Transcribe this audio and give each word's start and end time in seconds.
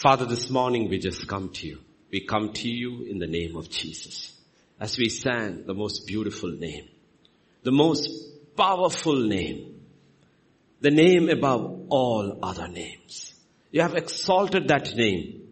Father, 0.00 0.26
this 0.26 0.48
morning 0.48 0.88
we 0.88 1.00
just 1.00 1.26
come 1.26 1.48
to 1.48 1.66
you. 1.66 1.80
We 2.12 2.20
come 2.20 2.52
to 2.52 2.68
you 2.68 3.02
in 3.02 3.18
the 3.18 3.26
name 3.26 3.56
of 3.56 3.68
Jesus. 3.68 4.32
As 4.78 4.96
we 4.96 5.08
sang 5.08 5.64
the 5.66 5.74
most 5.74 6.06
beautiful 6.06 6.52
name, 6.52 6.88
the 7.64 7.72
most 7.72 8.08
powerful 8.56 9.16
name, 9.16 9.80
the 10.80 10.92
name 10.92 11.28
above 11.28 11.86
all 11.88 12.38
other 12.44 12.68
names. 12.68 13.34
You 13.72 13.82
have 13.82 13.96
exalted 13.96 14.68
that 14.68 14.94
name. 14.94 15.48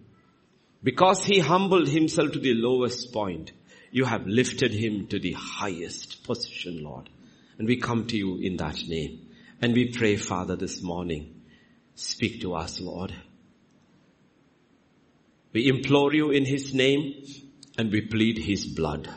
Because 0.80 1.24
he 1.24 1.40
humbled 1.40 1.88
himself 1.88 2.30
to 2.30 2.38
the 2.38 2.54
lowest 2.54 3.12
point, 3.12 3.50
you 3.90 4.04
have 4.04 4.28
lifted 4.28 4.72
him 4.72 5.08
to 5.08 5.18
the 5.18 5.32
highest 5.32 6.22
position, 6.22 6.84
Lord. 6.84 7.10
And 7.58 7.66
we 7.66 7.78
come 7.78 8.06
to 8.06 8.16
you 8.16 8.36
in 8.36 8.58
that 8.58 8.86
name. 8.86 9.26
And 9.60 9.74
we 9.74 9.88
pray, 9.90 10.14
Father, 10.14 10.54
this 10.54 10.82
morning, 10.82 11.42
speak 11.96 12.42
to 12.42 12.54
us, 12.54 12.80
Lord. 12.80 13.12
We 15.56 15.68
implore 15.68 16.12
you 16.12 16.32
in 16.32 16.44
his 16.44 16.74
name 16.74 17.24
and 17.78 17.90
we 17.90 18.02
plead 18.02 18.36
his 18.36 18.66
blood 18.66 19.08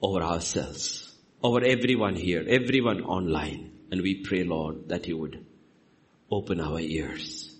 over 0.00 0.22
ourselves, 0.22 1.12
over 1.42 1.64
everyone 1.64 2.14
here, 2.14 2.44
everyone 2.46 3.00
online. 3.02 3.72
And 3.90 4.02
we 4.02 4.22
pray, 4.22 4.44
Lord, 4.44 4.88
that 4.90 5.08
you 5.08 5.18
would 5.18 5.44
open 6.30 6.60
our 6.60 6.78
ears. 6.78 7.52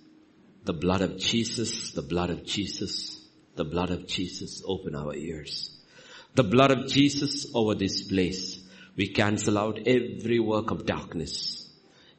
The 0.63 0.75
blood 0.75 1.01
of 1.01 1.19
Jesus, 1.19 1.91
the 1.91 2.03
blood 2.03 2.31
of 2.31 2.45
Jesus, 2.45 3.27
the 3.57 3.65
blood 3.65 3.91
of 3.91 4.07
Jesus, 4.07 4.63
open 4.65 4.95
our 4.95 5.13
ears. 5.13 5.77
The 6.37 6.45
blood 6.45 6.71
of 6.71 6.87
Jesus 6.87 7.49
over 7.53 7.75
this 7.75 8.03
place. 8.03 8.63
We 8.95 9.09
cancel 9.09 9.59
out 9.59 9.81
every 9.89 10.39
work 10.39 10.71
of 10.71 10.87
darkness. 10.87 11.62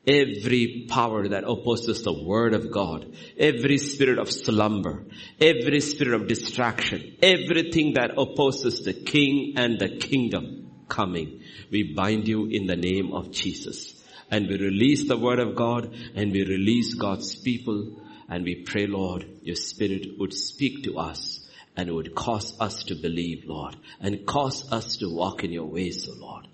Every 0.06 0.86
power 0.90 1.30
that 1.30 1.46
opposes 1.46 2.04
the 2.04 2.12
word 2.12 2.54
of 2.54 2.72
God, 2.72 3.16
every 3.38 3.78
spirit 3.78 4.20
of 4.20 4.30
slumber, 4.30 5.06
every 5.40 5.80
spirit 5.80 6.14
of 6.20 6.28
distraction, 6.28 7.16
everything 7.22 7.94
that 7.94 8.12
opposes 8.18 8.84
the 8.84 8.94
king 8.94 9.54
and 9.56 9.80
the 9.80 9.98
kingdom 9.98 10.72
coming, 10.90 11.42
we 11.72 11.94
bind 11.94 12.28
you 12.28 12.48
in 12.48 12.68
the 12.68 12.76
name 12.76 13.14
of 13.14 13.32
Jesus. 13.32 14.04
And 14.30 14.48
we 14.48 14.58
release 14.58 15.08
the 15.08 15.18
word 15.18 15.40
of 15.40 15.56
God 15.56 15.94
and 16.16 16.34
we 16.34 16.44
release 16.44 16.96
God's 16.96 17.36
people 17.36 18.02
and 18.28 18.44
we 18.44 18.56
pray, 18.56 18.88
Lord, 18.88 19.26
your 19.42 19.56
spirit 19.56 20.18
would 20.20 20.34
speak 20.34 20.84
to 20.84 20.98
us 20.98 21.48
and 21.78 21.88
it 21.88 21.94
would 21.94 22.14
cause 22.14 22.60
us 22.60 22.84
to 22.86 22.96
believe, 22.96 23.46
Lord, 23.46 23.78
and 24.02 24.26
cause 24.26 24.72
us 24.72 24.98
to 24.98 25.14
walk 25.14 25.44
in 25.44 25.52
your 25.52 25.66
ways, 25.66 26.10
O 26.10 26.14
Lord. 26.20 26.48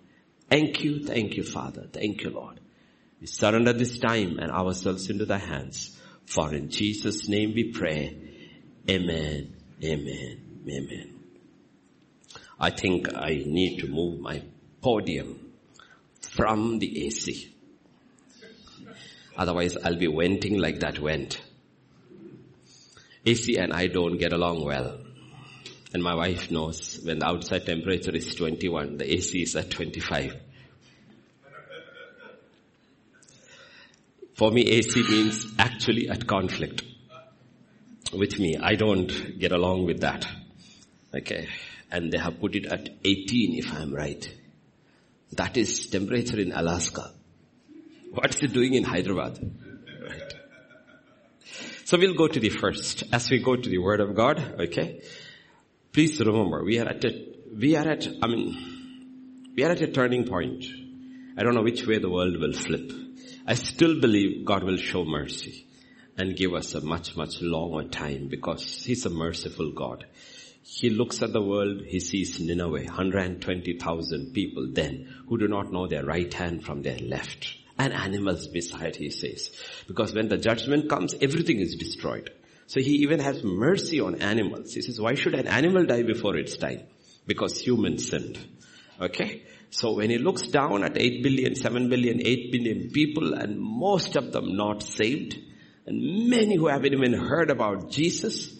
Thank 0.49 0.83
you, 0.83 1.03
thank 1.03 1.35
you, 1.35 1.43
Father. 1.43 1.87
Thank 1.91 2.23
you, 2.23 2.29
Lord. 2.29 2.59
We 3.19 3.27
surrender 3.27 3.73
this 3.73 3.99
time 3.99 4.39
and 4.39 4.51
ourselves 4.51 5.09
into 5.09 5.25
thy 5.25 5.39
hands. 5.39 5.99
For 6.25 6.53
in 6.53 6.69
Jesus' 6.69 7.27
name 7.27 7.53
we 7.53 7.71
pray. 7.71 8.17
Amen. 8.89 9.55
Amen. 9.83 10.61
Amen. 10.69 11.19
I 12.59 12.69
think 12.69 13.13
I 13.13 13.43
need 13.45 13.79
to 13.79 13.87
move 13.87 14.19
my 14.19 14.43
podium 14.81 15.53
from 16.21 16.79
the 16.79 17.07
AC. 17.07 17.55
Otherwise 19.37 19.77
I'll 19.77 19.97
be 19.97 20.07
venting 20.07 20.59
like 20.59 20.79
that 20.79 20.99
went. 20.99 21.41
AC 23.25 23.57
and 23.57 23.73
I 23.73 23.87
don't 23.87 24.17
get 24.17 24.33
along 24.33 24.63
well. 24.63 24.99
And 25.93 26.03
my 26.03 26.13
wife 26.13 26.51
knows 26.51 26.99
when 27.03 27.19
the 27.19 27.27
outside 27.27 27.65
temperature 27.65 28.15
is 28.15 28.35
21, 28.35 28.97
the 28.97 29.13
AC 29.13 29.41
is 29.41 29.55
at 29.55 29.71
25. 29.71 30.35
For 34.39 34.51
me, 34.51 34.61
AC 34.61 35.03
means 35.03 35.53
actually 35.59 36.07
at 36.07 36.25
conflict 36.25 36.81
with 38.13 38.39
me. 38.39 38.55
I 38.55 38.75
don't 38.75 39.37
get 39.37 39.51
along 39.51 39.85
with 39.85 39.99
that. 39.99 40.25
Okay. 41.13 41.49
And 41.91 42.09
they 42.09 42.19
have 42.19 42.39
put 42.39 42.55
it 42.55 42.65
at 42.67 42.87
18 43.03 43.57
if 43.57 43.73
I'm 43.73 43.93
right. 43.93 44.25
That 45.33 45.57
is 45.57 45.89
temperature 45.89 46.39
in 46.39 46.53
Alaska. 46.53 47.11
What's 48.11 48.41
it 48.41 48.53
doing 48.53 48.75
in 48.75 48.85
Hyderabad? 48.85 49.39
Right. 50.01 50.33
So 51.83 51.97
we'll 51.97 52.15
go 52.15 52.29
to 52.29 52.39
the 52.39 52.49
first. 52.49 53.03
As 53.11 53.29
we 53.29 53.39
go 53.43 53.57
to 53.57 53.69
the 53.69 53.79
word 53.79 53.99
of 53.99 54.15
God, 54.15 54.39
okay? 54.61 55.01
Please 55.91 56.17
remember, 56.21 56.63
we 56.63 56.79
are 56.79 56.87
at 56.87 57.03
a, 57.03 57.25
we 57.53 57.75
are 57.75 57.89
at, 57.89 58.07
I 58.21 58.27
mean, 58.27 59.51
we 59.53 59.65
are 59.65 59.71
at 59.71 59.81
a 59.81 59.87
turning 59.87 60.25
point. 60.29 60.63
I 61.37 61.43
don't 61.43 61.55
know 61.55 61.63
which 61.63 61.85
way 61.85 61.99
the 61.99 62.09
world 62.09 62.37
will 62.39 62.53
flip. 62.53 63.08
I 63.49 63.55
still 63.55 63.99
believe 63.99 64.45
God 64.45 64.63
will 64.63 64.77
show 64.77 65.03
mercy 65.03 65.65
and 66.15 66.35
give 66.35 66.53
us 66.53 66.75
a 66.75 66.81
much, 66.81 67.17
much 67.17 67.41
longer 67.41 67.89
time 67.89 68.27
because 68.27 68.85
He's 68.85 69.07
a 69.07 69.09
merciful 69.09 69.71
God. 69.71 70.05
He 70.61 70.91
looks 70.91 71.23
at 71.23 71.33
the 71.33 71.41
world, 71.41 71.81
He 71.87 71.99
sees 71.99 72.39
Nineveh, 72.39 72.83
120,000 72.83 74.33
people 74.35 74.67
then 74.71 75.11
who 75.27 75.39
do 75.39 75.47
not 75.47 75.73
know 75.73 75.87
their 75.87 76.05
right 76.05 76.31
hand 76.31 76.63
from 76.63 76.83
their 76.83 76.99
left. 76.99 77.55
And 77.79 77.91
animals 77.91 78.47
beside, 78.49 78.95
He 78.95 79.09
says. 79.09 79.49
Because 79.87 80.13
when 80.13 80.27
the 80.27 80.37
judgment 80.37 80.87
comes, 80.87 81.15
everything 81.19 81.59
is 81.59 81.75
destroyed. 81.75 82.29
So 82.67 82.81
He 82.81 82.97
even 82.97 83.19
has 83.19 83.43
mercy 83.43 83.99
on 83.99 84.21
animals. 84.21 84.75
He 84.75 84.83
says, 84.83 85.01
why 85.01 85.15
should 85.15 85.33
an 85.33 85.47
animal 85.47 85.87
die 85.87 86.03
before 86.03 86.37
its 86.37 86.55
time? 86.55 86.83
Because 87.25 87.59
humans 87.59 88.11
sinned. 88.11 88.37
Okay? 89.01 89.41
So 89.71 89.93
when 89.93 90.09
he 90.09 90.17
looks 90.17 90.47
down 90.47 90.83
at 90.83 90.97
8 90.97 91.23
billion, 91.23 91.55
7 91.55 91.89
billion, 91.89 92.25
8 92.25 92.51
billion 92.51 92.89
people 92.89 93.33
and 93.33 93.59
most 93.59 94.15
of 94.15 94.31
them 94.31 94.55
not 94.55 94.81
saved 94.83 95.37
and 95.89 96.29
many 96.29 96.55
who 96.55 96.67
haven't 96.67 96.93
even 96.93 97.13
heard 97.13 97.49
about 97.49 97.89
Jesus, 97.89 98.55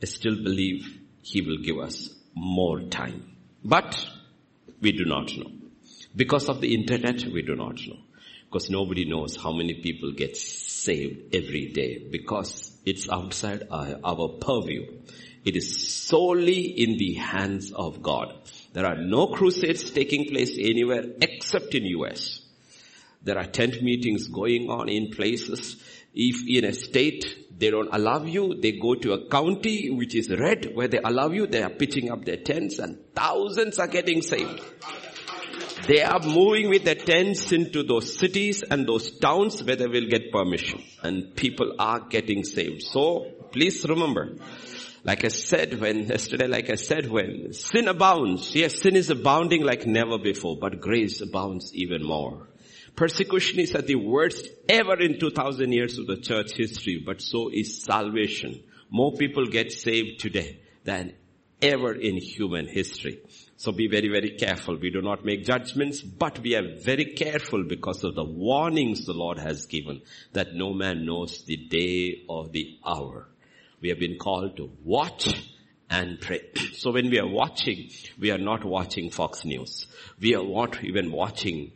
I 0.00 0.06
still 0.06 0.36
believe 0.36 1.00
he 1.20 1.42
will 1.42 1.58
give 1.58 1.78
us 1.78 2.10
more 2.34 2.80
time. 2.82 3.36
But 3.64 4.06
we 4.80 4.92
do 4.92 5.04
not 5.04 5.36
know. 5.36 5.50
Because 6.14 6.48
of 6.48 6.60
the 6.60 6.72
internet, 6.74 7.24
we 7.24 7.42
do 7.42 7.56
not 7.56 7.80
know. 7.86 7.98
Because 8.44 8.70
nobody 8.70 9.04
knows 9.04 9.34
how 9.36 9.52
many 9.52 9.74
people 9.74 10.12
get 10.12 10.36
saved 10.36 11.34
every 11.34 11.72
day 11.72 12.06
because 12.10 12.76
it's 12.86 13.08
outside 13.08 13.66
our, 13.70 13.98
our 14.04 14.28
purview. 14.40 14.98
It 15.44 15.56
is 15.56 15.88
solely 15.88 16.60
in 16.60 16.98
the 16.98 17.14
hands 17.14 17.72
of 17.72 18.00
God. 18.00 18.32
There 18.72 18.86
are 18.86 18.96
no 18.96 19.28
crusades 19.28 19.90
taking 19.90 20.26
place 20.26 20.56
anywhere 20.58 21.04
except 21.20 21.74
in 21.74 21.84
US. 21.86 22.40
There 23.22 23.38
are 23.38 23.46
tent 23.46 23.82
meetings 23.82 24.28
going 24.28 24.70
on 24.70 24.88
in 24.88 25.10
places. 25.10 25.76
If 26.14 26.48
in 26.48 26.64
a 26.64 26.72
state 26.72 27.58
they 27.58 27.70
don't 27.70 27.90
allow 27.92 28.24
you, 28.24 28.54
they 28.60 28.72
go 28.72 28.94
to 28.94 29.12
a 29.12 29.28
county 29.28 29.90
which 29.90 30.14
is 30.14 30.30
red 30.30 30.74
where 30.74 30.88
they 30.88 30.98
allow 30.98 31.30
you, 31.30 31.46
they 31.46 31.62
are 31.62 31.70
pitching 31.70 32.10
up 32.10 32.24
their 32.24 32.38
tents 32.38 32.78
and 32.78 32.98
thousands 33.14 33.78
are 33.78 33.88
getting 33.88 34.22
saved. 34.22 34.62
They 35.86 36.02
are 36.02 36.20
moving 36.20 36.68
with 36.68 36.84
the 36.84 36.94
tents 36.94 37.52
into 37.52 37.82
those 37.82 38.16
cities 38.16 38.62
and 38.62 38.86
those 38.86 39.10
towns 39.10 39.62
where 39.64 39.76
they 39.76 39.86
will 39.86 40.06
get 40.06 40.30
permission 40.30 40.82
and 41.02 41.34
people 41.34 41.74
are 41.78 42.00
getting 42.00 42.44
saved. 42.44 42.82
So 42.82 43.26
please 43.50 43.84
remember, 43.88 44.36
like 45.04 45.24
I 45.24 45.28
said 45.28 45.80
when, 45.80 46.04
yesterday 46.08 46.46
like 46.46 46.70
I 46.70 46.76
said 46.76 47.10
when, 47.10 47.52
sin 47.52 47.88
abounds. 47.88 48.54
Yes, 48.54 48.80
sin 48.80 48.96
is 48.96 49.10
abounding 49.10 49.62
like 49.62 49.86
never 49.86 50.18
before, 50.18 50.56
but 50.60 50.80
grace 50.80 51.20
abounds 51.20 51.74
even 51.74 52.04
more. 52.04 52.48
Persecution 52.96 53.60
is 53.60 53.74
at 53.74 53.86
the 53.86 53.94
worst 53.94 54.48
ever 54.68 55.00
in 55.00 55.18
2000 55.18 55.72
years 55.72 55.98
of 55.98 56.06
the 56.06 56.16
church 56.16 56.52
history, 56.56 57.02
but 57.04 57.22
so 57.22 57.48
is 57.52 57.82
salvation. 57.82 58.62
More 58.90 59.12
people 59.12 59.46
get 59.46 59.72
saved 59.72 60.20
today 60.20 60.60
than 60.84 61.14
ever 61.62 61.94
in 61.94 62.16
human 62.16 62.66
history. 62.66 63.20
So 63.56 63.72
be 63.72 63.88
very, 63.88 64.08
very 64.08 64.30
careful. 64.30 64.76
We 64.76 64.90
do 64.90 65.02
not 65.02 65.24
make 65.24 65.44
judgments, 65.44 66.00
but 66.00 66.38
we 66.40 66.56
are 66.56 66.78
very 66.80 67.14
careful 67.14 67.64
because 67.64 68.04
of 68.04 68.14
the 68.14 68.24
warnings 68.24 69.04
the 69.04 69.12
Lord 69.12 69.38
has 69.38 69.66
given 69.66 70.02
that 70.32 70.54
no 70.54 70.72
man 70.72 71.04
knows 71.04 71.44
the 71.44 71.56
day 71.56 72.24
or 72.28 72.48
the 72.48 72.78
hour. 72.84 73.28
We 73.80 73.88
have 73.88 73.98
been 73.98 74.18
called 74.18 74.56
to 74.58 74.70
watch 74.84 75.34
and 75.88 76.20
pray. 76.20 76.42
So 76.74 76.92
when 76.92 77.10
we 77.10 77.18
are 77.18 77.26
watching, 77.26 77.90
we 78.18 78.30
are 78.30 78.38
not 78.38 78.64
watching 78.64 79.10
Fox 79.10 79.44
News. 79.44 79.86
We 80.20 80.34
are 80.34 80.44
not 80.44 80.84
even 80.84 81.10
watching 81.10 81.72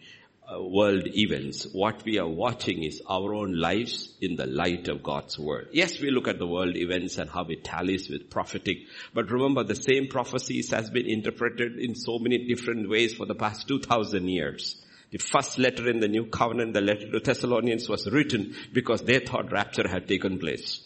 uh, 0.46 0.62
world 0.62 1.06
events. 1.06 1.66
What 1.72 2.04
we 2.04 2.18
are 2.18 2.28
watching 2.28 2.84
is 2.84 3.00
our 3.08 3.34
own 3.34 3.58
lives 3.58 4.12
in 4.20 4.36
the 4.36 4.46
light 4.46 4.88
of 4.88 5.02
God's 5.02 5.38
word. 5.38 5.68
Yes, 5.72 6.00
we 6.00 6.10
look 6.10 6.28
at 6.28 6.38
the 6.38 6.46
world 6.46 6.76
events 6.76 7.16
and 7.16 7.30
how 7.30 7.44
it 7.46 7.64
tallies 7.64 8.10
with 8.10 8.30
prophetic, 8.30 8.78
but 9.14 9.30
remember 9.30 9.64
the 9.64 9.74
same 9.74 10.08
prophecies 10.08 10.70
has 10.70 10.90
been 10.90 11.06
interpreted 11.06 11.78
in 11.78 11.94
so 11.94 12.18
many 12.18 12.46
different 12.46 12.88
ways 12.88 13.14
for 13.14 13.24
the 13.26 13.34
past 13.34 13.66
2000 13.68 14.28
years. 14.28 14.76
The 15.10 15.18
first 15.18 15.58
letter 15.58 15.88
in 15.88 16.00
the 16.00 16.08
new 16.08 16.26
covenant, 16.26 16.74
the 16.74 16.80
letter 16.80 17.10
to 17.10 17.20
Thessalonians 17.20 17.88
was 17.88 18.10
written 18.10 18.54
because 18.72 19.00
they 19.00 19.20
thought 19.20 19.50
rapture 19.50 19.88
had 19.88 20.08
taken 20.08 20.38
place. 20.38 20.82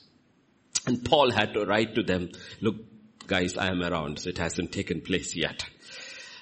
And 0.88 1.05
Paul 1.05 1.31
had 1.31 1.52
to 1.52 1.67
write 1.67 1.94
to 1.96 2.02
them, 2.02 2.31
look 2.62 2.76
guys, 3.26 3.58
I 3.58 3.67
am 3.67 3.82
around, 3.82 4.20
so 4.20 4.31
it 4.31 4.38
hasn't 4.38 4.73
taken 4.73 5.02
place 5.02 5.37
yet. 5.37 5.67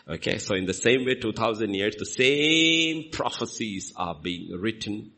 Okay, 0.09 0.39
so 0.39 0.55
in 0.55 0.67
the 0.67 0.73
same 0.73 1.05
way, 1.05 1.17
2000 1.17 1.75
years, 1.75 1.97
the 1.99 2.07
same 2.07 3.11
prophecies 3.11 3.93
are 3.97 4.15
being 4.15 4.53
written 4.53 5.11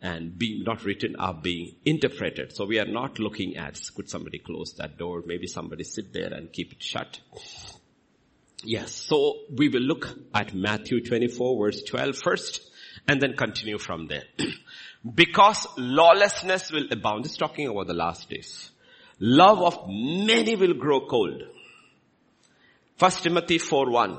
and 0.00 0.38
being 0.38 0.62
not 0.62 0.84
written 0.84 1.16
are 1.16 1.34
being 1.34 1.74
interpreted. 1.84 2.54
So 2.54 2.66
we 2.66 2.78
are 2.78 2.86
not 2.86 3.18
looking 3.18 3.56
at, 3.56 3.80
could 3.96 4.08
somebody 4.08 4.38
close 4.38 4.74
that 4.74 4.96
door? 4.96 5.24
Maybe 5.26 5.48
somebody 5.48 5.82
sit 5.82 6.12
there 6.12 6.32
and 6.32 6.52
keep 6.52 6.70
it 6.70 6.80
shut. 6.80 7.18
Yes, 8.62 8.92
so 8.92 9.38
we 9.56 9.70
will 9.70 9.82
look 9.82 10.08
at 10.32 10.54
Matthew 10.54 11.04
24 11.04 11.58
verse 11.58 11.82
12 11.82 12.16
first 12.16 12.60
and 13.08 13.20
then 13.20 13.34
continue 13.36 13.78
from 13.78 14.06
there. 14.06 14.22
because 15.14 15.66
lawlessness 15.76 16.70
will 16.72 16.86
abound. 16.90 17.24
This 17.24 17.32
is 17.32 17.38
talking 17.38 17.68
about 17.68 17.86
the 17.86 17.94
last 17.94 18.28
days. 18.28 18.67
Love 19.20 19.62
of 19.62 19.88
many 19.88 20.54
will 20.56 20.74
grow 20.74 21.06
cold. 21.06 21.42
First 22.96 23.22
Timothy 23.22 23.58
4 23.58 23.90
1. 23.90 24.18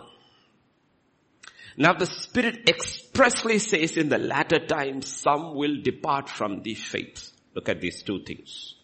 Now 1.77 1.93
the 1.93 2.05
Spirit 2.05 2.67
expressly 2.69 3.59
says 3.59 3.95
in 3.95 4.09
the 4.09 4.17
latter 4.17 4.59
times 4.59 5.07
some 5.07 5.55
will 5.55 5.81
depart 5.81 6.29
from 6.29 6.61
the 6.61 6.73
faith. 6.75 7.31
Look 7.55 7.69
at 7.69 7.79
these 7.79 8.03
two 8.03 8.23
things. 8.23 8.75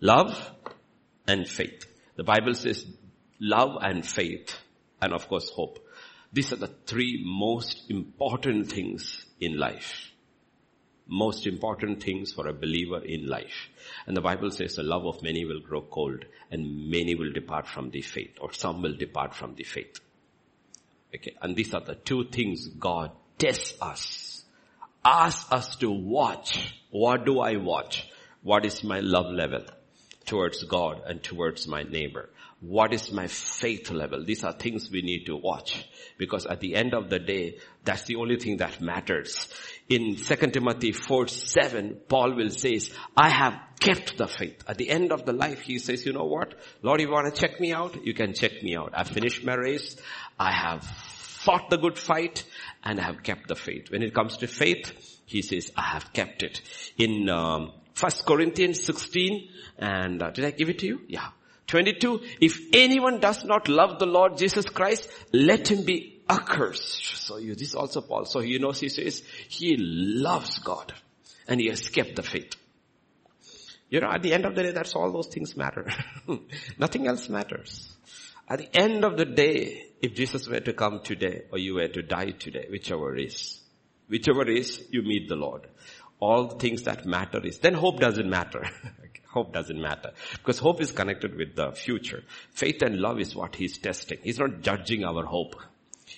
Love 0.00 0.52
and 1.26 1.48
faith. 1.48 1.86
The 2.16 2.24
Bible 2.24 2.54
says 2.54 2.86
love 3.40 3.76
and 3.80 4.06
faith 4.06 4.56
and 5.02 5.12
of 5.12 5.28
course 5.28 5.50
hope. 5.50 5.78
These 6.32 6.52
are 6.52 6.56
the 6.56 6.74
three 6.86 7.22
most 7.24 7.90
important 7.90 8.70
things 8.70 9.26
in 9.40 9.58
life. 9.58 10.09
Most 11.12 11.46
important 11.46 12.02
things 12.02 12.32
for 12.32 12.46
a 12.46 12.52
believer 12.52 13.04
in 13.04 13.26
life. 13.26 13.68
And 14.06 14.16
the 14.16 14.20
Bible 14.20 14.52
says 14.52 14.76
the 14.76 14.84
love 14.84 15.04
of 15.04 15.22
many 15.22 15.44
will 15.44 15.60
grow 15.60 15.82
cold 15.82 16.24
and 16.50 16.88
many 16.88 17.16
will 17.16 17.32
depart 17.32 17.66
from 17.66 17.90
the 17.90 18.00
faith 18.00 18.36
or 18.40 18.52
some 18.52 18.80
will 18.80 18.96
depart 18.96 19.34
from 19.34 19.56
the 19.56 19.64
faith. 19.64 19.98
Okay. 21.12 21.34
And 21.42 21.56
these 21.56 21.74
are 21.74 21.80
the 21.80 21.96
two 21.96 22.24
things 22.24 22.68
God 22.68 23.10
tests 23.38 23.74
us. 23.82 24.44
Asks 25.04 25.50
us 25.50 25.76
to 25.76 25.90
watch. 25.90 26.74
What 26.90 27.26
do 27.26 27.40
I 27.40 27.56
watch? 27.56 28.08
What 28.42 28.64
is 28.64 28.84
my 28.84 29.00
love 29.00 29.32
level 29.32 29.64
towards 30.26 30.62
God 30.62 31.02
and 31.06 31.22
towards 31.22 31.66
my 31.66 31.82
neighbor? 31.82 32.30
What 32.60 32.92
is 32.92 33.10
my 33.10 33.26
faith 33.26 33.90
level? 33.90 34.22
These 34.22 34.44
are 34.44 34.52
things 34.52 34.90
we 34.90 35.00
need 35.00 35.24
to 35.26 35.36
watch 35.36 35.82
because 36.18 36.44
at 36.44 36.60
the 36.60 36.74
end 36.74 36.92
of 36.92 37.08
the 37.08 37.18
day, 37.18 37.58
that's 37.84 38.04
the 38.04 38.16
only 38.16 38.36
thing 38.36 38.58
that 38.58 38.82
matters. 38.82 39.48
In 39.88 40.16
2 40.16 40.36
Timothy 40.50 40.92
4, 40.92 41.28
7, 41.28 42.00
Paul 42.06 42.36
will 42.36 42.50
say, 42.50 42.78
I 43.16 43.30
have 43.30 43.58
kept 43.80 44.18
the 44.18 44.26
faith. 44.26 44.62
At 44.68 44.76
the 44.76 44.90
end 44.90 45.10
of 45.10 45.24
the 45.24 45.32
life, 45.32 45.60
he 45.60 45.78
says, 45.78 46.04
you 46.04 46.12
know 46.12 46.26
what? 46.26 46.54
Lord, 46.82 47.00
you 47.00 47.10
want 47.10 47.34
to 47.34 47.40
check 47.40 47.58
me 47.60 47.72
out? 47.72 48.04
You 48.04 48.12
can 48.12 48.34
check 48.34 48.62
me 48.62 48.76
out. 48.76 48.92
I've 48.94 49.08
finished 49.08 49.42
my 49.42 49.54
race. 49.54 49.96
I 50.38 50.52
have 50.52 50.84
fought 50.84 51.70
the 51.70 51.78
good 51.78 51.98
fight 51.98 52.44
and 52.84 53.00
I 53.00 53.04
have 53.04 53.22
kept 53.22 53.48
the 53.48 53.54
faith. 53.54 53.90
When 53.90 54.02
it 54.02 54.14
comes 54.14 54.36
to 54.38 54.46
faith, 54.46 54.92
he 55.24 55.40
says, 55.40 55.72
I 55.74 55.82
have 55.94 56.12
kept 56.12 56.42
it. 56.42 56.60
In 56.98 57.30
um, 57.30 57.72
1 57.98 58.12
Corinthians 58.26 58.84
16, 58.84 59.48
and 59.78 60.22
uh, 60.22 60.30
did 60.30 60.44
I 60.44 60.50
give 60.50 60.68
it 60.68 60.80
to 60.80 60.86
you? 60.86 61.00
Yeah. 61.08 61.28
22, 61.70 62.20
if 62.40 62.60
anyone 62.72 63.20
does 63.20 63.44
not 63.44 63.68
love 63.68 63.98
the 63.98 64.06
Lord 64.06 64.36
Jesus 64.36 64.66
Christ, 64.66 65.08
let 65.32 65.70
him 65.70 65.84
be 65.84 66.20
accursed. 66.28 67.16
So 67.26 67.36
you, 67.36 67.54
this 67.54 67.74
also 67.74 68.00
Paul. 68.00 68.24
So 68.24 68.40
you 68.40 68.58
know, 68.58 68.72
he 68.72 68.88
says, 68.88 69.22
he 69.48 69.76
loves 69.78 70.58
God 70.58 70.92
and 71.46 71.60
he 71.60 71.68
has 71.68 71.88
kept 71.88 72.16
the 72.16 72.22
faith. 72.22 72.56
You 73.88 74.00
know, 74.00 74.10
at 74.10 74.22
the 74.22 74.32
end 74.32 74.46
of 74.46 74.54
the 74.54 74.64
day, 74.64 74.70
that's 74.72 74.94
all 74.94 75.12
those 75.12 75.28
things 75.28 75.56
matter. 75.56 75.88
Nothing 76.78 77.06
else 77.06 77.28
matters. 77.28 77.88
At 78.48 78.58
the 78.58 78.76
end 78.76 79.04
of 79.04 79.16
the 79.16 79.24
day, 79.24 79.86
if 80.02 80.14
Jesus 80.14 80.48
were 80.48 80.60
to 80.60 80.72
come 80.72 81.00
today 81.04 81.42
or 81.52 81.58
you 81.58 81.74
were 81.74 81.88
to 81.88 82.02
die 82.02 82.30
today, 82.30 82.66
whichever 82.68 83.16
is, 83.16 83.60
whichever 84.08 84.48
is, 84.48 84.82
you 84.90 85.02
meet 85.02 85.28
the 85.28 85.36
Lord. 85.36 85.68
All 86.18 86.48
the 86.48 86.56
things 86.56 86.82
that 86.82 87.06
matter 87.06 87.44
is, 87.44 87.60
then 87.60 87.74
hope 87.74 88.00
doesn't 88.00 88.28
matter. 88.28 88.68
hope 89.30 89.52
doesn't 89.52 89.80
matter. 89.80 90.12
Because 90.32 90.58
hope 90.58 90.80
is 90.80 90.92
connected 90.92 91.36
with 91.36 91.54
the 91.54 91.72
future. 91.72 92.24
Faith 92.50 92.82
and 92.82 92.96
love 92.96 93.20
is 93.20 93.34
what 93.34 93.54
he's 93.56 93.78
testing. 93.78 94.18
He's 94.22 94.38
not 94.38 94.60
judging 94.60 95.04
our 95.04 95.24
hope. 95.24 95.56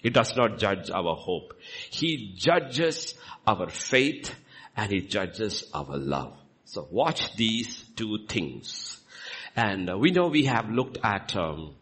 He 0.02 0.10
does 0.10 0.34
not 0.36 0.58
judge 0.58 0.90
our 0.90 1.14
hope. 1.14 1.54
He 1.90 2.34
judges 2.36 3.14
our 3.46 3.68
faith 3.68 4.34
and 4.76 4.90
he 4.90 5.02
judges 5.02 5.64
our 5.74 5.96
love. 5.96 6.36
So 6.64 6.88
watch 6.90 7.36
these 7.36 7.84
two 7.96 8.26
things. 8.26 8.98
And 9.54 10.00
we 10.00 10.10
know 10.10 10.28
we 10.28 10.46
have 10.46 10.70
looked 10.70 10.98
at 11.04 11.36
um, 11.36 11.74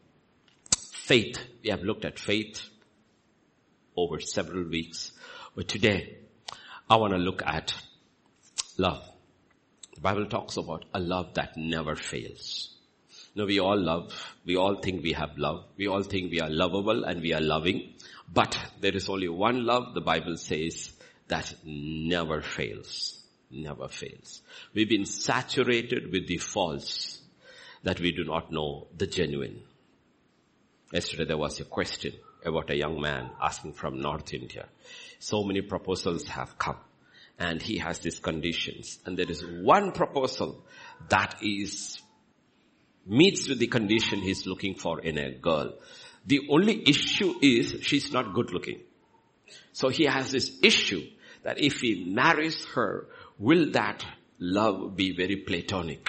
faith. 0.74 1.38
We 1.62 1.70
have 1.70 1.82
looked 1.82 2.04
at 2.04 2.18
faith 2.18 2.60
over 3.96 4.18
several 4.20 4.64
weeks. 4.64 5.12
But 5.54 5.68
today, 5.68 6.18
I 6.88 6.96
want 6.96 7.12
to 7.12 7.18
look 7.18 7.42
at 7.46 7.72
love. 8.76 9.04
The 9.94 10.00
Bible 10.00 10.26
talks 10.26 10.56
about 10.56 10.84
a 10.94 11.00
love 11.00 11.34
that 11.34 11.56
never 11.56 11.96
fails. 11.96 12.76
No, 13.34 13.46
we 13.46 13.60
all 13.60 13.78
love. 13.78 14.36
We 14.44 14.56
all 14.56 14.76
think 14.76 15.02
we 15.02 15.12
have 15.12 15.38
love. 15.38 15.64
We 15.76 15.88
all 15.88 16.02
think 16.02 16.30
we 16.30 16.40
are 16.40 16.50
lovable 16.50 17.04
and 17.04 17.20
we 17.20 17.32
are 17.32 17.40
loving. 17.40 17.94
But 18.32 18.58
there 18.80 18.94
is 18.94 19.08
only 19.08 19.28
one 19.28 19.64
love, 19.64 19.94
the 19.94 20.00
Bible 20.00 20.36
says, 20.36 20.92
that 21.28 21.54
never 21.64 22.42
fails. 22.42 23.22
Never 23.50 23.88
fails. 23.88 24.42
We've 24.74 24.88
been 24.88 25.06
saturated 25.06 26.12
with 26.12 26.26
the 26.26 26.38
false 26.38 27.20
that 27.82 28.00
we 28.00 28.12
do 28.12 28.24
not 28.24 28.52
know 28.52 28.88
the 28.96 29.06
genuine. 29.06 29.62
Yesterday 30.92 31.24
there 31.24 31.38
was 31.38 31.60
a 31.60 31.64
question 31.64 32.14
about 32.44 32.70
a 32.70 32.76
young 32.76 33.00
man 33.00 33.30
asking 33.40 33.74
from 33.74 34.00
North 34.00 34.32
India. 34.34 34.68
So 35.18 35.44
many 35.44 35.62
proposals 35.62 36.26
have 36.28 36.58
come 36.58 36.78
and 37.40 37.60
he 37.60 37.78
has 37.78 37.98
these 38.00 38.20
conditions 38.20 38.98
and 39.06 39.18
there 39.18 39.30
is 39.30 39.44
one 39.44 39.92
proposal 39.92 40.62
that 41.08 41.36
is 41.42 42.00
meets 43.06 43.48
with 43.48 43.58
the 43.58 43.66
condition 43.66 44.20
he's 44.20 44.46
looking 44.46 44.74
for 44.74 45.00
in 45.00 45.18
a 45.18 45.32
girl. 45.32 45.72
The 46.26 46.46
only 46.50 46.88
issue 46.88 47.34
is 47.42 47.78
she's 47.82 48.12
not 48.12 48.34
good 48.34 48.52
looking. 48.52 48.80
So 49.72 49.88
he 49.88 50.04
has 50.04 50.30
this 50.30 50.58
issue 50.62 51.02
that 51.42 51.58
if 51.58 51.80
he 51.80 52.04
marries 52.04 52.64
her, 52.74 53.06
will 53.38 53.72
that 53.72 54.04
love 54.38 54.94
be 54.94 55.16
very 55.16 55.36
platonic? 55.36 56.08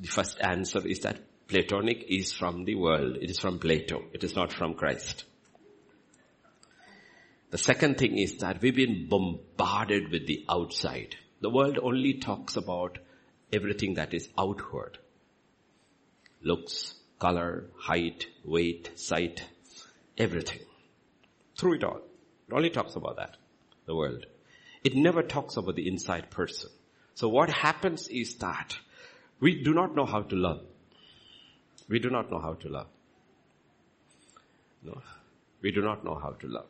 The 0.00 0.08
first 0.08 0.38
answer 0.40 0.86
is 0.86 1.00
that 1.00 1.20
Platonic 1.48 2.04
is 2.10 2.32
from 2.32 2.66
the 2.66 2.74
world. 2.74 3.16
It 3.22 3.30
is 3.30 3.38
from 3.38 3.58
Plato. 3.58 4.04
It 4.12 4.22
is 4.22 4.36
not 4.36 4.52
from 4.52 4.74
Christ. 4.74 5.24
The 7.50 7.58
second 7.58 7.96
thing 7.96 8.18
is 8.18 8.38
that 8.38 8.60
we've 8.60 8.76
been 8.76 9.08
bombarded 9.08 10.10
with 10.10 10.26
the 10.26 10.44
outside. 10.50 11.16
The 11.40 11.48
world 11.48 11.78
only 11.82 12.14
talks 12.14 12.56
about 12.56 12.98
everything 13.52 13.94
that 13.94 14.12
is 14.12 14.28
outward. 14.36 14.98
Looks, 16.42 16.94
color, 17.18 17.70
height, 17.78 18.26
weight, 18.44 18.90
sight, 18.96 19.44
everything. 20.18 20.60
Through 21.56 21.76
it 21.76 21.84
all. 21.84 22.02
It 22.48 22.54
only 22.54 22.70
talks 22.70 22.96
about 22.96 23.16
that. 23.16 23.36
The 23.86 23.96
world. 23.96 24.26
It 24.84 24.94
never 24.94 25.22
talks 25.22 25.56
about 25.56 25.76
the 25.76 25.88
inside 25.88 26.30
person. 26.30 26.70
So 27.14 27.28
what 27.28 27.50
happens 27.50 28.08
is 28.08 28.34
that 28.36 28.76
we 29.40 29.62
do 29.62 29.72
not 29.72 29.96
know 29.96 30.04
how 30.04 30.22
to 30.22 30.36
love. 30.36 30.60
We 31.88 31.98
do 31.98 32.10
not 32.10 32.30
know 32.30 32.40
how 32.40 32.54
to 32.54 32.68
love. 32.68 32.88
No. 34.82 35.00
We 35.62 35.72
do 35.72 35.80
not 35.80 36.04
know 36.04 36.14
how 36.14 36.32
to 36.32 36.46
love. 36.46 36.68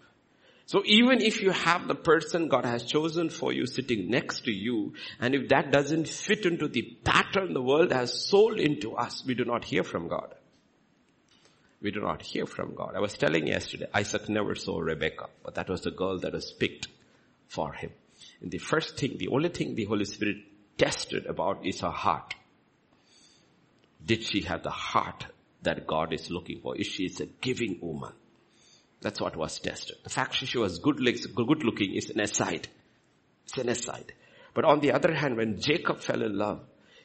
So 0.68 0.82
even 0.84 1.22
if 1.22 1.40
you 1.40 1.50
have 1.50 1.88
the 1.88 1.94
person 1.94 2.48
God 2.48 2.66
has 2.66 2.84
chosen 2.84 3.30
for 3.30 3.54
you 3.54 3.64
sitting 3.64 4.10
next 4.10 4.44
to 4.44 4.52
you, 4.52 4.92
and 5.18 5.34
if 5.34 5.48
that 5.48 5.72
doesn't 5.72 6.08
fit 6.08 6.44
into 6.44 6.68
the 6.68 6.82
pattern 7.04 7.54
the 7.54 7.62
world 7.62 7.90
has 7.90 8.28
sold 8.28 8.58
into 8.58 8.94
us, 8.94 9.24
we 9.24 9.32
do 9.32 9.46
not 9.46 9.64
hear 9.64 9.82
from 9.82 10.08
God. 10.08 10.34
We 11.80 11.90
do 11.90 12.00
not 12.00 12.20
hear 12.20 12.44
from 12.44 12.74
God. 12.74 12.92
I 12.94 13.00
was 13.00 13.14
telling 13.14 13.46
yesterday, 13.46 13.86
Isaac 13.94 14.28
never 14.28 14.54
saw 14.54 14.78
Rebecca, 14.78 15.30
but 15.42 15.54
that 15.54 15.70
was 15.70 15.80
the 15.80 15.90
girl 15.90 16.18
that 16.18 16.34
was 16.34 16.52
picked 16.52 16.88
for 17.46 17.72
him. 17.72 17.92
And 18.42 18.50
the 18.50 18.58
first 18.58 18.98
thing, 18.98 19.16
the 19.16 19.28
only 19.28 19.48
thing 19.48 19.74
the 19.74 19.86
Holy 19.86 20.04
Spirit 20.04 20.36
tested 20.76 21.24
about 21.24 21.64
is 21.64 21.80
her 21.80 21.90
heart. 21.90 22.34
Did 24.04 24.22
she 24.22 24.42
have 24.42 24.64
the 24.64 24.70
heart 24.70 25.28
that 25.62 25.86
God 25.86 26.12
is 26.12 26.30
looking 26.30 26.60
for? 26.60 26.76
Is 26.76 26.88
she 26.88 27.06
a 27.06 27.24
giving 27.40 27.78
woman? 27.80 28.12
That's 29.00 29.20
what 29.20 29.36
was 29.36 29.58
tested. 29.60 29.96
The 30.02 30.10
fact 30.10 30.34
she 30.34 30.58
was 30.58 30.78
good, 30.78 30.96
good 30.98 31.64
looking 31.64 31.94
is 31.94 32.10
an 32.10 32.20
aside. 32.20 32.68
It's 33.44 33.58
an 33.58 33.68
aside. 33.68 34.12
But 34.54 34.64
on 34.64 34.80
the 34.80 34.92
other 34.92 35.14
hand, 35.14 35.36
when 35.36 35.60
Jacob 35.60 36.00
fell 36.00 36.22
in 36.22 36.36
love, 36.36 36.60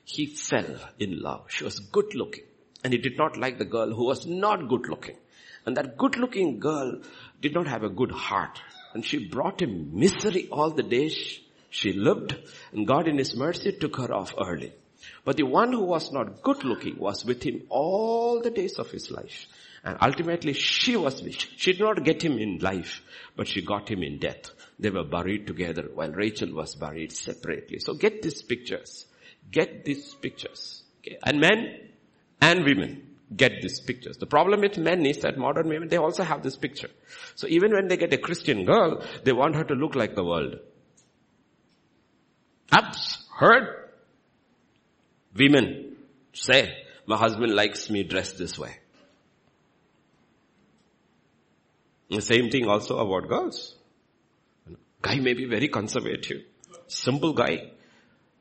he 0.05 0.25
fell 0.25 0.79
in 0.99 1.21
love. 1.21 1.45
She 1.49 1.63
was 1.63 1.79
good 1.79 2.15
looking. 2.15 2.43
And 2.83 2.93
he 2.93 2.99
did 2.99 3.17
not 3.17 3.37
like 3.37 3.57
the 3.57 3.65
girl 3.65 3.93
who 3.93 4.05
was 4.05 4.25
not 4.25 4.67
good 4.67 4.89
looking. 4.89 5.17
And 5.65 5.77
that 5.77 5.97
good 5.97 6.17
looking 6.17 6.59
girl 6.59 7.01
did 7.41 7.53
not 7.53 7.67
have 7.67 7.83
a 7.83 7.89
good 7.89 8.11
heart. 8.11 8.59
And 8.93 9.05
she 9.05 9.29
brought 9.29 9.61
him 9.61 9.97
misery 9.97 10.49
all 10.51 10.71
the 10.71 10.83
days 10.83 11.39
she 11.69 11.93
lived. 11.93 12.35
And 12.73 12.87
God 12.87 13.07
in 13.07 13.17
his 13.17 13.35
mercy 13.35 13.71
took 13.71 13.95
her 13.97 14.13
off 14.13 14.33
early. 14.37 14.73
But 15.23 15.37
the 15.37 15.43
one 15.43 15.71
who 15.71 15.83
was 15.83 16.11
not 16.11 16.41
good 16.41 16.63
looking 16.63 16.97
was 16.97 17.23
with 17.23 17.43
him 17.43 17.63
all 17.69 18.41
the 18.41 18.51
days 18.51 18.77
of 18.79 18.91
his 18.91 19.09
life. 19.09 19.47
And 19.83 19.97
ultimately 20.01 20.53
she 20.53 20.95
was 20.95 21.21
she 21.57 21.73
did 21.73 21.81
not 21.81 22.03
get 22.03 22.23
him 22.23 22.37
in 22.37 22.59
life, 22.59 23.01
but 23.35 23.47
she 23.47 23.61
got 23.61 23.89
him 23.89 24.01
in 24.01 24.17
death. 24.17 24.51
They 24.79 24.89
were 24.89 25.03
buried 25.03 25.45
together 25.45 25.89
while 25.93 26.11
Rachel 26.11 26.53
was 26.53 26.75
buried 26.75 27.11
separately. 27.11 27.79
So 27.79 27.93
get 27.93 28.21
these 28.21 28.41
pictures. 28.41 29.05
Get 29.51 29.83
these 29.83 30.13
pictures. 30.15 30.83
Okay. 30.99 31.17
And 31.23 31.41
men 31.41 31.89
and 32.39 32.63
women 32.63 33.13
get 33.35 33.61
these 33.61 33.81
pictures. 33.81 34.17
The 34.17 34.25
problem 34.25 34.61
with 34.61 34.77
men 34.77 35.05
is 35.05 35.19
that 35.19 35.37
modern 35.37 35.67
women, 35.67 35.89
they 35.89 35.97
also 35.97 36.23
have 36.23 36.43
this 36.43 36.55
picture. 36.55 36.89
So 37.35 37.47
even 37.47 37.73
when 37.73 37.87
they 37.87 37.97
get 37.97 38.13
a 38.13 38.17
Christian 38.17 38.65
girl, 38.65 39.03
they 39.23 39.33
want 39.33 39.55
her 39.55 39.63
to 39.65 39.73
look 39.73 39.95
like 39.95 40.15
the 40.15 40.23
world. 40.23 40.59
I've 42.71 42.95
heard 43.37 43.89
women 45.35 45.97
say, 46.33 46.73
my 47.05 47.17
husband 47.17 47.53
likes 47.53 47.89
me 47.89 48.03
dressed 48.03 48.37
this 48.37 48.57
way. 48.57 48.77
The 52.13 52.21
same 52.21 52.49
thing 52.49 52.67
also 52.67 52.97
about 52.99 53.27
girls. 53.27 53.75
Guy 55.01 55.19
may 55.19 55.33
be 55.33 55.45
very 55.45 55.67
conservative. 55.67 56.43
Simple 56.87 57.33
guy. 57.33 57.71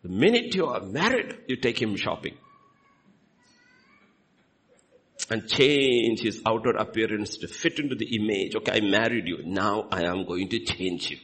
The 0.03 0.09
minute 0.09 0.55
you 0.55 0.67
are 0.67 0.81
married, 0.81 1.39
you 1.49 1.57
take 1.57 1.81
him 1.81 1.97
shopping. 1.97 2.37
And 5.31 5.49
change 5.49 6.21
his 6.21 6.43
outer 6.45 6.73
appearance 6.73 7.39
to 7.39 7.49
fit 7.49 7.79
into 7.79 7.95
the 7.95 8.17
image. 8.17 8.57
Okay, 8.57 8.73
I 8.73 8.81
married 8.81 9.27
you. 9.27 9.39
Now 9.45 9.89
I 9.91 10.03
am 10.03 10.27
going 10.27 10.49
to 10.51 10.59
change 10.59 11.11
you. 11.11 11.19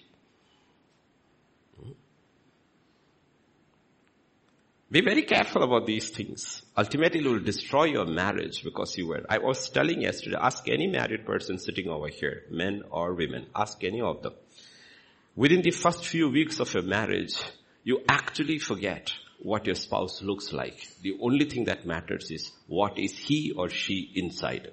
Be 4.90 5.02
very 5.02 5.22
careful 5.24 5.62
about 5.62 5.86
these 5.86 6.08
things. 6.08 6.62
Ultimately, 6.74 7.20
it 7.20 7.26
will 7.26 7.40
destroy 7.40 7.84
your 7.84 8.06
marriage 8.06 8.64
because 8.64 8.96
you 8.96 9.06
were. 9.06 9.22
I 9.28 9.36
was 9.36 9.68
telling 9.68 10.00
yesterday, 10.00 10.36
ask 10.40 10.66
any 10.66 10.86
married 10.86 11.26
person 11.26 11.58
sitting 11.58 11.88
over 11.88 12.08
here, 12.08 12.44
men 12.50 12.84
or 12.90 13.12
women, 13.12 13.48
ask 13.54 13.84
any 13.84 14.00
of 14.00 14.22
them. 14.22 14.32
Within 15.36 15.60
the 15.60 15.72
first 15.72 16.06
few 16.06 16.30
weeks 16.30 16.58
of 16.58 16.72
your 16.72 16.84
marriage, 16.84 17.36
you 17.84 18.00
actually 18.08 18.58
forget 18.58 19.12
what 19.40 19.66
your 19.66 19.74
spouse 19.74 20.22
looks 20.22 20.54
like. 20.54 20.88
The 21.02 21.18
only 21.20 21.44
thing 21.44 21.66
that 21.66 21.86
matters 21.86 22.30
is 22.30 22.50
what 22.66 22.98
is 22.98 23.12
he 23.16 23.52
or 23.54 23.68
she 23.68 24.10
inside. 24.14 24.72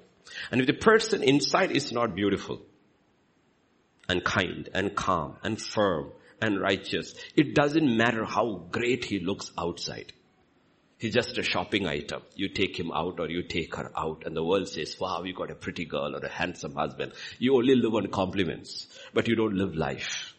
And 0.50 0.62
if 0.62 0.66
the 0.66 0.72
person 0.72 1.22
inside 1.22 1.72
is 1.72 1.92
not 1.92 2.14
beautiful 2.14 2.62
and 4.08 4.24
kind 4.24 4.68
and 4.72 4.94
calm 4.96 5.36
and 5.42 5.60
firm 5.60 6.12
and 6.40 6.60
righteous. 6.60 7.14
It 7.34 7.54
doesn't 7.54 7.96
matter 7.96 8.24
how 8.24 8.66
great 8.70 9.04
he 9.04 9.20
looks 9.20 9.50
outside. 9.58 10.12
He's 10.98 11.12
just 11.12 11.36
a 11.36 11.42
shopping 11.42 11.86
item. 11.86 12.22
You 12.34 12.48
take 12.48 12.78
him 12.78 12.90
out 12.90 13.20
or 13.20 13.28
you 13.28 13.42
take 13.42 13.74
her 13.76 13.90
out 13.96 14.22
and 14.24 14.34
the 14.34 14.44
world 14.44 14.68
says, 14.68 14.96
wow, 14.98 15.22
you 15.24 15.34
got 15.34 15.50
a 15.50 15.54
pretty 15.54 15.84
girl 15.84 16.16
or 16.16 16.24
a 16.24 16.28
handsome 16.28 16.74
husband. 16.74 17.12
You 17.38 17.56
only 17.56 17.74
live 17.74 17.94
on 17.94 18.08
compliments, 18.08 18.86
but 19.12 19.28
you 19.28 19.36
don't 19.36 19.56
live 19.56 19.74
life. 19.74 20.32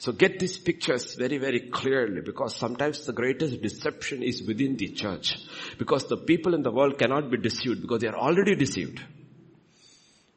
So 0.00 0.12
get 0.12 0.38
these 0.38 0.56
pictures 0.56 1.16
very, 1.16 1.38
very 1.38 1.58
clearly 1.58 2.20
because 2.20 2.54
sometimes 2.54 3.04
the 3.04 3.12
greatest 3.12 3.60
deception 3.60 4.22
is 4.22 4.44
within 4.44 4.76
the 4.76 4.90
church. 4.90 5.36
Because 5.76 6.06
the 6.06 6.16
people 6.16 6.54
in 6.54 6.62
the 6.62 6.70
world 6.70 6.98
cannot 6.98 7.32
be 7.32 7.36
deceived 7.38 7.82
because 7.82 8.02
they 8.02 8.06
are 8.06 8.16
already 8.16 8.54
deceived. 8.54 9.02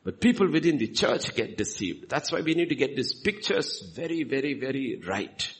But 0.04 0.20
people 0.20 0.50
within 0.52 0.78
the 0.78 0.88
church 0.88 1.36
get 1.36 1.58
deceived. 1.58 2.10
That's 2.10 2.32
why 2.32 2.42
we 2.42 2.56
need 2.56 2.70
to 2.70 2.76
get 2.76 2.96
these 2.96 3.14
pictures 3.14 3.82
very, 3.96 4.24
very, 4.24 4.56
very 4.56 5.02
right. 5.08 5.54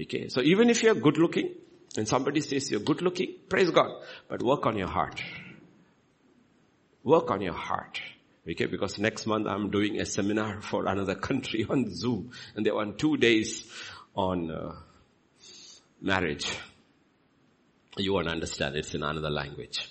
Okay. 0.00 0.28
So 0.28 0.40
even 0.40 0.70
if 0.70 0.82
you're 0.82 0.94
good 0.94 1.18
looking, 1.18 1.54
and 1.96 2.08
somebody 2.08 2.40
says 2.40 2.70
you're 2.70 2.80
good 2.80 3.02
looking, 3.02 3.34
praise 3.48 3.70
God. 3.70 3.90
But 4.28 4.42
work 4.42 4.66
on 4.66 4.78
your 4.78 4.88
heart. 4.88 5.22
Work 7.04 7.30
on 7.30 7.42
your 7.42 7.54
heart. 7.54 8.00
Okay, 8.48 8.66
because 8.66 8.98
next 8.98 9.26
month 9.26 9.46
I'm 9.46 9.70
doing 9.70 10.00
a 10.00 10.06
seminar 10.06 10.62
for 10.62 10.86
another 10.86 11.14
country 11.14 11.64
on 11.70 11.94
Zoom, 11.94 12.32
and 12.56 12.66
they 12.66 12.72
want 12.72 12.98
two 12.98 13.16
days 13.16 13.70
on 14.16 14.50
uh, 14.50 14.72
marriage. 16.00 16.52
You 17.96 18.14
won't 18.14 18.28
understand, 18.28 18.74
it's 18.74 18.94
in 18.94 19.02
another 19.02 19.30
language. 19.30 19.88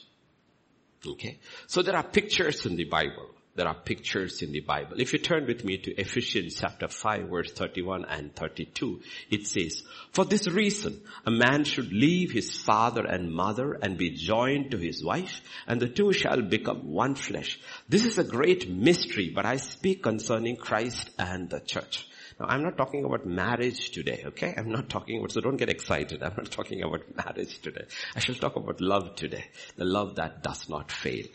Okay, 1.05 1.39
so 1.67 1.81
there 1.81 1.95
are 1.95 2.03
pictures 2.03 2.65
in 2.65 2.75
the 2.75 2.85
Bible. 2.85 3.29
There 3.53 3.67
are 3.67 3.75
pictures 3.75 4.41
in 4.41 4.53
the 4.53 4.61
Bible. 4.61 5.01
If 5.01 5.11
you 5.11 5.19
turn 5.19 5.45
with 5.45 5.65
me 5.65 5.77
to 5.79 5.91
Ephesians 5.99 6.55
chapter 6.55 6.87
5 6.87 7.27
verse 7.27 7.51
31 7.51 8.05
and 8.05 8.33
32, 8.33 9.01
it 9.29 9.45
says, 9.45 9.83
For 10.13 10.23
this 10.23 10.47
reason, 10.47 11.01
a 11.25 11.31
man 11.31 11.65
should 11.65 11.91
leave 11.91 12.31
his 12.31 12.55
father 12.55 13.05
and 13.05 13.33
mother 13.33 13.73
and 13.73 13.97
be 13.97 14.11
joined 14.11 14.71
to 14.71 14.77
his 14.77 15.03
wife, 15.03 15.41
and 15.67 15.81
the 15.81 15.89
two 15.89 16.13
shall 16.13 16.41
become 16.41 16.91
one 16.91 17.15
flesh. 17.15 17.59
This 17.89 18.05
is 18.05 18.17
a 18.17 18.23
great 18.23 18.69
mystery, 18.69 19.31
but 19.35 19.45
I 19.45 19.57
speak 19.57 20.01
concerning 20.01 20.55
Christ 20.55 21.09
and 21.19 21.49
the 21.49 21.59
church. 21.59 22.07
Now 22.39 22.47
I'm 22.47 22.63
not 22.63 22.77
talking 22.77 23.05
about 23.05 23.25
marriage 23.25 23.91
today, 23.91 24.23
okay? 24.27 24.53
I'm 24.57 24.71
not 24.71 24.89
talking 24.89 25.19
about, 25.19 25.31
so 25.31 25.41
don't 25.41 25.57
get 25.57 25.69
excited. 25.69 26.23
I'm 26.23 26.35
not 26.37 26.49
talking 26.49 26.81
about 26.81 27.01
marriage 27.15 27.61
today. 27.61 27.85
I 28.15 28.19
shall 28.19 28.35
talk 28.35 28.55
about 28.55 28.81
love 28.81 29.15
today. 29.15 29.45
The 29.75 29.85
love 29.85 30.15
that 30.15 30.41
does 30.41 30.69
not 30.69 30.91
fail. 30.91 31.25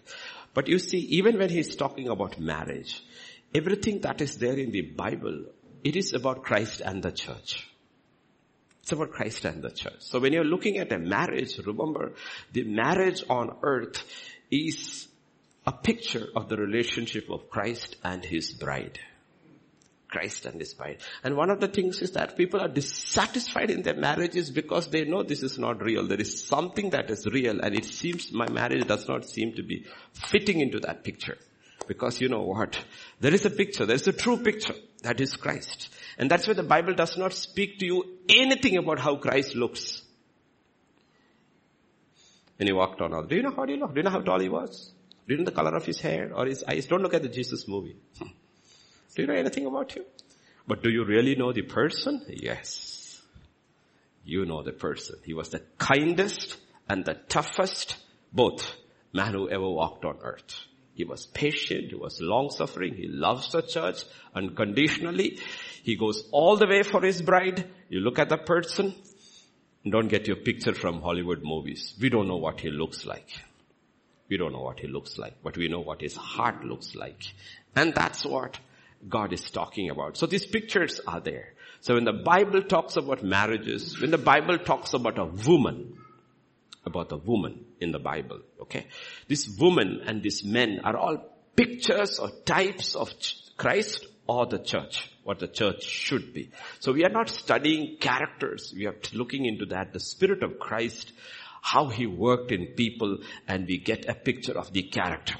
But 0.57 0.69
you 0.69 0.79
see, 0.79 1.01
even 1.19 1.39
when 1.39 1.51
he's 1.51 1.77
talking 1.77 2.09
about 2.09 2.41
marriage, 2.41 3.05
everything 3.55 4.01
that 4.01 4.23
is 4.23 4.39
there 4.39 4.59
in 4.59 4.71
the 4.71 4.81
Bible, 4.81 5.45
it 5.85 5.97
is 5.97 6.15
about 6.15 6.45
Christ 6.45 6.81
and 6.83 7.03
the 7.03 7.13
church. 7.13 7.69
It's 8.81 8.91
about 8.91 9.11
Christ 9.11 9.45
and 9.45 9.63
the 9.63 9.69
church. 9.69 9.99
So 9.99 10.19
when 10.19 10.33
you're 10.33 10.45
looking 10.45 10.79
at 10.79 10.91
a 10.93 10.99
marriage, 10.99 11.59
remember, 11.59 12.15
the 12.55 12.65
marriage 12.65 13.23
on 13.29 13.55
earth 13.63 14.03
is 14.51 15.07
a 15.67 15.73
picture 15.73 16.27
of 16.35 16.49
the 16.49 16.57
relationship 16.57 17.29
of 17.29 17.51
Christ 17.51 17.97
and 18.03 18.25
his 18.25 18.53
bride. 18.53 18.99
Christ 20.17 20.47
and 20.47 20.59
his 20.59 20.73
bride. 20.73 20.99
And 21.23 21.37
one 21.37 21.51
of 21.51 21.61
the 21.61 21.69
things 21.69 22.01
is 22.01 22.13
that 22.13 22.37
people 22.37 22.61
are 22.61 22.69
dissatisfied 22.69 23.71
in 23.71 23.83
their 23.83 23.97
marriages 23.97 24.51
because 24.51 24.89
they 24.89 25.05
know 25.05 25.23
this 25.23 25.43
is 25.43 25.59
not 25.59 25.83
real. 25.83 26.07
There 26.07 26.21
is 26.21 26.43
something 26.47 26.91
that 26.91 27.11
is 27.11 27.27
real 27.27 27.61
and 27.61 27.75
it 27.75 27.85
seems 27.85 28.33
my 28.33 28.49
marriage 28.49 28.87
does 28.87 29.07
not 29.09 29.27
seem 29.27 29.53
to 29.57 29.63
be 29.63 29.85
fitting 30.13 30.61
into 30.61 30.81
that 30.81 31.05
picture. 31.05 31.37
Because 31.87 32.21
you 32.21 32.29
know 32.29 32.43
what? 32.43 32.83
There 33.21 33.35
is 33.35 33.45
a 33.45 33.51
picture, 33.51 33.85
there 33.85 33.97
is 33.97 34.09
a 34.09 34.13
true 34.13 34.39
picture. 34.39 34.75
That 35.03 35.21
is 35.21 35.37
Christ. 35.37 35.91
And 36.19 36.31
that's 36.31 36.49
why 36.49 36.55
the 36.55 36.63
Bible 36.63 36.95
does 36.95 37.19
not 37.19 37.35
speak 37.35 37.79
to 37.81 37.87
you 37.87 38.05
anything 38.29 38.79
about 38.79 38.99
how 38.99 39.17
Christ 39.17 39.55
looks. 39.55 40.03
When 42.57 42.67
he 42.67 42.73
walked 42.73 43.03
on 43.03 43.13
earth. 43.13 43.29
Do 43.29 43.37
you 43.37 43.43
know 43.43 43.53
how 43.55 43.67
he 43.67 43.77
looked? 43.77 43.95
Do 43.95 44.01
you 44.01 44.05
know 44.05 44.11
how 44.11 44.23
tall 44.23 44.41
he 44.41 44.49
was? 44.49 44.93
Do 45.29 45.35
you 45.35 45.39
know 45.39 45.45
the 45.45 45.53
color 45.53 45.77
of 45.77 45.85
his 45.85 46.01
hair 46.01 46.33
or 46.35 46.47
his 46.47 46.65
eyes? 46.65 46.87
Don't 46.87 47.03
look 47.03 47.15
at 47.15 47.23
the 47.23 47.29
Jesus 47.29 47.69
movie. 47.69 47.97
Hmm. 48.19 48.29
Do 49.17 49.23
you 49.23 49.29
know 49.29 49.35
anything 49.35 49.65
about 49.65 49.93
him? 49.93 50.05
But 50.69 50.83
do 50.83 50.91
you 50.91 51.05
really 51.05 51.35
know 51.37 51.51
the 51.53 51.63
person? 51.63 52.23
Yes. 52.29 53.19
You 54.25 54.45
know 54.45 54.63
the 54.63 54.73
person. 54.73 55.17
He 55.25 55.33
was 55.33 55.49
the 55.49 55.63
kindest 55.79 56.59
and 56.89 57.03
the 57.05 57.15
toughest, 57.15 57.97
both 58.31 58.77
man 59.15 59.33
who 59.33 59.49
ever 59.49 59.69
walked 59.69 60.05
on 60.05 60.19
earth. 60.23 60.67
He 60.95 61.05
was 61.05 61.27
patient, 61.27 61.89
he 61.89 61.95
was 61.95 62.21
long 62.21 62.51
suffering, 62.51 62.95
he 62.95 63.07
loves 63.07 63.53
the 63.53 63.63
church 63.63 64.05
unconditionally. 64.35 65.41
He 65.83 65.97
goes 65.97 66.29
all 66.31 66.57
the 66.57 66.67
way 66.67 66.83
for 66.83 67.01
his 67.01 67.23
bride. 67.23 67.69
You 67.89 68.01
look 68.01 68.19
at 68.19 68.29
the 68.29 68.39
person, 68.39 68.95
don't 69.89 70.09
get 70.09 70.27
your 70.27 70.37
picture 70.37 70.75
from 70.75 71.01
Hollywood 71.01 71.43
movies. 71.43 71.95
We 72.01 72.11
don't 72.11 72.29
know 72.29 72.37
what 72.37 72.61
he 72.61 72.71
looks 72.71 73.07
like. 73.07 73.29
We 74.29 74.37
don't 74.37 74.53
know 74.53 74.63
what 74.63 74.81
he 74.81 74.89
looks 74.89 75.17
like, 75.17 75.35
but 75.43 75.57
we 75.57 75.69
know 75.69 75.81
what 75.81 76.03
his 76.03 76.17
heart 76.17 76.65
looks 76.65 76.95
like. 76.95 77.33
And 77.75 77.95
that's 77.95 78.25
what 78.25 78.59
God 79.09 79.33
is 79.33 79.51
talking 79.51 79.91
about. 79.91 80.17
So 80.17 80.27
these 80.27 80.47
pictures 80.47 81.01
are 81.07 81.21
there. 81.21 81.55
So 81.81 81.95
when 81.95 82.05
the 82.05 82.13
Bible 82.13 82.63
talks 82.63 82.97
about 82.97 83.23
marriages, 83.23 84.01
when 84.01 84.11
the 84.11 84.19
Bible 84.19 84.59
talks 84.59 84.95
about 84.95 85.19
a 85.19 85.25
woman, 85.25 85.97
about 86.85 87.13
a 87.13 87.17
woman 87.17 87.65
in 87.81 87.93
the 87.93 87.99
Bible, 87.99 88.41
okay? 88.63 88.87
This 89.29 89.49
woman 89.59 90.03
and 90.07 90.23
these 90.23 90.45
men 90.45 90.81
are 90.83 90.97
all 90.97 91.37
pictures 91.55 92.19
or 92.19 92.31
types 92.45 92.95
of 92.95 93.13
Christ 93.57 94.07
or 94.27 94.47
the 94.47 94.59
church, 94.59 95.11
what 95.25 95.39
the 95.39 95.49
church 95.49 95.85
should 95.85 96.33
be. 96.33 96.51
So 96.81 96.93
we 96.93 97.05
are 97.05 97.11
not 97.11 97.29
studying 97.29 97.99
characters. 97.99 98.73
We 98.77 98.87
are 98.87 98.97
looking 99.13 99.47
into 99.47 99.67
that, 99.67 99.93
the 99.93 100.01
Spirit 100.01 100.43
of 100.43 100.59
Christ, 100.59 101.13
how 101.63 101.89
He 101.89 102.07
worked 102.07 102.53
in 102.53 102.75
people 102.75 103.19
and 103.47 103.67
we 103.67 103.79
get 103.79 104.09
a 104.09 104.15
picture 104.15 104.59
of 104.59 104.73
the 104.73 104.83
character. 104.83 105.37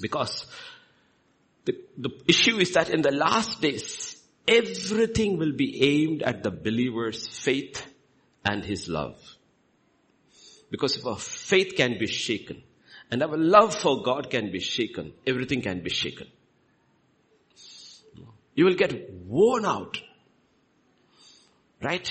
Because 0.00 0.46
the, 1.68 1.76
the 1.98 2.10
issue 2.26 2.56
is 2.58 2.72
that 2.72 2.88
in 2.88 3.02
the 3.02 3.10
last 3.10 3.60
days, 3.60 4.16
everything 4.46 5.36
will 5.36 5.52
be 5.52 5.82
aimed 5.82 6.22
at 6.22 6.42
the 6.42 6.50
believer's 6.50 7.26
faith 7.28 7.86
and 8.42 8.64
his 8.64 8.88
love. 8.88 9.20
Because 10.70 10.96
if 10.96 11.06
our 11.06 11.18
faith 11.18 11.74
can 11.76 11.98
be 11.98 12.06
shaken 12.06 12.62
and 13.10 13.22
our 13.22 13.36
love 13.36 13.74
for 13.74 14.02
God 14.02 14.30
can 14.30 14.50
be 14.50 14.60
shaken, 14.60 15.12
everything 15.26 15.60
can 15.60 15.82
be 15.82 15.90
shaken. 15.90 16.26
You 18.54 18.64
will 18.64 18.74
get 18.74 19.12
worn 19.26 19.66
out. 19.66 20.00
Right? 21.82 22.10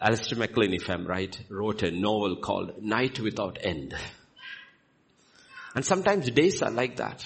Alistair 0.00 0.38
MacLean, 0.38 0.72
if 0.72 0.88
I'm 0.88 1.06
right, 1.06 1.36
wrote 1.48 1.82
a 1.82 1.90
novel 1.90 2.36
called 2.36 2.80
Night 2.80 3.18
Without 3.18 3.58
End. 3.60 3.94
And 5.74 5.84
sometimes 5.84 6.30
days 6.30 6.62
are 6.62 6.70
like 6.70 6.96
that. 6.96 7.24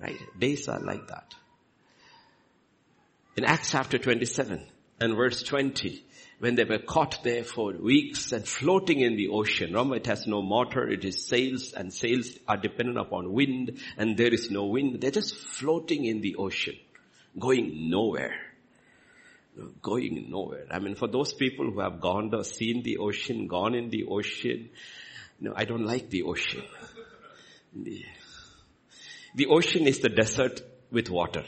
Right? 0.00 0.18
Days 0.38 0.68
are 0.68 0.80
like 0.80 1.06
that. 1.08 1.34
In 3.36 3.44
Acts 3.44 3.70
chapter 3.70 3.98
27 3.98 4.64
and 5.00 5.16
verse 5.16 5.42
20, 5.42 6.04
when 6.38 6.54
they 6.54 6.64
were 6.64 6.78
caught 6.78 7.22
there 7.24 7.42
for 7.42 7.72
weeks 7.72 8.32
and 8.32 8.46
floating 8.46 9.00
in 9.00 9.16
the 9.16 9.28
ocean. 9.28 9.72
Remember, 9.72 9.96
it 9.96 10.06
has 10.06 10.26
no 10.26 10.40
motor, 10.40 10.88
it 10.88 11.04
is 11.04 11.26
sails 11.26 11.72
and 11.72 11.92
sails 11.92 12.30
are 12.46 12.56
dependent 12.56 12.98
upon 12.98 13.32
wind 13.32 13.78
and 13.96 14.16
there 14.16 14.32
is 14.32 14.50
no 14.50 14.66
wind. 14.66 15.00
They're 15.00 15.10
just 15.10 15.34
floating 15.34 16.04
in 16.04 16.20
the 16.20 16.36
ocean, 16.36 16.76
going 17.38 17.90
nowhere. 17.90 18.34
Going 19.82 20.30
nowhere. 20.30 20.66
I 20.70 20.78
mean, 20.78 20.94
for 20.94 21.08
those 21.08 21.32
people 21.32 21.70
who 21.72 21.80
have 21.80 22.00
gone 22.00 22.30
there, 22.30 22.44
seen 22.44 22.84
the 22.84 22.98
ocean, 22.98 23.48
gone 23.48 23.74
in 23.74 23.90
the 23.90 24.04
ocean, 24.04 24.70
no, 25.40 25.52
I 25.56 25.64
don't 25.64 25.84
like 25.84 26.10
the 26.10 26.22
ocean. 26.22 26.62
The, 27.84 29.46
ocean 29.46 29.86
is 29.86 30.00
the 30.00 30.08
desert 30.08 30.60
with 30.90 31.10
water. 31.10 31.44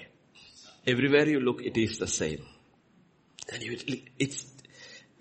Everywhere 0.87 1.29
you 1.29 1.41
look, 1.41 1.63
it 1.63 1.77
is 1.77 1.99
the 1.99 2.07
same. 2.07 2.45
And 3.53 3.63
it's 4.19 4.47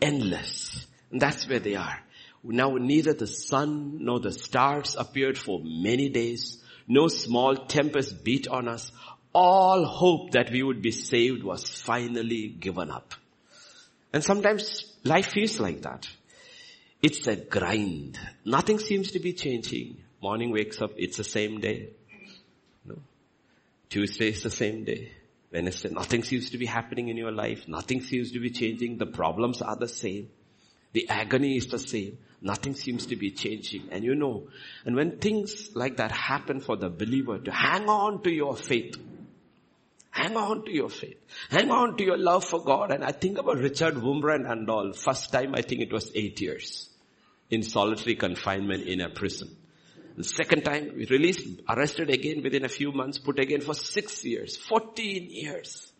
endless. 0.01 0.85
And 1.11 1.21
that's 1.21 1.47
where 1.47 1.59
they 1.59 1.75
are. 1.75 1.99
Now 2.43 2.75
neither 2.75 3.13
the 3.13 3.27
sun 3.27 4.05
nor 4.05 4.19
the 4.19 4.31
stars 4.31 4.95
appeared 4.97 5.37
for 5.37 5.59
many 5.63 6.09
days. 6.09 6.63
No 6.87 7.07
small 7.07 7.55
tempest 7.55 8.23
beat 8.23 8.47
on 8.47 8.67
us. 8.67 8.91
All 9.33 9.85
hope 9.85 10.31
that 10.31 10.51
we 10.51 10.63
would 10.63 10.81
be 10.81 10.91
saved 10.91 11.43
was 11.43 11.63
finally 11.63 12.47
given 12.47 12.89
up. 12.89 13.13
And 14.11 14.23
sometimes 14.23 14.91
life 15.03 15.27
feels 15.27 15.59
like 15.59 15.81
that. 15.81 16.07
It's 17.01 17.27
a 17.27 17.35
grind. 17.35 18.19
Nothing 18.43 18.79
seems 18.79 19.11
to 19.11 19.19
be 19.19 19.33
changing. 19.33 19.97
Morning 20.21 20.51
wakes 20.51 20.81
up, 20.81 20.91
it's 20.97 21.17
the 21.17 21.23
same 21.23 21.59
day. 21.61 21.89
No. 22.85 22.97
Tuesday 23.89 24.29
is 24.29 24.43
the 24.43 24.49
same 24.49 24.83
day. 24.83 25.11
Wednesday, 25.51 25.89
nothing 25.89 26.23
seems 26.23 26.51
to 26.51 26.57
be 26.57 26.65
happening 26.65 27.07
in 27.07 27.17
your 27.17 27.31
life. 27.31 27.67
Nothing 27.67 28.01
seems 28.01 28.31
to 28.33 28.39
be 28.39 28.51
changing. 28.51 28.97
The 28.97 29.07
problems 29.07 29.61
are 29.61 29.75
the 29.75 29.87
same. 29.87 30.29
The 30.91 31.09
agony 31.09 31.57
is 31.57 31.67
the 31.67 31.79
same. 31.79 32.17
Nothing 32.41 32.75
seems 32.75 33.07
to 33.07 33.15
be 33.15 33.31
changing. 33.31 33.89
And 33.91 34.03
you 34.03 34.15
know, 34.15 34.47
and 34.85 34.95
when 34.95 35.17
things 35.17 35.75
like 35.75 35.97
that 35.97 36.11
happen 36.11 36.61
for 36.61 36.77
the 36.77 36.89
believer 36.89 37.39
to 37.39 37.51
hang 37.51 37.89
on 37.89 38.23
to 38.23 38.31
your 38.31 38.55
faith, 38.55 38.95
hang 40.09 40.37
on 40.37 40.65
to 40.65 40.71
your 40.71 40.89
faith, 40.89 41.17
hang 41.49 41.71
on 41.71 41.97
to 41.97 42.03
your 42.03 42.17
love 42.17 42.45
for 42.45 42.63
God. 42.63 42.91
And 42.91 43.03
I 43.03 43.11
think 43.11 43.37
about 43.37 43.57
Richard 43.57 43.95
Wurmbrand 43.95 44.49
and 44.49 44.69
all. 44.69 44.93
First 44.93 45.31
time 45.31 45.53
I 45.55 45.61
think 45.61 45.81
it 45.81 45.91
was 45.91 46.11
eight 46.15 46.39
years 46.41 46.89
in 47.49 47.63
solitary 47.63 48.15
confinement 48.15 48.83
in 48.83 49.01
a 49.01 49.09
prison. 49.09 49.55
The 50.19 50.25
second 50.25 50.65
time 50.65 50.95
we 50.97 51.05
released, 51.05 51.61
arrested 51.69 52.09
again 52.09 52.43
within 52.43 52.65
a 52.65 52.67
few 52.67 52.91
months, 52.91 53.17
put 53.17 53.39
again 53.39 53.61
for 53.61 53.73
six 53.73 54.25
years, 54.25 54.57
14 54.57 55.29
years. 55.29 55.93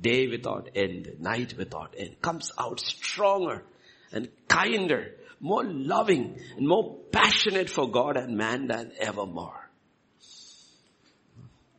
Day 0.00 0.26
without 0.26 0.70
end, 0.74 1.16
night 1.18 1.52
without 1.58 1.94
end, 1.98 2.22
comes 2.22 2.50
out 2.58 2.80
stronger 2.80 3.64
and 4.10 4.30
kinder, 4.48 5.16
more 5.38 5.64
loving 5.64 6.40
and 6.56 6.66
more 6.66 6.96
passionate 7.12 7.68
for 7.68 7.90
God 7.90 8.16
and 8.16 8.38
man 8.38 8.68
than 8.68 8.92
ever 8.98 9.26
more. 9.26 9.68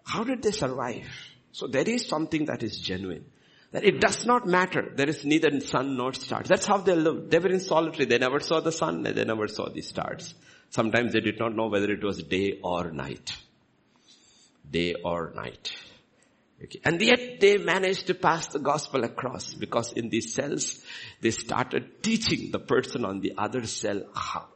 How 0.03 0.24
did 0.24 0.43
they 0.43 0.51
survive? 0.51 1.10
So 1.53 1.65
there 1.65 1.89
is 1.89 2.08
something 2.08 2.46
that 2.46 2.62
is 2.62 2.77
genuine. 2.77 3.25
That 3.72 3.84
it 3.84 4.00
does 4.00 4.27
not 4.27 4.46
matter. 4.46 4.91
There 4.96 5.10
is 5.10 5.25
neither 5.25 5.60
sun 5.62 5.98
nor 5.98 6.13
stars. 6.13 6.50
That's 6.50 6.67
how 6.67 6.77
they 6.77 6.96
lived. 6.96 7.31
They 7.31 7.39
were 7.39 7.50
in 7.50 7.60
solitary. 7.60 8.05
They 8.05 8.19
never 8.19 8.39
saw 8.39 8.60
the 8.60 8.72
sun. 8.72 9.01
They 9.01 9.25
never 9.25 9.48
saw 9.48 9.69
the 9.69 9.81
stars. 9.81 10.36
Sometimes 10.69 11.13
they 11.13 11.21
did 11.21 11.39
not 11.39 11.55
know 11.55 11.67
whether 11.67 11.91
it 11.91 12.03
was 12.03 12.21
day 12.23 12.59
or 12.63 12.91
night. 12.91 13.35
Day 14.69 14.95
or 15.03 15.33
night. 15.35 15.73
Okay. 16.61 16.81
And 16.83 17.01
yet 17.01 17.39
they 17.39 17.57
managed 17.57 18.07
to 18.07 18.13
pass 18.13 18.47
the 18.47 18.59
gospel 18.59 19.05
across 19.05 19.53
because 19.53 19.93
in 19.93 20.09
these 20.09 20.33
cells, 20.33 20.83
they 21.21 21.31
started 21.31 22.03
teaching 22.03 22.51
the 22.51 22.59
person 22.59 23.05
on 23.05 23.21
the 23.21 23.33
other 23.38 23.65
cell 23.65 24.03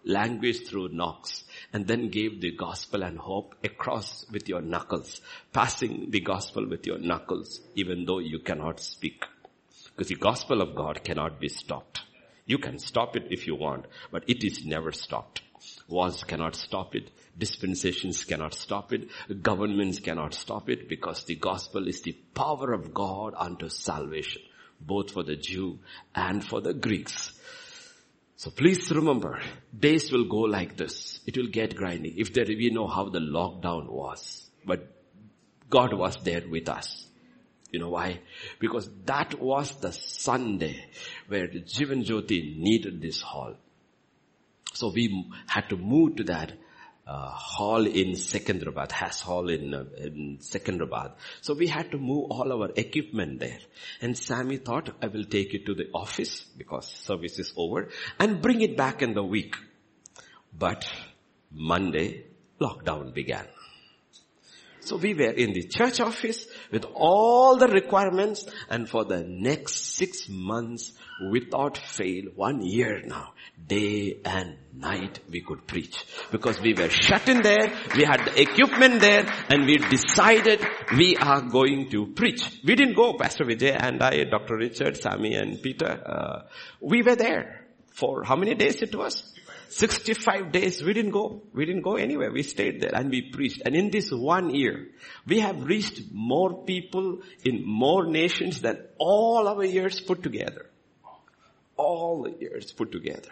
language 0.03 0.67
through 0.67 0.89
knocks 0.89 1.45
and 1.71 1.87
then 1.87 2.09
gave 2.09 2.41
the 2.41 2.51
gospel 2.51 3.03
and 3.03 3.17
hope 3.17 3.55
across 3.63 4.25
with 4.31 4.49
your 4.49 4.61
knuckles, 4.61 5.21
passing 5.53 6.11
the 6.11 6.19
gospel 6.19 6.67
with 6.67 6.85
your 6.85 6.99
knuckles 6.99 7.61
even 7.75 8.03
though 8.03 8.19
you 8.19 8.39
cannot 8.39 8.81
speak. 8.81 9.23
Because 9.95 10.09
the 10.09 10.15
gospel 10.15 10.61
of 10.61 10.75
God 10.75 11.05
cannot 11.05 11.39
be 11.39 11.47
stopped. 11.47 12.01
You 12.45 12.57
can 12.57 12.79
stop 12.79 13.15
it 13.15 13.27
if 13.29 13.47
you 13.47 13.55
want, 13.55 13.85
but 14.11 14.25
it 14.27 14.43
is 14.43 14.65
never 14.65 14.91
stopped. 14.91 15.41
Wars 15.93 16.23
cannot 16.23 16.55
stop 16.55 16.95
it. 16.95 17.11
Dispensations 17.37 18.23
cannot 18.25 18.53
stop 18.55 18.91
it. 18.93 19.07
Governments 19.41 19.99
cannot 19.99 20.33
stop 20.33 20.69
it 20.69 20.89
because 20.89 21.23
the 21.23 21.35
gospel 21.35 21.87
is 21.87 22.01
the 22.01 22.13
power 22.33 22.73
of 22.73 22.93
God 22.93 23.35
unto 23.37 23.69
salvation, 23.69 24.41
both 24.81 25.11
for 25.11 25.23
the 25.23 25.35
Jew 25.35 25.79
and 26.15 26.43
for 26.43 26.61
the 26.61 26.73
Greeks. 26.73 27.31
So 28.35 28.49
please 28.51 28.91
remember, 28.91 29.39
days 29.77 30.11
will 30.11 30.25
go 30.25 30.39
like 30.39 30.75
this. 30.75 31.19
It 31.25 31.37
will 31.37 31.47
get 31.47 31.75
grinding. 31.75 32.15
If 32.17 32.33
there, 32.33 32.45
we 32.45 32.71
know 32.71 32.87
how 32.87 33.09
the 33.09 33.19
lockdown 33.19 33.89
was, 33.89 34.49
but 34.65 34.87
God 35.69 35.93
was 35.93 36.17
there 36.23 36.43
with 36.49 36.67
us. 36.67 37.07
You 37.71 37.79
know 37.79 37.89
why? 37.89 38.19
Because 38.59 38.89
that 39.05 39.39
was 39.39 39.75
the 39.79 39.91
Sunday 39.91 40.85
where 41.27 41.47
Jivan 41.47 42.05
Jyoti 42.05 42.57
needed 42.57 43.01
this 43.01 43.21
hall. 43.21 43.55
So 44.73 44.91
we 44.93 45.31
had 45.47 45.69
to 45.69 45.77
move 45.77 46.17
to 46.17 46.23
that 46.25 46.53
uh, 47.05 47.29
hall 47.31 47.85
in 47.85 48.11
Secunderabad, 48.11 48.91
Has 48.91 49.19
Hall 49.19 49.49
in, 49.49 49.73
uh, 49.73 49.85
in 49.97 50.37
Secunderabad. 50.39 51.13
So 51.41 51.53
we 51.53 51.67
had 51.67 51.91
to 51.91 51.97
move 51.97 52.31
all 52.31 52.51
our 52.51 52.71
equipment 52.75 53.39
there. 53.39 53.59
And 54.01 54.17
Sammy 54.17 54.57
thought, 54.57 54.89
I 55.01 55.07
will 55.07 55.25
take 55.25 55.53
it 55.53 55.65
to 55.65 55.73
the 55.73 55.89
office 55.93 56.45
because 56.57 56.87
service 56.87 57.39
is 57.39 57.53
over 57.57 57.89
and 58.19 58.41
bring 58.41 58.61
it 58.61 58.77
back 58.77 59.01
in 59.01 59.13
the 59.13 59.23
week. 59.23 59.55
But 60.57 60.89
Monday, 61.51 62.25
lockdown 62.59 63.13
began. 63.13 63.47
So 64.85 64.97
we 64.97 65.13
were 65.13 65.31
in 65.31 65.53
the 65.53 65.63
church 65.63 65.99
office 65.99 66.45
with 66.71 66.85
all 66.93 67.57
the 67.57 67.67
requirements 67.67 68.45
and 68.69 68.89
for 68.89 69.05
the 69.05 69.23
next 69.23 69.95
six 69.95 70.27
months 70.27 70.93
without 71.31 71.77
fail, 71.77 72.25
one 72.35 72.61
year 72.61 73.01
now, 73.05 73.33
day 73.65 74.19
and 74.25 74.57
night 74.75 75.19
we 75.29 75.41
could 75.41 75.65
preach. 75.67 76.03
Because 76.31 76.59
we 76.59 76.73
were 76.73 76.89
shut 76.89 77.29
in 77.29 77.41
there, 77.41 77.71
we 77.95 78.03
had 78.03 78.25
the 78.25 78.41
equipment 78.41 78.99
there 78.99 79.25
and 79.49 79.65
we 79.65 79.77
decided 79.77 80.65
we 80.97 81.15
are 81.17 81.41
going 81.41 81.89
to 81.91 82.07
preach. 82.07 82.43
We 82.65 82.75
didn't 82.75 82.95
go, 82.95 83.17
Pastor 83.17 83.45
Vijay 83.45 83.77
and 83.79 84.01
I, 84.01 84.23
Dr. 84.25 84.57
Richard, 84.57 84.97
Sammy 84.97 85.35
and 85.35 85.61
Peter, 85.61 86.03
uh, 86.05 86.41
we 86.81 87.03
were 87.03 87.15
there 87.15 87.67
for 87.93 88.23
how 88.23 88.35
many 88.35 88.55
days 88.55 88.81
it 88.81 88.93
was? 88.95 89.32
65 89.77 90.51
days 90.51 90.83
we 90.83 90.93
didn't 90.93 91.11
go. 91.11 91.43
We 91.53 91.65
didn't 91.65 91.81
go 91.81 91.95
anywhere. 91.95 92.31
We 92.31 92.43
stayed 92.43 92.81
there 92.81 92.93
and 92.93 93.09
we 93.09 93.31
preached. 93.31 93.61
And 93.65 93.75
in 93.75 93.89
this 93.89 94.11
one 94.11 94.53
year, 94.53 94.89
we 95.25 95.39
have 95.39 95.63
reached 95.63 96.01
more 96.11 96.63
people 96.63 97.21
in 97.43 97.65
more 97.65 98.05
nations 98.05 98.61
than 98.61 98.79
all 98.97 99.47
our 99.47 99.63
years 99.63 99.99
put 99.99 100.23
together. 100.23 100.69
All 101.75 102.23
the 102.23 102.31
years 102.39 102.71
put 102.71 102.91
together. 102.91 103.29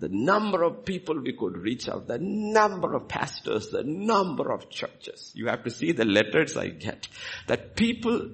The 0.00 0.08
number 0.08 0.62
of 0.62 0.84
people 0.84 1.20
we 1.20 1.32
could 1.32 1.56
reach 1.56 1.88
out, 1.88 2.06
the 2.06 2.18
number 2.18 2.94
of 2.94 3.08
pastors, 3.08 3.70
the 3.70 3.82
number 3.82 4.52
of 4.52 4.70
churches. 4.70 5.32
You 5.34 5.46
have 5.48 5.64
to 5.64 5.70
see 5.70 5.92
the 5.92 6.04
letters 6.04 6.56
I 6.56 6.68
get. 6.68 7.08
That 7.48 7.74
people 7.74 8.30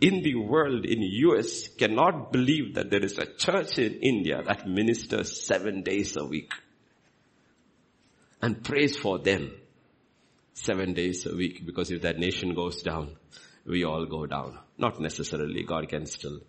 in 0.00 0.22
the 0.22 0.34
world, 0.34 0.84
in 0.84 1.02
US, 1.02 1.68
cannot 1.68 2.32
believe 2.32 2.74
that 2.74 2.90
there 2.90 3.04
is 3.04 3.18
a 3.18 3.26
church 3.26 3.78
in 3.78 3.94
India 4.00 4.42
that 4.42 4.68
ministers 4.68 5.46
seven 5.46 5.82
days 5.82 6.16
a 6.16 6.24
week. 6.24 6.52
And 8.42 8.62
prays 8.62 8.96
for 8.96 9.18
them 9.18 9.52
seven 10.52 10.92
days 10.92 11.26
a 11.26 11.34
week 11.34 11.64
because 11.64 11.90
if 11.90 12.02
that 12.02 12.18
nation 12.18 12.54
goes 12.54 12.82
down, 12.82 13.16
we 13.64 13.84
all 13.84 14.06
go 14.06 14.26
down. 14.26 14.58
Not 14.78 15.00
necessarily, 15.00 15.62
God 15.64 15.88
can 15.88 16.06
still, 16.06 16.40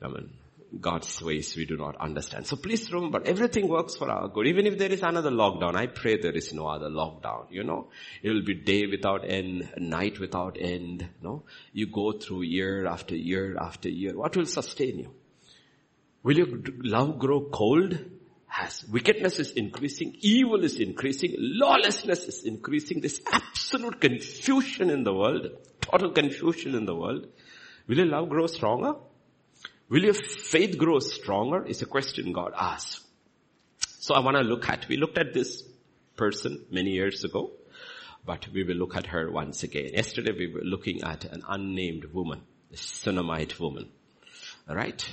I 0.00 0.08
mean, 0.08 0.30
God's 0.80 1.20
ways 1.20 1.54
we 1.56 1.66
do 1.66 1.76
not 1.76 1.96
understand. 1.96 2.46
So 2.46 2.56
please 2.56 2.90
remember, 2.92 3.22
everything 3.24 3.68
works 3.68 3.96
for 3.96 4.10
our 4.10 4.28
good. 4.28 4.46
Even 4.46 4.66
if 4.66 4.78
there 4.78 4.90
is 4.90 5.02
another 5.02 5.30
lockdown, 5.30 5.76
I 5.76 5.86
pray 5.86 6.18
there 6.18 6.32
is 6.32 6.52
no 6.52 6.66
other 6.66 6.88
lockdown, 6.88 7.46
you 7.50 7.62
know. 7.62 7.88
It 8.22 8.30
will 8.30 8.44
be 8.44 8.54
day 8.54 8.86
without 8.86 9.28
end, 9.28 9.70
night 9.76 10.18
without 10.18 10.56
end, 10.58 11.08
no. 11.20 11.44
You 11.72 11.88
go 11.88 12.12
through 12.12 12.42
year 12.42 12.86
after 12.86 13.14
year 13.14 13.56
after 13.58 13.88
year. 13.88 14.16
What 14.16 14.36
will 14.36 14.46
sustain 14.46 14.98
you? 14.98 15.14
Will 16.22 16.38
your 16.38 16.48
love 16.82 17.18
grow 17.18 17.48
cold? 17.52 17.98
As 18.54 18.84
wickedness 18.86 19.38
is 19.38 19.52
increasing, 19.52 20.14
evil 20.20 20.62
is 20.62 20.78
increasing, 20.78 21.34
lawlessness 21.38 22.24
is 22.24 22.44
increasing, 22.44 23.00
there's 23.00 23.20
absolute 23.32 23.98
confusion 23.98 24.90
in 24.90 25.04
the 25.04 25.14
world, 25.14 25.46
total 25.80 26.10
confusion 26.10 26.74
in 26.74 26.84
the 26.84 26.94
world. 26.94 27.28
Will 27.88 27.96
your 27.96 28.06
love 28.06 28.28
grow 28.28 28.46
stronger? 28.46 28.96
Will 29.92 30.04
your 30.04 30.14
faith 30.14 30.78
grow 30.78 31.00
stronger? 31.00 31.66
Is 31.66 31.82
a 31.82 31.86
question 31.86 32.32
God 32.32 32.54
asks. 32.58 33.04
So 34.00 34.14
I 34.14 34.20
want 34.20 34.38
to 34.38 34.42
look 34.42 34.66
at, 34.70 34.88
we 34.88 34.96
looked 34.96 35.18
at 35.18 35.34
this 35.34 35.62
person 36.16 36.64
many 36.70 36.92
years 36.92 37.24
ago. 37.24 37.50
but 38.24 38.48
we 38.54 38.64
will 38.64 38.76
look 38.76 38.96
at 38.96 39.08
her 39.08 39.30
once 39.30 39.64
again. 39.64 39.90
Yesterday 39.92 40.32
we 40.32 40.46
were 40.46 40.62
looking 40.62 41.02
at 41.02 41.26
an 41.26 41.42
unnamed 41.46 42.06
woman, 42.06 42.40
a 42.72 42.76
Shunammite 42.76 43.60
woman. 43.60 43.90
Alright? 44.66 45.06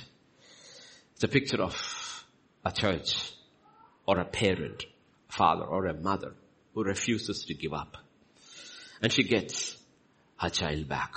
It's 1.14 1.24
a 1.24 1.28
picture 1.28 1.60
of 1.62 2.24
a 2.64 2.72
church 2.72 3.32
or 4.06 4.18
a 4.18 4.24
parent, 4.24 4.84
father 5.28 5.64
or 5.64 5.88
a 5.88 5.94
mother 5.94 6.32
who 6.72 6.84
refuses 6.84 7.44
to 7.44 7.54
give 7.54 7.74
up. 7.74 7.98
And 9.02 9.12
she 9.12 9.24
gets 9.24 9.76
her 10.38 10.48
child 10.48 10.88
back. 10.88 11.16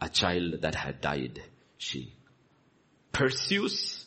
A 0.00 0.08
child 0.08 0.62
that 0.62 0.74
had 0.74 1.00
died. 1.00 1.40
She 1.78 2.14
pursues 3.14 4.04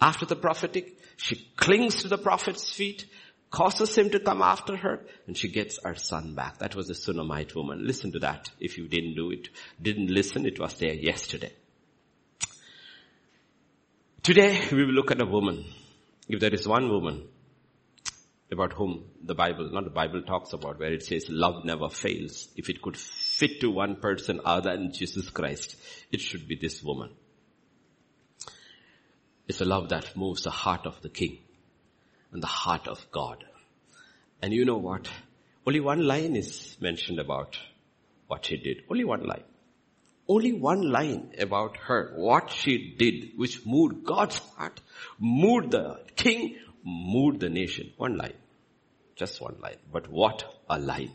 after 0.00 0.24
the 0.24 0.36
prophetic. 0.36 0.98
She 1.16 1.36
clings 1.56 2.02
to 2.02 2.08
the 2.08 2.18
prophet's 2.18 2.72
feet, 2.72 3.06
causes 3.50 3.96
him 3.96 4.10
to 4.10 4.20
come 4.20 4.42
after 4.42 4.76
her, 4.76 5.00
and 5.26 5.36
she 5.36 5.48
gets 5.48 5.78
her 5.84 5.94
son 5.94 6.34
back. 6.34 6.58
That 6.58 6.74
was 6.74 6.88
the 6.88 6.94
Shunammite 6.94 7.54
woman. 7.54 7.86
Listen 7.86 8.12
to 8.12 8.18
that. 8.20 8.50
If 8.60 8.78
you 8.78 8.88
didn't 8.88 9.14
do 9.14 9.30
it, 9.30 9.48
didn't 9.80 10.08
listen, 10.08 10.46
it 10.46 10.58
was 10.58 10.74
there 10.74 10.94
yesterday. 10.94 11.52
Today 14.22 14.60
we 14.72 14.84
will 14.84 14.94
look 14.94 15.10
at 15.10 15.20
a 15.20 15.26
woman. 15.26 15.64
If 16.28 16.40
there 16.40 16.52
is 16.52 16.66
one 16.66 16.88
woman 16.88 17.28
about 18.50 18.72
whom 18.72 19.04
the 19.22 19.34
Bible, 19.34 19.70
not 19.72 19.84
the 19.84 19.90
Bible 19.90 20.22
talks 20.22 20.52
about, 20.52 20.78
where 20.78 20.92
it 20.92 21.04
says 21.04 21.26
love 21.28 21.64
never 21.64 21.88
fails. 21.88 22.48
If 22.56 22.68
it 22.68 22.82
could 22.82 22.96
fit 22.96 23.60
to 23.60 23.70
one 23.70 23.96
person 23.96 24.40
other 24.44 24.76
than 24.76 24.92
Jesus 24.92 25.30
Christ, 25.30 25.76
it 26.10 26.20
should 26.20 26.46
be 26.48 26.56
this 26.56 26.82
woman. 26.82 27.10
It's 29.48 29.60
a 29.60 29.64
love 29.64 29.90
that 29.90 30.16
moves 30.16 30.42
the 30.42 30.50
heart 30.50 30.86
of 30.86 31.00
the 31.02 31.08
King 31.08 31.38
and 32.32 32.42
the 32.42 32.48
heart 32.48 32.88
of 32.88 33.06
God. 33.10 33.44
And 34.42 34.52
you 34.52 34.64
know 34.64 34.76
what? 34.76 35.08
Only 35.66 35.80
one 35.80 36.06
line 36.06 36.36
is 36.36 36.76
mentioned 36.80 37.18
about 37.18 37.58
what 38.26 38.46
she 38.46 38.56
did. 38.56 38.82
Only 38.90 39.04
one 39.04 39.24
line. 39.24 39.44
Only 40.28 40.52
one 40.52 40.90
line 40.90 41.32
about 41.38 41.76
her, 41.76 42.12
what 42.16 42.50
she 42.50 42.94
did, 42.98 43.36
which 43.36 43.64
moved 43.64 44.04
God's 44.04 44.38
heart, 44.38 44.80
moved 45.20 45.70
the 45.70 46.00
king, 46.16 46.56
moved 46.84 47.40
the 47.40 47.48
nation. 47.48 47.92
One 47.96 48.16
line. 48.16 48.34
Just 49.14 49.40
one 49.40 49.56
line. 49.60 49.76
But 49.92 50.10
what 50.10 50.44
a 50.68 50.78
line 50.78 51.12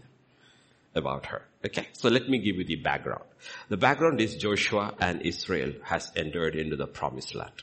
about 0.95 1.25
her. 1.27 1.43
Okay, 1.65 1.87
so 1.93 2.09
let 2.09 2.29
me 2.29 2.39
give 2.39 2.55
you 2.55 2.63
the 2.63 2.77
background. 2.77 3.23
The 3.69 3.77
background 3.77 4.21
is 4.21 4.35
Joshua 4.35 4.95
and 4.99 5.21
Israel 5.21 5.73
has 5.83 6.11
entered 6.15 6.55
into 6.55 6.75
the 6.75 6.87
promised 6.87 7.35
land. 7.35 7.53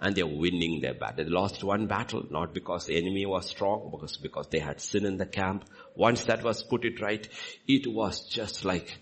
And 0.00 0.14
they're 0.14 0.26
winning 0.26 0.80
their 0.80 0.94
battle. 0.94 1.24
They 1.24 1.30
lost 1.30 1.62
one 1.62 1.86
battle, 1.86 2.24
not 2.30 2.54
because 2.54 2.86
the 2.86 2.96
enemy 2.96 3.26
was 3.26 3.48
strong, 3.48 3.90
because, 3.90 4.16
because 4.16 4.48
they 4.48 4.58
had 4.58 4.80
sin 4.80 5.04
in 5.04 5.18
the 5.18 5.26
camp. 5.26 5.66
Once 5.94 6.24
that 6.24 6.42
was 6.42 6.62
put 6.62 6.84
it 6.84 7.00
right, 7.00 7.28
it 7.68 7.86
was 7.86 8.26
just 8.26 8.64
like 8.64 8.98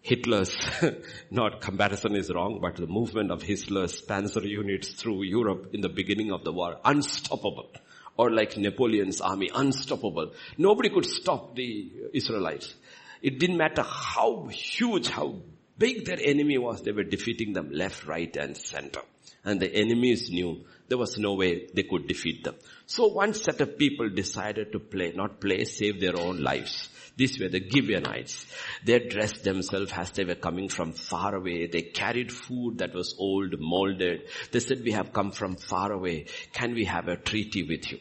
Hitler's, 0.00 0.56
not 1.30 1.60
comparison 1.60 2.16
is 2.16 2.32
wrong, 2.32 2.60
but 2.62 2.76
the 2.76 2.86
movement 2.86 3.30
of 3.30 3.42
Hitler's 3.42 4.00
panzer 4.00 4.42
units 4.42 4.88
through 4.92 5.24
Europe 5.24 5.70
in 5.74 5.82
the 5.82 5.88
beginning 5.90 6.32
of 6.32 6.44
the 6.44 6.52
war, 6.52 6.78
unstoppable. 6.84 7.70
Or 8.16 8.30
like 8.30 8.56
Napoleon's 8.56 9.20
army, 9.20 9.50
unstoppable. 9.54 10.32
Nobody 10.56 10.88
could 10.88 11.04
stop 11.04 11.54
the 11.54 11.92
Israelites. 12.14 12.74
It 13.22 13.38
didn't 13.38 13.58
matter 13.58 13.82
how 13.82 14.46
huge, 14.46 15.08
how 15.08 15.40
big 15.76 16.04
their 16.04 16.18
enemy 16.20 16.58
was, 16.58 16.82
they 16.82 16.92
were 16.92 17.04
defeating 17.04 17.52
them 17.52 17.70
left, 17.70 18.06
right 18.06 18.34
and 18.36 18.56
center. 18.56 19.02
And 19.48 19.60
the 19.60 19.74
enemies 19.74 20.28
knew 20.28 20.66
there 20.88 20.98
was 20.98 21.16
no 21.16 21.32
way 21.32 21.68
they 21.72 21.84
could 21.84 22.06
defeat 22.06 22.44
them. 22.44 22.56
So 22.84 23.06
one 23.06 23.32
set 23.32 23.62
of 23.62 23.78
people 23.78 24.10
decided 24.10 24.72
to 24.72 24.78
play, 24.78 25.14
not 25.16 25.40
play, 25.40 25.64
save 25.64 26.00
their 26.00 26.20
own 26.20 26.42
lives. 26.42 26.90
These 27.16 27.40
were 27.40 27.48
the 27.48 27.66
Gibeonites. 27.66 28.46
They 28.84 28.98
dressed 28.98 29.44
themselves 29.44 29.90
as 29.96 30.10
they 30.10 30.26
were 30.26 30.34
coming 30.34 30.68
from 30.68 30.92
far 30.92 31.34
away. 31.34 31.66
They 31.66 31.80
carried 31.80 32.30
food 32.30 32.76
that 32.78 32.92
was 32.94 33.16
old, 33.18 33.54
molded. 33.58 34.28
They 34.52 34.60
said, 34.60 34.84
we 34.84 34.92
have 34.92 35.14
come 35.14 35.30
from 35.30 35.56
far 35.56 35.92
away. 35.92 36.26
Can 36.52 36.74
we 36.74 36.84
have 36.84 37.08
a 37.08 37.16
treaty 37.16 37.62
with 37.62 37.90
you? 37.90 38.00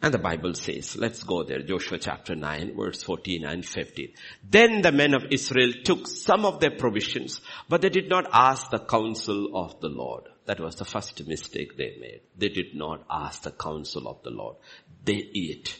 And 0.00 0.14
the 0.14 0.18
Bible 0.18 0.54
says, 0.54 0.94
let's 0.96 1.24
go 1.24 1.42
there, 1.42 1.62
Joshua 1.62 1.98
chapter 1.98 2.36
9 2.36 2.76
verse 2.76 3.02
14 3.02 3.44
and 3.44 3.66
15. 3.66 4.12
Then 4.48 4.82
the 4.82 4.92
men 4.92 5.12
of 5.12 5.24
Israel 5.32 5.72
took 5.82 6.06
some 6.06 6.44
of 6.44 6.60
their 6.60 6.76
provisions, 6.76 7.40
but 7.68 7.80
they 7.80 7.88
did 7.88 8.08
not 8.08 8.28
ask 8.32 8.70
the 8.70 8.78
counsel 8.78 9.56
of 9.56 9.80
the 9.80 9.88
Lord. 9.88 10.28
That 10.46 10.60
was 10.60 10.76
the 10.76 10.84
first 10.84 11.26
mistake 11.26 11.76
they 11.76 11.96
made. 12.00 12.20
They 12.36 12.48
did 12.48 12.74
not 12.74 13.04
ask 13.10 13.42
the 13.42 13.50
counsel 13.50 14.08
of 14.08 14.22
the 14.22 14.30
Lord. 14.30 14.56
They 15.04 15.30
ate. 15.34 15.78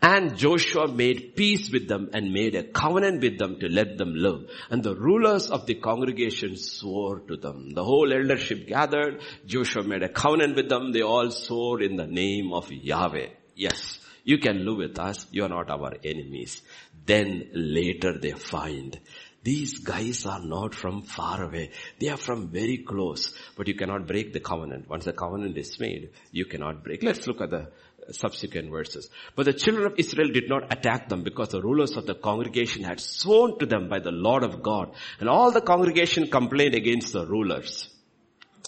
And 0.00 0.36
Joshua 0.36 0.86
made 0.86 1.34
peace 1.34 1.70
with 1.72 1.88
them 1.88 2.10
and 2.12 2.32
made 2.32 2.54
a 2.54 2.62
covenant 2.62 3.20
with 3.20 3.38
them 3.38 3.58
to 3.58 3.68
let 3.68 3.98
them 3.98 4.14
live. 4.14 4.48
And 4.70 4.82
the 4.82 4.94
rulers 4.94 5.50
of 5.50 5.66
the 5.66 5.74
congregation 5.74 6.56
swore 6.56 7.18
to 7.20 7.36
them. 7.36 7.70
The 7.74 7.82
whole 7.82 8.12
eldership 8.12 8.68
gathered. 8.68 9.20
Joshua 9.44 9.82
made 9.82 10.04
a 10.04 10.08
covenant 10.08 10.54
with 10.54 10.68
them. 10.68 10.92
They 10.92 11.02
all 11.02 11.30
swore 11.32 11.82
in 11.82 11.96
the 11.96 12.06
name 12.06 12.52
of 12.52 12.70
Yahweh. 12.70 13.30
Yes, 13.56 13.98
you 14.22 14.38
can 14.38 14.64
live 14.64 14.76
with 14.76 14.98
us. 15.00 15.26
You 15.32 15.44
are 15.44 15.48
not 15.48 15.68
our 15.68 15.94
enemies. 16.04 16.62
Then 17.04 17.50
later 17.52 18.18
they 18.18 18.32
find 18.32 19.00
these 19.48 19.78
guys 19.78 20.26
are 20.26 20.44
not 20.54 20.74
from 20.74 21.00
far 21.00 21.42
away. 21.42 21.70
They 21.98 22.08
are 22.08 22.18
from 22.18 22.48
very 22.48 22.78
close. 22.90 23.32
But 23.56 23.66
you 23.66 23.74
cannot 23.74 24.06
break 24.06 24.34
the 24.34 24.40
covenant. 24.40 24.90
Once 24.90 25.06
the 25.06 25.14
covenant 25.14 25.56
is 25.56 25.80
made, 25.80 26.10
you 26.32 26.44
cannot 26.44 26.84
break. 26.84 27.02
Let's 27.02 27.26
look 27.26 27.40
at 27.40 27.48
the 27.48 27.70
subsequent 28.10 28.70
verses. 28.70 29.08
But 29.34 29.46
the 29.46 29.54
children 29.54 29.86
of 29.86 29.94
Israel 29.96 30.28
did 30.34 30.50
not 30.50 30.70
attack 30.70 31.08
them 31.08 31.22
because 31.22 31.48
the 31.48 31.62
rulers 31.62 31.96
of 31.96 32.04
the 32.04 32.14
congregation 32.14 32.84
had 32.84 33.00
sworn 33.00 33.58
to 33.60 33.64
them 33.64 33.88
by 33.88 34.00
the 34.00 34.12
Lord 34.12 34.42
of 34.42 34.62
God. 34.62 34.94
And 35.18 35.30
all 35.30 35.50
the 35.50 35.62
congregation 35.62 36.28
complained 36.28 36.74
against 36.74 37.14
the 37.14 37.24
rulers. 37.26 37.88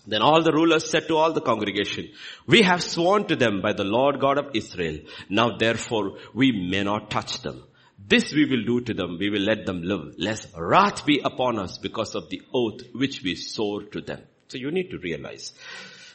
Then 0.07 0.23
all 0.23 0.43
the 0.43 0.53
rulers 0.53 0.89
said 0.89 1.09
to 1.09 1.17
all 1.19 1.35
the 1.35 1.43
congregation, 1.43 2.09
we 2.47 2.63
have 2.63 2.83
sworn 2.83 3.27
to 3.27 3.37
them 3.37 3.61
by 3.61 3.75
the 3.75 3.85
Lord 3.85 4.19
God 4.19 4.39
of 4.39 4.53
Israel. 4.55 5.01
Now 5.29 5.59
therefore 5.59 6.17
we 6.33 6.53
may 6.53 6.85
not 6.85 7.11
touch 7.11 7.43
them. 7.43 7.65
This 8.11 8.33
we 8.33 8.45
will 8.45 8.65
do 8.65 8.81
to 8.81 8.93
them. 8.93 9.19
We 9.21 9.31
will 9.31 9.43
let 9.43 9.67
them 9.67 9.83
live. 9.83 10.15
Lest 10.19 10.49
wrath 10.57 11.07
be 11.07 11.21
upon 11.25 11.61
us 11.61 11.79
because 11.79 12.17
of 12.17 12.29
the 12.29 12.43
oath 12.53 12.81
which 12.93 13.23
we 13.23 13.37
swore 13.37 13.85
to 13.85 14.01
them. 14.01 14.23
So 14.49 14.59
you 14.59 14.73
need 14.73 14.91
to 14.91 14.99
realize 14.99 15.53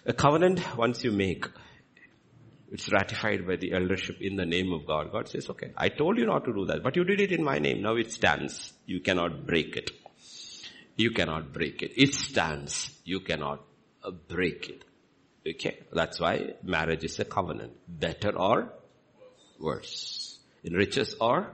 a 0.06 0.12
covenant 0.12 0.60
once 0.78 1.06
you 1.06 1.14
make, 1.14 1.46
it's 2.70 2.92
ratified 2.92 3.48
by 3.48 3.56
the 3.56 3.72
eldership 3.72 4.18
in 4.20 4.36
the 4.36 4.46
name 4.46 4.74
of 4.74 4.86
God. 4.86 5.10
God 5.14 5.30
says, 5.30 5.50
okay, 5.50 5.72
I 5.78 5.88
told 5.88 6.18
you 6.18 6.26
not 6.26 6.44
to 6.44 6.54
do 6.54 6.66
that, 6.66 6.84
but 6.84 6.98
you 6.98 7.06
did 7.06 7.22
it 7.22 7.32
in 7.32 7.42
my 7.42 7.60
name. 7.60 7.82
Now 7.82 7.96
it 7.96 8.12
stands. 8.12 8.74
You 8.86 9.00
cannot 9.00 9.48
break 9.48 9.78
it. 9.78 9.92
You 10.98 11.12
cannot 11.12 11.54
break 11.54 11.82
it. 11.82 11.94
It 11.96 12.14
stands. 12.14 12.90
You 13.06 13.22
cannot 13.22 13.64
uh, 14.04 14.12
break 14.12 14.68
it. 14.68 14.84
Okay. 15.48 15.80
That's 15.94 16.20
why 16.20 16.56
marriage 16.62 17.06
is 17.06 17.18
a 17.20 17.26
covenant. 17.26 17.72
Better 17.88 18.38
or 18.38 18.74
worse. 19.60 20.40
In 20.62 20.74
riches 20.74 21.16
or 21.22 21.52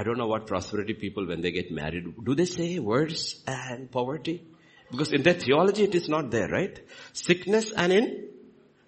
I 0.00 0.02
don't 0.02 0.16
know 0.16 0.28
what 0.28 0.46
prosperity 0.46 0.94
people 0.94 1.26
when 1.26 1.42
they 1.42 1.50
get 1.50 1.70
married, 1.70 2.04
do 2.24 2.34
they 2.34 2.46
say 2.46 2.78
worse 2.78 3.42
and 3.46 3.90
poverty? 3.90 4.42
Because 4.90 5.12
in 5.12 5.22
their 5.22 5.34
theology 5.34 5.84
it 5.84 5.94
is 5.94 6.08
not 6.08 6.30
there, 6.30 6.48
right? 6.48 6.80
Sickness 7.12 7.70
and 7.70 7.92
in 7.92 8.28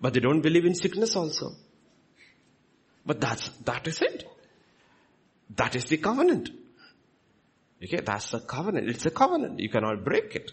but 0.00 0.14
they 0.14 0.20
don't 0.20 0.40
believe 0.40 0.64
in 0.64 0.74
sickness 0.74 1.14
also. 1.14 1.52
But 3.04 3.20
that's, 3.20 3.48
that 3.66 3.86
is 3.86 4.00
it. 4.00 4.24
That 5.54 5.76
is 5.76 5.84
the 5.84 5.98
covenant. 5.98 6.48
Okay, 7.84 8.00
that's 8.02 8.30
the 8.30 8.40
covenant. 8.40 8.88
It's 8.88 9.04
a 9.04 9.10
covenant. 9.10 9.60
You 9.60 9.68
cannot 9.68 10.04
break 10.04 10.34
it. 10.34 10.50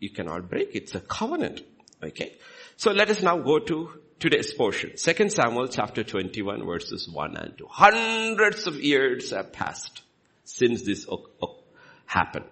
You 0.00 0.10
cannot 0.10 0.50
break 0.50 0.74
it. 0.74 0.82
It's 0.82 0.96
a 0.96 1.00
covenant. 1.00 1.62
Okay. 2.02 2.34
So 2.76 2.90
let 2.90 3.08
us 3.08 3.22
now 3.22 3.38
go 3.38 3.60
to 3.60 3.90
today's 4.22 4.54
portion. 4.54 4.96
Second 4.96 5.32
Samuel 5.32 5.66
chapter 5.66 6.04
21 6.04 6.64
verses 6.64 7.08
1 7.08 7.36
and 7.36 7.58
2. 7.58 7.66
Hundreds 7.68 8.68
of 8.68 8.76
years 8.80 9.30
have 9.30 9.52
passed 9.52 10.02
since 10.44 10.82
this 10.82 11.08
happened. 12.06 12.46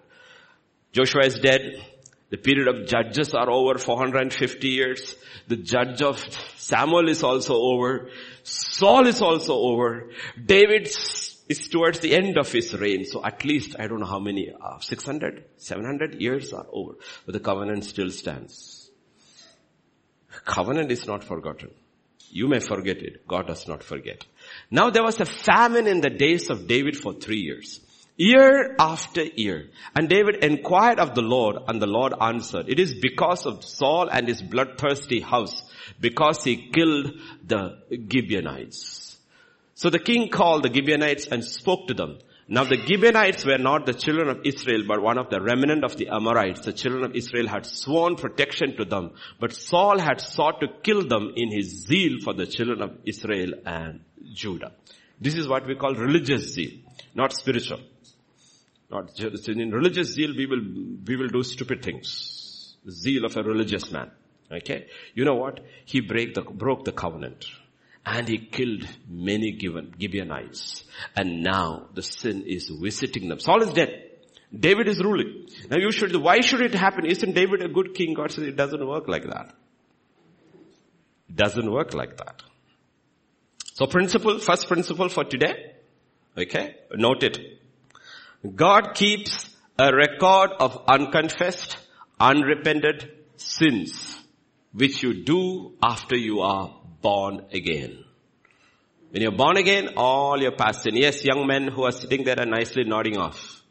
Joshua 0.91 1.25
is 1.25 1.39
dead. 1.39 1.81
The 2.29 2.37
period 2.37 2.67
of 2.67 2.87
judges 2.87 3.33
are 3.33 3.49
over 3.49 3.77
450 3.77 4.67
years. 4.67 5.15
The 5.47 5.55
judge 5.55 6.01
of 6.01 6.19
Samuel 6.57 7.07
is 7.07 7.23
also 7.23 7.55
over. 7.55 8.09
Saul 8.43 9.07
is 9.07 9.21
also 9.21 9.53
over. 9.53 10.11
David 10.43 10.87
is 10.87 11.67
towards 11.69 11.99
the 11.99 12.13
end 12.13 12.37
of 12.37 12.51
his 12.51 12.73
reign. 12.73 13.05
So 13.05 13.23
at 13.23 13.45
least, 13.45 13.77
I 13.79 13.87
don't 13.87 14.01
know 14.01 14.05
how 14.05 14.19
many, 14.19 14.51
uh, 14.51 14.79
600, 14.79 15.45
700 15.57 16.21
years 16.21 16.51
are 16.51 16.67
over. 16.71 16.93
But 17.25 17.33
the 17.33 17.39
covenant 17.39 17.85
still 17.85 18.11
stands. 18.11 18.80
Covenant 20.45 20.91
is 20.91 21.05
not 21.07 21.23
forgotten. 21.23 21.71
You 22.29 22.47
may 22.47 22.59
forget 22.59 22.97
it. 22.97 23.27
God 23.27 23.47
does 23.47 23.67
not 23.67 23.83
forget. 23.83 24.25
Now 24.69 24.89
there 24.89 25.03
was 25.03 25.19
a 25.19 25.25
famine 25.25 25.87
in 25.87 26.01
the 26.01 26.09
days 26.09 26.49
of 26.49 26.67
David 26.67 26.97
for 26.97 27.13
three 27.13 27.41
years. 27.41 27.79
Year 28.15 28.75
after 28.79 29.23
year. 29.23 29.69
And 29.95 30.07
David 30.07 30.43
inquired 30.43 30.99
of 30.99 31.15
the 31.15 31.21
Lord 31.21 31.57
and 31.67 31.81
the 31.81 31.87
Lord 31.87 32.13
answered, 32.19 32.69
it 32.69 32.79
is 32.79 32.93
because 32.93 33.45
of 33.45 33.65
Saul 33.65 34.09
and 34.09 34.27
his 34.27 34.41
bloodthirsty 34.41 35.21
house, 35.21 35.63
because 35.99 36.43
he 36.43 36.69
killed 36.71 37.19
the 37.45 37.79
Gibeonites. 37.89 39.17
So 39.75 39.89
the 39.89 39.99
king 39.99 40.29
called 40.29 40.63
the 40.63 40.73
Gibeonites 40.73 41.27
and 41.27 41.43
spoke 41.43 41.87
to 41.87 41.93
them. 41.93 42.19
Now 42.53 42.65
the 42.65 42.75
Gibeonites 42.75 43.45
were 43.45 43.57
not 43.57 43.85
the 43.85 43.93
children 43.93 44.27
of 44.27 44.41
Israel, 44.43 44.83
but 44.85 45.01
one 45.01 45.17
of 45.17 45.29
the 45.29 45.39
remnant 45.39 45.85
of 45.85 45.95
the 45.95 46.09
Amorites. 46.09 46.65
The 46.65 46.73
children 46.73 47.05
of 47.05 47.15
Israel 47.15 47.47
had 47.47 47.65
sworn 47.65 48.17
protection 48.17 48.75
to 48.75 48.83
them, 48.83 49.11
but 49.39 49.53
Saul 49.53 49.97
had 49.97 50.19
sought 50.19 50.59
to 50.59 50.67
kill 50.83 51.07
them 51.07 51.31
in 51.37 51.49
his 51.49 51.85
zeal 51.87 52.19
for 52.21 52.33
the 52.33 52.45
children 52.45 52.81
of 52.81 52.97
Israel 53.05 53.53
and 53.65 54.01
Judah. 54.33 54.73
This 55.21 55.35
is 55.35 55.47
what 55.47 55.65
we 55.65 55.75
call 55.75 55.95
religious 55.95 56.53
zeal, 56.53 56.71
not 57.15 57.31
spiritual. 57.31 57.79
Not 58.89 59.17
in 59.47 59.71
religious 59.71 60.09
zeal, 60.09 60.35
we 60.35 60.45
will, 60.45 60.61
we 61.07 61.15
will 61.15 61.29
do 61.29 61.43
stupid 61.43 61.81
things. 61.81 62.75
Zeal 62.89 63.23
of 63.23 63.37
a 63.37 63.43
religious 63.43 63.89
man. 63.93 64.11
Okay? 64.51 64.87
You 65.13 65.23
know 65.23 65.35
what? 65.35 65.61
He 65.85 66.01
break 66.01 66.33
the, 66.33 66.41
broke 66.41 66.83
the 66.83 66.91
covenant. 66.91 67.45
And 68.05 68.27
he 68.27 68.39
killed 68.39 68.87
many 69.07 69.51
given 69.51 69.93
Gibeonites. 69.99 70.83
And 71.15 71.43
now 71.43 71.87
the 71.93 72.01
sin 72.01 72.43
is 72.47 72.69
visiting 72.69 73.29
them. 73.29 73.39
Saul 73.39 73.61
is 73.61 73.73
dead. 73.73 73.89
David 74.57 74.87
is 74.87 74.99
ruling. 74.99 75.47
Now 75.69 75.77
you 75.77 75.91
should, 75.91 76.15
why 76.15 76.41
should 76.41 76.61
it 76.61 76.73
happen? 76.73 77.05
Isn't 77.05 77.33
David 77.33 77.61
a 77.63 77.69
good 77.69 77.93
king? 77.93 78.13
God 78.15 78.31
says 78.31 78.45
it 78.45 78.55
doesn't 78.57 78.85
work 78.85 79.07
like 79.07 79.23
that. 79.23 79.53
It 81.29 81.35
doesn't 81.35 81.71
work 81.71 81.93
like 81.93 82.17
that. 82.17 82.43
So 83.73 83.85
principle, 83.85 84.39
first 84.39 84.67
principle 84.67 85.07
for 85.07 85.23
today. 85.23 85.73
Okay? 86.37 86.75
Note 86.93 87.23
it. 87.23 87.37
God 88.55 88.95
keeps 88.95 89.55
a 89.77 89.95
record 89.95 90.51
of 90.59 90.83
unconfessed, 90.87 91.77
unrepented 92.19 93.11
sins, 93.37 94.19
which 94.73 95.01
you 95.03 95.23
do 95.23 95.73
after 95.81 96.17
you 96.17 96.41
are 96.41 96.80
born 97.01 97.45
again. 97.53 98.03
When 99.11 99.21
you're 99.21 99.31
born 99.31 99.57
again, 99.57 99.89
all 99.97 100.41
your 100.41 100.53
past 100.53 100.83
sin. 100.83 100.95
Yes, 100.95 101.25
young 101.25 101.45
men 101.45 101.67
who 101.67 101.83
are 101.83 101.91
sitting 101.91 102.23
there 102.23 102.39
are 102.39 102.45
nicely 102.45 102.85
nodding 102.85 103.17
off. 103.17 103.61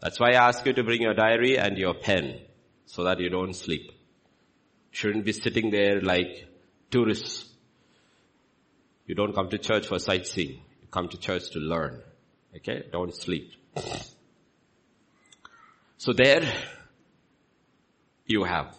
That's 0.00 0.20
why 0.20 0.30
I 0.30 0.48
ask 0.48 0.64
you 0.64 0.72
to 0.74 0.84
bring 0.84 1.02
your 1.02 1.14
diary 1.14 1.58
and 1.58 1.76
your 1.76 1.94
pen 1.94 2.40
so 2.86 3.04
that 3.04 3.18
you 3.20 3.30
don't 3.30 3.54
sleep. 3.54 3.90
Shouldn't 4.92 5.24
be 5.24 5.32
sitting 5.32 5.70
there 5.70 6.00
like 6.00 6.46
tourists. 6.90 7.46
You 9.06 9.16
don't 9.16 9.34
come 9.34 9.48
to 9.48 9.58
church 9.58 9.88
for 9.88 9.98
sightseeing. 9.98 10.60
You 10.82 10.88
come 10.90 11.08
to 11.08 11.18
church 11.18 11.50
to 11.52 11.58
learn. 11.58 12.00
Okay? 12.56 12.84
Don't 12.92 13.14
sleep. 13.14 13.52
So 15.96 16.12
there 16.12 16.44
you 18.26 18.44
have 18.44 18.76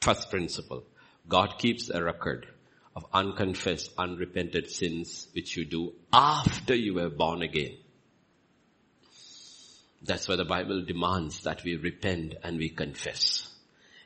first 0.00 0.30
principle. 0.30 0.84
God 1.26 1.58
keeps 1.58 1.90
a 1.90 2.04
record 2.04 2.46
of 2.96 3.04
unconfessed, 3.12 3.92
unrepented 3.98 4.70
sins 4.70 5.28
which 5.34 5.56
you 5.56 5.66
do 5.66 5.92
after 6.12 6.74
you 6.74 6.94
were 6.94 7.10
born 7.10 7.42
again. 7.42 7.76
That's 10.02 10.26
why 10.26 10.36
the 10.36 10.44
Bible 10.46 10.82
demands 10.82 11.42
that 11.42 11.62
we 11.62 11.76
repent 11.76 12.34
and 12.42 12.56
we 12.56 12.70
confess. 12.70 13.52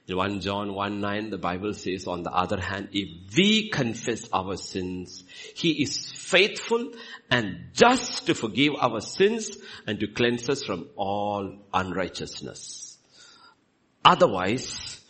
In 0.09 0.16
1 0.16 0.40
John 0.40 0.74
1 0.74 1.00
9, 1.00 1.31
the 1.31 1.38
Bible 1.38 1.72
says, 1.72 2.09
on 2.09 2.24
the 2.24 2.33
other 2.33 2.61
hand, 2.61 2.88
if 2.92 3.37
we 3.37 3.68
confess 3.68 4.29
our 4.33 4.57
sins, 4.57 5.22
He 5.55 5.83
is 5.83 6.11
faithful 6.11 6.92
and 7.31 7.66
just 7.72 8.26
to 8.26 8.35
forgive 8.35 8.74
our 8.81 9.00
sins 9.00 9.57
and 9.87 10.00
to 10.00 10.09
cleanse 10.09 10.48
us 10.48 10.64
from 10.64 10.88
all 10.96 11.59
unrighteousness. 11.72 12.98
Otherwise, 14.05 15.00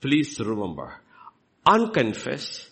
please 0.00 0.38
remember, 0.38 0.94
unconfessed, 1.66 2.70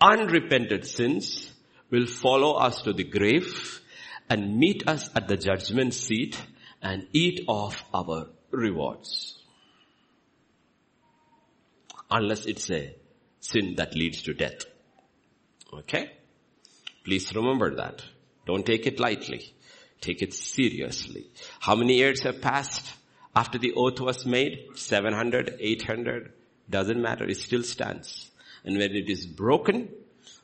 unrepented 0.00 0.86
sins 0.86 1.52
will 1.90 2.06
follow 2.06 2.54
us 2.54 2.82
to 2.82 2.92
the 2.92 3.04
grave 3.04 3.80
and 4.28 4.58
meet 4.58 4.88
us 4.88 5.10
at 5.14 5.28
the 5.28 5.36
judgment 5.36 5.94
seat 5.94 6.40
and 6.82 7.06
eat 7.12 7.44
off 7.46 7.84
our 7.92 8.28
rewards. 8.50 9.38
Unless 12.10 12.46
it's 12.46 12.70
a 12.70 12.94
sin 13.40 13.74
that 13.76 13.94
leads 13.94 14.22
to 14.22 14.34
death. 14.34 14.64
Okay? 15.72 16.12
Please 17.04 17.34
remember 17.34 17.74
that. 17.76 18.02
Don't 18.46 18.64
take 18.64 18.86
it 18.86 19.00
lightly. 19.00 19.54
Take 20.00 20.22
it 20.22 20.34
seriously. 20.34 21.30
How 21.60 21.74
many 21.74 21.96
years 21.96 22.22
have 22.22 22.40
passed 22.40 22.92
after 23.34 23.58
the 23.58 23.72
oath 23.74 24.00
was 24.00 24.26
made? 24.26 24.66
700, 24.76 25.56
800, 25.58 26.32
doesn't 26.68 27.00
matter. 27.00 27.24
It 27.24 27.38
still 27.38 27.62
stands. 27.62 28.30
And 28.64 28.78
when 28.78 28.92
it 28.92 29.10
is 29.10 29.26
broken, 29.26 29.88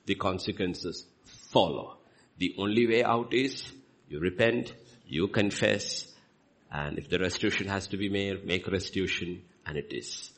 the 0.07 0.15
consequences 0.15 1.07
follow. 1.25 1.97
The 2.39 2.55
only 2.59 2.87
way 2.87 3.03
out 3.03 3.33
is 3.33 3.71
you 4.09 4.21
repent, 4.21 4.75
you 5.07 5.29
confess, 5.29 6.07
and 6.71 6.99
if 6.99 7.09
the 7.09 7.19
restitution 7.19 7.69
has 7.69 7.89
to 7.89 7.97
be 7.97 8.09
made, 8.09 8.47
make 8.47 8.69
restitution, 8.69 9.43
and 9.67 9.77
it 9.77 9.93
is. 9.93 10.31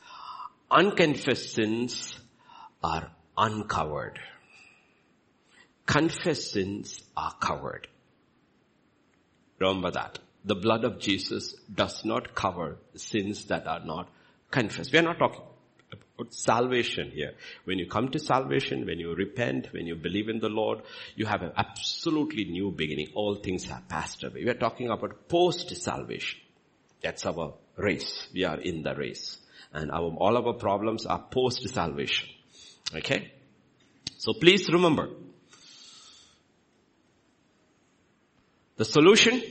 Unconfessed 0.70 1.54
sins 1.54 2.18
are 2.82 3.10
uncovered. 3.36 4.18
Confessed 5.86 6.52
sins 6.52 7.02
are 7.16 7.34
covered. 7.40 7.88
Remember 9.58 9.90
that. 9.90 10.18
The 10.44 10.54
blood 10.54 10.84
of 10.84 10.98
Jesus 10.98 11.54
does 11.72 12.04
not 12.04 12.34
cover 12.34 12.78
sins 12.96 13.44
that 13.46 13.66
are 13.66 13.84
not 13.84 14.08
confessed. 14.50 14.92
We 14.92 14.98
are 14.98 15.02
not 15.02 15.18
talking 15.18 15.42
about 16.18 16.34
salvation 16.34 17.10
here. 17.10 17.32
When 17.64 17.78
you 17.78 17.86
come 17.86 18.08
to 18.08 18.18
salvation, 18.18 18.86
when 18.86 18.98
you 18.98 19.14
repent, 19.14 19.72
when 19.72 19.86
you 19.86 19.94
believe 19.94 20.28
in 20.28 20.40
the 20.40 20.48
Lord, 20.48 20.82
you 21.16 21.26
have 21.26 21.42
an 21.42 21.52
absolutely 21.56 22.44
new 22.44 22.70
beginning. 22.70 23.08
All 23.14 23.36
things 23.36 23.64
have 23.64 23.88
passed 23.88 24.22
away. 24.24 24.44
We 24.44 24.50
are 24.50 24.54
talking 24.54 24.90
about 24.90 25.28
post-salvation. 25.28 26.40
That's 27.02 27.26
our 27.26 27.54
race. 27.76 28.28
We 28.32 28.44
are 28.44 28.60
in 28.60 28.82
the 28.82 28.94
race. 28.94 29.38
And 29.72 29.90
our, 29.90 30.14
all 30.18 30.36
our 30.36 30.54
problems 30.54 31.06
are 31.06 31.24
post-salvation. 31.30 32.28
Okay? 32.94 33.32
So 34.18 34.34
please 34.34 34.70
remember, 34.70 35.08
the 38.76 38.84
solution, 38.84 39.42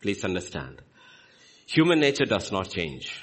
please 0.00 0.24
understand, 0.24 0.82
human 1.66 2.00
nature 2.00 2.24
does 2.24 2.50
not 2.50 2.70
change. 2.70 3.22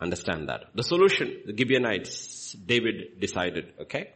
Understand 0.00 0.48
that. 0.48 0.64
The 0.74 0.82
solution, 0.82 1.42
the 1.46 1.56
Gibeonites, 1.56 2.52
David 2.52 3.20
decided, 3.20 3.74
okay? 3.82 4.12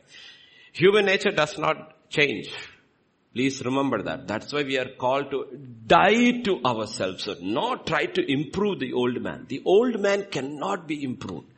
Human 0.73 1.05
nature 1.05 1.31
does 1.31 1.59
not 1.59 2.09
change. 2.09 2.53
Please 3.35 3.64
remember 3.64 4.03
that. 4.03 4.29
That's 4.29 4.53
why 4.53 4.62
we 4.62 4.79
are 4.79 4.90
called 4.97 5.31
to 5.33 5.59
die 5.87 6.40
to 6.42 6.62
ourselves, 6.64 7.29
not 7.42 7.87
try 7.87 8.07
to 8.07 8.33
improve 8.33 8.79
the 8.79 8.92
old 8.92 9.20
man. 9.20 9.47
The 9.49 9.62
old 9.64 10.01
man 10.01 10.27
cannot 10.31 10.87
be 10.87 11.03
improved. 11.03 11.49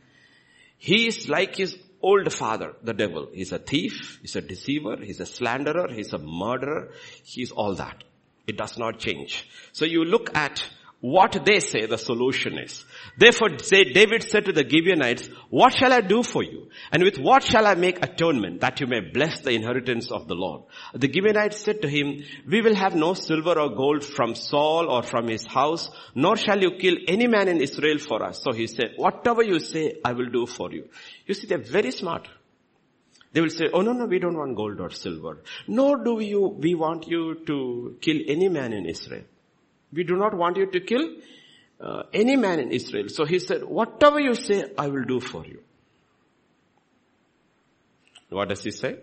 He 0.78 1.06
is 1.06 1.28
like 1.28 1.56
his 1.56 1.78
old 2.02 2.32
father, 2.32 2.74
the 2.82 2.94
devil. 2.94 3.28
He's 3.32 3.52
a 3.52 3.58
thief, 3.58 4.18
he's 4.22 4.36
a 4.36 4.40
deceiver, 4.40 4.96
he's 5.02 5.20
a 5.20 5.26
slanderer, 5.26 5.88
he's 5.92 6.12
a 6.12 6.18
murderer, 6.18 6.92
he's 7.22 7.50
all 7.50 7.74
that. 7.74 8.04
It 8.46 8.56
does 8.56 8.78
not 8.78 8.98
change. 8.98 9.48
So 9.72 9.84
you 9.84 10.04
look 10.04 10.34
at 10.34 10.66
what 11.06 11.44
they 11.44 11.60
say 11.60 11.86
the 11.86 11.96
solution 11.96 12.58
is. 12.58 12.84
Therefore 13.16 13.58
say, 13.60 13.84
David 13.84 14.24
said 14.24 14.46
to 14.46 14.52
the 14.52 14.68
Gibeonites, 14.68 15.28
what 15.50 15.72
shall 15.78 15.92
I 15.92 16.00
do 16.00 16.24
for 16.24 16.42
you? 16.42 16.68
And 16.90 17.04
with 17.04 17.18
what 17.18 17.44
shall 17.44 17.64
I 17.64 17.74
make 17.76 18.04
atonement 18.04 18.60
that 18.62 18.80
you 18.80 18.88
may 18.88 19.00
bless 19.00 19.40
the 19.40 19.52
inheritance 19.52 20.10
of 20.10 20.26
the 20.26 20.34
Lord? 20.34 20.62
The 20.94 21.12
Gibeonites 21.12 21.58
said 21.58 21.82
to 21.82 21.88
him, 21.88 22.24
we 22.50 22.60
will 22.60 22.74
have 22.74 22.96
no 22.96 23.14
silver 23.14 23.56
or 23.56 23.70
gold 23.76 24.04
from 24.04 24.34
Saul 24.34 24.90
or 24.90 25.04
from 25.04 25.28
his 25.28 25.46
house, 25.46 25.90
nor 26.16 26.36
shall 26.36 26.60
you 26.60 26.72
kill 26.72 26.96
any 27.06 27.28
man 27.28 27.46
in 27.46 27.60
Israel 27.60 27.98
for 27.98 28.24
us. 28.24 28.42
So 28.42 28.52
he 28.52 28.66
said, 28.66 28.94
whatever 28.96 29.44
you 29.44 29.60
say, 29.60 30.00
I 30.04 30.12
will 30.12 30.30
do 30.30 30.44
for 30.44 30.72
you. 30.72 30.88
You 31.26 31.34
see, 31.34 31.46
they're 31.46 31.58
very 31.58 31.92
smart. 31.92 32.26
They 33.32 33.40
will 33.42 33.50
say, 33.50 33.66
oh 33.72 33.82
no, 33.82 33.92
no, 33.92 34.06
we 34.06 34.18
don't 34.18 34.36
want 34.36 34.56
gold 34.56 34.80
or 34.80 34.90
silver. 34.90 35.42
Nor 35.68 36.02
do 36.02 36.18
you, 36.20 36.48
we 36.58 36.74
want 36.74 37.06
you 37.06 37.44
to 37.46 37.96
kill 38.00 38.18
any 38.26 38.48
man 38.48 38.72
in 38.72 38.86
Israel. 38.86 39.24
We 39.96 40.04
do 40.04 40.16
not 40.16 40.34
want 40.34 40.58
you 40.58 40.66
to 40.70 40.80
kill 40.80 41.16
uh, 41.80 42.02
any 42.12 42.36
man 42.36 42.60
in 42.60 42.70
Israel. 42.70 43.08
So 43.08 43.24
he 43.24 43.38
said, 43.38 43.64
whatever 43.64 44.20
you 44.20 44.34
say, 44.34 44.70
I 44.78 44.88
will 44.88 45.04
do 45.04 45.20
for 45.20 45.44
you. 45.44 45.62
What 48.28 48.48
does 48.48 48.62
he 48.62 48.70
say? 48.70 48.98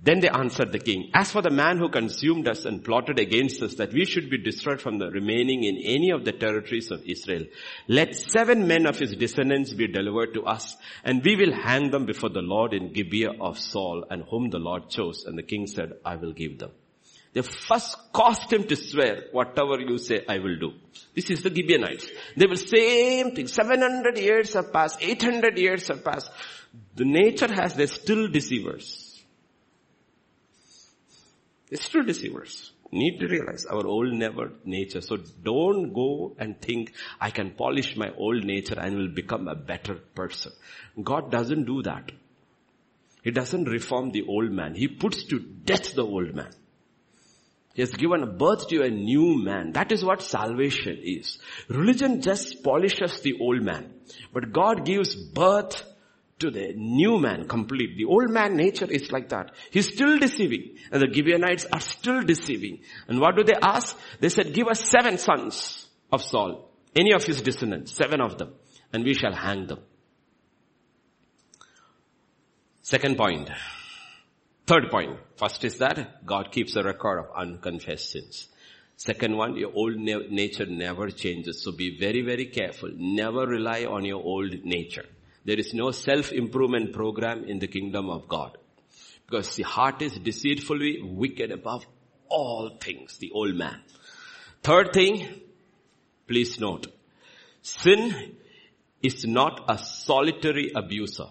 Then 0.00 0.20
they 0.20 0.28
answered 0.28 0.70
the 0.70 0.78
king, 0.78 1.10
as 1.12 1.32
for 1.32 1.42
the 1.42 1.50
man 1.50 1.78
who 1.78 1.88
consumed 1.88 2.46
us 2.46 2.64
and 2.64 2.84
plotted 2.84 3.18
against 3.18 3.60
us 3.62 3.74
that 3.76 3.92
we 3.92 4.04
should 4.04 4.30
be 4.30 4.38
destroyed 4.38 4.80
from 4.80 4.98
the 4.98 5.10
remaining 5.10 5.64
in 5.64 5.76
any 5.76 6.10
of 6.10 6.24
the 6.24 6.30
territories 6.30 6.92
of 6.92 7.02
Israel, 7.04 7.44
let 7.88 8.14
seven 8.14 8.68
men 8.68 8.86
of 8.86 8.96
his 8.96 9.16
descendants 9.16 9.72
be 9.72 9.88
delivered 9.88 10.34
to 10.34 10.44
us 10.44 10.76
and 11.02 11.24
we 11.24 11.34
will 11.34 11.52
hang 11.52 11.90
them 11.90 12.06
before 12.06 12.30
the 12.30 12.42
Lord 12.42 12.74
in 12.74 12.92
Gibeah 12.92 13.40
of 13.40 13.58
Saul 13.58 14.04
and 14.08 14.22
whom 14.30 14.50
the 14.50 14.60
Lord 14.60 14.88
chose. 14.88 15.24
And 15.24 15.36
the 15.36 15.42
king 15.42 15.66
said, 15.66 15.94
I 16.04 16.14
will 16.14 16.32
give 16.32 16.60
them. 16.60 16.70
They 17.38 17.42
first 17.42 17.96
caused 18.12 18.52
him 18.52 18.64
to 18.64 18.74
swear, 18.74 19.26
whatever 19.30 19.78
you 19.78 19.96
say, 19.98 20.24
I 20.28 20.38
will 20.38 20.58
do. 20.58 20.72
This 21.14 21.30
is 21.30 21.40
the 21.40 21.54
Gibeonites. 21.54 22.10
They 22.36 22.46
will 22.46 22.56
same 22.56 23.30
thing. 23.30 23.46
700 23.46 24.18
years 24.18 24.54
have 24.54 24.72
passed, 24.72 24.98
800 25.00 25.56
years 25.56 25.86
have 25.86 26.04
passed. 26.04 26.32
The 26.96 27.04
nature 27.04 27.46
has, 27.54 27.74
they're 27.74 27.86
still 27.86 28.26
deceivers. 28.26 29.22
They're 31.70 31.80
still 31.80 32.02
deceivers. 32.02 32.72
Need 32.90 33.20
to 33.20 33.28
realize 33.28 33.66
our 33.66 33.86
old 33.86 34.12
never 34.14 34.50
nature. 34.64 35.00
So 35.00 35.18
don't 35.40 35.92
go 35.92 36.34
and 36.40 36.60
think 36.60 36.92
I 37.20 37.30
can 37.30 37.52
polish 37.52 37.96
my 37.96 38.10
old 38.16 38.42
nature 38.42 38.80
and 38.80 38.96
will 38.96 39.14
become 39.14 39.46
a 39.46 39.54
better 39.54 39.94
person. 39.94 40.50
God 41.00 41.30
doesn't 41.30 41.66
do 41.66 41.82
that. 41.84 42.10
He 43.22 43.30
doesn't 43.30 43.66
reform 43.66 44.10
the 44.10 44.24
old 44.26 44.50
man. 44.50 44.74
He 44.74 44.88
puts 44.88 45.22
to 45.26 45.38
death 45.38 45.94
the 45.94 46.04
old 46.04 46.34
man. 46.34 46.50
He 47.78 47.82
has 47.82 47.92
given 47.92 48.36
birth 48.36 48.66
to 48.70 48.82
a 48.82 48.90
new 48.90 49.40
man. 49.40 49.70
That 49.70 49.92
is 49.92 50.04
what 50.04 50.20
salvation 50.20 50.98
is. 51.00 51.38
Religion 51.68 52.20
just 52.20 52.64
polishes 52.64 53.20
the 53.20 53.38
old 53.40 53.62
man. 53.62 53.94
But 54.34 54.52
God 54.52 54.84
gives 54.84 55.14
birth 55.14 55.84
to 56.40 56.50
the 56.50 56.72
new 56.74 57.20
man 57.20 57.46
complete. 57.46 57.96
The 57.96 58.06
old 58.06 58.30
man 58.30 58.56
nature 58.56 58.90
is 58.90 59.12
like 59.12 59.28
that. 59.28 59.52
He's 59.70 59.86
still 59.86 60.18
deceiving. 60.18 60.74
And 60.90 61.00
the 61.00 61.06
Gibeonites 61.06 61.66
are 61.72 61.78
still 61.78 62.22
deceiving. 62.22 62.80
And 63.06 63.20
what 63.20 63.36
do 63.36 63.44
they 63.44 63.54
ask? 63.62 63.96
They 64.18 64.28
said, 64.28 64.54
give 64.54 64.66
us 64.66 64.80
seven 64.80 65.16
sons 65.16 65.86
of 66.10 66.20
Saul. 66.20 66.72
Any 66.96 67.12
of 67.12 67.22
his 67.22 67.42
descendants, 67.42 67.92
seven 67.92 68.20
of 68.20 68.38
them. 68.38 68.54
And 68.92 69.04
we 69.04 69.14
shall 69.14 69.34
hang 69.34 69.68
them. 69.68 69.78
Second 72.82 73.16
point. 73.16 73.48
Third 74.68 74.90
point. 74.90 75.18
First 75.36 75.64
is 75.64 75.78
that 75.78 76.26
God 76.26 76.52
keeps 76.52 76.76
a 76.76 76.82
record 76.82 77.20
of 77.20 77.30
unconfessed 77.34 78.10
sins. 78.10 78.48
Second 78.98 79.34
one, 79.34 79.56
your 79.56 79.72
old 79.74 79.96
na- 79.96 80.28
nature 80.28 80.66
never 80.66 81.08
changes. 81.08 81.62
So 81.62 81.72
be 81.72 81.98
very, 81.98 82.20
very 82.20 82.44
careful. 82.44 82.90
Never 82.94 83.46
rely 83.46 83.86
on 83.86 84.04
your 84.04 84.22
old 84.22 84.52
nature. 84.64 85.06
There 85.46 85.58
is 85.58 85.72
no 85.72 85.90
self-improvement 85.90 86.92
program 86.92 87.44
in 87.44 87.60
the 87.60 87.66
kingdom 87.66 88.10
of 88.10 88.28
God. 88.28 88.58
Because 89.24 89.56
the 89.56 89.62
heart 89.62 90.02
is 90.02 90.18
deceitfully 90.18 91.00
wicked 91.02 91.50
above 91.50 91.86
all 92.28 92.76
things, 92.78 93.16
the 93.16 93.30
old 93.30 93.54
man. 93.54 93.80
Third 94.62 94.92
thing, 94.92 95.28
please 96.26 96.60
note, 96.60 96.88
sin 97.62 98.36
is 99.02 99.24
not 99.24 99.64
a 99.66 99.78
solitary 99.78 100.72
abuser. 100.76 101.28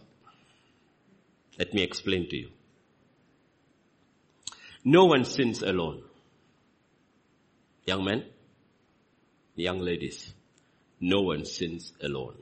Let 1.60 1.76
me 1.76 1.84
explain 1.84 2.30
to 2.30 2.36
you. 2.36 2.50
No 4.89 5.04
one 5.04 5.26
sins 5.26 5.63
alone. 5.63 6.02
Young 7.86 8.06
men, 8.06 8.23
young 9.54 9.82
ladies, 9.82 10.34
no 11.02 11.23
one 11.23 11.43
sins 11.43 11.91
alone. 12.02 12.38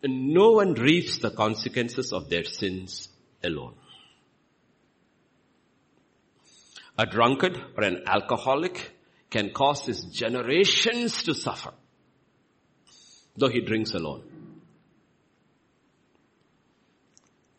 And 0.00 0.28
no 0.32 0.52
one 0.52 0.74
reaps 0.74 1.18
the 1.18 1.32
consequences 1.32 2.12
of 2.12 2.30
their 2.30 2.44
sins 2.44 3.08
alone. 3.42 3.74
A 6.96 7.04
drunkard 7.04 7.60
or 7.76 7.82
an 7.82 8.04
alcoholic 8.06 8.92
can 9.30 9.50
cause 9.50 9.86
his 9.86 10.04
generations 10.04 11.24
to 11.24 11.34
suffer, 11.34 11.72
though 13.36 13.48
he 13.48 13.60
drinks 13.60 13.92
alone. 13.92 14.37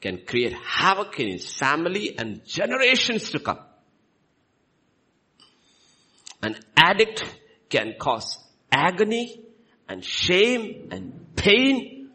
Can 0.02 0.26
create 0.26 0.54
havoc 0.54 1.20
in 1.20 1.28
his 1.28 1.54
family 1.54 2.18
and 2.18 2.46
generations 2.46 3.32
to 3.32 3.40
come. 3.40 3.60
An 6.42 6.56
addict 6.78 7.24
can 7.70 7.96
cause 8.00 8.38
agony 8.72 9.44
and 9.90 10.04
shame 10.06 10.88
and 10.92 11.36
pain 11.36 12.10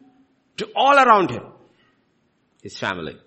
to 0.57 0.71
all 0.75 0.97
around 0.97 1.31
him. 1.31 1.45
His 2.63 2.79
family. 2.79 3.19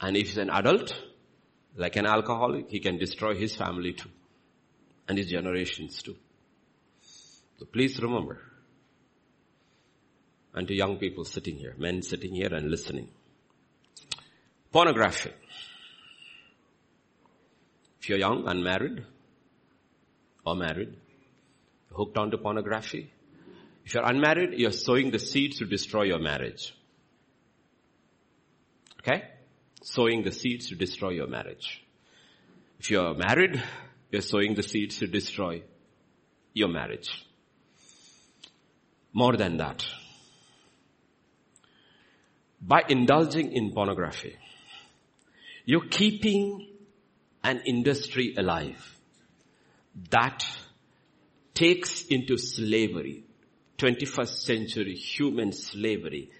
And 0.00 0.16
if 0.16 0.28
he's 0.28 0.38
an 0.38 0.50
adult, 0.50 0.98
like 1.76 1.96
an 1.96 2.06
alcoholic, 2.06 2.70
he 2.70 2.80
can 2.80 2.98
destroy 2.98 3.34
his 3.34 3.54
family 3.54 3.92
too. 3.92 4.10
And 5.08 5.18
his 5.18 5.28
generations 5.28 6.02
too. 6.02 6.16
So 7.58 7.66
please 7.66 8.00
remember. 8.00 8.40
And 10.54 10.66
to 10.66 10.74
young 10.74 10.96
people 10.96 11.24
sitting 11.24 11.56
here, 11.56 11.74
men 11.78 12.02
sitting 12.02 12.34
here 12.34 12.52
and 12.52 12.70
listening. 12.70 13.08
Pornography. 14.72 15.30
If 18.00 18.08
you're 18.08 18.18
young, 18.18 18.46
unmarried, 18.46 19.04
or 20.44 20.56
married, 20.56 20.96
hooked 21.92 22.16
onto 22.16 22.38
pornography, 22.38 23.10
if 23.84 23.94
you're 23.94 24.04
unmarried, 24.04 24.58
you're 24.58 24.72
sowing 24.72 25.10
the 25.10 25.18
seeds 25.18 25.58
to 25.58 25.64
destroy 25.64 26.04
your 26.04 26.18
marriage. 26.18 26.74
Okay? 29.00 29.24
Sowing 29.82 30.22
the 30.22 30.32
seeds 30.32 30.68
to 30.68 30.74
destroy 30.74 31.10
your 31.10 31.26
marriage. 31.26 31.82
If 32.78 32.90
you're 32.90 33.14
married, 33.14 33.62
you're 34.10 34.22
sowing 34.22 34.54
the 34.54 34.62
seeds 34.62 34.98
to 34.98 35.06
destroy 35.06 35.62
your 36.52 36.68
marriage. 36.68 37.08
More 39.12 39.36
than 39.36 39.56
that. 39.56 39.86
By 42.60 42.82
indulging 42.88 43.52
in 43.52 43.72
pornography, 43.72 44.36
you're 45.64 45.88
keeping 45.88 46.66
an 47.44 47.62
industry 47.66 48.34
alive 48.36 48.98
that 50.10 50.44
takes 51.54 52.04
into 52.06 52.36
slavery 52.36 53.24
21st 53.78 54.38
century 54.38 54.94
human 54.94 55.52
slavery, 55.52 56.30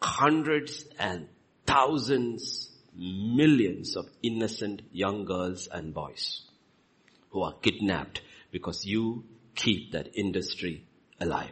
hundreds 0.00 0.84
and 0.98 1.26
thousands, 1.66 2.70
millions 2.94 3.96
of 3.96 4.04
innocent 4.22 4.82
young 4.92 5.24
girls 5.24 5.68
and 5.72 5.94
boys 5.94 6.42
who 7.30 7.42
are 7.42 7.54
kidnapped 7.62 8.20
because 8.50 8.84
you 8.84 9.24
keep 9.54 9.92
that 9.92 10.08
industry 10.14 10.84
alive. 11.18 11.50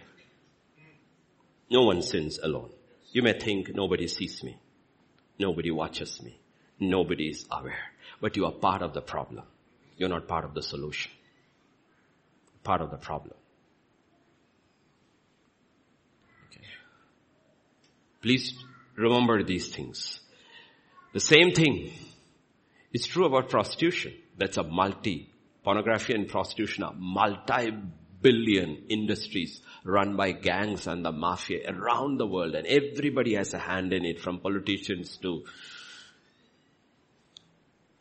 No 1.71 1.85
one 1.85 2.03
sins 2.03 2.39
alone. 2.43 2.71
You 3.13 3.23
may 3.23 3.39
think 3.39 3.75
nobody 3.75 4.07
sees 4.07 4.43
me. 4.43 4.59
Nobody 5.39 5.71
watches 5.71 6.23
me. 6.23 6.39
Nobody 6.79 7.29
is 7.29 7.47
aware. 7.51 7.93
But 8.21 8.37
you 8.37 8.47
are 8.47 8.53
part 8.53 8.83
of 8.83 8.95
the 8.95 9.01
problem. 9.01 9.45
You're 9.97 10.09
not 10.09 10.29
part 10.29 10.45
of 10.45 10.55
the 10.55 10.63
solution. 10.63 11.11
Part 12.63 12.81
of 12.81 12.91
the 12.91 12.99
problem. 12.99 13.37
Okay. 16.51 16.67
Please 18.23 18.55
remember 18.97 19.43
these 19.43 19.69
things. 19.75 20.21
The 21.13 21.21
same 21.21 21.53
thing 21.53 21.93
is 22.93 23.07
true 23.07 23.27
about 23.27 23.49
prostitution. 23.49 24.13
That's 24.37 24.57
a 24.57 24.63
multi, 24.63 25.33
pornography 25.65 26.15
and 26.15 26.29
prostitution 26.29 26.85
are 26.85 26.95
multi-billion 28.23 28.85
industries 28.89 29.61
run 29.85 30.17
by 30.17 30.33
gangs 30.33 30.87
and 30.87 31.05
the 31.05 31.13
mafia 31.13 31.71
around 31.71 32.19
the 32.19 32.27
world 32.27 32.55
and 32.55 32.67
everybody 32.67 33.35
has 33.35 33.55
a 33.55 33.59
hand 33.59 33.93
in 33.93 34.05
it 34.05 34.21
from 34.21 34.39
politicians 34.39 35.17
to 35.19 35.45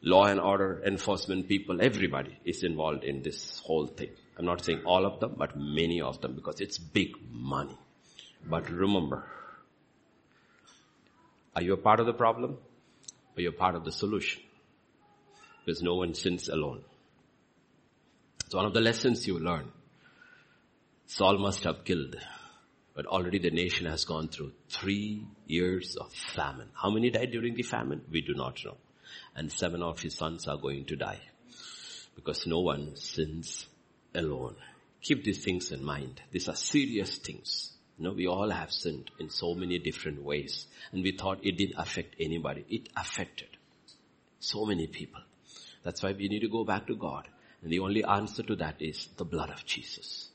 law 0.02 0.26
and 0.26 0.40
order 0.40 0.82
enforcement 0.86 1.48
people, 1.48 1.82
everybody 1.82 2.38
is 2.46 2.64
involved 2.64 3.04
in 3.04 3.22
this 3.22 3.60
whole 3.60 3.88
thing. 3.88 4.10
I'm 4.38 4.46
not 4.46 4.64
saying 4.64 4.84
all 4.86 5.06
of 5.06 5.20
them, 5.20 5.36
but 5.38 5.58
many 5.58 6.02
of 6.02 6.22
them 6.22 6.36
because 6.36 6.62
it's 6.62 6.78
big 6.78 7.10
money. 7.30 7.78
But 8.50 8.70
remember, 8.70 9.26
are 11.54 11.62
you 11.62 11.74
a 11.74 11.78
part 11.78 12.00
of 12.00 12.06
the 12.06 12.14
problem? 12.14 12.58
Or 13.36 13.42
you're 13.42 13.52
part 13.52 13.76
of 13.76 13.84
the 13.84 13.92
solution? 13.92 14.42
Because 15.66 15.84
no 15.84 15.96
one 15.96 16.14
sins 16.14 16.48
alone. 16.48 16.84
It's 18.46 18.56
one 18.56 18.66
of 18.66 18.74
the 18.74 18.80
lessons 18.80 19.28
you 19.28 19.38
learn. 19.38 19.70
Saul 21.12 21.40
must 21.40 21.64
have 21.64 21.86
killed, 21.86 22.16
but 22.94 23.08
already 23.08 23.40
the 23.40 23.50
nation 23.50 23.88
has 23.88 24.06
gone 24.06 24.28
through 24.28 24.52
three 24.70 25.26
years 25.48 25.96
of 25.96 26.14
famine. 26.14 26.70
How 26.80 26.92
many 26.92 27.10
died 27.10 27.32
during 27.32 27.56
the 27.56 27.64
famine? 27.64 28.04
We 28.12 28.22
do 28.22 28.36
not 28.36 28.64
know. 28.64 28.78
And 29.36 29.52
seven 29.52 29.82
of 29.82 30.00
his 30.00 30.14
sons 30.14 30.48
are 30.48 30.58
going 30.58 30.86
to 30.86 30.96
die. 30.96 31.20
Because 32.16 32.46
no 32.46 32.60
one 32.60 32.96
sins 32.96 33.66
alone. 34.14 34.56
Keep 35.02 35.24
these 35.24 35.44
things 35.44 35.72
in 35.72 35.84
mind. 35.84 36.22
These 36.30 36.48
are 36.48 36.56
serious 36.56 37.18
things. 37.18 37.72
You 37.98 38.04
know, 38.04 38.14
we 38.14 38.28
all 38.28 38.52
have 38.52 38.72
sinned 38.72 39.10
in 39.18 39.32
so 39.32 39.56
many 39.56 39.80
different 39.80 40.22
ways. 40.22 40.68
And 40.92 41.02
we 41.02 41.14
thought 41.14 41.40
it 41.42 41.58
didn't 41.58 41.80
affect 41.80 42.18
anybody. 42.20 42.66
It 42.70 42.90
affected 42.96 43.50
so 44.40 44.64
many 44.64 44.86
people. 44.86 45.22
That's 45.82 46.04
why 46.04 46.12
we 46.12 46.28
need 46.28 46.42
to 46.42 46.50
go 46.50 46.64
back 46.66 46.86
to 46.86 46.96
God. 46.96 47.28
And 47.64 47.72
the 47.72 47.80
only 47.80 48.04
answer 48.04 48.44
to 48.44 48.56
that 48.58 48.80
is 48.80 49.08
the 49.18 49.26
blood 49.26 49.50
of 49.50 49.66
Jesus. 49.66 50.29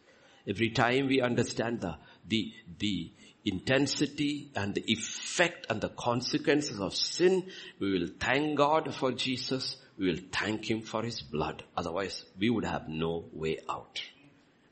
Every 0.47 0.71
time 0.71 1.07
we 1.07 1.21
understand 1.21 1.81
the, 1.81 1.97
the, 2.29 2.53
the 2.79 3.11
intensity 3.45 4.51
and 4.55 4.75
the 4.75 4.85
effect 4.87 5.67
and 5.71 5.81
the 5.81 5.89
consequences 5.89 6.81
of 6.81 6.95
sin, 6.95 7.51
we 7.79 7.99
will 7.99 8.09
thank 8.21 8.57
God 8.57 8.95
for 8.95 9.13
Jesus. 9.13 9.77
We 9.99 10.09
will 10.09 10.23
thank 10.33 10.71
Him 10.71 10.83
for 10.83 11.03
His 11.03 11.23
blood. 11.23 11.63
Otherwise, 11.77 12.25
we 12.39 12.51
would 12.51 12.65
have 12.65 12.89
no 12.89 13.25
way 13.33 13.59
out. 13.69 14.03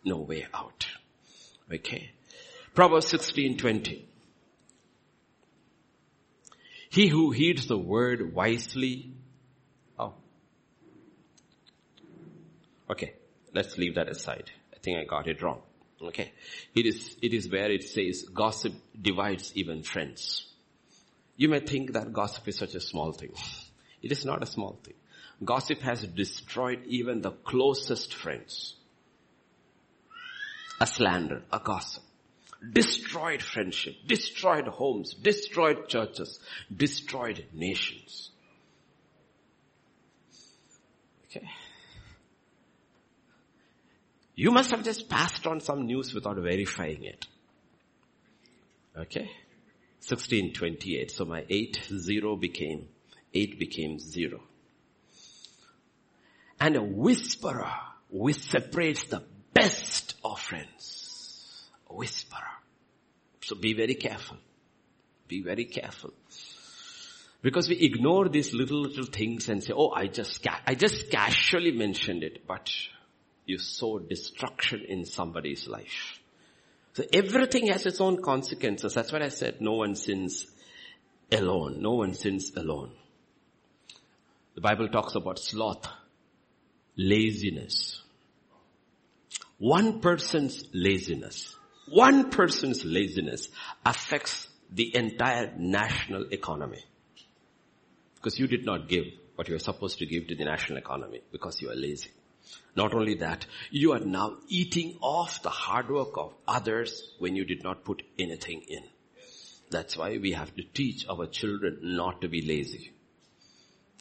No 0.05 0.19
way 0.19 0.47
out. 0.53 0.87
Okay. 1.73 2.11
Proverbs 2.75 3.13
16:20. 3.13 4.05
He 6.91 7.09
who 7.09 7.31
heeds 7.31 7.67
the 7.69 7.79
word 7.79 8.35
wisely. 8.35 9.13
Oh. 9.99 10.15
Okay. 12.91 13.15
Let's 13.55 13.79
leave 13.79 13.95
that 13.95 14.09
aside. 14.09 14.51
Think 14.83 14.99
I 14.99 15.05
got 15.05 15.29
it 15.29 15.43
wrong. 15.43 15.63
Okay. 16.01 16.33
It 16.75 16.87
is, 16.87 17.17
it 17.23 17.33
is 17.33 17.49
where 17.49 17.71
it 17.71 17.85
says 17.85 18.25
gossip 18.35 18.75
divides 19.01 19.53
even 19.55 19.83
friends. 19.83 20.47
You 21.37 21.49
may 21.49 21.61
think 21.61 21.93
that 21.93 22.13
gossip 22.13 22.49
is 22.49 22.59
such 22.59 22.75
a 22.75 22.81
small 22.81 23.13
thing. 23.13 23.33
It 24.03 24.11
is 24.11 24.25
not 24.25 24.43
a 24.43 24.47
small 24.47 24.81
thing. 24.83 24.95
Gossip 25.45 25.79
has 25.83 26.03
destroyed 26.03 26.81
even 26.87 27.21
the 27.21 27.31
closest 27.31 28.15
friends. 28.15 28.75
A 30.81 30.87
slander, 30.89 31.43
a 31.53 31.61
gossip. 31.61 32.03
Destroyed 32.73 33.43
friendship, 33.43 33.95
destroyed 34.07 34.67
homes, 34.67 35.15
destroyed 35.15 35.89
churches, 35.89 36.41
destroyed 36.77 37.45
nations. 37.53 38.31
Okay. 41.27 41.49
You 44.35 44.51
must 44.51 44.71
have 44.71 44.85
just 44.85 45.09
passed 45.09 45.47
on 45.47 45.61
some 45.61 45.87
news 45.87 46.15
without 46.15 46.37
verifying 46.37 47.05
it. 47.05 47.27
Okay. 48.97 49.31
1628. 50.01 51.11
So 51.11 51.25
my 51.25 51.45
8 51.49 51.89
0 51.97 52.37
became, 52.37 52.89
8 53.33 53.59
became 53.59 53.99
0. 53.99 54.41
And 56.61 56.77
a 56.77 56.83
whisperer 56.83 57.73
which 58.11 58.39
separates 58.39 59.05
the 59.05 59.23
best 59.53 60.15
of 60.25 60.41
friends. 60.41 61.69
A 61.89 61.95
whisperer. 61.95 62.39
So 63.43 63.57
be 63.57 63.75
very 63.75 63.95
careful. 63.95 64.39
Be 65.29 65.43
very 65.43 65.65
careful. 65.65 66.13
Because 67.43 67.69
we 67.69 67.77
ignore 67.77 68.29
these 68.29 68.55
little, 68.55 68.83
little 68.83 69.07
things 69.07 69.49
and 69.49 69.63
say, 69.63 69.73
oh, 69.75 69.91
I 69.91 70.07
just, 70.07 70.47
I 70.67 70.75
just 70.75 71.11
casually 71.11 71.73
mentioned 71.73 72.23
it, 72.23 72.47
but 72.47 72.71
you 73.47 73.59
sow 73.59 73.99
destruction 73.99 74.85
in 74.89 75.05
somebody's 75.05 75.67
life. 75.69 76.21
So 76.95 77.05
everything 77.13 77.69
has 77.69 77.87
its 77.87 78.01
own 78.01 78.23
consequences. 78.23 78.95
That's 78.95 79.13
what 79.13 79.23
I 79.23 79.29
said. 79.29 79.61
No 79.61 79.73
one 79.73 79.95
sins 79.95 80.47
alone. 81.31 81.81
No 81.81 81.93
one 81.93 82.15
sins 82.15 82.53
alone. 82.57 82.93
The 84.55 84.61
Bible 84.61 84.89
talks 84.89 85.15
about 85.15 85.39
sloth, 85.39 85.89
laziness. 86.97 88.03
One 89.59 90.01
person's 90.01 90.65
laziness, 90.75 91.57
one 91.89 92.31
person's 92.31 92.85
laziness 92.85 93.49
affects 93.87 94.49
the 94.71 94.95
entire 94.95 95.55
national 95.57 96.27
economy. 96.33 96.85
Because 98.17 98.39
you 98.39 98.47
did 98.47 98.67
not 98.67 98.89
give 98.89 99.05
what 99.37 99.49
you 99.49 99.55
were 99.55 99.61
supposed 99.61 99.99
to 99.99 100.07
give 100.07 100.27
to 100.29 100.35
the 100.35 100.45
national 100.45 100.79
economy 100.79 101.21
because 101.33 101.61
you 101.63 101.71
are 101.71 101.75
lazy. 101.75 102.11
Not 102.75 102.95
only 102.95 103.15
that, 103.17 103.47
you 103.71 103.93
are 103.93 104.01
now 104.01 104.39
eating 104.49 104.97
off 105.01 105.43
the 105.43 105.51
hard 105.51 105.91
work 105.91 106.17
of 106.17 106.35
others 106.49 107.15
when 107.19 107.37
you 107.37 107.45
did 107.45 107.63
not 107.63 107.85
put 107.85 108.03
anything 108.19 108.63
in. 108.69 108.83
That's 109.71 109.97
why 109.97 110.19
we 110.19 110.33
have 110.33 110.55
to 110.57 110.63
teach 110.63 111.07
our 111.09 111.27
children 111.27 111.79
not 111.83 112.21
to 112.23 112.29
be 112.29 112.43
lazy. 112.43 112.93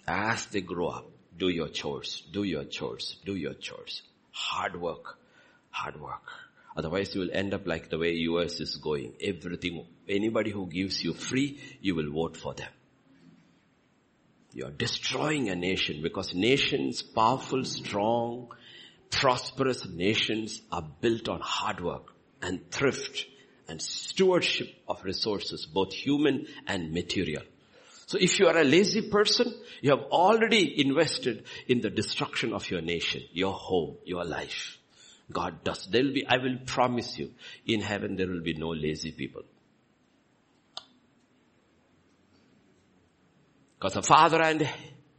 As 0.08 0.46
they 0.48 0.62
grow 0.62 0.88
up, 0.88 1.12
do 1.38 1.50
your 1.50 1.70
chores, 1.70 2.24
do 2.32 2.44
your 2.44 2.66
chores, 2.66 3.18
do 3.26 3.36
your 3.36 3.54
chores. 3.54 4.02
Hard 4.32 4.80
work, 4.80 5.18
hard 5.70 6.00
work. 6.00 6.24
Otherwise 6.76 7.14
you 7.14 7.22
will 7.22 7.32
end 7.32 7.54
up 7.54 7.68
like 7.68 7.90
the 7.90 7.98
way 7.98 8.14
US 8.14 8.60
is 8.60 8.78
going. 8.78 9.14
Everything, 9.22 9.86
anybody 10.08 10.52
who 10.52 10.68
gives 10.68 11.04
you 11.04 11.14
free, 11.14 11.60
you 11.82 11.96
will 11.96 12.12
vote 12.12 12.38
for 12.38 12.54
them. 12.54 12.70
You're 14.54 14.72
destroying 14.72 15.50
a 15.50 15.56
nation 15.56 16.02
because 16.02 16.34
nations, 16.34 17.02
powerful, 17.02 17.64
strong, 17.64 18.50
prosperous 19.10 19.88
nations 19.88 20.62
are 20.72 20.86
built 21.02 21.30
on 21.30 21.40
hard 21.42 21.82
work 21.82 22.14
and 22.42 22.70
thrift 22.70 23.26
and 23.68 23.82
stewardship 23.82 24.68
of 24.88 25.04
resources, 25.04 25.66
both 25.66 25.94
human 25.94 26.48
and 26.68 26.92
material. 26.92 27.44
So 28.08 28.18
if 28.20 28.40
you 28.40 28.48
are 28.48 28.58
a 28.58 28.66
lazy 28.66 29.10
person, 29.10 29.54
you 29.82 29.92
have 29.92 30.04
already 30.12 30.82
invested 30.82 31.46
in 31.68 31.80
the 31.80 31.90
destruction 31.90 32.52
of 32.52 32.70
your 32.70 32.82
nation, 32.82 33.24
your 33.32 33.54
home, 33.54 33.96
your 34.04 34.26
life. 34.26 34.78
God 35.32 35.64
does. 35.64 35.88
There 35.88 36.04
will 36.04 36.14
be, 36.14 36.28
I 36.28 36.38
will 36.38 36.58
promise 36.66 37.18
you, 37.18 37.32
in 37.66 37.80
heaven 37.80 38.18
there 38.18 38.28
will 38.28 38.42
be 38.42 38.54
no 38.54 38.70
lazy 38.72 39.12
people. 39.14 39.44
Because 43.82 43.96
the 43.96 44.04
Father 44.04 44.40
and 44.44 44.70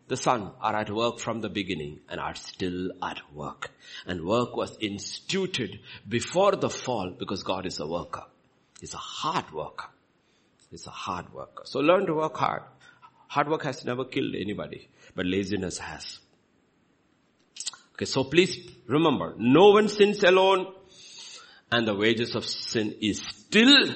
the 0.07 0.17
Son 0.17 0.53
are 0.61 0.77
at 0.77 0.89
work 0.89 1.19
from 1.19 1.41
the 1.41 1.49
beginning 1.49 1.99
and 2.09 2.21
are 2.21 2.37
still 2.37 2.93
at 3.03 3.21
work. 3.35 3.73
And 4.07 4.25
work 4.25 4.57
was 4.57 4.79
instituted 4.81 5.81
before 6.09 6.53
the 6.53 6.71
fall 6.71 7.11
because 7.19 7.43
God 7.43 7.67
is 7.67 7.81
a 7.81 7.87
worker. 7.89 8.23
He's 8.81 8.95
a 8.95 8.99
hard 8.99 9.51
worker. 9.53 9.89
He's 10.71 10.87
a 10.87 10.91
hard 10.91 11.33
worker. 11.35 11.65
So 11.65 11.81
learn 11.81 12.07
to 12.07 12.15
work 12.15 12.37
hard. 12.37 12.63
Hard 13.27 13.49
work 13.49 13.65
has 13.65 13.85
never 13.85 14.05
killed 14.05 14.37
anybody, 14.37 14.89
but 15.17 15.27
laziness 15.27 15.79
has. 15.79 16.21
Okay, 17.95 18.05
so 18.05 18.23
please 18.23 18.57
remember, 18.87 19.35
no 19.39 19.71
one 19.71 19.89
sins 19.89 20.23
alone 20.23 20.73
and 21.73 21.85
the 21.85 21.97
wages 21.97 22.37
of 22.37 22.45
sin 22.45 22.95
is 23.01 23.23
still 23.23 23.89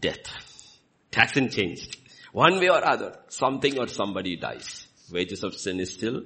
death. 0.00 0.78
Hasn't 1.12 1.52
changed. 1.52 1.99
One 2.32 2.58
way 2.60 2.68
or 2.68 2.84
other, 2.84 3.18
something 3.28 3.78
or 3.78 3.88
somebody 3.88 4.36
dies. 4.36 4.86
Wages 5.12 5.42
of 5.42 5.54
sin 5.54 5.80
is 5.80 5.92
still 5.92 6.22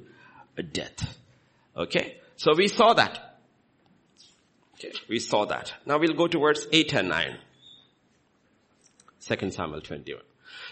a 0.57 0.63
death. 0.63 1.19
Okay? 1.77 2.19
So 2.37 2.53
we 2.57 2.69
saw 2.69 2.95
that. 2.95 3.39
Okay, 4.75 4.93
we 5.09 5.19
saw 5.19 5.45
that. 5.47 5.73
Now 5.87 5.99
we'll 5.99 6.15
go 6.15 6.27
to 6.27 6.39
verse 6.39 6.67
8 6.71 6.95
and 6.95 7.09
9. 7.09 7.39
2 9.27 9.51
Samuel 9.51 9.81
21. 9.81 10.23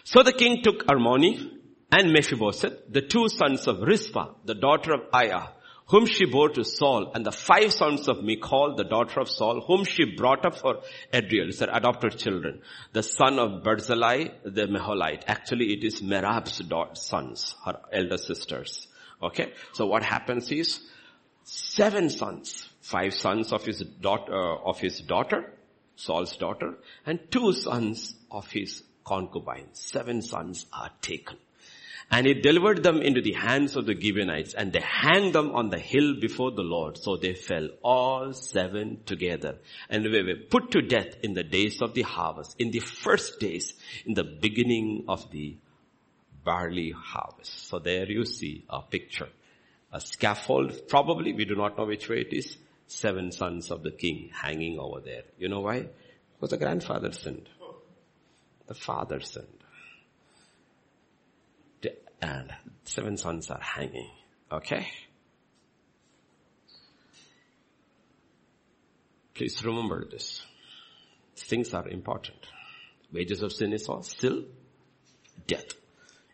So 0.05 0.23
the 0.23 0.33
king 0.33 0.63
took 0.63 0.87
Armoni 0.87 1.51
and 1.91 2.13
Mephibosheth, 2.13 2.93
the 2.93 3.03
two 3.03 3.29
sons 3.29 3.67
of 3.67 3.81
Rizpah, 3.81 4.35
the 4.45 4.55
daughter 4.55 4.95
of 4.95 5.11
Aiah, 5.13 5.49
whom 5.93 6.07
she 6.07 6.25
bore 6.25 6.49
to 6.49 6.65
Saul, 6.65 7.13
and 7.15 7.25
the 7.25 7.31
five 7.31 7.71
sons 7.71 8.09
of 8.09 8.25
Michal, 8.25 8.77
the 8.77 8.85
daughter 8.85 9.21
of 9.21 9.29
Saul, 9.29 9.61
whom 9.61 9.85
she 9.85 10.17
brought 10.17 10.47
up 10.47 10.57
for 10.57 10.81
Adriel, 11.13 11.51
it's 11.51 11.61
her 11.61 11.69
adopted 11.71 12.17
children, 12.17 12.63
the 12.95 13.03
son 13.03 13.39
of 13.39 13.63
Barzillai, 13.63 14.29
the 14.43 14.67
Meholite. 14.69 15.25
Actually, 15.27 15.75
it 15.75 15.85
is 15.85 16.01
Merab's 16.01 16.63
sons, 16.95 17.55
her 17.67 17.79
elder 17.93 18.17
sisters. 18.17 18.89
Okay, 19.23 19.53
so 19.75 19.85
what 19.85 20.03
happens 20.03 20.51
is, 20.51 20.81
seven 21.45 22.09
sons, 22.09 22.71
five 22.81 23.13
sons 23.13 23.53
of 23.53 23.63
his 23.67 23.81
daughter, 23.81 24.33
uh, 24.35 24.71
of 24.71 24.81
his 24.81 24.99
daughter, 25.01 25.53
Saul's 25.97 26.39
daughter, 26.39 26.79
and 27.05 27.21
two 27.31 27.53
sons 27.53 28.15
of 28.31 28.51
his 28.51 28.83
concubine. 29.05 29.69
Seven 29.75 30.23
sons 30.23 30.65
are 30.73 30.91
taken. 31.03 31.37
And 32.13 32.27
he 32.27 32.35
delivered 32.35 32.83
them 32.83 33.01
into 33.01 33.23
the 33.23 33.33
hands 33.33 33.75
of 33.75 33.87
the 33.87 33.99
Gibeonites 33.99 34.53
and 34.53 34.71
they 34.71 34.83
hanged 34.85 35.35
them 35.35 35.53
on 35.53 35.71
the 35.71 35.79
hill 35.79 36.21
before 36.21 36.51
the 36.51 36.63
Lord. 36.63 36.99
So 36.99 37.17
they 37.17 37.33
fell 37.33 37.71
all 37.83 38.35
seven 38.35 39.01
together 39.07 39.57
and 39.89 40.05
they 40.05 40.23
were 40.23 40.37
put 40.51 40.73
to 40.73 40.83
death 40.83 41.17
in 41.23 41.33
the 41.33 41.43
days 41.43 41.81
of 41.81 41.95
the 41.95 42.03
harvest, 42.03 42.57
in 42.61 42.71
the 42.71 42.81
first 42.81 43.41
days, 43.41 43.73
in 44.05 44.13
the 44.13 44.25
beginning 44.25 45.07
of 45.09 45.31
the 45.31 45.57
barley 46.45 46.91
harvest. 46.91 47.69
So 47.69 47.79
there 47.79 48.05
you 48.05 48.27
see 48.27 48.67
a 48.69 48.83
picture. 48.83 49.31
A 49.91 50.01
scaffold, 50.01 50.89
probably, 50.89 51.33
we 51.33 51.47
do 51.47 51.55
not 51.55 51.79
know 51.79 51.87
which 51.87 52.11
way 52.11 52.21
it 52.21 52.35
is, 52.35 52.59
seven 52.89 53.33
sons 53.33 53.71
of 53.71 53.83
the 53.83 53.91
king 53.91 54.31
hanging 54.35 54.79
over 54.79 55.01
there. 55.01 55.23
You 55.39 55.49
know 55.49 55.61
why? 55.61 55.87
Because 56.35 56.51
the 56.51 56.59
grandfather 56.59 57.13
sinned. 57.13 57.49
The 58.67 58.75
father 58.75 59.21
sinned 59.21 59.62
and 62.23 62.55
seven 62.85 63.17
sons 63.17 63.51
are 63.51 63.61
hanging. 63.61 64.09
Okay? 64.51 64.87
Please 69.35 69.63
remember 69.65 70.07
this. 70.09 70.43
Things 71.37 71.75
are 71.75 71.89
important. 71.89 72.39
Wages 73.13 73.43
of 73.43 73.53
sin 73.53 73.73
is 73.73 73.89
still 74.03 74.45
death. 75.47 75.75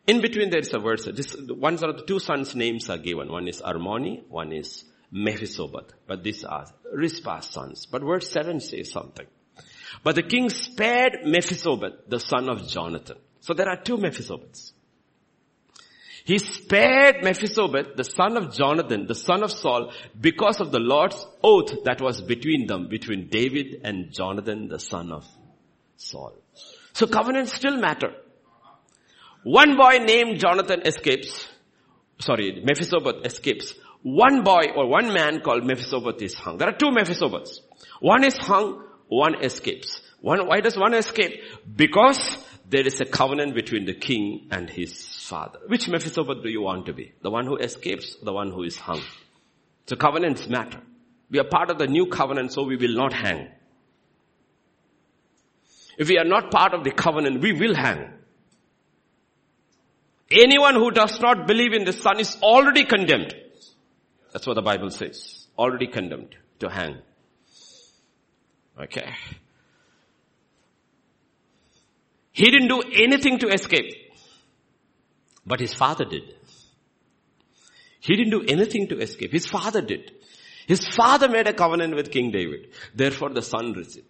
In 0.06 0.20
between 0.20 0.50
there 0.50 0.60
is 0.60 0.72
a 0.74 0.78
verse. 0.78 1.06
This, 1.06 1.36
one 1.36 1.74
of 1.74 1.80
the 1.80 2.04
two 2.06 2.18
sons' 2.18 2.54
names 2.54 2.90
are 2.90 2.98
given. 2.98 3.30
One 3.30 3.48
is 3.48 3.62
Armoni, 3.62 4.26
one 4.28 4.52
is 4.52 4.84
Mephibosheth. 5.10 5.92
But 6.06 6.22
these 6.22 6.44
are 6.44 6.66
Rizpah's 6.94 7.46
sons. 7.46 7.86
But 7.86 8.02
verse 8.02 8.30
7 8.30 8.60
says 8.60 8.90
something. 8.90 9.26
But 10.02 10.16
the 10.16 10.22
king 10.22 10.50
spared 10.50 11.20
Mephibosheth, 11.24 12.08
the 12.08 12.20
son 12.20 12.48
of 12.48 12.68
Jonathan. 12.68 13.18
So 13.40 13.54
there 13.54 13.68
are 13.68 13.80
two 13.80 13.96
Mephibosheths. 13.96 14.72
He 16.28 16.36
spared 16.36 17.24
Mephibosheth, 17.24 17.96
the 17.96 18.04
son 18.04 18.36
of 18.36 18.54
Jonathan, 18.54 19.06
the 19.06 19.14
son 19.14 19.42
of 19.42 19.50
Saul, 19.50 19.92
because 20.20 20.60
of 20.60 20.70
the 20.70 20.78
Lord's 20.78 21.26
oath 21.42 21.84
that 21.84 22.02
was 22.02 22.20
between 22.20 22.66
them, 22.66 22.88
between 22.88 23.28
David 23.28 23.80
and 23.82 24.12
Jonathan, 24.12 24.68
the 24.68 24.78
son 24.78 25.10
of 25.10 25.24
Saul. 25.96 26.34
So 26.92 27.06
covenants 27.06 27.54
still 27.54 27.78
matter. 27.78 28.10
One 29.42 29.78
boy 29.78 30.04
named 30.04 30.38
Jonathan 30.38 30.82
escapes. 30.82 31.48
Sorry, 32.18 32.62
Mephibosheth 32.62 33.24
escapes. 33.24 33.72
One 34.02 34.42
boy 34.44 34.64
or 34.76 34.86
one 34.86 35.14
man 35.14 35.40
called 35.40 35.64
Mephibosheth 35.64 36.20
is 36.20 36.34
hung. 36.34 36.58
There 36.58 36.68
are 36.68 36.76
two 36.76 36.90
Mephibosheths. 36.90 37.60
One 38.00 38.22
is 38.22 38.36
hung, 38.36 38.84
one 39.08 39.42
escapes. 39.42 40.02
One, 40.20 40.46
why 40.46 40.60
does 40.60 40.76
one 40.76 40.92
escape? 40.92 41.40
Because 41.74 42.36
there 42.68 42.86
is 42.86 43.00
a 43.00 43.06
covenant 43.06 43.54
between 43.54 43.86
the 43.86 43.94
king 43.94 44.48
and 44.50 44.68
his 44.68 45.06
father. 45.06 45.58
Which 45.66 45.88
Mephibosheth 45.88 46.42
do 46.42 46.50
you 46.50 46.60
want 46.60 46.86
to 46.86 46.92
be? 46.92 47.12
The 47.22 47.30
one 47.30 47.46
who 47.46 47.56
escapes, 47.56 48.16
the 48.22 48.32
one 48.32 48.50
who 48.50 48.62
is 48.62 48.76
hung? 48.76 49.00
So 49.86 49.96
covenants 49.96 50.46
matter. 50.48 50.80
We 51.30 51.38
are 51.38 51.44
part 51.44 51.70
of 51.70 51.78
the 51.78 51.86
new 51.86 52.06
covenant, 52.06 52.52
so 52.52 52.64
we 52.64 52.76
will 52.76 52.94
not 52.94 53.12
hang. 53.12 53.48
If 55.98 56.08
we 56.08 56.18
are 56.18 56.24
not 56.24 56.50
part 56.50 56.74
of 56.74 56.84
the 56.84 56.90
covenant, 56.90 57.40
we 57.40 57.52
will 57.52 57.74
hang. 57.74 58.12
Anyone 60.30 60.74
who 60.74 60.90
does 60.90 61.18
not 61.20 61.46
believe 61.46 61.72
in 61.72 61.84
the 61.84 61.92
Son 61.92 62.20
is 62.20 62.36
already 62.42 62.84
condemned. 62.84 63.34
That's 64.32 64.46
what 64.46 64.54
the 64.54 64.62
Bible 64.62 64.90
says. 64.90 65.46
Already 65.58 65.86
condemned 65.86 66.36
to 66.60 66.68
hang. 66.68 66.98
Okay. 68.78 69.14
He 72.38 72.52
didn't 72.52 72.68
do 72.68 72.80
anything 72.92 73.40
to 73.40 73.48
escape. 73.48 73.94
But 75.44 75.58
his 75.58 75.74
father 75.74 76.04
did. 76.04 76.22
He 77.98 78.14
didn't 78.14 78.30
do 78.30 78.44
anything 78.46 78.86
to 78.90 79.00
escape. 79.00 79.32
His 79.32 79.46
father 79.46 79.82
did. 79.82 80.12
His 80.68 80.86
father 80.86 81.28
made 81.28 81.48
a 81.48 81.52
covenant 81.52 81.96
with 81.96 82.12
King 82.12 82.30
David. 82.30 82.68
Therefore 82.94 83.30
the 83.30 83.42
son 83.42 83.72
received. 83.72 84.06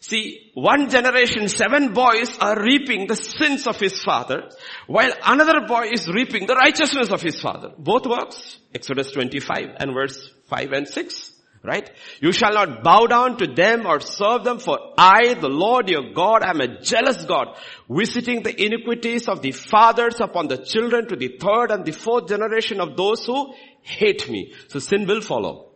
See, 0.00 0.50
one 0.54 0.88
generation, 0.88 1.48
seven 1.48 1.92
boys 1.92 2.38
are 2.38 2.62
reaping 2.62 3.06
the 3.06 3.16
sins 3.16 3.66
of 3.66 3.78
his 3.78 4.02
father, 4.02 4.48
while 4.86 5.12
another 5.26 5.66
boy 5.66 5.88
is 5.92 6.08
reaping 6.08 6.46
the 6.46 6.54
righteousness 6.54 7.10
of 7.10 7.20
his 7.20 7.38
father. 7.38 7.70
Both 7.76 8.06
works. 8.06 8.58
Exodus 8.74 9.10
25 9.12 9.76
and 9.78 9.92
verse 9.92 10.30
5 10.48 10.72
and 10.72 10.88
6. 10.88 11.33
Right? 11.64 11.90
You 12.20 12.30
shall 12.30 12.52
not 12.52 12.82
bow 12.82 13.06
down 13.06 13.38
to 13.38 13.46
them 13.46 13.86
or 13.86 13.98
serve 13.98 14.44
them 14.44 14.58
for 14.58 14.78
I, 14.98 15.32
the 15.32 15.48
Lord 15.48 15.88
your 15.88 16.12
God, 16.12 16.44
am 16.44 16.60
a 16.60 16.82
jealous 16.82 17.24
God, 17.24 17.56
visiting 17.88 18.42
the 18.42 18.54
iniquities 18.54 19.28
of 19.28 19.40
the 19.40 19.52
fathers 19.52 20.20
upon 20.20 20.48
the 20.48 20.58
children 20.58 21.08
to 21.08 21.16
the 21.16 21.38
third 21.40 21.70
and 21.70 21.86
the 21.86 21.92
fourth 21.92 22.28
generation 22.28 22.82
of 22.82 22.98
those 22.98 23.24
who 23.24 23.54
hate 23.80 24.28
me. 24.28 24.52
So 24.68 24.78
sin 24.78 25.06
will 25.06 25.22
follow. 25.22 25.70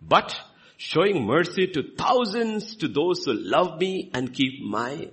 But 0.00 0.34
showing 0.78 1.26
mercy 1.26 1.66
to 1.66 1.82
thousands 1.94 2.76
to 2.76 2.88
those 2.88 3.26
who 3.26 3.34
love 3.34 3.78
me 3.78 4.10
and 4.14 4.32
keep 4.32 4.62
my 4.62 5.10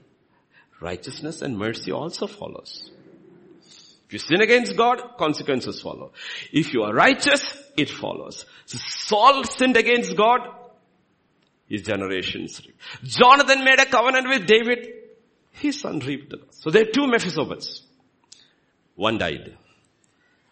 righteousness 0.79 1.41
and 1.41 1.57
mercy 1.57 1.91
also 1.91 2.27
follows. 2.27 2.91
If 4.09 4.13
you 4.13 4.19
sin 4.19 4.41
against 4.41 4.75
God, 4.75 5.17
consequences 5.19 5.81
follow. 5.81 6.13
If 6.51 6.73
you 6.73 6.81
are 6.81 6.93
righteous, 6.93 7.43
it 7.81 7.89
follows. 7.89 8.45
So 8.65 8.77
Saul 8.77 9.43
sinned 9.43 9.77
against 9.77 10.15
God, 10.15 10.41
his 11.67 11.83
generations 11.83 12.61
reaped. 12.65 12.79
Jonathan 13.03 13.63
made 13.63 13.79
a 13.79 13.85
covenant 13.85 14.27
with 14.27 14.45
David, 14.45 14.87
his 15.51 15.79
son 15.79 15.99
reaped. 15.99 16.33
So 16.51 16.69
there 16.69 16.83
are 16.83 16.91
two 16.91 17.01
Mephibosheths. 17.01 17.81
One 18.95 19.17
died. 19.17 19.57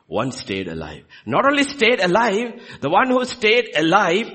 One 0.07 0.32
stayed 0.32 0.67
alive. 0.67 1.03
Not 1.25 1.45
only 1.45 1.63
stayed 1.63 1.99
alive, 1.99 2.61
the 2.80 2.89
one 2.89 3.09
who 3.09 3.23
stayed 3.25 3.75
alive 3.75 4.32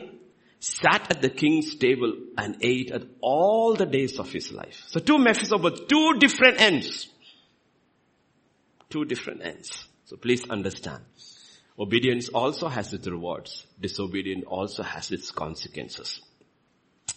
sat 0.61 1.11
at 1.11 1.22
the 1.22 1.30
king's 1.30 1.74
table 1.76 2.12
and 2.36 2.57
ate 2.61 2.90
at 2.90 3.03
all 3.20 3.74
the 3.74 3.86
days 3.86 4.18
of 4.18 4.30
his 4.30 4.53
life. 4.53 4.84
So 4.88 5.01
two 5.01 5.16
Mephibosheths, 5.16 5.88
two 5.88 6.18
different 6.18 6.61
ends 6.61 7.09
two 8.93 9.05
different 9.07 9.40
ends. 9.43 9.88
So 10.05 10.16
please 10.16 10.49
understand. 10.49 11.03
Obedience 11.79 12.29
also 12.29 12.68
has 12.68 12.93
its 12.93 13.07
rewards. 13.07 13.66
Disobedience 13.81 14.45
also 14.47 14.83
has 14.83 15.11
its 15.11 15.31
consequences. 15.31 16.20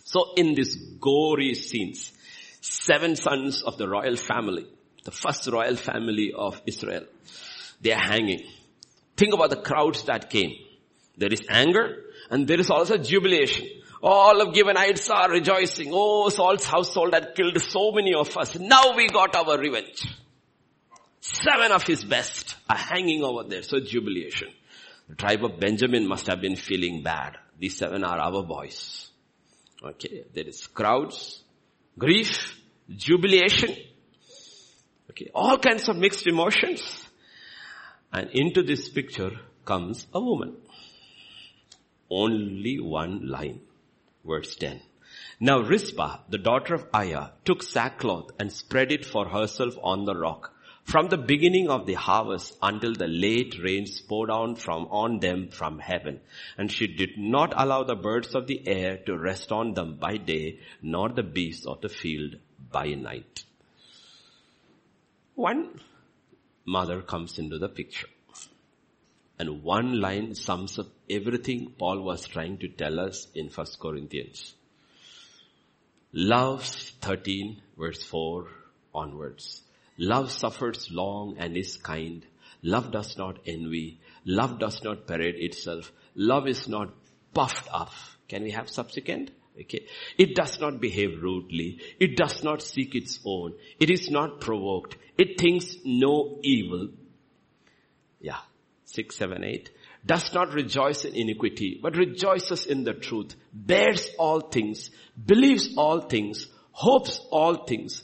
So 0.03 0.33
in 0.35 0.55
these 0.55 0.75
gory 0.75 1.55
scenes, 1.55 2.11
seven 2.61 3.15
sons 3.15 3.63
of 3.63 3.77
the 3.77 3.87
royal 3.87 4.15
family, 4.15 4.65
the 5.03 5.11
first 5.11 5.47
royal 5.47 5.75
family 5.75 6.33
of 6.33 6.61
Israel, 6.65 7.05
they 7.81 7.91
are 7.91 7.99
hanging. 7.99 8.43
Think 9.17 9.33
about 9.33 9.49
the 9.49 9.61
crowds 9.61 10.03
that 10.05 10.29
came. 10.29 10.53
There 11.17 11.31
is 11.31 11.41
anger 11.49 12.03
and 12.29 12.47
there 12.47 12.59
is 12.59 12.69
also 12.69 12.97
jubilation. 12.97 13.67
All 14.01 14.41
of 14.41 14.53
Gibeonites 14.53 15.09
are 15.09 15.31
rejoicing. 15.31 15.89
Oh, 15.91 16.29
Saul's 16.29 16.65
household 16.65 17.13
had 17.13 17.33
killed 17.35 17.59
so 17.61 17.91
many 17.91 18.13
of 18.13 18.37
us. 18.37 18.57
Now 18.59 18.95
we 18.95 19.07
got 19.07 19.35
our 19.35 19.57
revenge. 19.57 20.05
Seven 21.25 21.71
of 21.71 21.81
his 21.81 22.03
best 22.03 22.55
are 22.69 22.77
hanging 22.77 23.23
over 23.23 23.43
there. 23.49 23.63
So 23.63 23.79
jubilation. 23.79 24.49
The 25.09 25.15
tribe 25.15 25.43
of 25.43 25.59
Benjamin 25.59 26.07
must 26.07 26.27
have 26.27 26.39
been 26.39 26.55
feeling 26.55 27.01
bad. 27.01 27.37
These 27.57 27.77
seven 27.77 28.03
are 28.03 28.19
our 28.19 28.43
boys. 28.43 29.09
Okay. 29.83 30.25
There 30.35 30.47
is 30.47 30.67
crowds, 30.67 31.41
grief, 31.97 32.61
jubilation. 32.95 33.75
Okay. 35.09 35.31
All 35.33 35.57
kinds 35.57 35.89
of 35.89 35.95
mixed 35.95 36.27
emotions. 36.27 37.07
And 38.13 38.29
into 38.29 38.61
this 38.61 38.87
picture 38.89 39.31
comes 39.65 40.05
a 40.13 40.21
woman. 40.21 40.57
Only 42.07 42.79
one 42.79 43.27
line. 43.27 43.61
Verse 44.23 44.55
10. 44.57 44.79
Now 45.39 45.61
Rizpah, 45.61 46.19
the 46.29 46.37
daughter 46.37 46.75
of 46.75 46.91
Aiah, 46.91 47.31
took 47.45 47.63
sackcloth 47.63 48.29
and 48.39 48.51
spread 48.51 48.91
it 48.91 49.07
for 49.07 49.27
herself 49.27 49.73
on 49.81 50.05
the 50.05 50.15
rock 50.15 50.51
from 50.85 51.09
the 51.09 51.17
beginning 51.17 51.67
of 51.67 51.87
the 51.87 51.95
harvest 51.95 52.55
until 52.61 52.93
the 52.93 53.07
late 53.07 53.55
rains 53.61 53.99
poured 54.01 54.29
down 54.29 54.55
from 54.55 54.85
on 54.85 55.19
them 55.19 55.49
from 55.49 55.79
heaven. 55.79 56.21
And 56.57 56.71
she 56.71 56.85
did 56.85 57.17
not 57.17 57.53
allow 57.57 57.83
the 57.83 57.95
birds 57.95 58.35
of 58.35 58.45
the 58.45 58.67
air 58.67 58.97
to 59.07 59.17
rest 59.17 59.51
on 59.51 59.73
them 59.73 59.97
by 59.97 60.17
day, 60.17 60.59
nor 60.83 61.09
the 61.09 61.23
beasts 61.23 61.65
of 61.65 61.81
the 61.81 61.89
field 61.89 62.35
by 62.71 62.93
night. 62.93 63.43
One 65.33 65.81
mother 66.65 67.01
comes 67.01 67.39
into 67.39 67.57
the 67.57 67.67
picture. 67.67 68.07
And 69.39 69.63
one 69.63 69.99
line 69.99 70.35
sums 70.35 70.77
up 70.79 70.87
everything 71.09 71.73
Paul 71.77 72.03
was 72.03 72.27
trying 72.27 72.59
to 72.59 72.69
tell 72.69 72.99
us 72.99 73.27
in 73.33 73.49
1 73.49 73.67
Corinthians. 73.81 74.53
Love 76.13 76.63
13 76.63 77.61
verse 77.75 78.01
4 78.03 78.47
onwards. 78.93 79.64
Love 79.97 80.31
suffers 80.31 80.89
long 80.91 81.37
and 81.37 81.55
is 81.55 81.77
kind. 81.77 82.25
Love 82.61 82.91
does 82.91 83.17
not 83.17 83.39
envy. 83.45 83.99
Love 84.25 84.59
does 84.59 84.83
not 84.83 85.07
parade 85.07 85.35
itself. 85.37 85.91
Love 86.15 86.47
is 86.47 86.67
not 86.67 86.93
puffed 87.33 87.67
up. 87.71 87.91
Can 88.27 88.43
we 88.43 88.51
have 88.51 88.69
subsequent? 88.69 89.31
Okay. 89.59 89.85
It 90.17 90.35
does 90.35 90.59
not 90.59 90.81
behave 90.81 91.21
rudely. 91.21 91.79
It 91.99 92.17
does 92.17 92.43
not 92.43 92.61
seek 92.61 92.95
its 92.95 93.19
own. 93.25 93.53
It 93.79 93.89
is 93.89 94.09
not 94.09 94.41
provoked. 94.41 94.97
It 95.17 95.39
thinks 95.39 95.77
no 95.85 96.39
evil. 96.43 96.89
Yeah. 98.19 98.39
Six, 98.83 99.15
seven, 99.15 99.43
eight. 99.43 99.71
Does 100.05 100.33
not 100.33 100.53
rejoice 100.53 101.05
in 101.05 101.15
iniquity, 101.15 101.79
but 101.81 101.95
rejoices 101.95 102.65
in 102.65 102.83
the 102.83 102.93
truth. 102.93 103.35
Bears 103.53 104.09
all 104.19 104.41
things. 104.41 104.91
Believes 105.25 105.75
all 105.77 106.01
things. 106.01 106.47
Hopes 106.71 107.21
all 107.31 107.65
things 107.65 108.03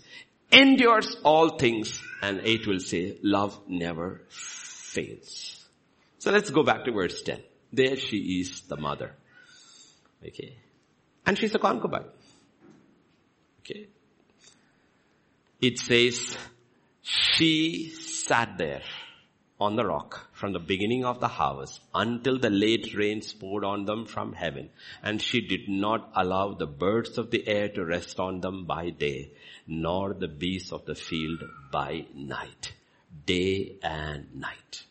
endures 0.52 1.16
all 1.24 1.58
things 1.58 2.02
and 2.22 2.42
8 2.44 2.68
will 2.68 2.80
say 2.80 3.18
love 3.24 3.60
never 3.68 4.22
fails. 4.30 5.66
So 6.20 6.32
let's 6.32 6.50
go 6.50 6.64
back 6.64 6.86
to 6.86 6.92
verse 6.92 7.22
10. 7.24 7.42
There 7.74 7.98
she 7.98 8.42
is 8.42 8.62
the 8.62 8.78
mother. 8.78 9.16
Okay. 10.26 10.56
And 11.26 11.38
she's 11.38 11.56
a 11.56 11.60
concubine. 11.60 12.06
Okay. 13.60 13.88
It 15.62 15.80
says 15.80 16.38
she 17.02 17.90
sat 17.90 18.58
there 18.58 18.84
on 19.60 19.76
the 19.76 19.86
rock 19.86 20.31
from 20.42 20.54
the 20.54 20.60
beginning 20.60 21.06
of 21.06 21.20
the 21.20 21.28
harvest 21.28 21.80
until 21.94 22.40
the 22.40 22.50
late 22.50 22.96
rains 22.96 23.32
poured 23.32 23.64
on 23.64 23.86
them 23.86 24.08
from 24.08 24.34
heaven. 24.34 24.70
And 25.04 25.22
she 25.22 25.40
did 25.40 25.70
not 25.70 26.12
allow 26.16 26.56
the 26.56 26.66
birds 26.66 27.20
of 27.20 27.30
the 27.30 27.48
air 27.48 27.70
to 27.70 27.86
rest 27.86 28.20
on 28.20 28.42
them 28.42 28.66
by 28.66 28.90
day, 28.90 29.34
nor 29.68 30.16
the 30.16 30.28
beasts 30.28 30.72
of 30.72 30.86
the 30.86 30.96
field 30.96 31.44
by 31.72 32.08
night. 32.16 32.74
Day 33.28 33.78
and 33.84 34.36
night. 34.36 34.84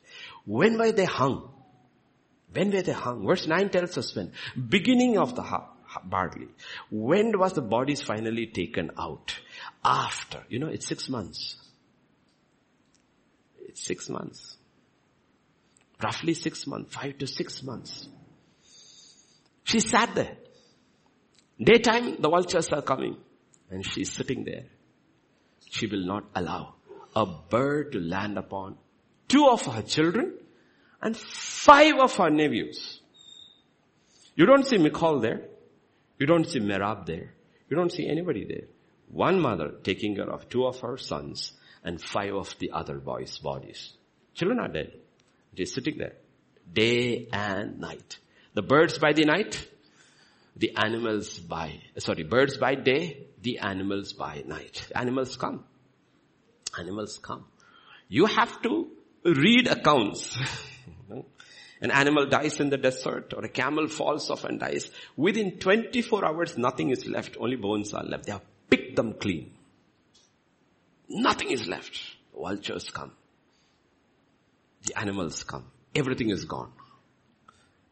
When 0.46 0.78
were 0.78 0.92
they 0.92 1.05
hung? 1.05 1.51
When 2.53 2.70
were 2.70 2.82
they 2.82 2.92
hung? 2.92 3.26
Verse 3.26 3.48
9 3.48 3.70
tells 3.70 3.98
us 3.98 4.14
when. 4.14 4.30
Beginning 4.68 5.18
of 5.18 5.34
the 5.34 5.42
harvest 5.42 5.74
barley. 6.05 6.46
When 6.92 7.36
was 7.36 7.55
the 7.55 7.62
bodies 7.62 8.03
finally 8.03 8.46
taken 8.46 8.92
out? 8.96 9.34
After. 9.84 10.44
You 10.48 10.61
know, 10.61 10.68
it's 10.68 10.86
six 10.86 11.09
months. 11.09 11.57
It's 13.66 13.84
six 13.84 14.09
months. 14.09 14.57
Roughly 16.03 16.34
six 16.34 16.66
months, 16.66 16.94
five 16.94 17.18
to 17.18 17.26
six 17.26 17.62
months. 17.62 18.09
She 19.64 19.80
sat 19.80 20.14
there. 20.14 20.36
Daytime, 21.62 22.16
the 22.20 22.28
vultures 22.28 22.68
are 22.70 22.82
coming. 22.82 23.16
And 23.70 23.84
she's 23.84 24.11
sitting 24.12 24.44
there. 24.44 24.64
She 25.70 25.86
will 25.86 26.07
not 26.07 26.24
allow. 26.34 26.74
a 27.14 27.26
bird 27.26 27.92
to 27.92 27.98
land 28.01 28.38
upon, 28.38 28.76
two 29.28 29.48
of 29.48 29.64
her 29.66 29.82
children, 29.82 30.34
and 31.03 31.16
five 31.16 31.98
of 31.98 32.14
her 32.16 32.30
nephews. 32.30 33.01
You 34.36 34.46
don't 34.46 34.66
see 34.66 34.78
Michal 34.78 35.20
there. 35.20 35.42
You 36.18 36.26
don't 36.26 36.46
see 36.46 36.61
Merab 36.61 37.07
there. 37.07 37.34
You 37.68 37.76
don't 37.76 37.90
see 37.90 38.09
anybody 38.09 38.44
there. 38.44 38.68
One 39.09 39.40
mother 39.40 39.72
taking 39.82 40.14
care 40.16 40.30
of 40.30 40.48
two 40.48 40.66
of 40.66 40.80
her 40.80 40.96
sons 40.96 41.53
and 41.82 42.01
five 42.01 42.34
of 42.34 42.55
the 42.59 42.70
other 42.70 42.98
boys' 42.98 43.38
bodies. 43.38 43.94
Children 44.34 44.61
are 44.61 44.68
dead. 44.68 44.92
It 45.53 45.62
is 45.62 45.74
sitting 45.74 45.98
there. 45.98 46.14
Day 46.72 47.28
and 47.32 47.78
night. 47.80 48.18
The 48.55 48.62
birds 48.62 48.98
by 48.98 49.12
the 49.12 49.24
night, 49.24 49.66
the 50.57 50.76
animals 50.76 51.38
by, 51.38 51.80
sorry, 51.98 52.24
birds 52.24 52.57
by 52.57 52.74
day, 52.74 53.26
the 53.40 53.59
animals 53.59 54.12
by 54.12 54.42
night. 54.46 54.86
Animals 54.94 55.36
come. 55.36 55.64
Animals 56.78 57.18
come. 57.22 57.44
You 58.09 58.26
have 58.26 58.61
to 58.62 58.88
read 59.24 59.68
accounts. 59.68 60.38
An 61.82 61.90
animal 61.90 62.26
dies 62.26 62.61
in 62.61 62.68
the 62.68 62.76
desert 62.76 63.32
or 63.34 63.44
a 63.44 63.48
camel 63.48 63.88
falls 63.88 64.30
off 64.30 64.44
and 64.44 64.61
dies. 64.61 64.90
Within 65.16 65.59
24 65.59 66.26
hours, 66.26 66.59
nothing 66.59 66.90
is 66.90 67.07
left. 67.07 67.38
Only 67.40 67.57
bones 67.57 67.94
are 67.94 68.05
left. 68.05 68.26
They 68.26 68.32
have 68.32 68.44
picked 68.68 68.96
them 68.96 69.14
clean. 69.14 69.53
Nothing 71.09 71.51
is 71.51 71.66
left. 71.66 71.98
Vultures 72.34 72.90
come. 72.90 73.12
The 74.86 74.98
animals 74.98 75.44
come. 75.44 75.66
Everything 75.94 76.30
is 76.30 76.44
gone. 76.44 76.72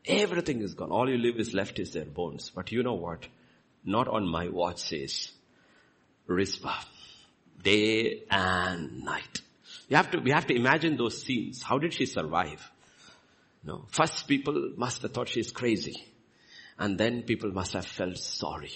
Everything 0.07 0.63
is 0.63 0.75
gone. 0.75 0.91
All 0.91 1.09
you 1.09 1.19
live 1.19 1.39
is 1.39 1.53
left 1.53 1.79
is 1.79 1.93
their 1.93 2.05
bones. 2.05 2.51
But 2.55 2.73
you 2.73 2.83
know 2.83 2.95
what? 2.95 3.27
Not 3.85 4.09
on 4.09 4.27
my 4.27 4.49
watch 4.49 4.79
says 4.79 5.31
Rizpah. 6.27 6.81
Day 7.63 8.23
and 8.31 9.05
night. 9.05 9.43
You 9.89 9.97
have 9.97 10.11
to, 10.13 10.19
we 10.19 10.31
have 10.31 10.47
to 10.47 10.55
imagine 10.55 10.97
those 10.97 11.23
scenes. 11.23 11.63
How 11.63 11.79
did 11.79 11.93
she 11.93 12.07
survive? 12.07 12.71
No. 13.65 13.87
First 13.91 14.29
people 14.29 14.73
must 14.77 15.03
have 15.03 15.13
thought 15.13 15.29
she's 15.29 15.51
crazy. 15.51 16.07
And 16.79 16.97
then 16.97 17.23
people 17.23 17.51
must 17.51 17.73
have 17.73 17.87
felt 17.87 18.19
sorry. 18.19 18.71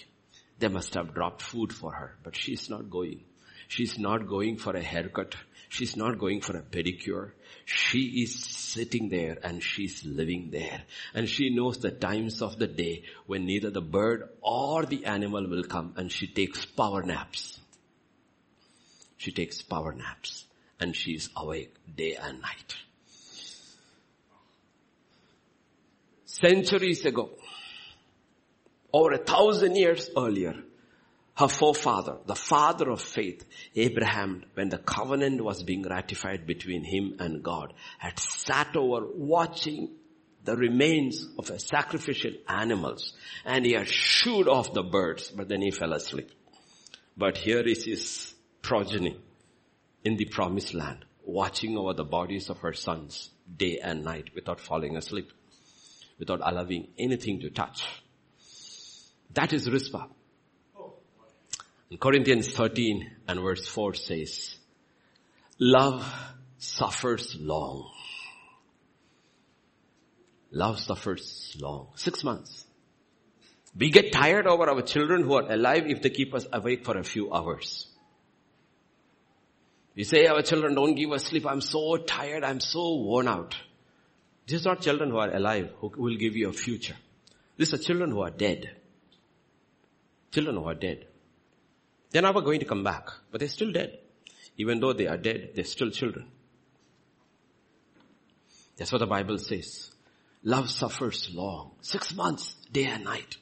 They 0.58 0.68
must 0.68 0.94
have 0.94 1.14
dropped 1.14 1.42
food 1.42 1.72
for 1.72 1.92
her. 1.92 2.16
But 2.22 2.36
she's 2.36 2.68
not 2.68 2.90
going. 2.90 3.22
She's 3.68 3.98
not 3.98 4.26
going 4.26 4.56
for 4.56 4.74
a 4.74 4.82
haircut. 4.82 5.36
She's 5.72 5.96
not 5.96 6.18
going 6.18 6.42
for 6.42 6.54
a 6.54 6.60
pedicure. 6.60 7.30
She 7.64 8.22
is 8.22 8.34
sitting 8.44 9.08
there 9.08 9.38
and 9.42 9.62
she's 9.62 10.04
living 10.04 10.50
there. 10.50 10.82
And 11.14 11.26
she 11.26 11.48
knows 11.48 11.78
the 11.78 11.90
times 11.90 12.42
of 12.42 12.58
the 12.58 12.66
day 12.66 13.04
when 13.26 13.46
neither 13.46 13.70
the 13.70 13.80
bird 13.80 14.28
or 14.42 14.84
the 14.84 15.06
animal 15.06 15.48
will 15.48 15.64
come 15.64 15.94
and 15.96 16.12
she 16.12 16.26
takes 16.26 16.66
power 16.66 17.02
naps. 17.02 17.58
She 19.16 19.32
takes 19.32 19.62
power 19.62 19.94
naps 19.94 20.44
and 20.78 20.94
she's 20.94 21.30
awake 21.34 21.74
day 21.96 22.16
and 22.20 22.42
night. 22.42 22.76
Centuries 26.26 27.06
ago, 27.06 27.30
over 28.92 29.12
a 29.12 29.24
thousand 29.24 29.76
years 29.76 30.10
earlier, 30.14 30.54
her 31.36 31.48
forefather, 31.48 32.18
the 32.26 32.34
father 32.34 32.90
of 32.90 33.00
faith, 33.00 33.44
Abraham, 33.74 34.44
when 34.54 34.68
the 34.68 34.78
covenant 34.78 35.42
was 35.42 35.62
being 35.62 35.82
ratified 35.82 36.46
between 36.46 36.84
him 36.84 37.16
and 37.18 37.42
God, 37.42 37.72
had 37.98 38.18
sat 38.18 38.76
over 38.76 39.06
watching 39.14 39.96
the 40.44 40.56
remains 40.56 41.26
of 41.38 41.46
sacrificial 41.60 42.32
animals 42.48 43.14
and 43.44 43.64
he 43.64 43.72
had 43.72 43.88
shooed 43.88 44.48
off 44.48 44.74
the 44.74 44.82
birds, 44.82 45.30
but 45.30 45.48
then 45.48 45.62
he 45.62 45.70
fell 45.70 45.92
asleep. 45.92 46.30
But 47.16 47.38
here 47.38 47.60
is 47.60 47.84
his 47.84 48.34
progeny 48.60 49.18
in 50.04 50.16
the 50.16 50.26
promised 50.26 50.74
land, 50.74 51.04
watching 51.24 51.78
over 51.78 51.94
the 51.94 52.04
bodies 52.04 52.50
of 52.50 52.58
her 52.58 52.72
sons 52.72 53.30
day 53.56 53.78
and 53.82 54.04
night 54.04 54.30
without 54.34 54.60
falling 54.60 54.96
asleep, 54.96 55.30
without 56.18 56.40
allowing 56.42 56.88
anything 56.98 57.40
to 57.40 57.50
touch. 57.50 57.84
That 59.32 59.52
is 59.52 59.70
Rizpah. 59.70 60.08
In 61.92 61.98
Corinthians 61.98 62.50
13 62.50 63.10
and 63.28 63.40
verse 63.40 63.68
4 63.68 63.92
says, 63.92 64.56
love 65.58 66.10
suffers 66.56 67.36
long. 67.38 67.90
Love 70.50 70.80
suffers 70.80 71.54
long. 71.60 71.88
Six 71.96 72.24
months. 72.24 72.64
We 73.76 73.90
get 73.90 74.10
tired 74.10 74.46
over 74.46 74.70
our 74.70 74.80
children 74.80 75.24
who 75.24 75.34
are 75.34 75.52
alive 75.52 75.82
if 75.86 76.00
they 76.00 76.08
keep 76.08 76.32
us 76.32 76.46
awake 76.50 76.86
for 76.86 76.96
a 76.96 77.04
few 77.04 77.30
hours. 77.30 77.90
We 79.94 80.04
say 80.04 80.24
our 80.28 80.40
children 80.40 80.74
don't 80.74 80.94
give 80.94 81.12
us 81.12 81.24
sleep. 81.24 81.44
I'm 81.46 81.60
so 81.60 81.98
tired. 81.98 82.42
I'm 82.42 82.60
so 82.60 83.02
worn 83.02 83.28
out. 83.28 83.54
These 84.46 84.66
are 84.66 84.76
not 84.76 84.80
children 84.80 85.10
who 85.10 85.18
are 85.18 85.30
alive 85.30 85.68
who 85.76 85.92
will 85.98 86.16
give 86.16 86.36
you 86.36 86.48
a 86.48 86.54
future. 86.54 86.96
These 87.58 87.74
are 87.74 87.78
children 87.78 88.12
who 88.12 88.22
are 88.22 88.30
dead. 88.30 88.70
Children 90.30 90.56
who 90.56 90.64
are 90.64 90.74
dead. 90.74 91.08
They're 92.12 92.22
never 92.22 92.42
going 92.42 92.60
to 92.60 92.66
come 92.66 92.84
back, 92.84 93.08
but 93.30 93.40
they're 93.40 93.48
still 93.48 93.72
dead. 93.72 93.98
Even 94.56 94.80
though 94.80 94.92
they 94.92 95.06
are 95.06 95.16
dead, 95.16 95.52
they're 95.54 95.64
still 95.64 95.90
children. 95.90 96.26
That's 98.76 98.92
what 98.92 98.98
the 98.98 99.06
Bible 99.06 99.38
says. 99.38 99.90
Love 100.44 100.70
suffers 100.70 101.30
long. 101.32 101.72
Six 101.80 102.14
months, 102.14 102.54
day 102.70 102.84
and 102.84 103.04
night. 103.04 103.36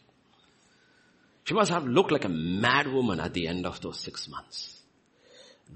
She 1.45 1.55
must 1.55 1.71
have 1.71 1.85
looked 1.85 2.13
like 2.13 2.25
a 2.25 2.29
mad 2.29 2.87
woman 2.87 3.19
at 3.19 3.35
the 3.35 3.49
end 3.49 3.67
of 3.67 3.81
those 3.81 3.99
six 3.99 4.29
months. 4.29 4.81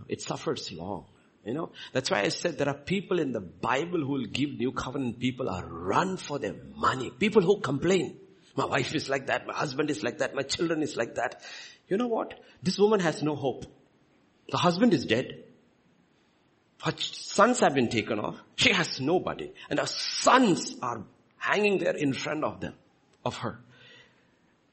It 0.09 0.21
suffers 0.21 0.71
long. 0.73 1.07
You 1.45 1.55
know, 1.55 1.73
that's 1.93 2.11
why 2.11 2.23
I 2.23 2.29
said 2.29 2.59
there 2.59 2.69
are 2.69 2.79
people 2.79 3.19
in 3.19 3.33
the 3.33 3.41
Bible 3.41 4.01
who 4.01 4.13
will 4.13 4.27
give 4.27 4.51
new 4.51 4.73
covenant 4.73 5.19
people 5.19 5.49
a 5.49 5.65
run 5.65 6.17
for 6.17 6.39
their 6.39 6.55
money. 6.77 7.11
People 7.11 7.43
who 7.43 7.61
complain. 7.61 8.19
My 8.57 8.65
wife 8.75 8.95
is 8.95 9.09
like 9.09 9.27
that. 9.27 9.47
My 9.47 9.55
husband 9.55 9.91
is 9.91 10.03
like 10.03 10.19
that. 10.19 10.35
My 10.35 10.43
children 10.43 10.83
is 10.83 10.97
like 10.97 11.17
that. 11.17 11.43
You 11.89 11.97
know 11.97 12.07
what? 12.07 12.35
This 12.63 12.79
woman 12.79 13.01
has 13.01 13.23
no 13.23 13.35
hope. 13.35 13.67
The 14.51 14.57
husband 14.57 14.95
is 14.95 15.05
dead. 15.07 15.45
Her 16.83 16.93
sons 16.99 17.61
have 17.61 17.75
been 17.75 17.89
taken 17.89 18.19
off. 18.19 18.39
She 18.57 18.73
has 18.73 19.01
nobody. 19.01 19.53
And 19.71 19.79
her 19.79 19.87
sons 19.87 20.77
are 20.83 21.03
hanging 21.39 21.79
there 21.79 21.97
in 21.97 22.13
front 22.13 22.45
of 22.45 22.61
them, 22.61 22.75
of 23.25 23.37
her. 23.39 23.59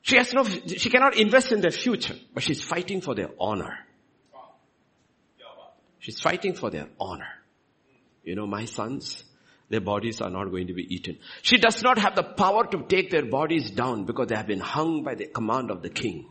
She 0.01 0.17
has 0.17 0.33
no, 0.33 0.43
she 0.43 0.89
cannot 0.89 1.15
invest 1.15 1.51
in 1.51 1.61
their 1.61 1.71
future, 1.71 2.15
but 2.33 2.43
she's 2.43 2.61
fighting 2.61 3.01
for 3.01 3.13
their 3.13 3.29
honor. 3.39 3.77
She's 5.99 6.19
fighting 6.19 6.55
for 6.55 6.71
their 6.71 6.87
honor. 6.99 7.29
You 8.23 8.35
know, 8.35 8.47
my 8.47 8.65
sons, 8.65 9.23
their 9.71 9.79
bodies 9.79 10.19
are 10.19 10.29
not 10.29 10.51
going 10.51 10.67
to 10.67 10.73
be 10.73 10.83
eaten. 10.93 11.17
She 11.43 11.57
does 11.57 11.81
not 11.81 11.97
have 11.97 12.13
the 12.13 12.23
power 12.23 12.67
to 12.67 12.83
take 12.89 13.09
their 13.09 13.25
bodies 13.25 13.71
down 13.71 14.03
because 14.03 14.27
they 14.27 14.35
have 14.35 14.47
been 14.47 14.59
hung 14.59 15.03
by 15.03 15.15
the 15.15 15.27
command 15.27 15.71
of 15.71 15.81
the 15.81 15.89
king. 15.89 16.27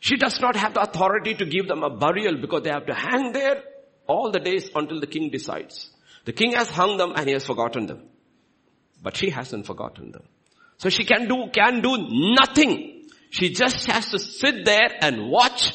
She 0.00 0.16
does 0.16 0.40
not 0.40 0.56
have 0.56 0.72
the 0.72 0.80
authority 0.80 1.34
to 1.34 1.44
give 1.44 1.68
them 1.68 1.82
a 1.82 1.90
burial 1.90 2.40
because 2.40 2.62
they 2.62 2.70
have 2.70 2.86
to 2.86 2.94
hang 2.94 3.32
there 3.32 3.62
all 4.06 4.30
the 4.30 4.40
days 4.40 4.70
until 4.74 5.00
the 5.00 5.06
king 5.06 5.28
decides. 5.28 5.90
The 6.24 6.32
king 6.32 6.52
has 6.52 6.70
hung 6.70 6.96
them 6.96 7.12
and 7.14 7.26
he 7.26 7.34
has 7.34 7.44
forgotten 7.44 7.84
them. 7.84 8.08
But 9.02 9.18
she 9.18 9.28
hasn't 9.28 9.66
forgotten 9.66 10.10
them. 10.12 10.22
So 10.78 10.88
she 10.88 11.04
can 11.04 11.28
do, 11.28 11.50
can 11.52 11.82
do 11.82 12.08
nothing. 12.40 13.10
She 13.28 13.50
just 13.50 13.84
has 13.84 14.08
to 14.12 14.18
sit 14.18 14.64
there 14.64 14.88
and 15.02 15.28
watch 15.28 15.74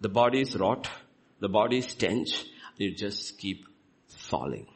the 0.00 0.08
bodies 0.08 0.56
rot, 0.56 0.88
the 1.40 1.48
bodies 1.48 1.88
stench, 1.88 2.44
they 2.78 2.90
just 2.90 3.36
keep 3.38 3.66
falling 4.06 4.68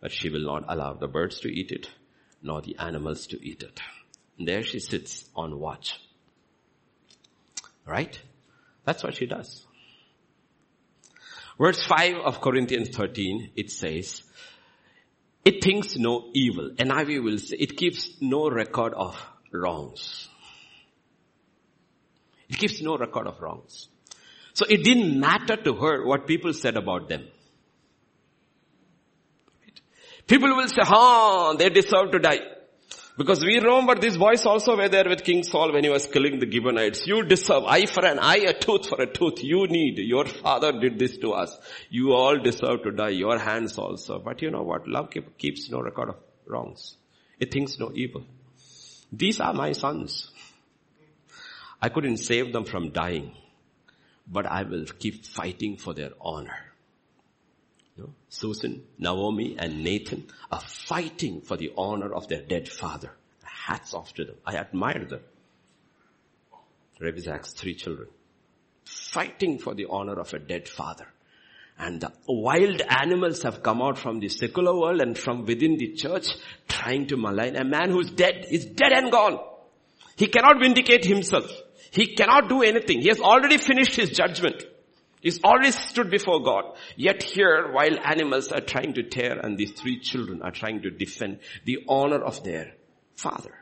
but 0.00 0.12
she 0.12 0.30
will 0.30 0.44
not 0.44 0.64
allow 0.68 0.92
the 0.92 1.08
birds 1.08 1.40
to 1.40 1.48
eat 1.48 1.70
it, 1.70 1.88
nor 2.42 2.62
the 2.62 2.76
animals 2.78 3.26
to 3.28 3.44
eat 3.44 3.62
it. 3.62 3.80
And 4.38 4.46
there 4.46 4.62
she 4.62 4.80
sits 4.80 5.28
on 5.34 5.58
watch. 5.58 6.00
Right? 7.84 8.18
That's 8.84 9.02
what 9.02 9.14
she 9.14 9.26
does. 9.26 9.66
Verse 11.58 11.82
5 11.82 12.16
of 12.24 12.40
Corinthians 12.40 12.90
13, 12.90 13.50
it 13.56 13.70
says, 13.70 14.22
it 15.44 15.62
thinks 15.64 15.96
no 15.96 16.30
evil. 16.32 16.70
NIV 16.76 17.24
will 17.24 17.38
say, 17.38 17.56
it 17.56 17.76
keeps 17.76 18.16
no 18.20 18.48
record 18.48 18.94
of 18.94 19.16
wrongs. 19.52 20.28
It 22.48 22.58
keeps 22.58 22.80
no 22.80 22.96
record 22.96 23.26
of 23.26 23.40
wrongs. 23.40 23.88
So 24.52 24.66
it 24.68 24.84
didn't 24.84 25.18
matter 25.18 25.56
to 25.56 25.74
her 25.74 26.06
what 26.06 26.26
people 26.26 26.52
said 26.52 26.76
about 26.76 27.08
them. 27.08 27.26
People 30.28 30.54
will 30.54 30.68
say, 30.68 30.82
ha, 30.82 31.54
they 31.58 31.70
deserve 31.70 32.12
to 32.12 32.18
die. 32.20 32.40
Because 33.16 33.44
we 33.44 33.58
remember 33.58 33.96
these 33.96 34.16
boys 34.16 34.46
also 34.46 34.76
were 34.76 34.88
there 34.88 35.08
with 35.08 35.24
King 35.24 35.42
Saul 35.42 35.72
when 35.72 35.82
he 35.82 35.90
was 35.90 36.06
killing 36.06 36.38
the 36.38 36.48
Gibeonites. 36.48 37.04
You 37.06 37.24
deserve 37.24 37.64
eye 37.64 37.86
for 37.86 38.06
an 38.06 38.20
eye, 38.20 38.44
a 38.46 38.52
tooth 38.52 38.88
for 38.88 39.00
a 39.02 39.06
tooth. 39.06 39.42
You 39.42 39.66
need. 39.66 39.98
Your 39.98 40.26
father 40.26 40.70
did 40.78 41.00
this 41.00 41.16
to 41.18 41.32
us. 41.32 41.58
You 41.90 42.12
all 42.12 42.38
deserve 42.38 42.84
to 42.84 42.92
die. 42.92 43.08
Your 43.08 43.38
hands 43.38 43.76
also. 43.76 44.20
But 44.20 44.40
you 44.42 44.52
know 44.52 44.62
what? 44.62 44.86
Love 44.86 45.10
keeps 45.36 45.68
no 45.68 45.80
record 45.80 46.10
of 46.10 46.16
wrongs. 46.46 46.96
It 47.40 47.50
thinks 47.52 47.78
no 47.80 47.90
evil. 47.92 48.24
These 49.12 49.40
are 49.40 49.52
my 49.54 49.72
sons. 49.72 50.30
I 51.82 51.88
couldn't 51.88 52.18
save 52.18 52.52
them 52.52 52.64
from 52.64 52.90
dying. 52.90 53.34
but 54.30 54.46
I 54.46 54.62
will 54.62 54.84
keep 54.84 55.24
fighting 55.24 55.76
for 55.76 55.94
their 55.94 56.10
honor. 56.20 56.67
Susan, 58.28 58.84
Naomi, 58.98 59.56
and 59.58 59.82
Nathan 59.82 60.26
are 60.50 60.60
fighting 60.60 61.40
for 61.40 61.56
the 61.56 61.72
honor 61.76 62.12
of 62.12 62.28
their 62.28 62.42
dead 62.42 62.68
father. 62.68 63.12
Hats 63.42 63.94
off 63.94 64.12
to 64.14 64.24
them. 64.24 64.36
I 64.46 64.56
admire 64.56 65.04
them. 65.04 65.20
Rebizak's 67.00 67.52
three 67.52 67.74
children. 67.74 68.08
Fighting 68.84 69.58
for 69.58 69.74
the 69.74 69.86
honor 69.90 70.18
of 70.18 70.32
a 70.34 70.38
dead 70.38 70.68
father. 70.68 71.06
And 71.78 72.00
the 72.00 72.12
wild 72.26 72.80
animals 72.80 73.42
have 73.42 73.62
come 73.62 73.80
out 73.80 73.98
from 73.98 74.18
the 74.18 74.28
secular 74.28 74.76
world 74.76 75.00
and 75.00 75.16
from 75.16 75.44
within 75.44 75.76
the 75.76 75.92
church 75.92 76.26
trying 76.66 77.06
to 77.08 77.16
malign 77.16 77.56
a 77.56 77.64
man 77.64 77.90
who's 77.90 78.10
dead, 78.10 78.46
is 78.50 78.66
dead 78.66 78.92
and 78.92 79.12
gone. 79.12 79.38
He 80.16 80.26
cannot 80.26 80.60
vindicate 80.60 81.04
himself. 81.04 81.48
He 81.92 82.16
cannot 82.16 82.48
do 82.48 82.62
anything. 82.62 83.00
He 83.00 83.08
has 83.08 83.20
already 83.20 83.58
finished 83.58 83.94
his 83.94 84.10
judgment. 84.10 84.64
He's 85.20 85.40
always 85.42 85.76
stood 85.76 86.10
before 86.10 86.42
God. 86.42 86.76
Yet 86.96 87.22
here, 87.22 87.72
while 87.72 87.98
animals 88.04 88.52
are 88.52 88.60
trying 88.60 88.94
to 88.94 89.02
tear 89.02 89.38
and 89.38 89.58
these 89.58 89.72
three 89.72 89.98
children 89.98 90.42
are 90.42 90.52
trying 90.52 90.82
to 90.82 90.90
defend 90.90 91.40
the 91.64 91.84
honor 91.88 92.22
of 92.22 92.44
their 92.44 92.74
father. 93.16 93.54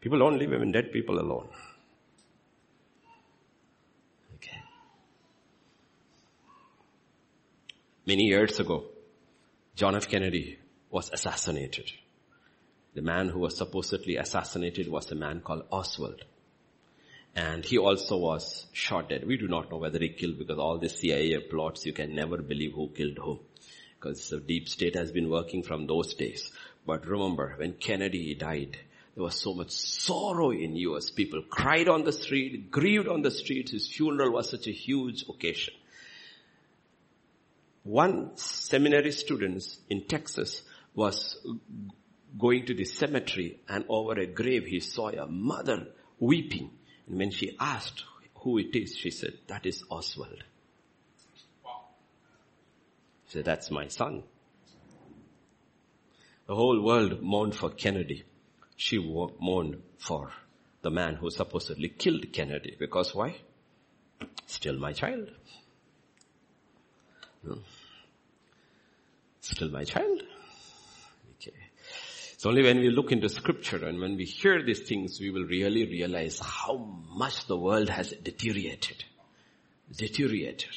People 0.00 0.18
don't 0.20 0.38
leave 0.38 0.52
even 0.52 0.70
dead 0.70 0.92
people 0.92 1.18
alone. 1.18 1.48
Okay. 4.36 4.60
Many 8.06 8.24
years 8.24 8.60
ago, 8.60 8.84
John 9.74 9.96
F. 9.96 10.08
Kennedy 10.08 10.58
was 10.90 11.10
assassinated. 11.12 11.90
The 12.94 13.02
man 13.02 13.28
who 13.28 13.40
was 13.40 13.56
supposedly 13.56 14.16
assassinated 14.16 14.88
was 14.88 15.10
a 15.10 15.16
man 15.16 15.40
called 15.40 15.64
Oswald. 15.72 16.24
And 17.36 17.66
he 17.66 17.76
also 17.76 18.16
was 18.16 18.66
shot 18.72 19.10
dead. 19.10 19.26
We 19.26 19.36
do 19.36 19.46
not 19.46 19.70
know 19.70 19.76
whether 19.76 19.98
he 19.98 20.08
killed 20.08 20.38
because 20.38 20.58
all 20.58 20.78
the 20.78 20.88
CIA 20.88 21.38
plots, 21.40 21.84
you 21.84 21.92
can 21.92 22.14
never 22.14 22.38
believe 22.38 22.72
who 22.72 22.88
killed 22.88 23.18
who. 23.18 23.40
Because 23.94 24.30
the 24.30 24.40
deep 24.40 24.70
state 24.70 24.96
has 24.96 25.12
been 25.12 25.28
working 25.28 25.62
from 25.62 25.86
those 25.86 26.14
days. 26.14 26.50
But 26.86 27.06
remember, 27.06 27.54
when 27.58 27.74
Kennedy 27.74 28.34
died, 28.34 28.78
there 29.14 29.22
was 29.22 29.34
so 29.34 29.52
much 29.52 29.70
sorrow 29.70 30.50
in 30.50 30.76
US. 30.76 31.10
People 31.10 31.42
cried 31.42 31.88
on 31.88 32.04
the 32.04 32.12
street, 32.12 32.70
grieved 32.70 33.06
on 33.06 33.20
the 33.20 33.30
streets. 33.30 33.72
His 33.72 33.88
funeral 33.88 34.32
was 34.32 34.50
such 34.50 34.66
a 34.66 34.72
huge 34.72 35.24
occasion. 35.28 35.74
One 37.82 38.36
seminary 38.36 39.12
student 39.12 39.62
in 39.90 40.06
Texas 40.06 40.62
was 40.94 41.38
going 42.38 42.64
to 42.66 42.74
the 42.74 42.84
cemetery 42.84 43.60
and 43.68 43.84
over 43.88 44.12
a 44.12 44.26
grave 44.26 44.64
he 44.64 44.80
saw 44.80 45.10
a 45.10 45.26
mother 45.26 45.88
weeping. 46.18 46.70
And 47.06 47.18
when 47.18 47.30
she 47.30 47.56
asked 47.58 48.04
who 48.36 48.58
it 48.58 48.74
is, 48.74 48.96
she 48.96 49.10
said, 49.10 49.34
that 49.48 49.66
is 49.66 49.84
Oswald. 49.90 50.44
She 53.26 53.32
said, 53.32 53.44
that's 53.44 53.70
my 53.70 53.88
son. 53.88 54.22
The 56.46 56.54
whole 56.54 56.80
world 56.80 57.22
mourned 57.22 57.56
for 57.56 57.70
Kennedy 57.70 58.24
she 58.76 58.98
mourned 58.98 59.82
for 59.96 60.30
the 60.82 60.90
man 60.90 61.14
who 61.14 61.30
supposedly 61.30 61.88
killed 61.88 62.30
Kennedy. 62.32 62.76
Because 62.78 63.14
why? 63.14 63.36
Still 64.46 64.78
my 64.78 64.92
child. 64.92 65.30
No. 67.42 67.58
Still 69.40 69.70
my 69.70 69.84
child. 69.84 70.22
Only 72.46 72.62
when 72.62 72.78
we 72.78 72.90
look 72.90 73.12
into 73.12 73.28
scripture 73.28 73.84
and 73.84 74.00
when 74.00 74.16
we 74.16 74.24
hear 74.24 74.62
these 74.62 74.80
things, 74.80 75.18
we 75.20 75.30
will 75.30 75.44
really 75.44 75.84
realize 75.84 76.38
how 76.38 76.76
much 77.10 77.46
the 77.46 77.56
world 77.56 77.88
has 77.90 78.10
deteriorated. 78.22 79.04
Deteriorated. 79.94 80.70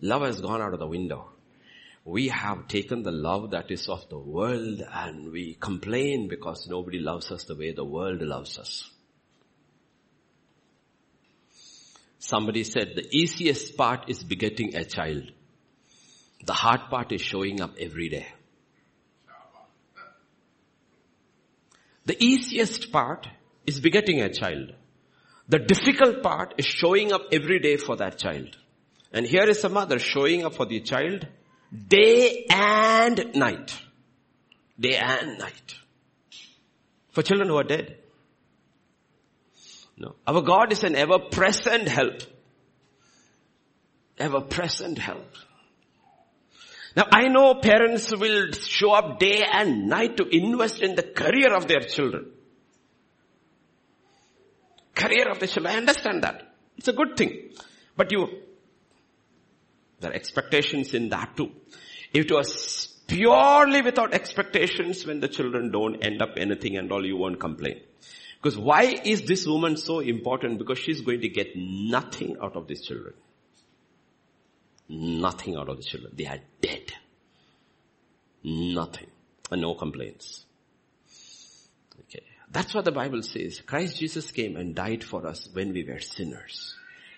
Love 0.00 0.22
has 0.22 0.40
gone 0.40 0.62
out 0.62 0.74
of 0.74 0.78
the 0.78 0.86
window 0.86 1.30
we 2.08 2.28
have 2.28 2.66
taken 2.68 3.02
the 3.02 3.12
love 3.12 3.50
that 3.50 3.70
is 3.70 3.86
of 3.86 4.08
the 4.08 4.18
world 4.18 4.82
and 4.90 5.30
we 5.30 5.54
complain 5.60 6.26
because 6.26 6.66
nobody 6.66 6.98
loves 7.00 7.30
us 7.30 7.44
the 7.44 7.54
way 7.54 7.72
the 7.72 7.84
world 7.84 8.22
loves 8.22 8.58
us. 8.58 8.90
Somebody 12.18 12.64
said 12.64 12.92
the 12.94 13.06
easiest 13.14 13.76
part 13.76 14.08
is 14.08 14.22
begetting 14.22 14.74
a 14.74 14.86
child. 14.86 15.30
The 16.46 16.54
hard 16.54 16.88
part 16.88 17.12
is 17.12 17.20
showing 17.20 17.60
up 17.60 17.74
every 17.78 18.08
day. 18.08 18.26
The 22.08 22.16
easiest 22.24 22.90
part 22.90 23.28
is 23.66 23.80
begetting 23.80 24.22
a 24.22 24.32
child. 24.32 24.72
The 25.46 25.58
difficult 25.58 26.22
part 26.22 26.54
is 26.56 26.64
showing 26.64 27.12
up 27.12 27.26
every 27.32 27.58
day 27.58 27.76
for 27.76 27.96
that 27.96 28.16
child. 28.16 28.56
And 29.12 29.26
here 29.26 29.44
is 29.44 29.62
a 29.62 29.68
mother 29.68 29.98
showing 29.98 30.44
up 30.46 30.54
for 30.54 30.64
the 30.64 30.80
child 30.80 31.26
Day 31.70 32.46
and 32.48 33.34
night. 33.34 33.78
Day 34.80 34.96
and 34.96 35.38
night. 35.38 35.74
For 37.10 37.22
children 37.22 37.50
who 37.50 37.56
are 37.56 37.64
dead. 37.64 37.98
No. 39.98 40.14
Our 40.26 40.40
God 40.40 40.72
is 40.72 40.84
an 40.84 40.94
ever 40.94 41.18
present 41.18 41.88
help. 41.88 42.22
Ever 44.16 44.40
present 44.40 44.98
help. 44.98 45.30
Now 46.98 47.06
I 47.12 47.28
know 47.28 47.54
parents 47.54 48.12
will 48.12 48.50
show 48.50 48.90
up 48.90 49.20
day 49.20 49.44
and 49.44 49.86
night 49.86 50.16
to 50.16 50.24
invest 50.36 50.82
in 50.82 50.96
the 50.96 51.04
career 51.04 51.54
of 51.54 51.68
their 51.68 51.82
children. 51.82 52.32
Career 54.96 55.28
of 55.30 55.38
the 55.38 55.46
children. 55.46 55.74
I 55.74 55.76
understand 55.76 56.24
that. 56.24 56.54
It's 56.76 56.88
a 56.88 56.92
good 56.92 57.16
thing. 57.16 57.52
But 57.96 58.10
you 58.10 58.26
there 60.00 60.10
are 60.10 60.14
expectations 60.14 60.92
in 60.92 61.08
that 61.10 61.36
too. 61.36 61.52
If 62.12 62.24
it 62.24 62.32
was 62.32 62.88
purely 63.06 63.82
without 63.82 64.12
expectations 64.12 65.06
when 65.06 65.20
the 65.20 65.28
children 65.28 65.70
don't 65.70 66.04
end 66.04 66.20
up 66.20 66.30
anything 66.36 66.76
and 66.78 66.90
all, 66.90 67.06
you 67.06 67.16
won't 67.16 67.38
complain. 67.38 67.80
Because 68.42 68.58
why 68.58 69.00
is 69.04 69.22
this 69.22 69.46
woman 69.46 69.76
so 69.76 70.00
important? 70.00 70.58
Because 70.58 70.80
she's 70.80 71.02
going 71.02 71.20
to 71.20 71.28
get 71.28 71.54
nothing 71.54 72.36
out 72.42 72.56
of 72.56 72.66
these 72.66 72.84
children. 72.84 73.14
Nothing 74.88 75.56
out 75.56 75.68
of 75.68 75.76
the 75.76 75.82
children. 75.82 76.12
They 76.16 76.26
are 76.26 76.40
dead. 76.60 76.92
Nothing. 78.42 79.08
And 79.50 79.62
no 79.62 79.74
complaints. 79.74 80.44
Okay. 82.00 82.22
That's 82.50 82.74
what 82.74 82.84
the 82.84 82.92
Bible 82.92 83.22
says. 83.22 83.60
Christ 83.60 83.98
Jesus 83.98 84.30
came 84.30 84.56
and 84.56 84.74
died 84.74 85.04
for 85.04 85.26
us 85.26 85.48
when 85.52 85.72
we 85.72 85.84
were 85.84 86.00
sinners 86.00 86.74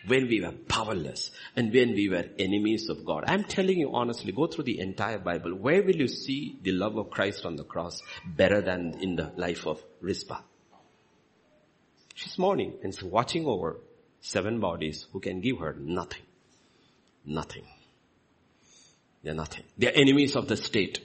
when 0.07 0.29
we 0.29 0.41
were 0.41 0.53
powerless 0.53 1.31
and 1.57 1.73
when 1.73 1.93
we 1.93 2.09
were 2.09 2.25
enemies 2.39 2.89
of 2.89 3.05
God. 3.05 3.25
I'm 3.27 3.45
telling 3.45 3.79
you 3.79 3.91
honestly, 3.93 4.33
go 4.33 4.47
through 4.47 4.65
the 4.65 4.81
entire 4.81 5.19
Bible. 5.19 5.55
Where 5.55 5.83
will 5.83 5.97
you 5.97 6.09
see 6.09 6.59
the 6.63 6.73
love 6.73 6.97
of 6.97 7.11
Christ 7.11 7.45
on 7.45 7.57
the 7.57 7.65
cross 7.65 8.01
better 8.25 8.61
than 8.61 8.99
in 9.01 9.17
the 9.17 9.33
life 9.37 9.67
of 9.67 9.83
Rizpah? 10.01 10.41
She's 12.15 12.39
mourning 12.39 12.75
and 12.83 12.97
watching 13.03 13.47
over 13.47 13.81
seven 14.21 14.61
bodies 14.61 15.07
who 15.13 15.21
can 15.21 15.41
give 15.41 15.59
her 15.59 15.75
nothing. 15.79 16.23
Nothing. 17.25 17.65
They're 19.23 19.35
nothing. 19.35 19.65
They're 19.77 19.97
enemies 19.97 20.37
of 20.37 20.49
the 20.49 20.57
state. 20.57 21.01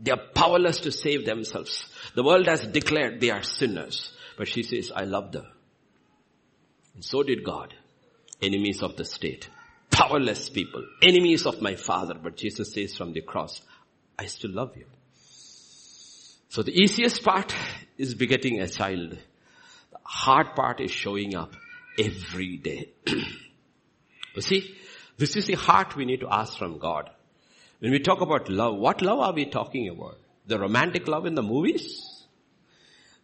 They 0.00 0.10
are 0.10 0.20
powerless 0.34 0.80
to 0.80 0.92
save 0.92 1.24
themselves. 1.26 1.86
The 2.14 2.22
world 2.22 2.46
has 2.46 2.66
declared 2.66 3.20
they 3.20 3.30
are 3.30 3.42
sinners. 3.42 4.12
But 4.36 4.48
she 4.48 4.62
says, 4.62 4.92
I 4.94 5.04
love 5.04 5.32
them. 5.32 5.46
And 6.94 7.04
so 7.04 7.22
did 7.22 7.44
God 7.44 7.74
enemies 8.40 8.82
of 8.82 8.96
the 8.96 9.04
state, 9.04 9.48
powerless 9.90 10.48
people, 10.50 10.84
enemies 11.02 11.46
of 11.46 11.60
my 11.60 11.74
father. 11.74 12.14
But 12.14 12.36
Jesus 12.36 12.72
says 12.72 12.96
from 12.96 13.12
the 13.12 13.20
cross, 13.20 13.60
I 14.18 14.26
still 14.26 14.52
love 14.52 14.76
you. 14.76 14.86
So 16.50 16.62
the 16.62 16.72
easiest 16.72 17.22
part 17.22 17.54
is 17.98 18.14
begetting 18.14 18.60
a 18.60 18.68
child. 18.68 19.10
The 19.10 19.98
hard 20.02 20.54
part 20.54 20.80
is 20.80 20.90
showing 20.90 21.36
up 21.36 21.54
every 21.98 22.56
day. 22.56 22.92
you 23.06 24.40
see, 24.40 24.74
this 25.18 25.36
is 25.36 25.46
the 25.46 25.54
heart 25.54 25.96
we 25.96 26.04
need 26.04 26.20
to 26.20 26.28
ask 26.30 26.56
from 26.56 26.78
God. 26.78 27.10
When 27.80 27.92
we 27.92 27.98
talk 27.98 28.20
about 28.20 28.48
love, 28.48 28.76
what 28.76 29.02
love 29.02 29.20
are 29.20 29.32
we 29.32 29.46
talking 29.46 29.88
about? 29.88 30.18
The 30.46 30.58
romantic 30.58 31.06
love 31.06 31.26
in 31.26 31.34
the 31.34 31.42
movies? 31.42 32.24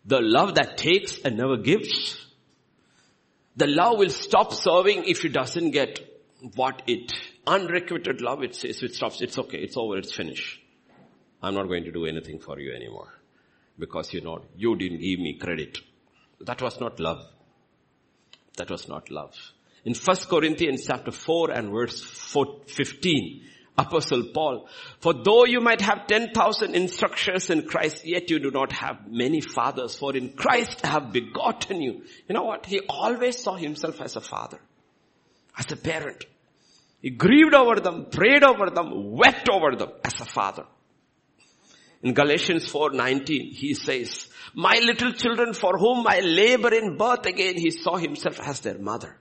The 0.04 0.20
love 0.20 0.56
that 0.56 0.76
takes 0.76 1.18
and 1.20 1.36
never 1.36 1.56
gives? 1.56 2.20
The 3.56 3.66
love 3.66 3.98
will 3.98 4.10
stop 4.10 4.52
serving 4.52 5.04
if 5.04 5.24
it 5.24 5.32
doesn't 5.32 5.70
get 5.70 6.00
what 6.56 6.82
it, 6.86 7.12
unrequited 7.46 8.20
love, 8.20 8.42
it 8.42 8.54
says 8.54 8.82
it 8.82 8.94
stops, 8.94 9.20
it's 9.22 9.38
okay, 9.38 9.58
it's 9.58 9.76
over, 9.76 9.96
it's 9.96 10.12
finished. 10.12 10.60
I'm 11.42 11.54
not 11.54 11.68
going 11.68 11.84
to 11.84 11.92
do 11.92 12.06
anything 12.06 12.38
for 12.38 12.58
you 12.58 12.74
anymore. 12.74 13.08
Because 13.78 14.12
you 14.12 14.20
know, 14.20 14.42
you 14.56 14.76
didn't 14.76 14.98
give 14.98 15.20
me 15.20 15.34
credit. 15.34 15.78
That 16.40 16.60
was 16.60 16.80
not 16.80 17.00
love. 17.00 17.26
That 18.56 18.70
was 18.70 18.88
not 18.88 19.10
love. 19.10 19.34
In 19.84 19.94
1 19.94 20.16
Corinthians 20.30 20.86
chapter 20.86 21.10
4 21.10 21.50
and 21.50 21.70
verse 21.70 22.02
15, 22.02 23.42
Apostle 23.76 24.30
Paul, 24.32 24.68
for 25.00 25.12
though 25.12 25.44
you 25.44 25.60
might 25.60 25.80
have 25.80 26.06
10,000 26.06 26.74
instructors 26.74 27.50
in 27.50 27.66
Christ, 27.66 28.06
yet 28.06 28.30
you 28.30 28.38
do 28.38 28.50
not 28.50 28.72
have 28.72 29.10
many 29.10 29.40
fathers, 29.40 29.96
for 29.96 30.16
in 30.16 30.32
Christ 30.32 30.80
I 30.84 30.88
have 30.88 31.12
begotten 31.12 31.82
you. 31.82 32.04
You 32.28 32.34
know 32.34 32.44
what? 32.44 32.66
He 32.66 32.80
always 32.88 33.42
saw 33.42 33.56
himself 33.56 34.00
as 34.00 34.16
a 34.16 34.20
father. 34.20 34.60
as 35.56 35.70
a 35.72 35.76
parent. 35.76 36.24
He 37.00 37.10
grieved 37.10 37.54
over 37.54 37.80
them, 37.80 38.06
prayed 38.10 38.42
over 38.44 38.70
them, 38.70 39.12
wept 39.12 39.48
over 39.48 39.76
them 39.76 39.90
as 40.04 40.20
a 40.20 40.24
father. 40.24 40.66
In 42.02 42.12
Galatians 42.12 42.66
4:19, 42.70 43.52
he 43.52 43.74
says, 43.74 44.28
"My 44.54 44.78
little 44.78 45.12
children 45.12 45.54
for 45.54 45.78
whom 45.78 46.06
I 46.06 46.20
labor 46.20 46.74
in 46.74 46.96
birth 46.96 47.26
again," 47.26 47.56
he 47.56 47.70
saw 47.70 47.96
himself 47.96 48.40
as 48.40 48.60
their 48.60 48.78
mother. 48.78 49.18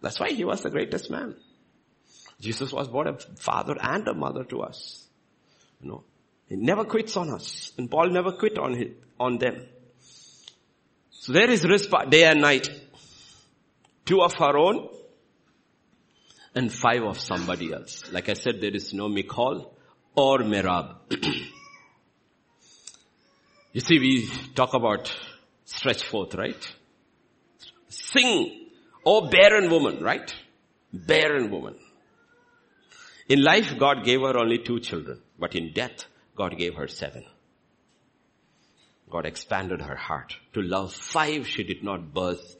That's 0.00 0.20
why 0.20 0.30
he 0.30 0.44
was 0.44 0.62
the 0.62 0.70
greatest 0.70 1.10
man. 1.10 1.34
Jesus 2.40 2.72
was 2.72 2.88
both 2.88 3.06
a 3.06 3.18
father 3.36 3.76
and 3.80 4.06
a 4.08 4.14
mother 4.14 4.44
to 4.44 4.62
us. 4.62 5.06
You 5.80 5.88
know, 5.88 6.04
he 6.48 6.56
never 6.56 6.84
quits 6.84 7.16
on 7.16 7.30
us, 7.30 7.72
and 7.78 7.90
Paul 7.90 8.10
never 8.10 8.32
quit 8.32 8.58
on 8.58 8.74
him, 8.74 8.94
on 9.18 9.38
them. 9.38 9.66
So 11.10 11.32
there 11.32 11.48
is 11.50 11.64
Rizpah 11.64 12.06
day 12.06 12.24
and 12.24 12.40
night. 12.40 12.68
Two 14.04 14.20
of 14.20 14.34
our 14.40 14.58
own 14.58 14.88
and 16.54 16.72
five 16.72 17.02
of 17.02 17.18
somebody 17.18 17.72
else. 17.72 18.12
Like 18.12 18.28
I 18.28 18.34
said, 18.34 18.60
there 18.60 18.74
is 18.74 18.92
no 18.92 19.08
Michal 19.08 19.74
or 20.14 20.40
Merab. 20.40 20.96
you 23.72 23.80
see, 23.80 23.98
we 23.98 24.28
talk 24.54 24.74
about 24.74 25.14
stretch 25.64 26.04
forth, 26.04 26.34
right? 26.34 26.74
Sing, 27.88 28.63
oh 29.04 29.28
barren 29.28 29.70
woman, 29.70 30.02
right? 30.02 30.34
Barren 30.92 31.50
woman. 31.50 31.76
In 33.28 33.42
life, 33.42 33.78
God 33.78 34.04
gave 34.04 34.20
her 34.20 34.36
only 34.36 34.58
two 34.58 34.80
children, 34.80 35.20
but 35.38 35.54
in 35.54 35.72
death, 35.72 36.04
God 36.36 36.58
gave 36.58 36.74
her 36.74 36.88
seven. 36.88 37.24
God 39.10 39.26
expanded 39.26 39.80
her 39.80 39.96
heart 39.96 40.36
to 40.54 40.62
love 40.62 40.92
five 40.92 41.46
she 41.46 41.62
did 41.62 41.82
not 41.82 42.12
birth, 42.12 42.56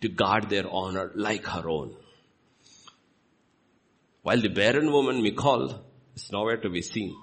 to 0.00 0.08
guard 0.08 0.48
their 0.48 0.68
honor 0.70 1.10
like 1.14 1.46
her 1.46 1.68
own. 1.68 1.96
While 4.22 4.40
the 4.40 4.48
barren 4.48 4.92
woman 4.92 5.22
Michal 5.22 5.84
is 6.14 6.30
nowhere 6.32 6.58
to 6.58 6.70
be 6.70 6.82
seen. 6.82 7.14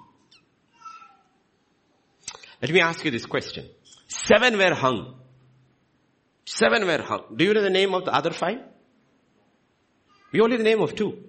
Let 2.61 2.71
me 2.71 2.79
ask 2.79 3.03
you 3.03 3.11
this 3.11 3.25
question. 3.25 3.69
Seven 4.07 4.57
were 4.57 4.73
hung. 4.73 5.19
Seven 6.45 6.85
were 6.85 7.01
hung. 7.01 7.23
Do 7.35 7.45
you 7.45 7.53
know 7.53 7.61
the 7.61 7.69
name 7.69 7.93
of 7.93 8.05
the 8.05 8.13
other 8.13 8.31
five? 8.31 8.59
We 10.31 10.41
only 10.41 10.57
the 10.57 10.63
name 10.63 10.81
of 10.81 10.95
two. 10.95 11.23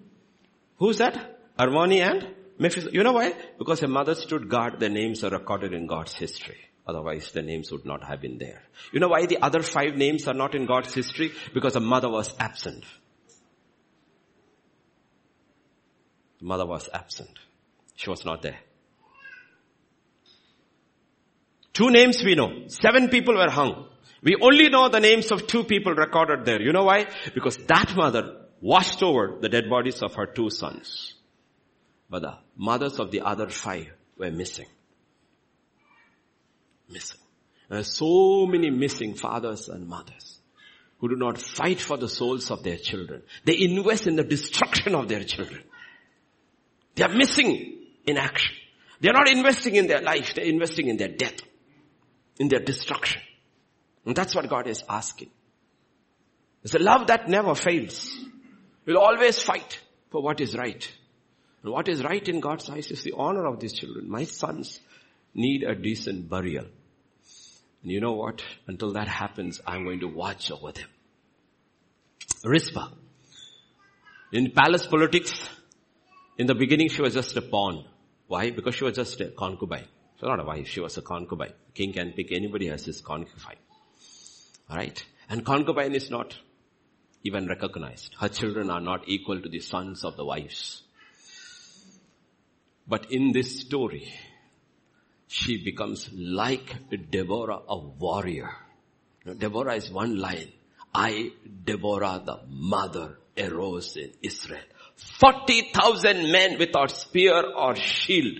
Who's 0.78 0.98
that? 0.98 1.38
Armoni 1.58 2.00
and 2.00 2.34
Mephibosheth. 2.58 2.94
You 2.94 3.04
know 3.04 3.12
why? 3.12 3.34
Because 3.58 3.82
a 3.82 3.88
mother 3.88 4.14
stood 4.14 4.48
guard, 4.48 4.80
their 4.80 4.88
names 4.88 5.22
are 5.22 5.30
recorded 5.30 5.72
in 5.72 5.86
God's 5.86 6.14
history. 6.14 6.58
Otherwise 6.86 7.30
the 7.32 7.42
names 7.42 7.70
would 7.70 7.84
not 7.84 8.04
have 8.04 8.20
been 8.20 8.38
there. 8.38 8.62
You 8.92 9.00
know 9.00 9.08
why 9.08 9.26
the 9.26 9.40
other 9.40 9.62
five 9.62 9.96
names 9.96 10.26
are 10.26 10.34
not 10.34 10.54
in 10.54 10.66
God's 10.66 10.92
history? 10.92 11.32
Because 11.52 11.76
a 11.76 11.80
mother 11.80 12.10
was 12.10 12.34
absent. 12.38 12.84
The 16.40 16.46
mother 16.46 16.66
was 16.66 16.88
absent. 16.92 17.38
She 17.96 18.10
was 18.10 18.24
not 18.24 18.42
there. 18.42 18.58
Two 21.72 21.90
names 21.90 22.22
we 22.22 22.34
know. 22.34 22.68
Seven 22.68 23.08
people 23.08 23.34
were 23.34 23.50
hung. 23.50 23.88
We 24.24 24.36
only 24.40 24.70
know 24.70 24.88
the 24.88 25.00
names 25.00 25.30
of 25.30 25.46
two 25.46 25.64
people 25.64 25.94
recorded 25.94 26.46
there. 26.46 26.60
You 26.60 26.72
know 26.72 26.84
why? 26.84 27.06
Because 27.34 27.58
that 27.68 27.94
mother 27.94 28.46
washed 28.60 29.02
over 29.02 29.36
the 29.38 29.50
dead 29.50 29.68
bodies 29.68 30.02
of 30.02 30.14
her 30.14 30.24
two 30.24 30.48
sons. 30.48 31.14
But 32.08 32.22
the 32.22 32.38
mothers 32.56 32.98
of 32.98 33.10
the 33.10 33.20
other 33.20 33.50
five 33.50 33.88
were 34.16 34.30
missing. 34.30 34.66
Missing. 36.88 37.20
There 37.68 37.78
are 37.78 37.84
so 37.84 38.46
many 38.46 38.70
missing 38.70 39.14
fathers 39.14 39.68
and 39.68 39.86
mothers 39.86 40.38
who 40.98 41.10
do 41.10 41.16
not 41.16 41.38
fight 41.38 41.80
for 41.80 41.98
the 41.98 42.08
souls 42.08 42.50
of 42.50 42.62
their 42.62 42.78
children. 42.78 43.22
They 43.44 43.58
invest 43.60 44.06
in 44.06 44.16
the 44.16 44.24
destruction 44.24 44.94
of 44.94 45.06
their 45.06 45.24
children. 45.24 45.62
They 46.94 47.04
are 47.04 47.14
missing 47.14 47.78
in 48.06 48.16
action. 48.16 48.54
They 49.00 49.10
are 49.10 49.14
not 49.14 49.28
investing 49.28 49.76
in 49.76 49.86
their 49.86 50.00
life, 50.00 50.32
they're 50.34 50.46
investing 50.46 50.88
in 50.88 50.96
their 50.96 51.08
death, 51.08 51.40
in 52.38 52.48
their 52.48 52.60
destruction. 52.60 53.20
And 54.06 54.14
that's 54.14 54.34
what 54.34 54.48
God 54.48 54.66
is 54.66 54.82
asking. 54.88 55.30
It's 56.62 56.74
a 56.74 56.78
love 56.78 57.08
that 57.08 57.28
never 57.28 57.54
fails. 57.54 58.16
We'll 58.86 58.98
always 58.98 59.42
fight 59.42 59.80
for 60.10 60.22
what 60.22 60.40
is 60.40 60.56
right. 60.56 60.90
And 61.62 61.72
what 61.72 61.88
is 61.88 62.02
right 62.02 62.26
in 62.28 62.40
God's 62.40 62.68
eyes 62.68 62.90
is 62.90 63.02
the 63.02 63.14
honor 63.16 63.46
of 63.46 63.60
these 63.60 63.72
children. 63.72 64.10
My 64.10 64.24
sons 64.24 64.80
need 65.34 65.62
a 65.62 65.74
decent 65.74 66.28
burial. 66.28 66.66
And 67.82 67.92
you 67.92 68.00
know 68.00 68.12
what? 68.12 68.42
Until 68.66 68.92
that 68.92 69.08
happens, 69.08 69.60
I'm 69.66 69.84
going 69.84 70.00
to 70.00 70.08
watch 70.08 70.50
over 70.50 70.72
them. 70.72 70.88
Rizpah. 72.44 72.88
In 74.32 74.50
palace 74.50 74.86
politics, 74.86 75.48
in 76.38 76.46
the 76.46 76.54
beginning 76.54 76.88
she 76.88 77.02
was 77.02 77.14
just 77.14 77.36
a 77.36 77.42
pawn. 77.42 77.84
Why? 78.26 78.50
Because 78.50 78.74
she 78.74 78.84
was 78.84 78.96
just 78.96 79.20
a 79.20 79.28
concubine. 79.28 79.86
So 80.18 80.26
not 80.26 80.40
a 80.40 80.44
wife, 80.44 80.68
she 80.68 80.80
was 80.80 80.96
a 80.96 81.02
concubine. 81.02 81.52
King 81.74 81.92
can 81.92 82.12
pick 82.12 82.32
anybody 82.32 82.70
as 82.70 82.84
his 82.84 83.00
concubine. 83.00 83.56
Alright? 84.70 85.04
And 85.28 85.44
concubine 85.44 85.94
is 85.94 86.10
not 86.10 86.36
even 87.22 87.46
recognized. 87.46 88.14
Her 88.20 88.28
children 88.28 88.70
are 88.70 88.80
not 88.80 89.08
equal 89.08 89.40
to 89.40 89.48
the 89.48 89.60
sons 89.60 90.04
of 90.04 90.16
the 90.16 90.24
wives. 90.24 90.82
But 92.86 93.10
in 93.10 93.32
this 93.32 93.60
story, 93.60 94.12
she 95.26 95.64
becomes 95.64 96.10
like 96.12 96.76
Deborah, 97.10 97.60
a 97.66 97.78
warrior. 97.78 98.50
Deborah 99.38 99.76
is 99.76 99.90
one 99.90 100.18
line. 100.18 100.52
I, 100.94 101.32
Deborah, 101.64 102.22
the 102.24 102.40
mother, 102.46 103.18
arose 103.38 103.96
in 103.96 104.12
Israel. 104.22 104.62
40,000 105.18 106.30
men 106.30 106.58
without 106.58 106.90
spear 106.90 107.42
or 107.56 107.74
shield. 107.74 108.38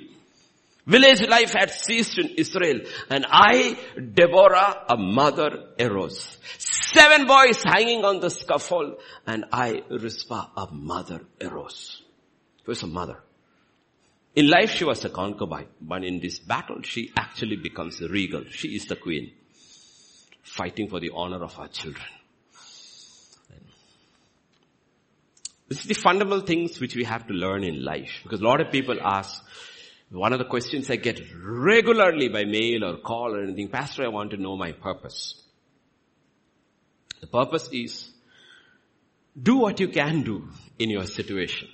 Village 0.86 1.26
life 1.26 1.52
had 1.54 1.70
ceased 1.70 2.18
in 2.18 2.28
Israel 2.36 2.80
and 3.08 3.24
I, 3.28 3.76
Deborah, 3.96 4.84
a 4.88 4.96
mother, 4.96 5.70
arose. 5.80 6.36
Seven 6.58 7.26
boys 7.26 7.62
hanging 7.64 8.04
on 8.04 8.20
the 8.20 8.28
scaffold 8.28 8.98
and 9.26 9.46
I, 9.50 9.82
Rizpah, 9.88 10.48
a 10.56 10.68
mother, 10.72 11.22
arose. 11.40 12.02
Who's 12.64 12.82
a 12.82 12.86
mother? 12.86 13.18
In 14.34 14.48
life 14.48 14.72
she 14.72 14.84
was 14.84 15.04
a 15.04 15.08
concubine, 15.08 15.68
but 15.80 16.04
in 16.04 16.20
this 16.20 16.38
battle 16.38 16.82
she 16.82 17.12
actually 17.16 17.56
becomes 17.56 18.00
regal. 18.02 18.44
She 18.50 18.74
is 18.76 18.84
the 18.84 18.96
queen, 18.96 19.32
fighting 20.42 20.88
for 20.88 21.00
the 21.00 21.12
honor 21.14 21.42
of 21.42 21.54
her 21.54 21.68
children. 21.68 22.06
This 25.68 25.80
is 25.80 25.86
the 25.86 25.94
fundamental 25.94 26.44
things 26.44 26.78
which 26.78 26.94
we 26.94 27.04
have 27.04 27.26
to 27.28 27.32
learn 27.32 27.64
in 27.64 27.82
life. 27.82 28.20
Because 28.22 28.40
a 28.40 28.44
lot 28.44 28.60
of 28.60 28.70
people 28.70 28.98
ask, 29.02 29.42
one 30.10 30.32
of 30.32 30.38
the 30.38 30.44
questions 30.44 30.90
I 30.90 30.96
get 30.96 31.20
regularly 31.42 32.28
by 32.28 32.44
mail 32.44 32.84
or 32.84 32.98
call 32.98 33.34
or 33.34 33.42
anything, 33.42 33.68
Pastor, 33.68 34.04
I 34.04 34.08
want 34.08 34.30
to 34.30 34.36
know 34.36 34.56
my 34.56 34.72
purpose. 34.72 35.42
The 37.20 37.26
purpose 37.26 37.68
is, 37.72 38.10
do 39.40 39.56
what 39.56 39.80
you 39.80 39.88
can 39.88 40.22
do 40.22 40.48
in 40.78 40.90
your 40.90 41.06
situation. 41.06 41.68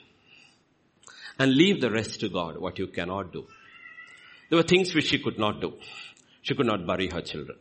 And 1.38 1.54
leave 1.54 1.80
the 1.80 1.90
rest 1.90 2.20
to 2.20 2.28
God, 2.28 2.58
what 2.58 2.78
you 2.78 2.86
cannot 2.86 3.32
do. 3.32 3.46
There 4.48 4.56
were 4.56 4.62
things 4.62 4.94
which 4.94 5.06
she 5.06 5.18
could 5.18 5.38
not 5.38 5.60
do. 5.60 5.74
She 6.42 6.54
could 6.54 6.66
not 6.66 6.86
bury 6.86 7.08
her 7.08 7.20
children. 7.20 7.58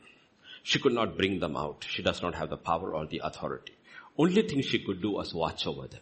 She 0.64 0.80
could 0.80 0.94
not 0.94 1.18
bring 1.18 1.40
them 1.40 1.56
out. 1.56 1.86
She 1.88 2.04
does 2.04 2.22
not 2.22 2.36
have 2.36 2.50
the 2.50 2.58
power 2.58 2.94
or 2.94 3.06
the 3.06 3.22
authority. 3.24 3.74
Only 4.18 4.42
thing 4.44 4.62
she 4.62 4.84
could 4.84 5.02
do 5.02 5.12
was 5.12 5.34
watch 5.34 5.66
over 5.66 5.88
them. 5.88 6.02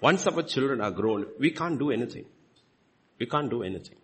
Once 0.00 0.26
our 0.26 0.42
children 0.42 0.80
are 0.80 0.90
grown, 0.90 1.26
we 1.38 1.50
can't 1.50 1.78
do 1.78 1.90
anything. 1.90 2.24
We 3.18 3.26
can't 3.26 3.50
do 3.50 3.62
anything. 3.62 3.96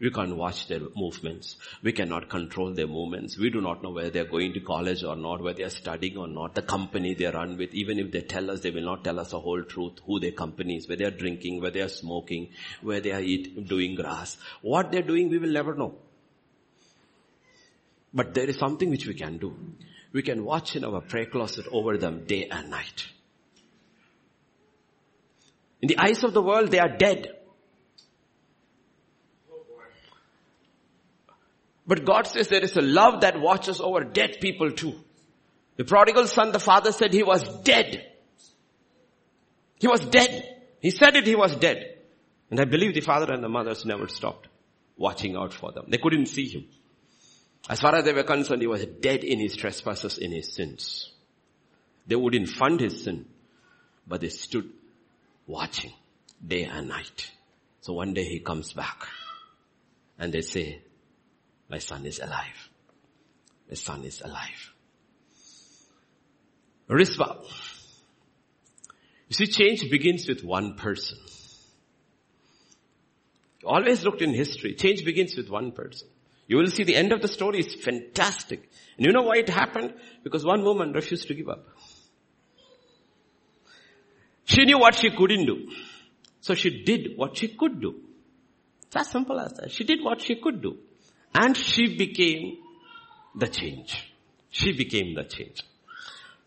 We 0.00 0.10
can't 0.10 0.34
watch 0.34 0.66
their 0.66 0.80
movements. 0.96 1.56
We 1.82 1.92
cannot 1.92 2.30
control 2.30 2.72
their 2.72 2.86
movements. 2.86 3.36
We 3.36 3.50
do 3.50 3.60
not 3.60 3.82
know 3.82 3.90
whether 3.90 4.08
they're 4.08 4.24
going 4.24 4.54
to 4.54 4.60
college 4.60 5.04
or 5.04 5.14
not, 5.14 5.42
whether 5.42 5.58
they're 5.58 5.68
studying 5.68 6.16
or 6.16 6.26
not, 6.26 6.54
the 6.54 6.62
company 6.62 7.12
they 7.12 7.26
run 7.26 7.58
with. 7.58 7.74
Even 7.74 7.98
if 7.98 8.10
they 8.10 8.22
tell 8.22 8.50
us, 8.50 8.60
they 8.60 8.70
will 8.70 8.84
not 8.84 9.04
tell 9.04 9.20
us 9.20 9.32
the 9.32 9.38
whole 9.38 9.62
truth, 9.62 9.98
who 10.06 10.18
their 10.18 10.32
company 10.32 10.76
is, 10.76 10.86
they're 10.86 11.10
drinking, 11.10 11.60
where 11.60 11.70
they're 11.70 11.90
smoking, 11.90 12.48
where 12.80 13.00
they 13.00 13.12
are 13.12 13.20
eat, 13.20 13.68
doing 13.68 13.94
grass. 13.94 14.38
What 14.62 14.90
they're 14.90 15.02
doing, 15.02 15.28
we 15.28 15.36
will 15.36 15.52
never 15.52 15.74
know. 15.74 15.96
But 18.14 18.32
there 18.32 18.48
is 18.48 18.56
something 18.56 18.88
which 18.88 19.06
we 19.06 19.14
can 19.14 19.36
do. 19.36 19.54
We 20.12 20.22
can 20.22 20.44
watch 20.44 20.76
in 20.76 20.84
our 20.84 21.02
prayer 21.02 21.26
closet 21.26 21.66
over 21.70 21.98
them 21.98 22.24
day 22.24 22.48
and 22.50 22.70
night. 22.70 23.06
In 25.82 25.88
the 25.88 25.98
eyes 25.98 26.24
of 26.24 26.32
the 26.32 26.42
world, 26.42 26.70
they 26.70 26.78
are 26.78 26.96
dead. 26.96 27.36
But 31.86 32.04
God 32.04 32.26
says 32.26 32.48
there 32.48 32.62
is 32.62 32.76
a 32.76 32.82
love 32.82 33.22
that 33.22 33.40
watches 33.40 33.80
over 33.80 34.04
dead 34.04 34.38
people 34.40 34.70
too. 34.70 34.94
The 35.76 35.84
prodigal 35.84 36.26
son, 36.26 36.52
the 36.52 36.58
father 36.58 36.92
said 36.92 37.12
he 37.12 37.22
was 37.22 37.42
dead. 37.62 38.06
He 39.78 39.88
was 39.88 40.04
dead. 40.04 40.58
He 40.80 40.90
said 40.90 41.16
it, 41.16 41.26
he 41.26 41.34
was 41.34 41.56
dead. 41.56 41.96
And 42.50 42.60
I 42.60 42.64
believe 42.64 42.94
the 42.94 43.00
father 43.00 43.32
and 43.32 43.42
the 43.42 43.48
mothers 43.48 43.84
never 43.84 44.08
stopped 44.08 44.48
watching 44.96 45.36
out 45.36 45.54
for 45.54 45.72
them. 45.72 45.86
They 45.88 45.98
couldn't 45.98 46.26
see 46.26 46.48
him. 46.48 46.66
As 47.68 47.80
far 47.80 47.94
as 47.94 48.04
they 48.04 48.12
were 48.12 48.24
concerned, 48.24 48.62
he 48.62 48.66
was 48.66 48.84
dead 48.84 49.24
in 49.24 49.38
his 49.38 49.56
trespasses, 49.56 50.18
in 50.18 50.32
his 50.32 50.52
sins. 50.52 51.10
They 52.06 52.16
wouldn't 52.16 52.48
fund 52.48 52.80
his 52.80 53.04
sin, 53.04 53.26
but 54.06 54.20
they 54.20 54.28
stood 54.28 54.70
watching 55.46 55.92
day 56.46 56.64
and 56.64 56.88
night. 56.88 57.30
So 57.80 57.92
one 57.92 58.14
day 58.14 58.24
he 58.24 58.40
comes 58.40 58.72
back 58.72 59.06
and 60.18 60.32
they 60.32 60.42
say, 60.42 60.82
my 61.70 61.78
son 61.78 62.04
is 62.04 62.18
alive. 62.18 62.68
My 63.68 63.74
son 63.74 64.04
is 64.04 64.20
alive. 64.20 64.72
Rizpah. 66.88 67.36
You 69.28 69.34
see, 69.34 69.46
change 69.46 69.88
begins 69.88 70.26
with 70.28 70.42
one 70.42 70.74
person. 70.74 71.18
You 73.62 73.68
Always 73.68 74.04
looked 74.04 74.22
in 74.22 74.34
history. 74.34 74.74
Change 74.74 75.04
begins 75.04 75.36
with 75.36 75.48
one 75.48 75.70
person. 75.70 76.08
You 76.48 76.56
will 76.56 76.66
see 76.66 76.82
the 76.82 76.96
end 76.96 77.12
of 77.12 77.22
the 77.22 77.28
story 77.28 77.60
is 77.60 77.76
fantastic. 77.76 78.68
And 78.96 79.06
you 79.06 79.12
know 79.12 79.22
why 79.22 79.36
it 79.36 79.48
happened? 79.48 79.94
Because 80.24 80.44
one 80.44 80.64
woman 80.64 80.92
refused 80.92 81.28
to 81.28 81.34
give 81.34 81.48
up. 81.48 81.64
She 84.46 84.64
knew 84.64 84.78
what 84.78 84.96
she 84.96 85.10
couldn't 85.16 85.46
do. 85.46 85.70
So 86.40 86.54
she 86.54 86.82
did 86.82 87.16
what 87.16 87.36
she 87.36 87.48
could 87.48 87.80
do. 87.80 88.00
It's 88.86 88.96
as 88.96 89.10
simple 89.10 89.38
as 89.38 89.52
that. 89.52 89.70
She 89.70 89.84
did 89.84 90.02
what 90.02 90.20
she 90.20 90.34
could 90.34 90.60
do. 90.60 90.78
And 91.34 91.56
she 91.56 91.96
became 91.96 92.58
the 93.34 93.46
change. 93.46 94.12
She 94.50 94.72
became 94.76 95.14
the 95.14 95.24
change. 95.24 95.62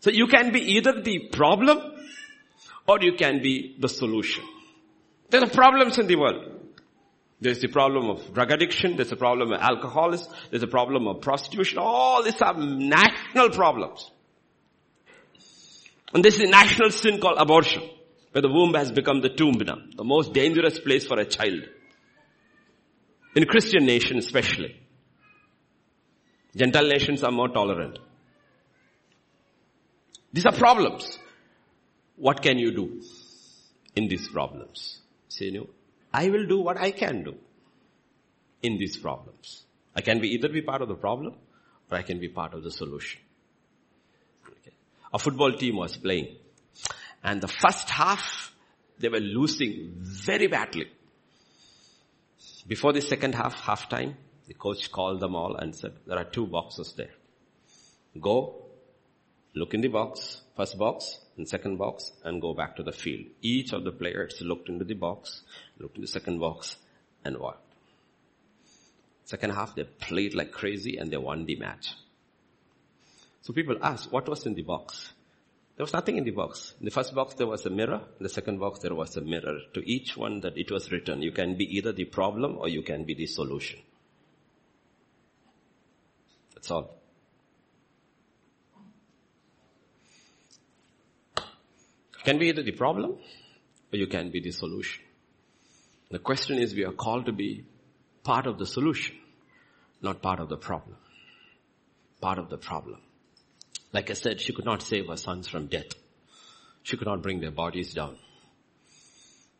So 0.00 0.10
you 0.10 0.26
can 0.26 0.52
be 0.52 0.60
either 0.76 1.00
the 1.00 1.28
problem 1.32 1.78
or 2.86 2.98
you 3.00 3.14
can 3.14 3.40
be 3.40 3.76
the 3.78 3.88
solution. 3.88 4.44
There 5.30 5.42
are 5.42 5.48
problems 5.48 5.98
in 5.98 6.06
the 6.06 6.16
world. 6.16 6.60
There's 7.40 7.60
the 7.60 7.68
problem 7.68 8.10
of 8.10 8.32
drug 8.32 8.52
addiction. 8.52 8.96
There's 8.96 9.12
a 9.12 9.16
problem 9.16 9.52
of 9.52 9.60
alcoholism. 9.60 10.32
There's 10.50 10.62
a 10.62 10.68
problem 10.68 11.06
of 11.08 11.20
prostitution. 11.20 11.78
All 11.78 12.22
these 12.22 12.40
are 12.40 12.54
national 12.54 13.50
problems. 13.50 14.10
And 16.12 16.24
this 16.24 16.36
is 16.36 16.42
a 16.42 16.50
national 16.50 16.90
sin 16.90 17.20
called 17.20 17.38
abortion, 17.38 17.82
where 18.32 18.42
the 18.42 18.48
womb 18.48 18.74
has 18.74 18.92
become 18.92 19.20
the 19.20 19.30
tomb 19.30 19.56
now, 19.64 19.78
the 19.96 20.04
most 20.04 20.32
dangerous 20.32 20.78
place 20.78 21.06
for 21.06 21.18
a 21.18 21.24
child. 21.24 21.68
In 23.34 23.46
Christian 23.46 23.84
nation 23.84 24.18
especially. 24.18 24.80
Gentile 26.56 26.86
nations 26.86 27.24
are 27.24 27.32
more 27.32 27.48
tolerant. 27.48 27.98
These 30.32 30.46
are 30.46 30.52
problems. 30.52 31.18
What 32.16 32.42
can 32.42 32.58
you 32.58 32.72
do 32.72 33.02
in 33.96 34.08
these 34.08 34.28
problems? 34.28 35.00
Say 35.28 35.50
no. 35.50 35.68
I 36.12 36.28
will 36.28 36.46
do 36.46 36.60
what 36.60 36.76
I 36.76 36.92
can 36.92 37.24
do 37.24 37.34
in 38.62 38.78
these 38.78 38.96
problems. 38.96 39.64
I 39.96 40.00
can 40.00 40.20
be 40.20 40.28
either 40.28 40.48
be 40.48 40.62
part 40.62 40.82
of 40.82 40.88
the 40.88 40.94
problem 40.94 41.34
or 41.90 41.98
I 41.98 42.02
can 42.02 42.20
be 42.20 42.28
part 42.28 42.54
of 42.54 42.62
the 42.62 42.70
solution. 42.70 43.20
Okay. 44.48 44.72
A 45.12 45.18
football 45.18 45.52
team 45.52 45.76
was 45.76 45.96
playing 45.96 46.36
and 47.22 47.40
the 47.40 47.48
first 47.48 47.90
half 47.90 48.54
they 48.98 49.08
were 49.08 49.20
losing 49.20 49.94
very 49.98 50.46
badly. 50.46 50.86
Before 52.66 52.92
the 52.92 53.00
second 53.00 53.34
half, 53.34 53.60
half 53.60 53.88
time, 53.88 54.16
the 54.46 54.54
coach 54.54 54.90
called 54.90 55.20
them 55.20 55.34
all 55.34 55.56
and 55.56 55.74
said, 55.74 55.92
there 56.06 56.18
are 56.18 56.24
two 56.24 56.46
boxes 56.46 56.94
there. 56.96 57.10
Go, 58.20 58.64
look 59.54 59.74
in 59.74 59.80
the 59.80 59.88
box, 59.88 60.42
first 60.56 60.78
box 60.78 61.18
and 61.36 61.48
second 61.48 61.76
box 61.76 62.12
and 62.24 62.40
go 62.40 62.54
back 62.54 62.76
to 62.76 62.82
the 62.82 62.92
field. 62.92 63.26
Each 63.42 63.72
of 63.72 63.84
the 63.84 63.92
players 63.92 64.40
looked 64.40 64.68
into 64.68 64.84
the 64.84 64.94
box, 64.94 65.42
looked 65.78 65.96
in 65.96 66.02
the 66.02 66.08
second 66.08 66.38
box 66.38 66.76
and 67.24 67.38
walked. 67.38 67.60
Second 69.24 69.50
half 69.50 69.74
they 69.74 69.84
played 69.84 70.34
like 70.34 70.52
crazy 70.52 70.96
and 70.96 71.10
they 71.10 71.16
won 71.16 71.44
the 71.46 71.56
match. 71.56 71.94
So 73.42 73.52
people 73.52 73.76
asked, 73.82 74.10
what 74.10 74.28
was 74.28 74.46
in 74.46 74.54
the 74.54 74.62
box? 74.62 75.12
There 75.76 75.82
was 75.82 75.92
nothing 75.92 76.16
in 76.16 76.24
the 76.24 76.30
box. 76.30 76.74
In 76.78 76.84
the 76.84 76.92
first 76.92 77.14
box 77.14 77.34
there 77.34 77.48
was 77.48 77.66
a 77.66 77.70
mirror. 77.70 78.00
In 78.18 78.22
the 78.22 78.28
second 78.28 78.60
box 78.60 78.78
there 78.80 78.94
was 78.94 79.16
a 79.16 79.20
mirror. 79.20 79.58
To 79.74 79.88
each 79.88 80.16
one 80.16 80.40
that 80.40 80.56
it 80.56 80.70
was 80.70 80.92
written, 80.92 81.20
you 81.20 81.32
can 81.32 81.56
be 81.56 81.64
either 81.76 81.92
the 81.92 82.04
problem 82.04 82.56
or 82.58 82.68
you 82.68 82.82
can 82.82 83.04
be 83.04 83.14
the 83.14 83.26
solution. 83.26 83.80
That's 86.54 86.70
all. 86.70 86.96
You 91.36 92.24
can 92.24 92.38
be 92.38 92.48
either 92.48 92.62
the 92.62 92.72
problem 92.72 93.18
or 93.92 93.96
you 93.96 94.06
can 94.06 94.30
be 94.30 94.40
the 94.40 94.52
solution. 94.52 95.02
The 96.10 96.20
question 96.20 96.58
is 96.58 96.72
we 96.72 96.84
are 96.84 96.92
called 96.92 97.26
to 97.26 97.32
be 97.32 97.64
part 98.22 98.46
of 98.46 98.58
the 98.58 98.66
solution, 98.66 99.16
not 100.00 100.22
part 100.22 100.38
of 100.38 100.48
the 100.48 100.56
problem. 100.56 100.96
Part 102.20 102.38
of 102.38 102.48
the 102.48 102.58
problem. 102.58 103.00
Like 103.94 104.10
I 104.10 104.14
said, 104.14 104.40
she 104.40 104.52
could 104.52 104.64
not 104.64 104.82
save 104.82 105.06
her 105.06 105.16
sons 105.16 105.46
from 105.46 105.68
death. 105.68 105.94
She 106.82 106.96
could 106.96 107.06
not 107.06 107.22
bring 107.22 107.40
their 107.40 107.52
bodies 107.52 107.94
down 107.94 108.18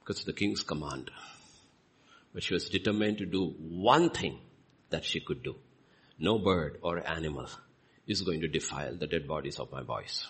because 0.00 0.18
of 0.18 0.26
the 0.26 0.32
king's 0.32 0.64
command. 0.64 1.12
But 2.34 2.42
she 2.42 2.52
was 2.52 2.68
determined 2.68 3.18
to 3.18 3.26
do 3.26 3.54
one 3.60 4.10
thing 4.10 4.40
that 4.90 5.04
she 5.04 5.20
could 5.20 5.44
do. 5.44 5.54
No 6.18 6.40
bird 6.40 6.78
or 6.82 7.08
animal 7.08 7.46
is 8.08 8.22
going 8.22 8.40
to 8.40 8.48
defile 8.48 8.96
the 8.96 9.06
dead 9.06 9.28
bodies 9.28 9.60
of 9.60 9.70
my 9.70 9.84
boys. 9.84 10.26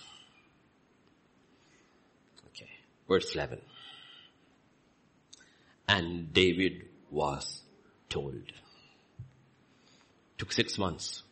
Okay. 2.49 2.69
Verse 3.09 3.35
11. 3.35 3.63
And 5.89 6.31
David 6.31 6.89
was 7.11 7.63
told. 8.11 8.53
Took 10.37 10.53
six 10.53 10.77
months 10.77 11.23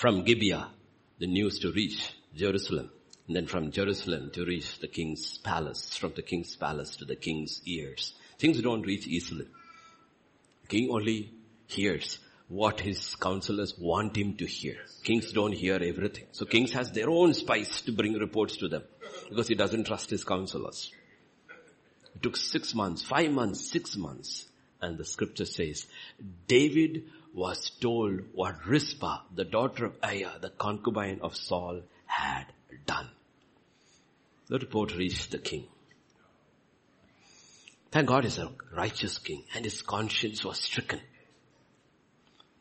From 0.00 0.24
Gibeah, 0.24 0.70
the 1.18 1.26
news 1.26 1.58
to 1.58 1.72
reach 1.72 2.14
Jerusalem. 2.34 2.90
And 3.26 3.36
then 3.36 3.46
from 3.46 3.70
Jerusalem 3.70 4.30
to 4.32 4.46
reach 4.46 4.78
the 4.78 4.88
king's 4.88 5.36
palace. 5.36 5.94
From 5.94 6.14
the 6.16 6.22
king's 6.22 6.56
palace 6.56 6.96
to 6.96 7.04
the 7.04 7.16
king's 7.16 7.60
ears. 7.66 8.14
Things 8.38 8.62
don't 8.62 8.86
reach 8.86 9.06
easily. 9.06 9.46
King 10.70 10.88
only 10.90 11.34
hears 11.66 12.18
what 12.48 12.80
his 12.80 13.14
counselors 13.16 13.74
want 13.78 14.16
him 14.16 14.38
to 14.38 14.46
hear. 14.46 14.78
Kings 15.04 15.34
don't 15.34 15.52
hear 15.52 15.74
everything. 15.74 16.28
So 16.32 16.46
kings 16.46 16.72
has 16.72 16.90
their 16.92 17.10
own 17.10 17.34
spies 17.34 17.82
to 17.82 17.92
bring 17.92 18.14
reports 18.14 18.56
to 18.56 18.68
them 18.68 18.84
because 19.28 19.48
he 19.48 19.54
doesn't 19.54 19.84
trust 19.84 20.08
his 20.08 20.24
counselors. 20.24 20.90
It 22.14 22.22
took 22.22 22.38
six 22.38 22.74
months, 22.74 23.02
five 23.02 23.32
months, 23.32 23.70
six 23.70 23.98
months. 23.98 24.48
And 24.80 24.96
the 24.96 25.04
scripture 25.04 25.44
says, 25.44 25.86
David 26.46 27.04
was 27.34 27.70
told 27.80 28.20
what 28.32 28.66
Rizpah, 28.66 29.22
the 29.34 29.44
daughter 29.44 29.86
of 29.86 30.00
Aiah, 30.00 30.40
the 30.40 30.50
concubine 30.50 31.20
of 31.22 31.36
Saul, 31.36 31.82
had 32.06 32.46
done. 32.86 33.08
The 34.48 34.58
report 34.58 34.96
reached 34.96 35.30
the 35.30 35.38
king. 35.38 35.66
Thank 37.92 38.08
God 38.08 38.24
he's 38.24 38.38
a 38.38 38.50
righteous 38.74 39.18
king 39.18 39.44
and 39.54 39.64
his 39.64 39.82
conscience 39.82 40.44
was 40.44 40.58
stricken. 40.58 41.00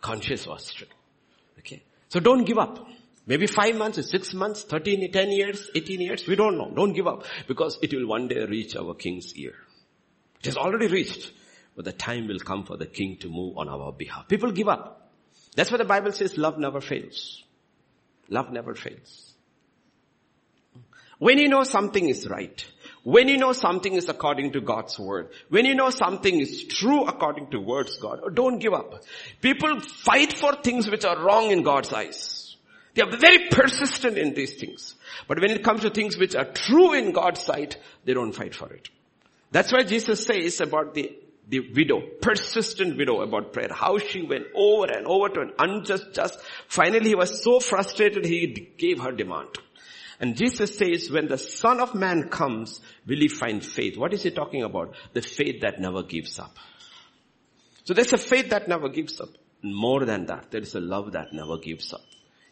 Conscience 0.01 0.47
was 0.47 0.65
stricken. 0.65 0.95
Okay. 1.59 1.83
So 2.09 2.19
don't 2.19 2.45
give 2.45 2.57
up. 2.57 2.87
Maybe 3.25 3.45
five 3.45 3.75
months, 3.75 4.09
six 4.09 4.33
months, 4.33 4.63
13, 4.63 5.11
10 5.11 5.31
years, 5.31 5.69
18 5.75 6.01
years, 6.01 6.27
we 6.27 6.35
don't 6.35 6.57
know. 6.57 6.71
Don't 6.75 6.93
give 6.93 7.05
up 7.05 7.25
because 7.47 7.77
it 7.83 7.93
will 7.93 8.07
one 8.07 8.27
day 8.27 8.43
reach 8.45 8.75
our 8.75 8.95
king's 8.95 9.35
ear. 9.35 9.53
It 10.39 10.45
has 10.45 10.57
already 10.57 10.87
reached. 10.87 11.31
But 11.79 11.85
the 11.85 11.93
time 11.93 12.27
will 12.27 12.39
come 12.39 12.65
for 12.65 12.75
the 12.75 12.85
king 12.85 13.15
to 13.21 13.29
move 13.29 13.57
on 13.57 13.69
our 13.69 13.93
behalf. 13.93 14.27
People 14.27 14.51
give 14.51 14.67
up. 14.67 15.13
That's 15.55 15.71
why 15.71 15.77
the 15.77 15.85
Bible 15.85 16.11
says 16.11 16.37
love 16.37 16.57
never 16.57 16.81
fails. 16.81 17.41
Love 18.27 18.51
never 18.51 18.75
fails. 18.75 19.33
When 21.19 21.37
you 21.37 21.47
know 21.47 21.63
something 21.63 22.09
is 22.09 22.27
right, 22.27 22.65
when 23.03 23.29
you 23.29 23.37
know 23.37 23.53
something 23.53 23.93
is 23.93 24.09
according 24.09 24.51
to 24.51 24.59
God's 24.59 24.99
word, 24.99 25.29
when 25.47 25.63
you 25.63 25.73
know 25.73 25.89
something 25.89 26.41
is 26.41 26.65
true 26.65 27.05
according 27.05 27.51
to 27.51 27.61
words 27.61 27.95
God, 27.95 28.35
don't 28.35 28.59
give 28.59 28.73
up. 28.73 29.05
People 29.39 29.79
fight 29.79 30.33
for 30.33 30.55
things 30.61 30.91
which 30.91 31.05
are 31.05 31.23
wrong 31.23 31.49
in 31.49 31.63
God's 31.63 31.93
eyes. 31.93 32.57
They 32.93 33.03
are 33.03 33.17
very 33.17 33.47
persistent 33.49 34.17
in 34.17 34.33
these 34.33 34.55
things. 34.55 34.95
But 35.29 35.39
when 35.39 35.51
it 35.51 35.63
comes 35.63 35.83
to 35.83 35.91
things 35.91 36.17
which 36.17 36.35
are 36.35 36.51
true 36.51 36.91
in 36.91 37.13
God's 37.13 37.39
sight, 37.39 37.77
they 38.03 38.13
don't 38.13 38.33
fight 38.33 38.53
for 38.53 38.69
it. 38.73 38.89
That's 39.49 39.71
why 39.71 39.83
Jesus 39.83 40.25
says 40.25 40.59
about 40.59 40.93
the 40.93 41.17
the 41.49 41.61
widow, 41.73 42.01
persistent 42.21 42.95
widow 42.95 43.21
about 43.21 43.53
prayer, 43.53 43.69
how 43.73 43.97
she 43.97 44.21
went 44.21 44.45
over 44.53 44.85
and 44.85 45.07
over 45.07 45.29
to 45.29 45.41
an 45.41 45.53
unjust 45.57 46.13
just. 46.13 46.39
Finally 46.67 47.09
he 47.09 47.15
was 47.15 47.43
so 47.43 47.59
frustrated 47.59 48.23
he 48.23 48.71
gave 48.77 49.01
her 49.01 49.11
demand. 49.11 49.49
And 50.19 50.37
Jesus 50.37 50.77
says 50.77 51.09
when 51.09 51.27
the 51.27 51.39
son 51.39 51.79
of 51.79 51.95
man 51.95 52.29
comes, 52.29 52.79
will 53.07 53.17
he 53.17 53.29
find 53.29 53.65
faith? 53.65 53.97
What 53.97 54.13
is 54.13 54.23
he 54.23 54.31
talking 54.31 54.63
about? 54.63 54.95
The 55.13 55.23
faith 55.23 55.61
that 55.61 55.79
never 55.79 56.03
gives 56.03 56.37
up. 56.37 56.55
So 57.83 57.95
there's 57.95 58.13
a 58.13 58.17
faith 58.17 58.51
that 58.51 58.67
never 58.67 58.89
gives 58.89 59.19
up. 59.19 59.29
More 59.63 60.05
than 60.05 60.27
that, 60.27 60.51
there 60.51 60.61
is 60.61 60.75
a 60.75 60.79
love 60.79 61.13
that 61.13 61.33
never 61.33 61.57
gives 61.57 61.93
up. 61.93 62.01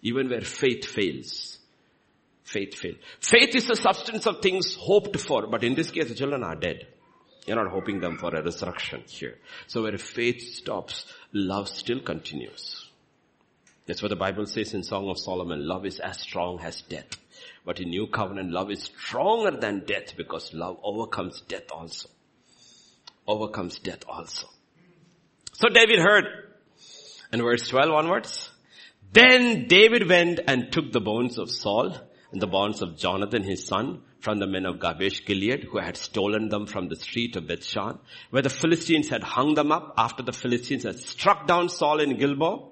Even 0.01 0.29
where 0.29 0.41
faith 0.41 0.85
fails, 0.85 1.59
faith 2.43 2.75
fails. 2.75 2.97
Faith 3.19 3.55
is 3.55 3.67
the 3.67 3.75
substance 3.75 4.25
of 4.25 4.41
things 4.41 4.75
hoped 4.75 5.19
for, 5.19 5.47
but 5.47 5.63
in 5.63 5.75
this 5.75 5.91
case 5.91 6.09
the 6.09 6.15
children 6.15 6.43
are 6.43 6.55
dead. 6.55 6.87
You're 7.47 7.55
not 7.55 7.71
hoping 7.71 8.01
them 8.01 8.17
for 8.17 8.35
a 8.35 8.43
resurrection 8.43 9.03
here. 9.07 9.37
So 9.67 9.83
where 9.83 9.97
faith 9.97 10.41
stops, 10.41 11.05
love 11.31 11.69
still 11.69 12.01
continues. 12.01 12.89
That's 13.85 14.01
what 14.01 14.09
the 14.09 14.17
Bible 14.17 14.45
says 14.45 14.73
in 14.73 14.83
Song 14.83 15.09
of 15.09 15.17
Solomon. 15.17 15.65
Love 15.65 15.85
is 15.85 16.01
as 16.01 16.19
strong 16.19 16.59
as 16.59 16.81
death. 16.81 17.07
But 17.65 17.79
in 17.79 17.89
New 17.89 18.07
Covenant, 18.07 18.51
love 18.51 18.69
is 18.69 18.83
stronger 18.83 19.57
than 19.57 19.85
death 19.85 20.17
because 20.17 20.53
love 20.53 20.77
overcomes 20.83 21.39
death 21.47 21.71
also. 21.71 22.09
Overcomes 23.25 23.79
death 23.79 24.03
also. 24.09 24.47
So 25.53 25.69
David 25.69 25.99
heard. 25.99 26.25
And 27.31 27.41
verse 27.41 27.65
12 27.69 27.91
onwards. 27.91 28.49
Then 29.13 29.67
David 29.67 30.09
went 30.09 30.41
and 30.45 30.69
took 30.69 30.91
the 30.91 30.99
bones 30.99 31.37
of 31.37 31.49
Saul 31.49 31.95
and 32.33 32.41
the 32.41 32.47
bones 32.47 32.81
of 32.81 32.97
Jonathan 32.97 33.43
his 33.43 33.65
son 33.65 34.01
from 34.19 34.39
the 34.39 34.47
men 34.47 34.65
of 34.65 34.79
Jabesh 34.79 35.25
Gilead 35.25 35.63
who 35.63 35.77
had 35.77 35.97
stolen 35.97 36.49
them 36.49 36.65
from 36.65 36.87
the 36.87 36.95
street 36.95 37.35
of 37.35 37.45
Bethshan 37.45 37.99
where 38.29 38.41
the 38.41 38.49
Philistines 38.49 39.09
had 39.09 39.23
hung 39.23 39.53
them 39.53 39.71
up 39.71 39.93
after 39.97 40.23
the 40.23 40.33
Philistines 40.33 40.83
had 40.83 40.99
struck 40.99 41.47
down 41.47 41.69
Saul 41.69 41.99
in 41.99 42.17
Gilboa. 42.17 42.69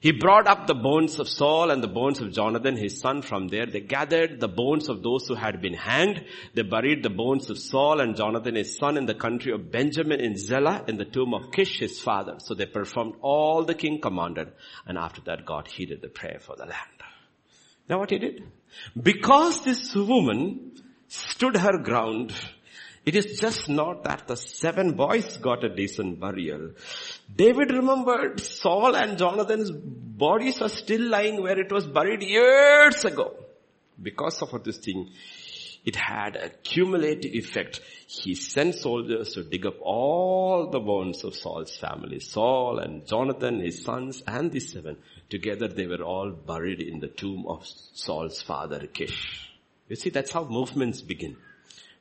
He 0.00 0.12
brought 0.12 0.46
up 0.46 0.66
the 0.66 0.74
bones 0.74 1.18
of 1.18 1.28
Saul 1.28 1.70
and 1.70 1.82
the 1.82 1.88
bones 1.88 2.22
of 2.22 2.32
Jonathan, 2.32 2.74
his 2.74 2.98
son, 2.98 3.20
from 3.20 3.48
there. 3.48 3.66
They 3.66 3.80
gathered 3.80 4.40
the 4.40 4.48
bones 4.48 4.88
of 4.88 5.02
those 5.02 5.26
who 5.28 5.34
had 5.34 5.60
been 5.60 5.74
hanged. 5.74 6.24
They 6.54 6.62
buried 6.62 7.02
the 7.02 7.10
bones 7.10 7.50
of 7.50 7.58
Saul 7.58 8.00
and 8.00 8.16
Jonathan, 8.16 8.54
his 8.54 8.78
son, 8.78 8.96
in 8.96 9.04
the 9.04 9.14
country 9.14 9.52
of 9.52 9.70
Benjamin 9.70 10.20
in 10.20 10.38
Zelah, 10.38 10.86
in 10.88 10.96
the 10.96 11.04
tomb 11.04 11.34
of 11.34 11.52
Kish, 11.52 11.80
his 11.80 12.00
father. 12.00 12.36
So 12.38 12.54
they 12.54 12.64
performed 12.64 13.16
all 13.20 13.62
the 13.62 13.74
king 13.74 14.00
commanded. 14.00 14.52
And 14.86 14.96
after 14.96 15.20
that, 15.26 15.44
God 15.44 15.68
heeded 15.68 16.00
the 16.00 16.08
prayer 16.08 16.38
for 16.40 16.56
the 16.56 16.64
land. 16.64 17.02
Now 17.86 17.98
what 17.98 18.08
he 18.08 18.18
did? 18.18 18.44
Because 19.00 19.62
this 19.64 19.94
woman 19.94 20.72
stood 21.08 21.56
her 21.56 21.78
ground, 21.78 22.34
it 23.04 23.16
is 23.16 23.40
just 23.40 23.68
not 23.68 24.04
that 24.04 24.28
the 24.28 24.36
seven 24.36 24.92
boys 24.92 25.38
got 25.38 25.64
a 25.64 25.74
decent 25.74 26.20
burial. 26.20 26.72
David 27.34 27.70
remembered 27.70 28.40
Saul 28.40 28.94
and 28.94 29.16
Jonathan's 29.16 29.70
bodies 29.70 30.60
are 30.60 30.68
still 30.68 31.08
lying 31.08 31.42
where 31.42 31.58
it 31.58 31.72
was 31.72 31.86
buried 31.86 32.22
years 32.22 33.04
ago. 33.04 33.34
Because 34.00 34.42
of 34.42 34.64
this 34.64 34.78
thing, 34.78 35.10
it 35.84 35.96
had 35.96 36.36
a 36.36 36.50
cumulative 36.50 37.32
effect. 37.32 37.80
He 38.06 38.34
sent 38.34 38.74
soldiers 38.74 39.32
to 39.32 39.44
dig 39.44 39.66
up 39.66 39.80
all 39.80 40.68
the 40.70 40.80
bones 40.80 41.24
of 41.24 41.34
Saul's 41.34 41.76
family. 41.76 42.20
Saul 42.20 42.78
and 42.80 43.06
Jonathan, 43.06 43.60
his 43.60 43.82
sons, 43.82 44.22
and 44.26 44.52
the 44.52 44.60
seven. 44.60 44.98
Together 45.30 45.68
they 45.68 45.86
were 45.86 46.02
all 46.02 46.30
buried 46.30 46.80
in 46.80 46.98
the 46.98 47.08
tomb 47.08 47.46
of 47.46 47.64
Saul's 47.64 48.42
father 48.42 48.86
Kish. 48.88 49.48
You 49.88 49.96
see, 49.96 50.10
that's 50.10 50.32
how 50.32 50.44
movements 50.44 51.00
begin. 51.00 51.36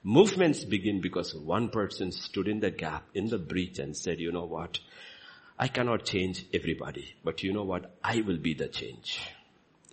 Movements 0.04 0.64
begin 0.64 1.00
because 1.02 1.36
one 1.36 1.70
person 1.70 2.12
stood 2.12 2.48
in 2.48 2.60
the 2.60 2.72
gap, 2.72 3.04
in 3.14 3.28
the 3.28 3.38
breach 3.38 3.80
and 3.80 3.96
said, 3.96 4.20
you 4.20 4.32
know 4.32 4.46
what? 4.46 4.80
I 5.58 5.68
cannot 5.68 6.06
change 6.06 6.46
everybody, 6.54 7.16
but 7.24 7.44
you 7.44 7.54
know 7.54 7.66
what? 7.66 7.98
I 8.04 8.22
will 8.22 8.38
be 8.38 8.54
the 8.54 8.68
change. 8.68 9.20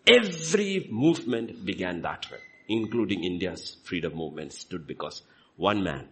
Every 0.07 0.89
movement 0.91 1.65
began 1.67 2.03
that 2.03 2.31
way, 2.31 2.39
including 2.69 3.25
India's 3.25 3.77
freedom 3.83 4.15
movement 4.15 4.53
stood 4.53 4.87
because 4.87 5.23
one 5.57 5.83
man 5.83 6.09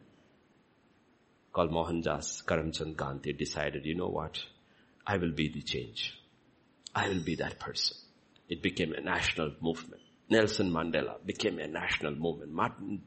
called 1.53 1.71
Mohandas 1.71 2.43
Karamchand 2.45 2.97
Gandhi 2.97 3.33
decided, 3.33 3.87
you 3.87 3.95
know 3.95 4.09
what? 4.09 4.43
I 5.07 5.19
will 5.19 5.33
be 5.33 5.49
the 5.49 5.63
change. 5.63 6.19
I 6.95 7.09
will 7.09 7.21
be 7.21 7.37
that 7.37 7.59
person. 7.59 7.97
It 8.49 8.63
became 8.63 8.93
a 8.93 9.01
national 9.01 9.53
movement. 9.61 10.03
Nelson 10.31 10.71
Mandela 10.71 11.17
became 11.25 11.59
a 11.59 11.67
national 11.67 12.15
movement. 12.15 12.53
Martin 12.53 13.01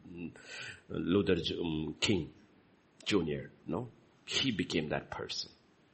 Luther 0.89 1.35
um, 1.59 1.95
King 1.99 2.29
Jr., 3.05 3.49
no? 3.65 3.89
He 4.25 4.51
became 4.51 4.89
that 4.89 5.09
person. 5.09 5.49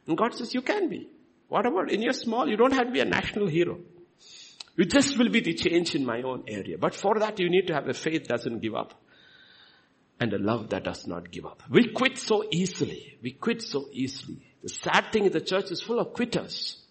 And 0.08 0.18
God 0.18 0.34
says, 0.34 0.54
you 0.54 0.62
can 0.62 0.90
be. 0.90 1.08
Whatever, 1.48 1.86
in 1.88 2.02
your 2.02 2.14
small, 2.14 2.50
you 2.50 2.58
don't 2.58 2.74
have 2.74 2.88
to 2.88 2.92
be 2.92 3.00
a 3.00 3.06
national 3.06 3.48
hero. 3.48 3.80
You 4.76 4.86
just 4.86 5.18
will 5.18 5.30
be 5.30 5.40
the 5.40 5.54
change 5.54 5.94
in 5.94 6.04
my 6.06 6.22
own 6.24 6.46
area. 6.48 6.78
But 6.80 6.96
for 6.96 7.20
that, 7.20 7.40
you 7.40 7.50
need 7.50 7.68
to 7.68 7.74
have 7.74 7.88
a 7.88 7.94
faith 7.94 8.24
that 8.24 8.38
doesn't 8.38 8.60
give 8.60 8.74
up. 8.74 9.00
And 10.20 10.34
a 10.34 10.40
love 10.40 10.70
that 10.70 10.84
does 10.84 11.06
not 11.06 11.32
give 11.32 11.46
up. 11.46 11.64
We 11.70 11.92
quit 11.94 12.18
so 12.18 12.44
easily. 12.52 13.18
We 13.22 13.32
quit 13.32 13.62
so 13.62 13.88
easily. 13.92 14.56
The 14.62 14.70
sad 14.70 15.12
thing 15.12 15.26
is 15.26 15.32
the 15.32 15.42
church 15.42 15.72
is 15.72 15.82
full 15.82 16.00
of 16.00 16.14
quitters. 16.14 16.83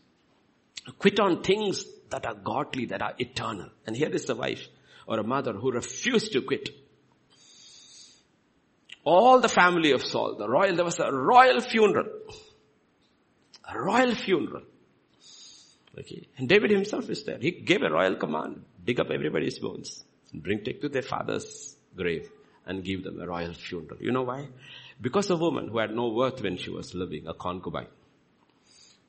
Quit 0.99 1.20
on 1.20 1.43
things 1.43 1.85
that 2.11 2.26
are 2.26 2.35
godly, 2.35 2.87
that 2.87 3.03
are 3.03 3.14
eternal. 3.18 3.70
And 3.87 3.97
here 3.97 4.11
is 4.11 4.28
a 4.28 4.35
wife 4.35 4.66
or 5.07 5.18
a 5.18 5.24
mother 5.24 5.53
who 5.53 5.72
refused 5.72 6.33
to 6.33 6.43
quit. 6.43 6.68
All 9.05 9.41
the 9.41 9.49
family 9.49 9.93
of 9.93 10.05
Saul, 10.05 10.37
the 10.37 10.49
royal, 10.49 10.76
there 10.76 10.85
was 10.85 11.01
a 11.01 11.12
royal 11.12 11.61
funeral. 11.61 12.07
A 13.68 13.78
royal 13.78 14.14
funeral. 14.14 14.62
Okay. 15.99 16.28
And 16.39 16.49
David 16.49 16.70
himself 16.70 17.11
is 17.11 17.24
there. 17.24 17.39
He 17.39 17.51
gave 17.51 17.83
a 17.83 17.91
royal 17.91 18.16
command. 18.16 18.64
Dig 18.85 19.01
up 19.01 19.11
everybody's 19.11 19.59
bones. 19.59 20.05
And 20.33 20.43
bring, 20.43 20.64
take 20.64 20.80
to 20.83 20.89
their 20.89 21.03
father's 21.03 21.76
grave 21.97 22.30
and 22.64 22.85
give 22.85 23.03
them 23.05 23.20
a 23.20 23.26
royal 23.26 23.53
funeral. 23.53 23.99
You 24.01 24.12
know 24.12 24.22
why? 24.22 24.49
Because 25.01 25.30
a 25.30 25.37
woman 25.37 25.68
who 25.68 25.78
had 25.78 25.91
no 25.91 26.09
worth 26.09 26.41
when 26.43 26.57
she 26.57 26.70
was 26.70 26.95
living, 26.95 27.26
a 27.26 27.35
concubine, 27.35 27.89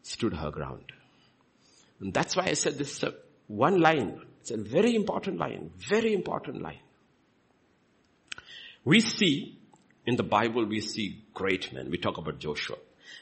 stood 0.02 0.34
her 0.34 0.50
ground. 0.50 0.92
And 2.04 2.14
that's 2.14 2.36
why 2.36 2.47
I 2.47 2.54
said 2.54 2.78
this 2.78 2.97
is 2.97 3.04
a 3.04 3.14
one 3.47 3.80
line. 3.80 4.22
It's 4.41 4.51
a 4.51 4.58
very 4.58 4.93
important 4.93 5.38
line. 5.38 5.72
Very 5.78 6.14
important 6.14 6.62
line. 6.62 6.82
We 8.84 8.99
see, 8.99 9.58
in 10.06 10.18
the 10.18 10.24
Bible 10.24 10.66
we 10.66 10.82
see 10.82 11.24
great 11.34 11.72
men. 11.72 11.89
We 11.89 11.97
talk 11.97 12.18
about 12.18 12.39
Joshua. 12.39 12.76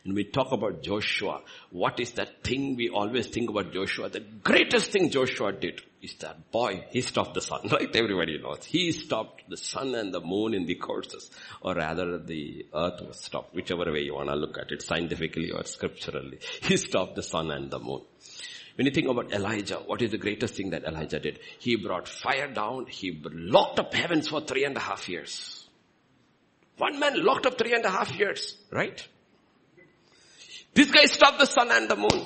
And 0.03 0.15
we 0.15 0.23
talk 0.23 0.51
about 0.51 0.82
Joshua. 0.82 1.41
What 1.69 1.99
is 1.99 2.13
that 2.13 2.43
thing 2.43 2.75
we 2.75 2.89
always 2.89 3.27
think 3.27 3.51
about 3.51 3.71
Joshua? 3.71 4.09
The 4.09 4.21
greatest 4.21 4.89
thing 4.91 5.11
Joshua 5.11 5.51
did 5.51 5.84
is 6.01 6.15
that 6.21 6.51
boy, 6.51 6.86
he 6.89 7.01
stopped 7.01 7.36
the 7.36 7.41
sun, 7.41 7.61
right? 7.71 7.95
Everybody 7.95 8.39
knows. 8.41 8.65
He 8.65 8.93
stopped 8.93 9.43
the 9.47 9.57
sun 9.57 9.93
and 9.93 10.11
the 10.11 10.21
moon 10.21 10.55
in 10.55 10.65
the 10.65 10.73
courses. 10.73 11.29
Or 11.61 11.75
rather 11.75 12.17
the 12.17 12.65
earth 12.73 13.01
was 13.07 13.19
stopped, 13.19 13.53
whichever 13.53 13.91
way 13.91 14.01
you 14.01 14.15
want 14.15 14.29
to 14.29 14.36
look 14.36 14.57
at 14.57 14.71
it, 14.71 14.82
scientifically 14.82 15.51
or 15.51 15.63
scripturally. 15.65 16.39
He 16.63 16.77
stopped 16.77 17.15
the 17.15 17.21
sun 17.21 17.51
and 17.51 17.69
the 17.69 17.77
moon. 17.77 18.01
When 18.76 18.86
you 18.86 18.91
think 18.91 19.07
about 19.07 19.34
Elijah, 19.34 19.76
what 19.86 20.01
is 20.01 20.11
the 20.11 20.17
greatest 20.17 20.55
thing 20.55 20.69
that 20.72 20.84
Elijah 20.84 21.19
did? 21.19 21.39
He 21.59 21.76
brought 21.76 22.07
fire 22.07 22.51
down, 22.51 22.88
he 22.88 23.22
locked 23.24 23.80
up 23.80 23.93
heavens 23.93 24.30
for 24.30 24.41
three 24.41 24.63
and 24.63 24.76
a 24.78 24.80
half 24.80 25.09
years. 25.09 25.67
One 26.78 26.99
man 26.99 27.24
locked 27.24 27.45
up 27.45 27.57
three 27.57 27.74
and 27.74 27.86
a 27.86 27.91
half 27.91 28.17
years, 28.17 28.57
right? 28.72 29.07
This 30.74 30.89
guy 30.89 31.05
stopped 31.05 31.39
the 31.39 31.45
sun 31.45 31.69
and 31.69 31.89
the 31.89 31.97
moon. 31.97 32.26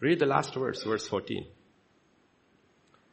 Read 0.00 0.18
the 0.18 0.26
last 0.26 0.54
verse, 0.54 0.82
verse 0.82 1.08
14. 1.08 1.46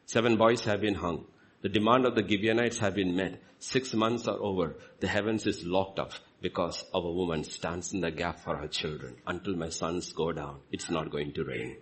Seven 0.06 0.36
boys 0.36 0.64
have 0.64 0.80
been 0.80 0.94
hung. 0.94 1.26
The 1.62 1.68
demand 1.68 2.06
of 2.06 2.14
the 2.14 2.26
Gibeonites 2.26 2.78
have 2.78 2.94
been 2.94 3.16
met. 3.16 3.42
Six 3.58 3.92
months 3.94 4.28
are 4.28 4.38
over. 4.38 4.76
The 5.00 5.08
heavens 5.08 5.46
is 5.46 5.64
locked 5.64 5.98
up 5.98 6.12
because 6.40 6.84
of 6.94 7.04
a 7.04 7.12
woman 7.12 7.44
stands 7.44 7.92
in 7.92 8.00
the 8.00 8.10
gap 8.10 8.40
for 8.40 8.56
her 8.56 8.68
children. 8.68 9.16
Until 9.26 9.56
my 9.56 9.70
sons 9.70 10.12
go 10.12 10.32
down, 10.32 10.60
it's 10.70 10.88
not 10.88 11.10
going 11.10 11.32
to 11.32 11.44
rain. 11.44 11.76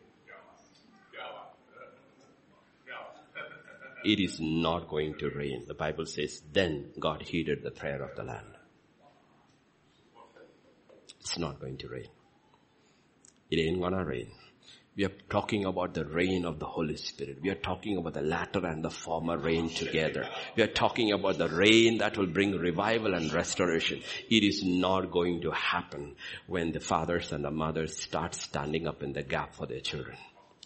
It 4.06 4.20
is 4.20 4.38
not 4.40 4.86
going 4.86 5.18
to 5.18 5.30
rain. 5.30 5.64
The 5.66 5.74
Bible 5.74 6.06
says, 6.06 6.40
then 6.52 6.92
God 7.00 7.22
heeded 7.22 7.64
the 7.64 7.72
prayer 7.72 8.02
of 8.04 8.14
the 8.14 8.22
land. 8.22 8.46
It's 11.18 11.36
not 11.36 11.60
going 11.60 11.76
to 11.78 11.88
rain. 11.88 12.06
It 13.50 13.58
ain't 13.58 13.80
gonna 13.80 14.04
rain. 14.04 14.30
We 14.96 15.04
are 15.06 15.12
talking 15.28 15.64
about 15.64 15.94
the 15.94 16.04
rain 16.04 16.44
of 16.44 16.60
the 16.60 16.66
Holy 16.66 16.96
Spirit. 16.96 17.38
We 17.42 17.50
are 17.50 17.56
talking 17.56 17.96
about 17.96 18.14
the 18.14 18.22
latter 18.22 18.64
and 18.64 18.84
the 18.84 18.90
former 18.90 19.36
rain 19.36 19.70
together. 19.70 20.28
We 20.56 20.62
are 20.62 20.68
talking 20.68 21.10
about 21.10 21.38
the 21.38 21.48
rain 21.48 21.98
that 21.98 22.16
will 22.16 22.28
bring 22.28 22.52
revival 22.52 23.12
and 23.12 23.32
restoration. 23.32 24.02
It 24.30 24.44
is 24.44 24.62
not 24.64 25.10
going 25.10 25.42
to 25.42 25.50
happen 25.50 26.14
when 26.46 26.70
the 26.70 26.80
fathers 26.80 27.32
and 27.32 27.44
the 27.44 27.50
mothers 27.50 28.00
start 28.00 28.36
standing 28.36 28.86
up 28.86 29.02
in 29.02 29.12
the 29.12 29.24
gap 29.24 29.56
for 29.56 29.66
their 29.66 29.80
children. 29.80 30.16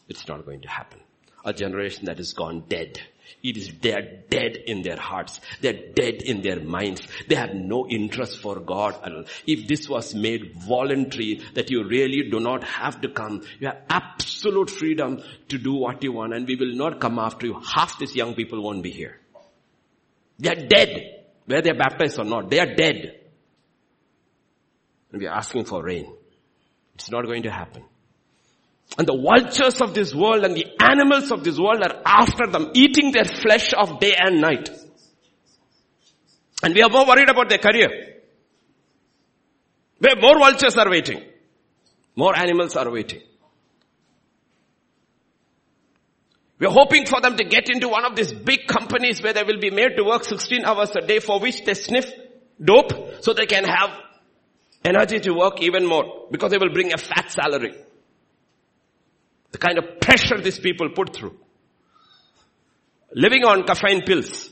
It's 0.08 0.28
not 0.28 0.44
going 0.44 0.60
to 0.60 0.68
happen. 0.68 1.00
A 1.44 1.52
generation 1.52 2.04
that 2.06 2.20
is 2.20 2.32
gone 2.32 2.64
dead 2.68 3.00
it 3.42 3.56
is 3.56 3.72
they're 3.80 4.22
dead 4.28 4.56
in 4.56 4.82
their 4.82 4.96
hearts. 4.96 5.40
They're 5.60 5.92
dead 5.94 6.22
in 6.22 6.42
their 6.42 6.60
minds. 6.60 7.02
They 7.28 7.36
have 7.36 7.54
no 7.54 7.88
interest 7.88 8.38
for 8.38 8.60
God. 8.60 9.26
If 9.46 9.66
this 9.66 9.88
was 9.88 10.14
made 10.14 10.54
voluntary, 10.54 11.40
that 11.54 11.70
you 11.70 11.84
really 11.84 12.28
do 12.30 12.40
not 12.40 12.64
have 12.64 13.00
to 13.00 13.08
come, 13.08 13.42
you 13.58 13.68
have 13.68 13.82
absolute 13.88 14.70
freedom 14.70 15.22
to 15.48 15.58
do 15.58 15.74
what 15.74 16.02
you 16.02 16.12
want 16.12 16.34
and 16.34 16.46
we 16.46 16.56
will 16.56 16.74
not 16.74 17.00
come 17.00 17.18
after 17.18 17.46
you. 17.46 17.60
Half 17.60 17.98
these 17.98 18.14
young 18.14 18.34
people 18.34 18.62
won't 18.62 18.82
be 18.82 18.90
here. 18.90 19.18
They 20.38 20.50
are 20.50 20.66
dead. 20.66 21.24
Whether 21.46 21.62
they're 21.62 21.78
baptized 21.78 22.18
or 22.18 22.24
not, 22.24 22.50
they 22.50 22.60
are 22.60 22.74
dead. 22.74 23.20
And 25.12 25.20
we 25.20 25.26
are 25.26 25.36
asking 25.36 25.64
for 25.64 25.82
rain. 25.82 26.12
It's 26.94 27.10
not 27.10 27.24
going 27.24 27.42
to 27.44 27.50
happen. 27.50 27.84
And 28.98 29.06
the 29.06 29.16
vultures 29.16 29.80
of 29.80 29.94
this 29.94 30.14
world 30.14 30.44
and 30.44 30.54
the 30.54 30.66
animals 30.80 31.30
of 31.30 31.44
this 31.44 31.58
world 31.58 31.82
are 31.82 32.02
after 32.04 32.46
them, 32.46 32.70
eating 32.74 33.12
their 33.12 33.24
flesh 33.24 33.72
of 33.72 34.00
day 34.00 34.14
and 34.18 34.40
night. 34.40 34.68
And 36.62 36.74
we 36.74 36.82
are 36.82 36.90
more 36.90 37.06
worried 37.06 37.30
about 37.30 37.48
their 37.48 37.58
career. 37.58 37.88
Where 39.98 40.16
more 40.16 40.38
vultures 40.38 40.76
are 40.76 40.90
waiting. 40.90 41.22
More 42.16 42.36
animals 42.36 42.76
are 42.76 42.90
waiting. 42.90 43.22
We're 46.58 46.70
hoping 46.70 47.06
for 47.06 47.22
them 47.22 47.36
to 47.38 47.44
get 47.44 47.70
into 47.70 47.88
one 47.88 48.04
of 48.04 48.14
these 48.16 48.32
big 48.32 48.66
companies 48.66 49.22
where 49.22 49.32
they 49.32 49.44
will 49.44 49.58
be 49.58 49.70
made 49.70 49.96
to 49.96 50.04
work 50.04 50.24
16 50.24 50.64
hours 50.66 50.90
a 50.94 51.00
day 51.00 51.18
for 51.18 51.40
which 51.40 51.64
they 51.64 51.72
sniff 51.72 52.12
dope 52.62 53.22
so 53.22 53.32
they 53.32 53.46
can 53.46 53.64
have 53.64 53.90
energy 54.84 55.20
to 55.20 55.32
work 55.32 55.62
even 55.62 55.86
more 55.86 56.26
because 56.30 56.50
they 56.50 56.58
will 56.58 56.72
bring 56.72 56.92
a 56.92 56.98
fat 56.98 57.30
salary. 57.30 57.74
The 59.52 59.58
kind 59.58 59.78
of 59.78 60.00
pressure 60.00 60.40
these 60.40 60.58
people 60.58 60.90
put 60.90 61.14
through. 61.14 61.36
Living 63.12 63.44
on 63.44 63.64
caffeine 63.64 64.02
pills. 64.02 64.50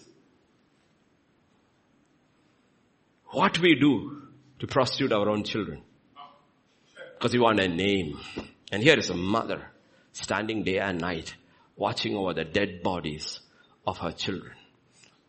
What 3.30 3.58
we 3.58 3.76
do 3.76 4.22
to 4.58 4.66
prostitute 4.66 5.12
our 5.12 5.28
own 5.28 5.44
children. 5.44 5.82
Because 7.14 7.32
we 7.32 7.40
want 7.40 7.60
a 7.60 7.68
name. 7.68 8.18
And 8.72 8.82
here 8.82 8.98
is 8.98 9.10
a 9.10 9.14
mother 9.14 9.70
standing 10.12 10.64
day 10.64 10.78
and 10.78 11.00
night 11.00 11.34
watching 11.76 12.16
over 12.16 12.34
the 12.34 12.44
dead 12.44 12.82
bodies 12.82 13.40
of 13.86 13.98
her 13.98 14.12
children 14.12 14.52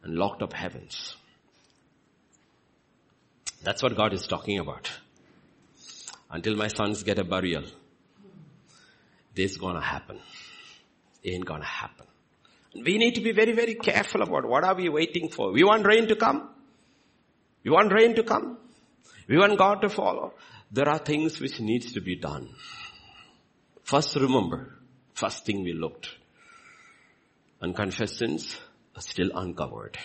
and 0.03 0.15
locked 0.15 0.41
up 0.41 0.53
heavens. 0.53 1.15
That's 3.63 3.83
what 3.83 3.95
God 3.95 4.13
is 4.13 4.25
talking 4.25 4.59
about. 4.59 4.91
Until 6.31 6.55
my 6.55 6.67
sons 6.67 7.03
get 7.03 7.19
a 7.19 7.23
burial, 7.23 7.63
this 9.35 9.51
is 9.51 9.57
gonna 9.57 9.81
happen. 9.81 10.19
Ain't 11.23 11.45
gonna 11.45 11.65
happen. 11.65 12.05
We 12.75 12.97
need 12.97 13.15
to 13.15 13.21
be 13.21 13.31
very, 13.31 13.53
very 13.53 13.75
careful 13.75 14.21
about 14.21 14.45
what 14.45 14.63
are 14.63 14.75
we 14.75 14.89
waiting 14.89 15.29
for. 15.29 15.51
We 15.51 15.63
want 15.63 15.85
rain 15.85 16.07
to 16.07 16.15
come. 16.15 16.49
We 17.63 17.71
want 17.71 17.91
rain 17.91 18.15
to 18.15 18.23
come. 18.23 18.57
We 19.27 19.37
want 19.37 19.57
God 19.57 19.81
to 19.81 19.89
follow. 19.89 20.33
There 20.71 20.87
are 20.87 20.99
things 20.99 21.39
which 21.39 21.59
needs 21.59 21.93
to 21.93 22.01
be 22.01 22.15
done. 22.15 22.49
First 23.83 24.15
remember, 24.15 24.75
first 25.13 25.45
thing 25.45 25.63
we 25.63 25.73
looked. 25.73 26.09
Unconfessed 27.61 28.17
sins 28.17 28.57
are 28.95 29.01
still 29.01 29.31
uncovered. 29.35 29.97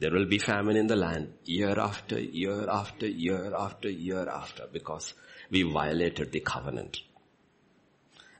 There 0.00 0.12
will 0.12 0.26
be 0.26 0.38
famine 0.38 0.76
in 0.76 0.86
the 0.86 0.96
land 0.96 1.34
year 1.44 1.78
after 1.78 2.20
year 2.20 2.68
after 2.70 3.06
year 3.06 3.52
after 3.54 3.90
year 3.90 4.28
after 4.28 4.66
because 4.72 5.12
we 5.50 5.62
violated 5.62 6.32
the 6.32 6.40
covenant. 6.40 6.98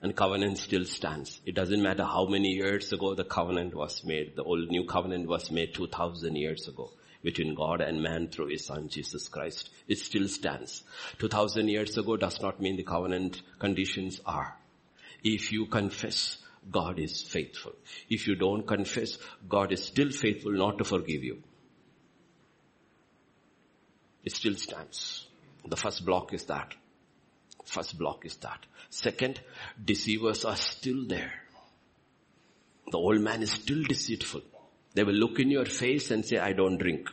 And 0.00 0.14
covenant 0.14 0.58
still 0.58 0.84
stands. 0.84 1.40
It 1.44 1.54
doesn't 1.54 1.82
matter 1.82 2.04
how 2.04 2.26
many 2.26 2.50
years 2.50 2.92
ago 2.92 3.14
the 3.14 3.24
covenant 3.24 3.74
was 3.74 4.04
made. 4.04 4.36
The 4.36 4.44
old 4.44 4.70
new 4.70 4.84
covenant 4.84 5.28
was 5.28 5.50
made 5.50 5.74
2000 5.74 6.36
years 6.36 6.68
ago 6.68 6.90
between 7.22 7.54
God 7.54 7.80
and 7.80 8.02
man 8.02 8.28
through 8.28 8.48
his 8.48 8.66
son 8.66 8.88
Jesus 8.88 9.28
Christ. 9.28 9.70
It 9.88 9.98
still 9.98 10.28
stands. 10.28 10.84
2000 11.18 11.68
years 11.68 11.98
ago 11.98 12.16
does 12.16 12.40
not 12.40 12.60
mean 12.60 12.76
the 12.76 12.84
covenant 12.84 13.42
conditions 13.58 14.20
are. 14.24 14.56
If 15.24 15.50
you 15.52 15.66
confess, 15.66 16.38
God 16.70 16.98
is 16.98 17.22
faithful. 17.22 17.72
If 18.08 18.28
you 18.28 18.36
don't 18.36 18.66
confess, 18.66 19.18
God 19.48 19.72
is 19.72 19.84
still 19.84 20.10
faithful 20.10 20.52
not 20.52 20.78
to 20.78 20.84
forgive 20.84 21.24
you. 21.24 21.42
It 24.24 24.32
still 24.32 24.54
stands. 24.54 25.26
The 25.66 25.76
first 25.76 26.04
block 26.04 26.32
is 26.34 26.44
that. 26.44 26.74
First 27.68 27.98
block 27.98 28.24
is 28.24 28.36
that. 28.36 28.64
Second, 28.88 29.40
deceivers 29.84 30.46
are 30.46 30.56
still 30.56 31.06
there. 31.06 31.32
The 32.90 32.96
old 32.96 33.20
man 33.20 33.42
is 33.42 33.52
still 33.52 33.82
deceitful. 33.82 34.40
They 34.94 35.04
will 35.04 35.12
look 35.14 35.38
in 35.38 35.50
your 35.50 35.66
face 35.66 36.10
and 36.10 36.24
say, 36.24 36.38
I 36.38 36.54
don't 36.54 36.78
drink. 36.78 37.10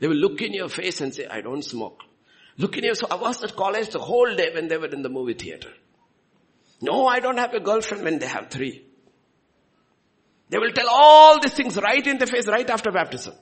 They 0.00 0.06
will 0.06 0.16
look 0.16 0.42
in 0.42 0.52
your 0.52 0.68
face 0.68 1.00
and 1.00 1.14
say, 1.14 1.26
I 1.26 1.40
don't 1.40 1.62
smoke. 1.62 2.00
Look 2.58 2.76
in 2.76 2.84
your, 2.84 2.94
so 2.94 3.06
I 3.10 3.14
was 3.14 3.42
at 3.42 3.56
college 3.56 3.88
the 3.88 4.00
whole 4.00 4.34
day 4.36 4.50
when 4.52 4.68
they 4.68 4.76
were 4.76 4.88
in 4.88 5.00
the 5.00 5.08
movie 5.08 5.32
theater. 5.32 5.70
No, 6.82 7.06
I 7.06 7.20
don't 7.20 7.38
have 7.38 7.54
a 7.54 7.60
girlfriend 7.60 8.04
when 8.04 8.18
they 8.18 8.26
have 8.26 8.50
three. 8.50 8.84
They 10.50 10.58
will 10.58 10.72
tell 10.72 10.90
all 10.90 11.40
these 11.40 11.54
things 11.54 11.78
right 11.78 12.06
in 12.06 12.18
the 12.18 12.26
face 12.26 12.46
right 12.46 12.68
after 12.68 12.92
baptism. 12.92 13.32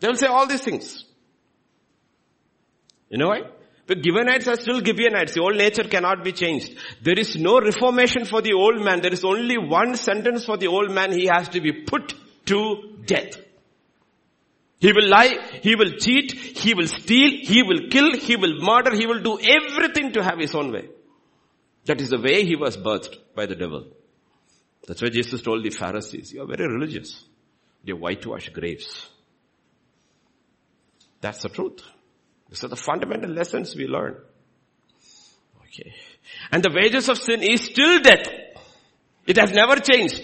They 0.00 0.08
will 0.08 0.16
say 0.16 0.28
all 0.28 0.46
these 0.46 0.62
things. 0.62 1.04
You 3.12 3.18
know 3.18 3.28
why? 3.28 3.42
The 3.86 3.94
Gibeonites 4.02 4.48
are 4.48 4.56
still 4.56 4.82
Gibeonites. 4.82 5.34
The 5.34 5.42
old 5.42 5.56
nature 5.56 5.84
cannot 5.84 6.24
be 6.24 6.32
changed. 6.32 6.74
There 7.02 7.18
is 7.18 7.36
no 7.36 7.60
reformation 7.60 8.24
for 8.24 8.40
the 8.40 8.54
old 8.54 8.82
man. 8.82 9.02
There 9.02 9.12
is 9.12 9.22
only 9.22 9.58
one 9.58 9.96
sentence 9.96 10.46
for 10.46 10.56
the 10.56 10.68
old 10.68 10.90
man. 10.90 11.12
He 11.12 11.26
has 11.26 11.50
to 11.50 11.60
be 11.60 11.72
put 11.72 12.14
to 12.46 12.98
death. 13.04 13.36
He 14.78 14.92
will 14.92 15.08
lie, 15.08 15.36
he 15.62 15.76
will 15.76 15.92
cheat, 15.98 16.32
he 16.32 16.74
will 16.74 16.88
steal, 16.88 17.30
he 17.42 17.62
will 17.62 17.88
kill, 17.88 18.18
he 18.18 18.34
will 18.34 18.60
murder, 18.60 18.96
he 18.96 19.06
will 19.06 19.20
do 19.20 19.38
everything 19.38 20.12
to 20.14 20.24
have 20.24 20.38
his 20.38 20.54
own 20.56 20.72
way. 20.72 20.88
That 21.84 22.00
is 22.00 22.10
the 22.10 22.18
way 22.18 22.44
he 22.44 22.56
was 22.56 22.76
birthed 22.76 23.16
by 23.36 23.46
the 23.46 23.54
devil. 23.54 23.86
That's 24.88 25.02
why 25.02 25.10
Jesus 25.10 25.42
told 25.42 25.62
the 25.62 25.70
Pharisees, 25.70 26.32
you 26.32 26.42
are 26.42 26.46
very 26.46 26.66
religious. 26.66 27.24
You 27.84 27.96
whitewash 27.96 28.48
graves. 28.48 29.08
That's 31.20 31.42
the 31.42 31.48
truth. 31.48 31.82
These 32.52 32.64
are 32.64 32.68
the 32.68 32.76
fundamental 32.76 33.30
lessons 33.30 33.74
we 33.74 33.86
learn. 33.86 34.14
Okay. 35.68 35.94
And 36.50 36.62
the 36.62 36.70
wages 36.70 37.08
of 37.08 37.16
sin 37.16 37.42
is 37.42 37.62
still 37.62 37.98
death. 38.00 38.28
It 39.26 39.38
has 39.38 39.52
never 39.52 39.76
changed. 39.76 40.22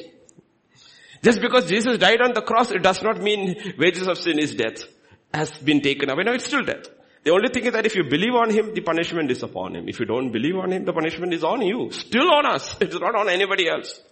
Just 1.22 1.40
because 1.40 1.70
Jesus 1.70 1.96
died 1.96 2.20
on 2.20 2.34
the 2.34 2.42
cross, 2.42 2.70
it 2.70 2.82
does 2.82 3.02
not 3.02 3.22
mean 3.22 3.74
wages 3.78 4.06
of 4.06 4.18
sin 4.18 4.38
is 4.38 4.54
death. 4.54 4.84
Has 5.32 5.56
been 5.56 5.80
taken 5.80 6.10
away. 6.10 6.22
No, 6.24 6.34
it's 6.34 6.44
still 6.44 6.62
death. 6.62 6.84
The 7.24 7.30
only 7.30 7.48
thing 7.48 7.64
is 7.64 7.72
that 7.72 7.86
if 7.86 7.96
you 7.96 8.04
believe 8.04 8.34
on 8.34 8.50
Him, 8.50 8.74
the 8.74 8.82
punishment 8.82 9.30
is 9.30 9.42
upon 9.42 9.74
Him. 9.74 9.88
If 9.88 9.98
you 9.98 10.04
don't 10.04 10.30
believe 10.30 10.56
on 10.56 10.70
Him, 10.70 10.84
the 10.84 10.92
punishment 10.92 11.32
is 11.32 11.42
on 11.42 11.62
you. 11.62 11.90
Still 11.92 12.30
on 12.30 12.44
us. 12.44 12.76
It's 12.78 12.94
not 12.94 13.14
on 13.14 13.30
anybody 13.30 13.70
else. 13.70 14.02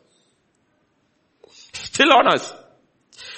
Still 1.75 2.15
on 2.15 2.29
us. 2.33 2.51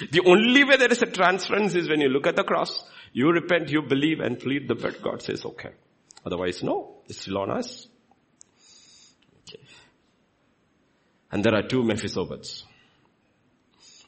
The 0.09 0.21
only 0.25 0.63
way 0.63 0.77
there 0.77 0.91
is 0.91 1.01
a 1.01 1.07
transference 1.07 1.75
is 1.75 1.89
when 1.89 1.99
you 1.99 2.07
look 2.07 2.27
at 2.27 2.37
the 2.37 2.45
cross, 2.45 2.81
you 3.13 3.31
repent, 3.31 3.69
you 3.69 3.81
believe 3.81 4.19
and 4.19 4.39
plead 4.39 4.67
the 4.67 4.75
blood. 4.75 4.97
God 5.01 5.21
says, 5.21 5.45
okay. 5.45 5.71
Otherwise, 6.25 6.63
no. 6.63 6.97
It's 7.07 7.21
still 7.21 7.39
on 7.39 7.51
us. 7.51 7.87
Okay. 9.47 9.63
And 11.31 11.43
there 11.43 11.55
are 11.55 11.63
two 11.63 11.81
Mephibosheths. 11.81 12.63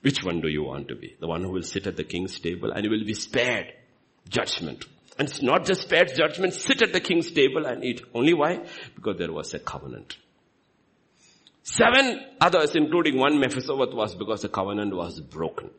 Which 0.02 0.23
one 0.23 0.41
do 0.41 0.48
you 0.48 0.64
want 0.64 0.88
to 0.88 0.95
be? 0.95 1.15
The 1.19 1.28
one 1.28 1.44
who 1.44 1.52
will 1.52 1.61
sit 1.61 1.86
at 1.88 1.95
the 1.95 2.03
king's 2.03 2.40
table 2.40 2.72
and 2.72 2.84
you 2.84 2.90
will 2.90 3.06
be 3.06 3.14
spared 3.14 3.68
judgment. 4.28 4.86
And 5.19 5.30
it's 5.30 5.41
not 5.41 5.65
just 5.65 5.82
spared 5.82 6.15
judgment, 6.15 6.53
sit 6.53 6.82
at 6.82 6.94
the 6.94 6.99
king's 6.99 7.32
table 7.32 7.65
and 7.65 7.84
eat. 7.84 8.02
Only 8.14 8.34
why? 8.34 8.65
Because 8.95 9.18
there 9.18 9.32
was 9.32 9.53
a 9.53 9.60
covenant. 9.60 10.18
Seven 11.64 12.26
others, 12.40 12.76
including 12.76 13.18
one 13.18 13.40
Mephibosheth, 13.40 13.94
was 13.94 14.15
because 14.15 14.41
the 14.41 14.49
covenant 14.49 14.95
was 14.95 15.19
broken. 15.19 15.69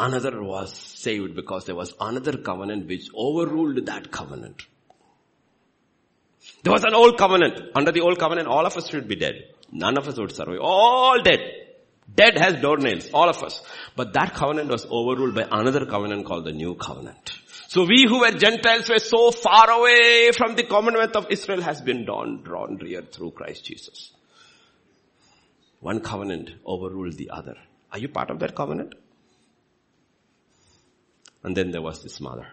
Another 0.00 0.40
was 0.40 0.72
saved 0.72 1.34
because 1.34 1.64
there 1.64 1.74
was 1.74 1.92
another 2.00 2.38
covenant 2.38 2.86
which 2.86 3.08
overruled 3.14 3.84
that 3.86 4.12
covenant. 4.12 4.62
There 6.62 6.72
was 6.72 6.84
an 6.84 6.94
old 6.94 7.18
covenant. 7.18 7.60
Under 7.74 7.90
the 7.90 8.00
old 8.00 8.18
covenant, 8.18 8.46
all 8.46 8.64
of 8.64 8.76
us 8.76 8.88
should 8.88 9.08
be 9.08 9.16
dead. 9.16 9.34
None 9.72 9.98
of 9.98 10.06
us 10.06 10.16
would 10.16 10.34
survive. 10.34 10.60
All 10.60 11.20
dead. 11.22 11.40
Dead 12.14 12.38
has 12.38 12.54
doornails, 12.54 13.10
all 13.12 13.28
of 13.28 13.42
us. 13.42 13.60
But 13.96 14.12
that 14.14 14.34
covenant 14.34 14.70
was 14.70 14.86
overruled 14.86 15.34
by 15.34 15.46
another 15.50 15.84
covenant 15.84 16.26
called 16.26 16.44
the 16.44 16.52
new 16.52 16.76
covenant. 16.76 17.32
So 17.66 17.84
we 17.84 18.06
who 18.08 18.20
were 18.20 18.30
Gentiles 18.30 18.88
were 18.88 19.00
so 19.00 19.30
far 19.30 19.68
away 19.68 20.30
from 20.32 20.54
the 20.54 20.62
commonwealth 20.62 21.16
of 21.16 21.26
Israel 21.30 21.60
has 21.62 21.80
been 21.80 22.04
drawn, 22.04 22.42
drawn 22.42 22.78
near 22.80 23.02
through 23.02 23.32
Christ 23.32 23.64
Jesus. 23.64 24.12
One 25.80 26.00
covenant 26.00 26.50
overruled 26.64 27.14
the 27.14 27.30
other. 27.30 27.56
Are 27.92 27.98
you 27.98 28.08
part 28.08 28.30
of 28.30 28.38
that 28.38 28.54
covenant? 28.54 28.94
And 31.42 31.56
then 31.56 31.70
there 31.70 31.82
was 31.82 32.02
this 32.02 32.20
mother. 32.20 32.46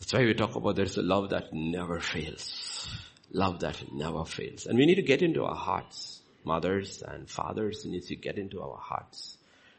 That's 0.00 0.12
why 0.12 0.24
we 0.24 0.34
talk 0.34 0.54
about 0.56 0.76
there's 0.76 0.96
a 0.96 1.02
love 1.02 1.30
that 1.30 1.52
never 1.52 2.00
fails. 2.00 2.88
Love 3.32 3.60
that 3.60 3.92
never 3.92 4.24
fails. 4.24 4.66
And 4.66 4.78
we 4.78 4.86
need 4.86 4.96
to 4.96 5.02
get 5.02 5.22
into 5.22 5.44
our 5.44 5.56
hearts 5.56 6.16
mothers 6.46 7.02
and 7.06 7.28
fathers 7.28 7.84
need 7.84 8.04
to 8.04 8.16
get 8.16 8.38
into 8.38 8.62
our 8.62 8.78
hearts. 8.78 9.36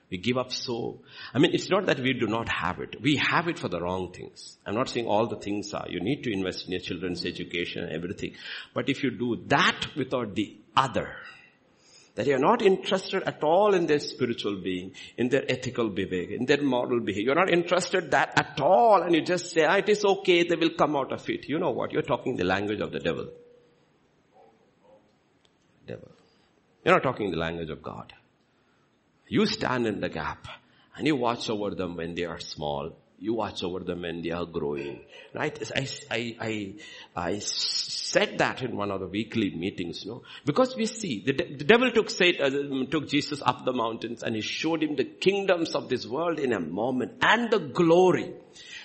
We 0.10 0.18
give 0.18 0.38
up 0.38 0.54
so, 0.54 1.02
I 1.34 1.40
mean, 1.40 1.52
it's 1.54 1.70
not 1.70 1.88
that 1.88 2.00
we 2.00 2.14
do 2.14 2.28
not 2.28 2.48
have 2.48 2.80
it. 2.80 3.02
We 3.02 3.18
have 3.18 3.48
it 3.48 3.60
for 3.60 3.68
the 3.68 3.82
wrong 3.82 4.14
things. 4.14 4.58
I'm 4.66 4.76
not 4.76 4.90
saying 4.90 5.06
all 5.06 5.28
the 5.28 5.36
things 5.36 5.74
are. 5.74 5.86
You 5.90 6.00
need 6.00 6.24
to 6.24 6.32
invest 6.32 6.66
in 6.66 6.72
your 6.72 6.80
children's 6.80 7.26
education 7.26 7.84
and 7.84 7.92
everything. 7.92 8.36
But 8.74 8.88
if 8.88 9.04
you 9.04 9.12
do 9.12 9.44
that 9.48 9.88
without 9.98 10.34
the 10.34 10.58
other, 10.78 11.16
that 12.18 12.26
you're 12.26 12.40
not 12.40 12.64
interested 12.64 13.22
at 13.24 13.44
all 13.44 13.76
in 13.76 13.86
their 13.86 14.00
spiritual 14.00 14.56
being, 14.60 14.92
in 15.18 15.30
their 15.30 15.44
ethical 15.48 15.88
behavior, 15.88 16.36
in 16.36 16.48
their 16.48 16.64
moral 16.64 17.00
behavior. 17.00 17.28
You're 17.28 17.46
not 17.46 17.54
interested 17.54 18.10
that 18.10 18.34
at 18.36 18.60
all 18.60 19.04
and 19.04 19.14
you 19.14 19.22
just 19.22 19.52
say, 19.52 19.66
ah, 19.66 19.76
it 19.76 19.88
is 19.88 20.04
okay, 20.04 20.42
they 20.42 20.56
will 20.56 20.72
come 20.72 20.96
out 20.96 21.14
of 21.14 21.30
it. 21.30 21.48
You 21.48 21.60
know 21.60 21.70
what? 21.70 21.92
You're 21.92 22.02
talking 22.02 22.36
the 22.36 22.44
language 22.44 22.80
of 22.80 22.92
the 22.92 23.00
devil. 23.00 23.30
Devil. 25.86 26.10
You're 26.84 26.96
not 26.96 27.04
talking 27.04 27.30
the 27.30 27.38
language 27.38 27.70
of 27.70 27.84
God. 27.84 28.12
You 29.28 29.46
stand 29.46 29.86
in 29.86 30.00
the 30.00 30.10
gap 30.10 30.48
and 30.96 31.06
you 31.06 31.16
watch 31.16 31.52
over 31.52 31.76
them 31.76 31.98
when 31.98 32.16
they 32.16 32.24
are 32.24 32.40
small 32.40 32.98
You 33.20 33.34
watch 33.34 33.64
over 33.64 33.80
them 33.80 34.06
and 34.06 34.24
they 34.24 34.32
are 34.32 34.46
growing. 34.46 35.02
Right? 35.34 35.60
I, 35.76 35.88
I, 36.12 36.36
I, 36.40 36.76
I 37.16 37.40
said 37.40 38.38
that 38.38 38.62
in 38.62 38.78
one 38.78 38.92
of 38.92 39.00
the 39.00 39.08
weekly 39.08 39.50
meetings, 39.56 40.06
no? 40.06 40.22
Because 40.46 40.76
we 40.76 40.86
see, 40.86 41.24
the, 41.26 41.34
the 41.34 41.64
devil 41.64 41.92
took, 41.92 42.10
uh, 42.22 42.50
took 42.92 43.10
Jesus 43.10 43.42
up 43.44 43.66
the 43.66 43.74
mountains 43.74 44.22
and 44.22 44.36
he 44.36 44.42
showed 44.42 44.84
him 44.84 44.96
the 44.96 45.04
kingdoms 45.04 45.74
of 45.74 45.90
this 45.90 46.06
world 46.06 46.40
in 46.40 46.54
a 46.54 46.60
moment 46.60 47.14
and 47.22 47.50
the 47.50 47.60
glory. 47.60 48.34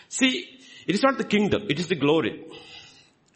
See, 0.09 0.49
it 0.87 0.95
is 0.95 1.03
not 1.03 1.19
the 1.19 1.25
kingdom, 1.25 1.65
it 1.69 1.79
is 1.79 1.89
the 1.89 1.97
glory. 1.97 2.45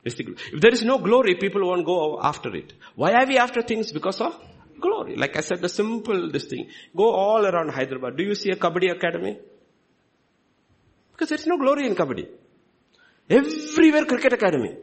The, 0.03 0.37
if 0.53 0.61
there 0.61 0.73
is 0.73 0.85
no 0.85 0.99
glory, 0.99 1.35
people 1.35 1.67
won't 1.67 1.85
go 1.85 2.21
after 2.23 2.55
it. 2.55 2.73
Why 2.95 3.13
are 3.13 3.27
we 3.27 3.39
after 3.39 3.61
things? 3.61 3.93
Because 3.93 4.21
of 4.21 4.39
glory. 4.81 5.17
Like 5.17 5.37
I 5.37 5.41
said, 5.41 5.61
the 5.61 5.69
simple 5.69 6.31
this 6.31 6.47
thing. 6.47 6.69
Go 6.97 7.11
all 7.11 7.45
around 7.45 7.71
Hyderabad. 7.71 8.17
Do 8.17 8.23
you 8.23 8.35
see 8.35 8.51
a 8.51 8.57
Kabaddi 8.57 8.91
academy? 8.93 9.39
Because 11.17 11.31
there's 11.31 11.47
no 11.47 11.57
glory 11.57 11.87
in 11.87 11.95
Kabaddi. 11.95 12.29
Everywhere 13.31 14.05
cricket 14.05 14.35
academy. 14.35 14.77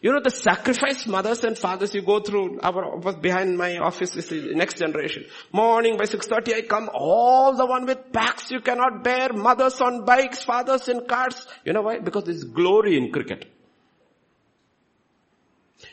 You 0.00 0.12
know 0.12 0.20
the 0.22 0.30
sacrifice 0.30 1.06
mothers 1.06 1.44
and 1.44 1.58
fathers 1.58 1.94
you 1.94 2.00
go 2.00 2.20
through, 2.20 2.60
our, 2.62 3.12
behind 3.12 3.58
my 3.58 3.76
office 3.76 4.16
is 4.16 4.28
the 4.28 4.54
next 4.54 4.78
generation. 4.78 5.26
Morning 5.52 5.98
by 5.98 6.04
6.30 6.04 6.54
I 6.54 6.62
come, 6.62 6.88
all 6.94 7.54
the 7.54 7.66
one 7.66 7.84
with 7.84 8.10
packs 8.10 8.50
you 8.50 8.60
cannot 8.60 9.04
bear, 9.04 9.34
mothers 9.34 9.80
on 9.82 10.06
bikes, 10.06 10.44
fathers 10.44 10.88
in 10.88 11.04
cars. 11.06 11.46
You 11.64 11.74
know 11.74 11.82
why? 11.82 11.98
Because 11.98 12.24
there's 12.24 12.44
glory 12.44 12.96
in 12.96 13.12
cricket. 13.12 13.52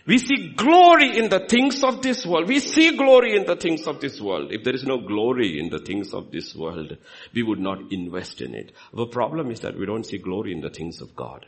We 0.07 0.19
see 0.19 0.53
glory 0.55 1.17
in 1.17 1.29
the 1.29 1.39
things 1.39 1.83
of 1.83 2.03
this 2.03 2.25
world. 2.25 2.47
We 2.47 2.59
see 2.59 2.95
glory 2.95 3.35
in 3.35 3.45
the 3.45 3.55
things 3.55 3.87
of 3.87 3.99
this 3.99 4.21
world. 4.21 4.51
If 4.51 4.63
there 4.63 4.75
is 4.75 4.83
no 4.83 4.99
glory 4.99 5.59
in 5.59 5.69
the 5.69 5.79
things 5.79 6.13
of 6.13 6.31
this 6.31 6.55
world, 6.55 6.97
we 7.33 7.41
would 7.41 7.59
not 7.59 7.91
invest 7.91 8.41
in 8.41 8.53
it. 8.53 8.71
The 8.93 9.07
problem 9.07 9.49
is 9.49 9.61
that 9.61 9.77
we 9.77 9.87
don't 9.87 10.05
see 10.05 10.19
glory 10.19 10.51
in 10.51 10.61
the 10.61 10.69
things 10.69 11.01
of 11.01 11.15
God. 11.15 11.47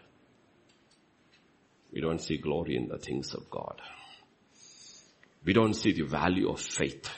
We 1.94 2.02
don't 2.02 2.20
see 2.20 2.38
glory 2.38 2.76
in 2.76 2.88
the 2.88 2.98
things 2.98 3.36
of 3.36 3.48
God. 3.50 3.80
We 5.46 5.54
don't 5.54 5.76
see 5.76 5.94
the 5.94 6.04
value 6.04 6.50
of 6.50 6.60
faith. 6.60 7.10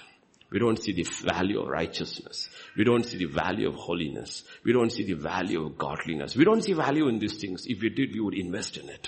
We 0.52 0.60
don't 0.60 0.82
see 0.82 0.94
the 0.94 1.04
value 1.04 1.62
of 1.62 1.68
righteousness. 1.70 2.50
We 2.76 2.84
don't 2.84 3.06
see 3.06 3.18
the 3.18 3.26
value 3.26 3.70
of 3.70 3.76
holiness. 3.76 4.44
We 4.66 4.74
don't 4.74 4.92
see 4.92 5.06
the 5.06 5.14
value 5.14 5.66
of 5.66 5.78
godliness. 5.78 6.36
We 6.36 6.44
don't 6.44 6.64
see 6.64 6.74
value 6.74 7.08
in 7.08 7.20
these 7.20 7.38
things. 7.38 7.66
If 7.66 7.82
we 7.82 7.90
did, 7.90 8.14
we 8.14 8.20
would 8.20 8.34
invest 8.34 8.78
in 8.78 8.90
it. 8.90 9.08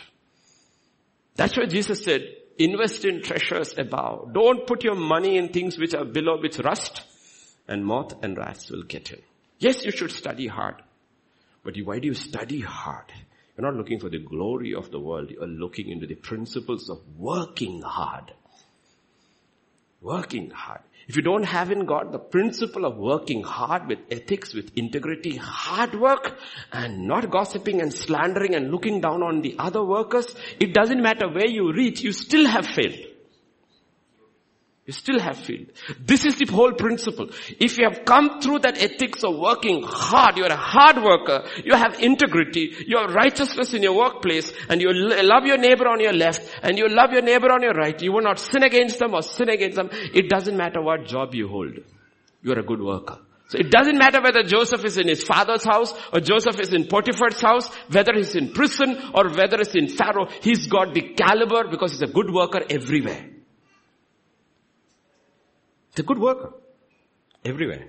That's 1.36 1.58
why 1.58 1.66
Jesus 1.66 2.04
said, 2.04 2.28
invest 2.58 3.06
in 3.06 3.22
treasures 3.22 3.78
above. 3.78 4.34
Don't 4.34 4.68
put 4.68 4.84
your 4.84 4.96
money 4.96 5.38
in 5.38 5.50
things 5.50 5.78
which 5.78 5.94
are 5.94 6.06
below, 6.06 6.40
which 6.40 6.60
rust 6.60 7.04
and 7.68 7.86
moth 7.86 8.14
and 8.24 8.38
rats 8.38 8.70
will 8.70 8.84
get 8.84 9.12
in. 9.12 9.22
Yes, 9.60 9.86
you 9.86 9.92
should 9.92 10.12
study 10.12 10.48
hard. 10.48 10.76
But 11.64 11.78
why 11.84 12.00
do 12.00 12.08
you 12.08 12.14
study 12.14 12.62
hard? 12.62 13.06
You're 13.56 13.72
not 13.72 13.78
looking 13.78 14.00
for 14.00 14.10
the 14.10 14.20
glory 14.20 14.74
of 14.74 14.92
the 14.92 15.00
world. 15.00 15.30
You're 15.30 15.48
looking 15.48 15.90
into 15.90 16.08
the 16.08 16.16
principles 16.16 16.90
of 16.90 17.00
working 17.18 17.82
hard. 17.82 18.34
Working 20.02 20.50
hard. 20.50 20.82
If 21.08 21.16
you 21.16 21.22
don't 21.22 21.44
have 21.44 21.72
in 21.72 21.86
God 21.86 22.12
the 22.12 22.20
principle 22.20 22.86
of 22.86 22.98
working 22.98 23.44
hard 23.44 23.88
with 23.88 24.00
ethics, 24.10 24.54
with 24.54 24.72
integrity, 24.76 25.36
hard 25.38 26.00
work, 26.00 26.38
and 26.72 27.08
not 27.08 27.30
gossiping 27.30 27.82
and 27.82 27.94
slandering 27.94 28.56
and 28.56 28.72
looking 28.72 29.02
down 29.02 29.24
on 29.24 29.42
the 29.42 29.56
other 29.60 29.84
workers, 29.84 30.34
it 30.60 30.74
doesn't 30.74 31.02
matter 31.02 31.28
where 31.28 31.50
you 31.50 31.72
reach, 31.74 32.02
you 32.02 32.14
still 32.14 32.48
have 32.48 32.68
failed. 32.68 33.11
You 34.88 34.94
still 34.94 35.20
have 35.20 35.38
failed. 35.38 35.68
This 36.00 36.26
is 36.26 36.38
the 36.38 36.52
whole 36.52 36.74
principle. 36.74 37.30
If 37.60 37.78
you 37.78 37.88
have 37.88 38.04
come 38.04 38.42
through 38.42 38.60
that 38.60 38.82
ethics 38.82 39.24
of 39.24 39.38
working 39.38 39.84
hard, 39.84 40.38
you're 40.38 40.48
a 40.48 40.56
hard 40.56 41.04
worker, 41.04 41.46
you 41.64 41.76
have 41.76 42.00
integrity, 42.00 42.74
you 42.88 42.98
have 42.98 43.14
righteousness 43.14 43.76
in 43.76 43.84
your 43.84 43.96
workplace, 43.96 44.52
and 44.70 44.82
you 44.82 44.92
love 44.92 45.46
your 45.46 45.58
neighbor 45.58 45.88
on 45.88 46.00
your 46.00 46.14
left, 46.14 46.42
and 46.64 46.80
you 46.80 46.90
love 46.90 47.12
your 47.12 47.22
neighbor 47.22 47.52
on 47.52 47.62
your 47.62 47.74
right, 47.74 48.02
you 48.02 48.12
will 48.12 48.24
not 48.24 48.40
sin 48.40 48.64
against 48.64 48.98
them 48.98 49.14
or 49.14 49.22
sin 49.22 49.50
against 49.50 49.76
them. 49.76 49.90
It 49.92 50.30
doesn't 50.30 50.58
matter 50.58 50.82
what 50.82 51.06
job 51.06 51.36
you 51.36 51.48
hold. 51.48 51.78
You're 52.42 52.60
a 52.60 52.64
good 52.64 52.82
worker. 52.82 53.20
So 53.50 53.60
it 53.60 53.70
doesn't 53.70 53.98
matter 53.98 54.20
whether 54.22 54.44
Joseph 54.44 54.84
is 54.84 54.98
in 54.98 55.08
his 55.08 55.24
father's 55.24 55.64
house 55.64 55.94
or 56.12 56.22
Joseph 56.22 56.60
is 56.60 56.74
in 56.74 56.88
Potiphar's 56.88 57.40
house, 57.40 57.68
whether 57.92 58.14
he's 58.16 58.34
in 58.34 58.54
prison 58.54 58.98
or 59.14 59.30
whether 59.30 59.58
he's 59.58 59.76
in 59.76 59.90
Pharaoh, 59.90 60.28
he's 60.42 60.68
got 60.68 60.94
the 60.94 61.02
caliber 61.14 61.70
because 61.70 61.92
he's 61.92 62.02
a 62.02 62.08
good 62.12 62.32
worker 62.32 62.62
everywhere. 62.70 63.28
It's 65.92 66.00
a 66.00 66.04
good 66.04 66.20
worker. 66.20 66.54
Everywhere. 67.44 67.88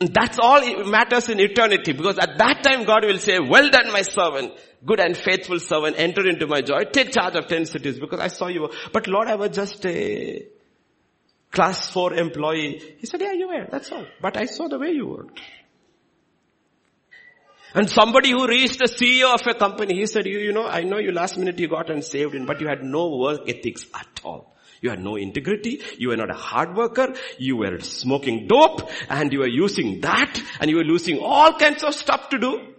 And 0.00 0.14
that's 0.14 0.38
all 0.40 0.84
matters 0.86 1.28
in 1.28 1.38
eternity 1.40 1.92
because 1.92 2.18
at 2.18 2.38
that 2.38 2.62
time 2.62 2.84
God 2.84 3.04
will 3.04 3.18
say, 3.18 3.38
well 3.38 3.68
done 3.68 3.92
my 3.92 4.02
servant, 4.02 4.52
good 4.84 4.98
and 4.98 5.14
faithful 5.14 5.60
servant, 5.60 5.96
enter 5.98 6.26
into 6.26 6.46
my 6.46 6.62
joy, 6.62 6.84
take 6.90 7.12
charge 7.12 7.36
of 7.36 7.46
ten 7.48 7.66
cities 7.66 7.98
because 7.98 8.18
I 8.18 8.28
saw 8.28 8.46
you. 8.48 8.70
But 8.92 9.06
Lord, 9.08 9.28
I 9.28 9.34
was 9.34 9.50
just 9.50 9.84
a 9.84 10.46
class 11.50 11.90
four 11.90 12.14
employee. 12.14 12.96
He 12.98 13.06
said, 13.06 13.20
yeah, 13.20 13.32
you 13.32 13.48
were, 13.48 13.66
that's 13.70 13.92
all. 13.92 14.06
But 14.22 14.38
I 14.38 14.46
saw 14.46 14.68
the 14.68 14.78
way 14.78 14.92
you 14.92 15.06
worked. 15.06 15.40
And 17.74 17.88
somebody 17.88 18.30
who 18.30 18.48
reached 18.48 18.78
the 18.78 18.86
CEO 18.86 19.32
of 19.32 19.46
a 19.46 19.54
company, 19.54 19.94
he 19.94 20.06
said, 20.06 20.26
you, 20.26 20.38
you 20.38 20.52
know, 20.52 20.66
I 20.66 20.82
know 20.82 20.98
you 20.98 21.12
last 21.12 21.36
minute 21.36 21.58
you 21.58 21.68
got 21.68 21.90
and 21.90 22.02
saved 22.02 22.34
in, 22.34 22.46
but 22.46 22.60
you 22.60 22.66
had 22.66 22.82
no 22.82 23.16
work 23.16 23.42
ethics 23.46 23.84
at 23.94 24.20
all. 24.24 24.56
You 24.80 24.90
had 24.90 25.02
no 25.02 25.16
integrity. 25.16 25.82
You 25.98 26.08
were 26.08 26.16
not 26.16 26.30
a 26.30 26.34
hard 26.34 26.74
worker. 26.74 27.14
You 27.38 27.56
were 27.58 27.80
smoking 27.80 28.46
dope 28.46 28.90
and 29.08 29.32
you 29.32 29.40
were 29.40 29.48
using 29.48 30.00
that 30.00 30.42
and 30.60 30.70
you 30.70 30.76
were 30.76 30.84
losing 30.84 31.18
all 31.18 31.52
kinds 31.52 31.82
of 31.82 31.94
stuff 31.94 32.30
to 32.30 32.38
do. 32.38 32.69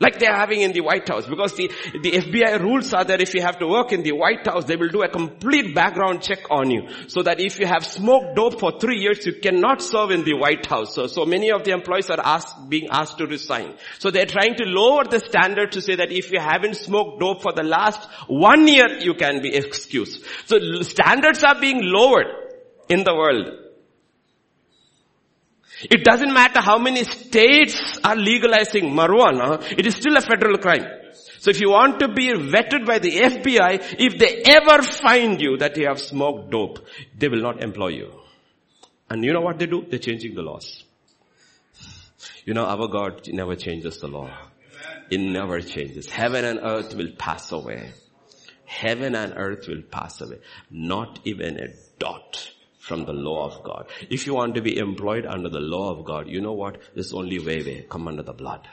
Like 0.00 0.18
they 0.18 0.26
are 0.26 0.36
having 0.36 0.62
in 0.62 0.72
the 0.72 0.80
White 0.80 1.06
House. 1.06 1.26
Because 1.26 1.54
the, 1.54 1.70
the 2.02 2.12
FBI 2.12 2.58
rules 2.58 2.94
are 2.94 3.04
that 3.04 3.20
if 3.20 3.34
you 3.34 3.42
have 3.42 3.58
to 3.58 3.66
work 3.66 3.92
in 3.92 4.02
the 4.02 4.12
White 4.12 4.46
House, 4.46 4.64
they 4.64 4.76
will 4.76 4.88
do 4.88 5.02
a 5.02 5.08
complete 5.08 5.74
background 5.74 6.22
check 6.22 6.38
on 6.50 6.70
you. 6.70 6.88
So 7.08 7.22
that 7.22 7.38
if 7.38 7.60
you 7.60 7.66
have 7.66 7.84
smoked 7.84 8.34
dope 8.34 8.58
for 8.58 8.80
three 8.80 8.98
years, 8.98 9.26
you 9.26 9.34
cannot 9.34 9.82
serve 9.82 10.10
in 10.10 10.24
the 10.24 10.34
White 10.34 10.64
House. 10.64 10.94
So, 10.94 11.06
so 11.06 11.26
many 11.26 11.52
of 11.52 11.64
the 11.64 11.72
employees 11.72 12.08
are 12.08 12.20
asked, 12.20 12.70
being 12.70 12.88
asked 12.90 13.18
to 13.18 13.26
resign. 13.26 13.74
So 13.98 14.10
they're 14.10 14.24
trying 14.24 14.54
to 14.56 14.64
lower 14.64 15.04
the 15.04 15.18
standard 15.20 15.72
to 15.72 15.82
say 15.82 15.96
that 15.96 16.10
if 16.10 16.32
you 16.32 16.40
haven't 16.40 16.76
smoked 16.76 17.20
dope 17.20 17.42
for 17.42 17.52
the 17.52 17.62
last 17.62 18.08
one 18.26 18.66
year, 18.66 18.88
you 19.00 19.12
can 19.12 19.42
be 19.42 19.54
excused. 19.54 20.24
So 20.46 20.58
standards 20.80 21.44
are 21.44 21.60
being 21.60 21.82
lowered 21.82 22.26
in 22.88 23.04
the 23.04 23.14
world. 23.14 23.59
It 25.82 26.04
doesn't 26.04 26.32
matter 26.32 26.60
how 26.60 26.78
many 26.78 27.04
states 27.04 27.98
are 28.04 28.16
legalizing 28.16 28.90
marijuana, 28.90 29.62
it 29.78 29.86
is 29.86 29.96
still 29.96 30.16
a 30.16 30.20
federal 30.20 30.58
crime. 30.58 30.86
So 31.38 31.50
if 31.50 31.60
you 31.60 31.70
want 31.70 32.00
to 32.00 32.08
be 32.08 32.28
vetted 32.32 32.84
by 32.86 32.98
the 32.98 33.10
FBI, 33.10 33.96
if 33.98 34.18
they 34.18 34.42
ever 34.44 34.82
find 34.82 35.40
you 35.40 35.56
that 35.56 35.76
you 35.76 35.86
have 35.86 35.98
smoked 35.98 36.50
dope, 36.50 36.86
they 37.16 37.28
will 37.28 37.40
not 37.40 37.62
employ 37.62 37.88
you. 37.88 38.12
And 39.08 39.24
you 39.24 39.32
know 39.32 39.40
what 39.40 39.58
they 39.58 39.66
do? 39.66 39.86
They're 39.88 39.98
changing 39.98 40.34
the 40.34 40.42
laws. 40.42 40.84
You 42.44 42.52
know, 42.54 42.66
our 42.66 42.88
God 42.88 43.26
never 43.28 43.56
changes 43.56 43.98
the 44.00 44.08
law. 44.08 44.30
It 45.10 45.18
never 45.18 45.60
changes. 45.60 46.06
Heaven 46.06 46.44
and 46.44 46.60
earth 46.62 46.94
will 46.94 47.12
pass 47.18 47.52
away. 47.52 47.92
Heaven 48.66 49.14
and 49.14 49.32
earth 49.36 49.66
will 49.66 49.82
pass 49.82 50.20
away. 50.20 50.38
Not 50.70 51.20
even 51.24 51.58
a 51.58 51.68
dot 51.98 52.50
from 52.90 53.04
the 53.04 53.12
law 53.12 53.46
of 53.46 53.62
God. 53.62 53.86
If 54.10 54.26
you 54.26 54.34
want 54.34 54.56
to 54.56 54.62
be 54.62 54.76
employed 54.76 55.24
under 55.24 55.48
the 55.48 55.60
law 55.60 55.92
of 55.92 56.04
God, 56.04 56.26
you 56.26 56.40
know 56.40 56.54
what? 56.54 56.78
There's 56.92 57.12
only 57.12 57.38
way 57.38 57.62
way. 57.62 57.86
Come 57.88 58.08
under 58.08 58.24
the 58.24 58.32
blood. 58.32 58.66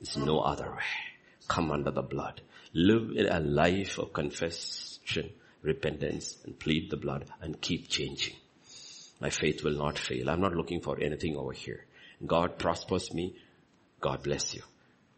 There's 0.00 0.16
no 0.16 0.38
other 0.38 0.70
way. 0.70 0.92
Come 1.48 1.72
under 1.72 1.90
the 1.90 2.02
blood. 2.02 2.40
Live 2.72 3.10
in 3.16 3.26
a 3.26 3.40
life 3.40 3.98
of 3.98 4.12
confession, 4.12 5.30
repentance, 5.60 6.38
and 6.44 6.56
plead 6.56 6.88
the 6.88 6.96
blood 6.96 7.24
and 7.40 7.60
keep 7.60 7.88
changing. 7.88 8.36
My 9.20 9.30
faith 9.30 9.64
will 9.64 9.76
not 9.76 9.98
fail. 9.98 10.30
I'm 10.30 10.40
not 10.40 10.54
looking 10.54 10.80
for 10.80 11.00
anything 11.00 11.36
over 11.36 11.52
here. 11.52 11.84
God 12.24 12.60
prospers 12.60 13.12
me. 13.12 13.34
God 14.00 14.22
bless 14.22 14.54
you. 14.54 14.62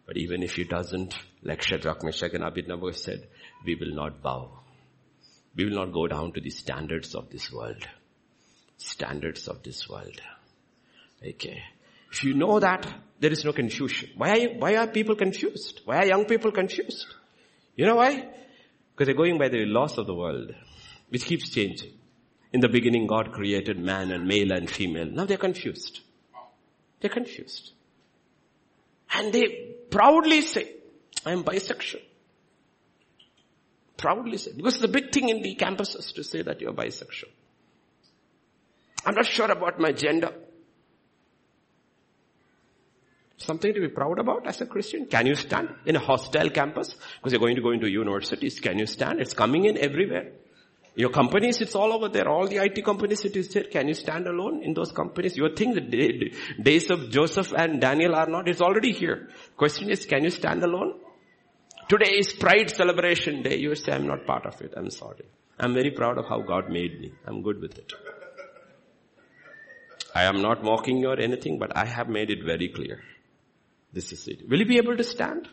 But 0.07 0.17
even 0.17 0.43
if 0.43 0.55
he 0.55 0.65
doesn't, 0.65 1.15
like 1.43 1.61
Shadrach, 1.61 2.03
Meshach, 2.03 2.33
and 2.33 2.45
Abednego 2.45 2.91
said, 2.93 3.29
we 3.67 3.75
will 3.75 3.95
not 3.95 4.23
bow. 4.23 4.61
We 5.55 5.67
will 5.67 5.77
not 5.77 5.93
go 5.93 6.07
down 6.07 6.33
to 6.33 6.41
the 6.41 6.49
standards 6.49 7.15
of 7.15 7.29
this 7.29 7.53
world 7.53 7.87
standards 8.85 9.49
of 9.49 9.63
this 9.63 9.89
world. 9.89 10.21
Okay. 11.27 11.63
If 12.13 12.23
you 12.25 12.35
know 12.35 12.61
that, 12.61 12.87
there 13.19 13.33
is 13.33 13.45
no 13.45 13.53
confusion. 13.53 14.11
Why 14.17 14.31
are, 14.31 14.39
you, 14.39 14.49
why 14.59 14.77
are 14.77 14.87
people 14.87 15.17
confused? 15.17 15.81
Why 15.85 15.99
are 15.99 16.07
young 16.07 16.27
people 16.27 16.53
confused? 16.53 17.07
You 17.77 17.87
know 17.87 17.97
why? 17.97 18.29
Because 18.93 19.07
they're 19.07 19.17
going 19.17 19.39
by 19.39 19.49
the 19.49 19.65
laws 19.65 19.99
of 19.99 20.07
the 20.07 20.15
world, 20.15 20.53
which 21.09 21.25
keeps 21.25 21.49
changing. 21.49 21.93
In 22.53 22.61
the 22.61 22.69
beginning, 22.69 23.09
God 23.09 23.33
created 23.33 23.79
man 23.79 24.13
and 24.13 24.29
male 24.29 24.53
and 24.53 24.71
female. 24.71 25.07
Now 25.07 25.25
they're 25.25 25.39
confused. 25.39 26.01
They're 27.01 27.11
confused. 27.11 27.73
And 29.13 29.33
they 29.33 29.75
proudly 29.91 30.43
say, 30.43 30.73
I 31.27 31.33
am 31.33 31.43
bisexual. 31.43 32.03
Proudly 33.97 34.37
say. 34.37 34.53
Because 34.55 34.79
the 34.79 34.89
big 34.89 35.11
thing 35.11 35.31
in 35.31 35.43
the 35.43 35.57
campuses 35.57 36.15
to 36.15 36.23
say 36.23 36.43
that 36.43 36.61
you're 36.61 36.73
bisexual. 36.73 37.31
I'm 39.07 39.15
not 39.15 39.27
sure 39.27 39.51
about 39.51 39.79
my 39.79 39.93
gender. 39.93 40.33
Something 43.37 43.75
to 43.75 43.81
be 43.81 43.89
proud 43.89 44.19
about 44.19 44.47
as 44.47 44.61
a 44.61 44.67
Christian? 44.67 45.07
Can 45.07 45.27
you 45.27 45.35
stand 45.35 45.69
in 45.85 45.97
a 45.97 45.99
hostile 45.99 46.51
campus? 46.51 46.95
Because 47.17 47.33
you're 47.33 47.41
going 47.41 47.57
to 47.57 47.63
go 47.63 47.73
into 47.73 47.89
universities. 47.89 48.61
Can 48.61 48.79
you 48.79 48.87
stand? 48.87 49.21
It's 49.21 49.35
coming 49.35 49.65
in 49.67 49.77
everywhere. 49.77 50.33
Your 50.97 51.11
companies, 51.11 51.61
it's 51.61 51.75
all 51.75 51.93
over 51.93 52.09
there. 52.09 52.29
All 52.29 52.47
the 52.47 52.59
IT 52.59 52.85
companies, 52.85 53.25
it 53.25 53.37
is 53.37 53.49
there. 53.49 53.65
Can 53.65 53.89
you 53.89 53.95
stand 53.95 54.29
alone 54.29 54.63
in 54.63 54.75
those 54.75 54.93
companies? 54.93 55.37
You 55.37 55.53
think 55.55 55.75
the 55.75 56.33
days 56.63 56.89
of 56.91 57.11
Joseph 57.11 57.53
and 57.53 57.81
Daniel 57.81 58.15
are 58.15 58.29
not. 58.29 58.49
It's 58.49 58.61
already 58.61 58.93
here. 58.93 59.29
Question 59.57 59.91
is, 59.91 60.07
can 60.07 60.23
you 60.23 60.31
stand 60.31 60.63
alone? 60.63 61.01
Today 61.89 62.13
is 62.13 62.33
Pride 62.33 62.71
Celebration 62.71 63.43
Day. 63.43 63.59
You 63.59 63.75
say, 63.75 63.93
I'm 63.93 64.07
not 64.07 64.25
part 64.25 64.47
of 64.47 64.63
it. 64.63 64.73
I'm 64.77 64.89
sorry. 64.89 65.25
I'm 65.59 65.75
very 65.75 65.91
proud 65.91 66.17
of 66.17 66.27
how 66.29 66.41
God 66.41 66.71
made 66.71 67.01
me. 67.01 67.13
I'm 67.27 67.43
good 67.43 67.61
with 67.61 67.77
it. 67.77 67.93
I 70.15 70.25
am 70.25 70.41
not 70.41 70.63
mocking 70.63 70.99
you 70.99 71.09
or 71.09 71.19
anything, 71.19 71.59
but 71.59 71.77
I 71.77 71.85
have 71.85 72.09
made 72.09 72.31
it 72.31 72.45
very 72.45 72.69
clear. 72.69 73.03
This 73.93 74.13
is 74.13 74.29
it. 74.29 74.49
Will 74.49 74.61
you 74.61 74.67
be 74.67 74.79
able 74.79 74.97
to 74.97 75.05
stand? 75.05 75.49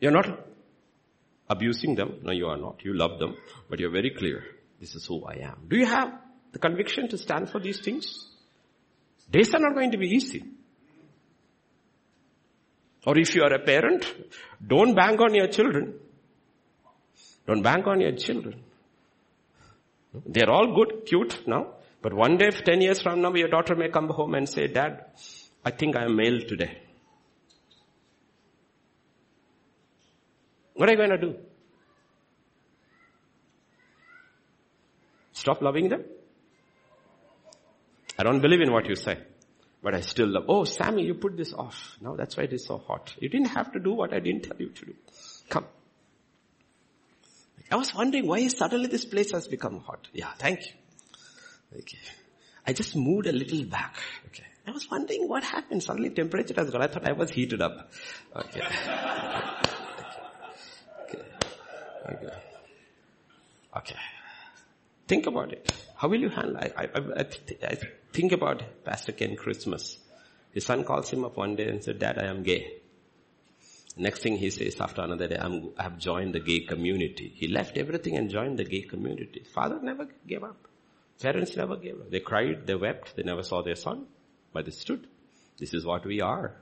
You're 0.00 0.12
not 0.12 0.26
abusing 1.48 1.94
them. 1.94 2.20
No, 2.22 2.32
you 2.32 2.46
are 2.46 2.56
not. 2.56 2.84
You 2.84 2.94
love 2.94 3.18
them, 3.18 3.36
but 3.70 3.78
you're 3.78 3.92
very 3.92 4.10
clear. 4.10 4.44
This 4.80 4.94
is 4.94 5.06
who 5.06 5.24
I 5.24 5.44
am. 5.44 5.66
Do 5.68 5.76
you 5.76 5.86
have 5.86 6.12
the 6.52 6.58
conviction 6.58 7.08
to 7.08 7.18
stand 7.18 7.50
for 7.50 7.60
these 7.60 7.80
things? 7.80 8.28
Days 9.30 9.54
are 9.54 9.60
not 9.60 9.74
going 9.74 9.92
to 9.92 9.98
be 9.98 10.08
easy. 10.08 10.44
Or 13.06 13.18
if 13.18 13.34
you 13.34 13.42
are 13.42 13.52
a 13.52 13.60
parent, 13.60 14.12
don't 14.66 14.94
bank 14.94 15.20
on 15.20 15.34
your 15.34 15.48
children. 15.48 15.94
Don't 17.46 17.62
bank 17.62 17.86
on 17.86 18.00
your 18.00 18.12
children. 18.16 18.62
They're 20.26 20.50
all 20.50 20.74
good, 20.74 21.06
cute 21.06 21.46
now. 21.46 21.74
But 22.08 22.16
one 22.16 22.38
day, 22.38 22.50
10 22.50 22.80
years 22.80 23.02
from 23.02 23.20
now, 23.20 23.34
your 23.34 23.48
daughter 23.48 23.76
may 23.76 23.90
come 23.90 24.08
home 24.08 24.34
and 24.34 24.48
say, 24.48 24.66
Dad, 24.66 25.04
I 25.62 25.70
think 25.70 25.94
I 25.94 26.04
am 26.04 26.16
male 26.16 26.40
today. 26.40 26.78
What 30.72 30.88
are 30.88 30.92
you 30.92 30.96
going 30.96 31.10
to 31.10 31.18
do? 31.18 31.36
Stop 35.34 35.60
loving 35.60 35.90
them? 35.90 36.02
I 38.18 38.22
don't 38.22 38.40
believe 38.40 38.62
in 38.62 38.72
what 38.72 38.88
you 38.88 38.96
say, 38.96 39.18
but 39.82 39.94
I 39.94 40.00
still 40.00 40.28
love. 40.28 40.44
Oh, 40.48 40.64
Sammy, 40.64 41.04
you 41.04 41.12
put 41.12 41.36
this 41.36 41.52
off. 41.52 41.98
Now 42.00 42.16
that's 42.16 42.38
why 42.38 42.44
it 42.44 42.54
is 42.54 42.64
so 42.64 42.78
hot. 42.78 43.14
You 43.18 43.28
didn't 43.28 43.48
have 43.48 43.70
to 43.72 43.80
do 43.80 43.92
what 43.92 44.14
I 44.14 44.20
didn't 44.20 44.44
tell 44.44 44.56
you 44.58 44.70
to 44.70 44.86
do. 44.86 44.94
Come. 45.50 45.66
I 47.70 47.76
was 47.76 47.94
wondering 47.94 48.26
why 48.26 48.48
suddenly 48.48 48.86
this 48.86 49.04
place 49.04 49.32
has 49.32 49.46
become 49.46 49.80
hot. 49.80 50.08
Yeah, 50.14 50.32
thank 50.38 50.60
you. 50.60 50.72
Okay. 51.74 51.98
I 52.66 52.72
just 52.72 52.96
moved 52.96 53.26
a 53.26 53.32
little 53.32 53.64
back. 53.64 53.96
Okay. 54.26 54.44
I 54.66 54.70
was 54.70 54.90
wondering 54.90 55.28
what 55.28 55.42
happened. 55.44 55.82
Suddenly 55.82 56.10
temperature 56.10 56.54
has 56.56 56.70
gone. 56.70 56.82
I 56.82 56.86
thought 56.88 57.08
I 57.08 57.12
was 57.12 57.30
heated 57.30 57.62
up. 57.62 57.90
Okay. 58.36 58.62
Okay. 62.10 62.34
Okay. 63.76 63.96
Think 65.06 65.26
about 65.26 65.52
it. 65.52 65.72
How 65.96 66.08
will 66.08 66.20
you 66.20 66.28
handle 66.28 66.58
I, 66.58 66.70
I, 66.76 66.84
I, 66.94 67.24
I 67.62 67.78
think 68.12 68.32
about 68.32 68.84
Pastor 68.84 69.12
Ken 69.12 69.36
Christmas. 69.36 69.98
His 70.52 70.64
son 70.66 70.84
calls 70.84 71.10
him 71.10 71.24
up 71.24 71.36
one 71.36 71.56
day 71.56 71.68
and 71.68 71.82
said, 71.82 71.98
Dad, 71.98 72.18
I 72.18 72.26
am 72.26 72.42
gay. 72.42 72.80
Next 73.96 74.20
thing 74.22 74.36
he 74.36 74.50
says 74.50 74.80
after 74.80 75.02
another 75.02 75.28
day, 75.28 75.38
I 75.38 75.82
have 75.82 75.98
joined 75.98 76.34
the 76.34 76.40
gay 76.40 76.60
community. 76.60 77.32
He 77.34 77.48
left 77.48 77.76
everything 77.76 78.16
and 78.16 78.30
joined 78.30 78.58
the 78.58 78.64
gay 78.64 78.82
community. 78.82 79.44
Father 79.52 79.80
never 79.82 80.08
gave 80.26 80.44
up. 80.44 80.67
Parents 81.20 81.56
never 81.56 81.76
gave 81.76 82.00
up. 82.00 82.10
They 82.10 82.20
cried, 82.20 82.66
they 82.66 82.76
wept, 82.76 83.16
they 83.16 83.24
never 83.24 83.42
saw 83.42 83.62
their 83.62 83.74
son, 83.74 84.06
but 84.52 84.64
they 84.64 84.70
stood. 84.70 85.06
This 85.58 85.74
is 85.74 85.84
what 85.84 86.06
we 86.06 86.20
are. 86.20 86.54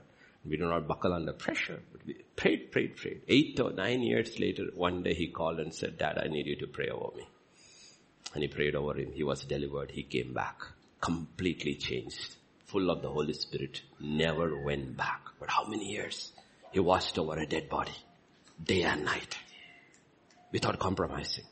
We 0.48 0.56
do 0.56 0.66
not 0.66 0.86
buckle 0.86 1.12
under 1.12 1.32
pressure. 1.32 1.80
But 1.92 2.06
we 2.06 2.14
prayed, 2.36 2.72
prayed, 2.72 2.96
prayed. 2.96 3.22
Eight 3.28 3.60
or 3.60 3.72
nine 3.72 4.02
years 4.02 4.38
later, 4.38 4.66
one 4.74 5.02
day 5.02 5.12
he 5.12 5.28
called 5.28 5.58
and 5.58 5.74
said, 5.74 5.98
Dad, 5.98 6.18
I 6.18 6.28
need 6.28 6.46
you 6.46 6.56
to 6.56 6.66
pray 6.66 6.88
over 6.88 7.16
me. 7.16 7.26
And 8.32 8.42
he 8.42 8.48
prayed 8.48 8.74
over 8.74 8.94
him. 8.98 9.12
He 9.12 9.24
was 9.24 9.44
delivered. 9.44 9.90
He 9.90 10.04
came 10.04 10.32
back. 10.32 10.60
Completely 11.00 11.74
changed. 11.74 12.36
Full 12.66 12.90
of 12.90 13.02
the 13.02 13.10
Holy 13.10 13.32
Spirit. 13.32 13.82
Never 14.00 14.62
went 14.62 14.96
back. 14.96 15.20
But 15.38 15.50
how 15.50 15.66
many 15.66 15.90
years? 15.90 16.32
He 16.72 16.80
watched 16.80 17.18
over 17.18 17.38
a 17.38 17.46
dead 17.46 17.68
body. 17.68 17.96
Day 18.62 18.82
and 18.82 19.04
night. 19.04 19.36
Without 20.52 20.78
compromising. 20.78 21.44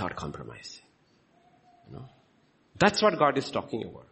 Without 0.00 0.16
compromising. 0.16 0.82
You 1.88 1.96
know? 1.96 2.04
That's 2.78 3.02
what 3.02 3.18
God 3.18 3.36
is 3.38 3.50
talking 3.50 3.84
about. 3.84 4.06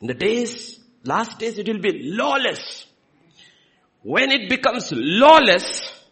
In 0.00 0.06
the 0.06 0.14
days 0.14 0.82
Last 1.04 1.38
days 1.38 1.58
it 1.58 1.66
will 1.66 1.80
be 1.80 2.12
lawless. 2.12 2.86
When 4.02 4.30
it 4.30 4.48
becomes 4.48 4.92
lawless, 4.92 6.04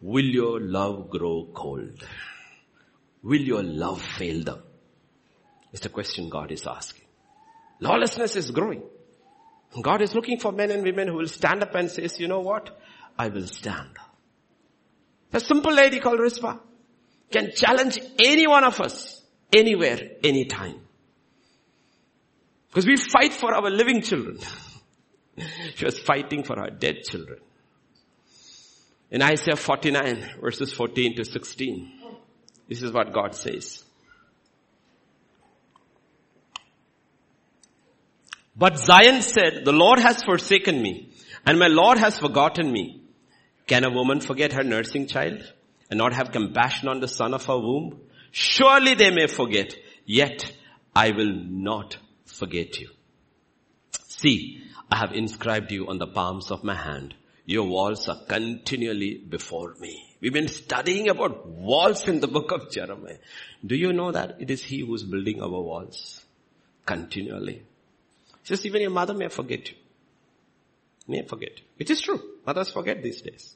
will 0.00 0.24
your 0.24 0.60
love 0.60 1.10
grow 1.10 1.48
cold? 1.54 2.04
Will 3.22 3.40
your 3.40 3.62
love 3.62 4.02
fail 4.02 4.44
them? 4.44 4.62
It's 5.72 5.82
the 5.82 5.88
question 5.88 6.28
God 6.28 6.52
is 6.52 6.66
asking. 6.66 7.04
Lawlessness 7.80 8.36
is 8.36 8.50
growing. 8.50 8.82
God 9.82 10.00
is 10.00 10.14
looking 10.14 10.38
for 10.38 10.52
men 10.52 10.70
and 10.70 10.82
women 10.82 11.08
who 11.08 11.14
will 11.14 11.28
stand 11.28 11.62
up 11.62 11.74
and 11.74 11.90
says, 11.90 12.18
you 12.18 12.28
know 12.28 12.40
what? 12.40 12.78
I 13.18 13.28
will 13.28 13.46
stand. 13.46 13.90
A 15.32 15.40
simple 15.40 15.72
lady 15.72 16.00
called 16.00 16.20
Rizpah 16.20 16.58
can 17.30 17.50
challenge 17.54 17.98
any 18.18 18.46
one 18.46 18.64
of 18.64 18.80
us, 18.80 19.22
anywhere, 19.54 19.98
anytime. 20.22 20.80
Because 22.68 22.86
we 22.86 22.96
fight 22.96 23.32
for 23.32 23.54
our 23.54 23.70
living 23.70 24.02
children. 24.02 24.38
she 25.74 25.84
was 25.84 25.98
fighting 25.98 26.44
for 26.44 26.56
her 26.56 26.70
dead 26.70 27.02
children. 27.04 27.38
In 29.10 29.22
Isaiah 29.22 29.56
49 29.56 30.40
verses 30.40 30.72
14 30.72 31.16
to 31.16 31.24
16, 31.24 31.92
this 32.68 32.82
is 32.82 32.92
what 32.92 33.12
God 33.12 33.34
says. 33.34 33.82
But 38.56 38.78
Zion 38.78 39.22
said, 39.22 39.64
the 39.64 39.72
Lord 39.72 39.98
has 40.00 40.22
forsaken 40.22 40.82
me 40.82 41.10
and 41.44 41.58
my 41.58 41.68
Lord 41.68 41.98
has 41.98 42.18
forgotten 42.18 42.72
me. 42.72 43.02
Can 43.66 43.84
a 43.84 43.90
woman 43.90 44.20
forget 44.20 44.52
her 44.52 44.62
nursing 44.62 45.06
child 45.06 45.42
and 45.90 45.98
not 45.98 46.12
have 46.12 46.32
compassion 46.32 46.88
on 46.88 47.00
the 47.00 47.08
son 47.08 47.34
of 47.34 47.44
her 47.46 47.58
womb? 47.58 48.00
Surely 48.30 48.94
they 48.94 49.10
may 49.10 49.26
forget, 49.26 49.74
yet 50.04 50.50
I 50.94 51.10
will 51.10 51.34
not 51.34 51.96
forget 52.24 52.78
you. 52.78 52.90
See, 54.08 54.62
I 54.90 54.96
have 54.98 55.12
inscribed 55.12 55.72
you 55.72 55.88
on 55.88 55.98
the 55.98 56.06
palms 56.06 56.50
of 56.50 56.64
my 56.64 56.74
hand. 56.74 57.14
Your 57.44 57.66
walls 57.66 58.08
are 58.08 58.24
continually 58.26 59.18
before 59.18 59.74
me. 59.80 60.16
We've 60.20 60.32
been 60.32 60.48
studying 60.48 61.08
about 61.08 61.46
walls 61.46 62.08
in 62.08 62.20
the 62.20 62.26
book 62.28 62.50
of 62.50 62.70
Jeremiah. 62.70 63.18
Do 63.64 63.76
you 63.76 63.92
know 63.92 64.10
that 64.12 64.36
it 64.40 64.50
is 64.50 64.62
He 64.62 64.80
who's 64.80 65.04
building 65.04 65.42
our 65.42 65.48
walls 65.48 66.24
continually? 66.84 67.62
Just 68.44 68.64
even 68.66 68.80
your 68.80 68.90
mother 68.90 69.14
may 69.14 69.28
forget 69.28 69.70
you. 69.70 69.76
May 71.08 71.22
forget. 71.22 71.60
It 71.78 71.90
is 71.90 72.00
true. 72.00 72.20
Mothers 72.44 72.70
forget 72.72 73.02
these 73.02 73.22
days. 73.22 73.54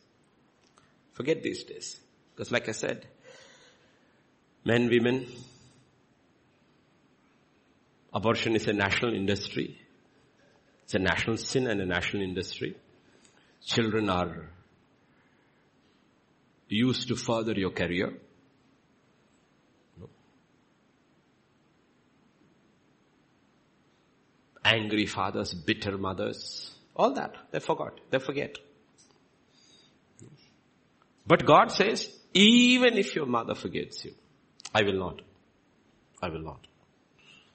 Forget 1.14 1.42
these 1.42 1.64
days. 1.64 1.98
Because 2.40 2.52
like 2.52 2.70
I 2.70 2.72
said, 2.72 3.06
men, 4.64 4.88
women, 4.88 5.26
Abortion 8.14 8.56
is 8.56 8.66
a 8.66 8.72
national 8.72 9.14
industry. 9.14 9.78
It's 10.84 10.94
a 10.94 10.98
national 10.98 11.36
sin 11.36 11.66
and 11.66 11.82
a 11.82 11.84
national 11.84 12.22
industry. 12.22 12.78
Children 13.66 14.08
are 14.08 14.46
used 16.70 17.08
to 17.08 17.14
further 17.14 17.52
your 17.52 17.72
career. 17.72 18.14
Angry 24.64 25.04
fathers, 25.04 25.52
bitter 25.52 25.98
mothers, 25.98 26.74
all 26.96 27.12
that. 27.12 27.36
They 27.50 27.60
forgot. 27.60 28.00
They 28.08 28.18
forget. 28.18 28.56
But 31.26 31.44
God 31.44 31.70
says, 31.70 32.16
even 32.34 32.96
if 32.96 33.14
your 33.14 33.26
mother 33.26 33.54
forgets 33.54 34.04
you, 34.04 34.14
I 34.74 34.82
will 34.82 34.98
not. 34.98 35.22
I 36.22 36.28
will 36.28 36.42
not. 36.42 36.66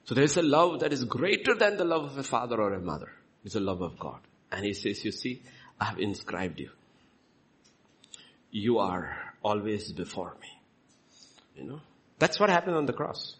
So 0.04 0.14
there's 0.14 0.36
a 0.36 0.42
love 0.42 0.80
that 0.80 0.92
is 0.92 1.04
greater 1.04 1.54
than 1.54 1.76
the 1.76 1.84
love 1.84 2.04
of 2.04 2.18
a 2.18 2.22
father 2.22 2.60
or 2.60 2.74
a 2.74 2.80
mother. 2.80 3.10
It's 3.44 3.54
the 3.54 3.60
love 3.60 3.80
of 3.80 3.98
God. 3.98 4.20
And 4.52 4.64
he 4.64 4.72
says, 4.72 5.04
you 5.04 5.12
see, 5.12 5.42
I 5.80 5.86
have 5.86 5.98
inscribed 5.98 6.60
you. 6.60 6.70
You 8.50 8.78
are 8.78 9.16
always 9.42 9.92
before 9.92 10.36
me. 10.40 10.48
You 11.56 11.68
know? 11.68 11.80
That's 12.18 12.38
what 12.38 12.50
happened 12.50 12.76
on 12.76 12.86
the 12.86 12.92
cross. 12.92 13.36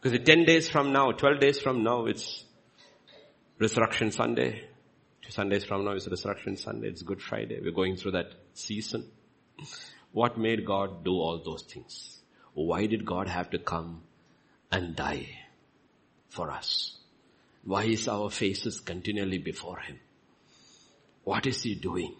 Because 0.00 0.18
10 0.24 0.44
days 0.44 0.68
from 0.68 0.92
now, 0.92 1.12
12 1.12 1.40
days 1.40 1.60
from 1.60 1.82
now, 1.82 2.06
it's 2.06 2.44
Resurrection 3.58 4.10
Sunday. 4.10 4.64
Two 5.22 5.30
Sundays 5.30 5.64
from 5.64 5.84
now 5.84 5.92
is 5.92 6.08
Resurrection 6.08 6.56
Sunday. 6.56 6.88
It's 6.88 7.02
Good 7.02 7.20
Friday. 7.20 7.60
We're 7.62 7.72
going 7.72 7.96
through 7.96 8.12
that 8.12 8.32
season. 8.54 9.10
What 10.12 10.38
made 10.38 10.64
God 10.64 11.04
do 11.04 11.12
all 11.12 11.42
those 11.44 11.62
things? 11.62 12.20
Why 12.54 12.86
did 12.86 13.06
God 13.06 13.28
have 13.28 13.50
to 13.50 13.58
come 13.58 14.02
and 14.70 14.94
die 14.96 15.26
for 16.28 16.50
us. 16.50 16.96
Why 17.64 17.84
is 17.84 18.08
our 18.08 18.30
faces 18.30 18.80
continually 18.80 19.38
before 19.38 19.78
Him? 19.80 19.98
What 21.24 21.46
is 21.46 21.62
He 21.62 21.74
doing? 21.74 22.14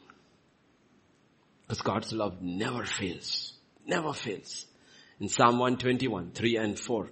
Because 1.62 1.82
God's 1.82 2.12
love 2.12 2.42
never 2.42 2.84
fails. 2.84 3.54
Never 3.86 4.12
fails. 4.12 4.66
In 5.20 5.28
Psalm 5.28 5.58
121, 5.58 6.32
3 6.32 6.56
and 6.56 6.78
4. 6.78 7.08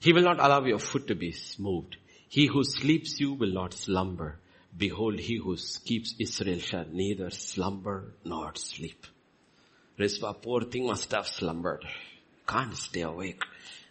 He 0.00 0.12
will 0.12 0.22
not 0.22 0.40
allow 0.40 0.64
your 0.64 0.80
foot 0.80 1.06
to 1.08 1.14
be 1.14 1.34
moved. 1.58 1.96
He 2.28 2.46
who 2.46 2.64
sleeps 2.64 3.20
you 3.20 3.34
will 3.34 3.52
not 3.52 3.72
slumber. 3.72 4.38
Behold, 4.76 5.18
he 5.18 5.36
who 5.36 5.56
keeps 5.84 6.14
Israel 6.18 6.58
shall 6.58 6.86
neither 6.90 7.30
slumber 7.30 8.14
nor 8.24 8.54
sleep. 8.54 9.06
Rizpah, 9.98 10.32
poor 10.32 10.62
thing 10.62 10.86
must 10.86 11.10
have 11.12 11.26
slumbered. 11.26 11.84
Can't 12.46 12.76
stay 12.76 13.02
awake. 13.02 13.42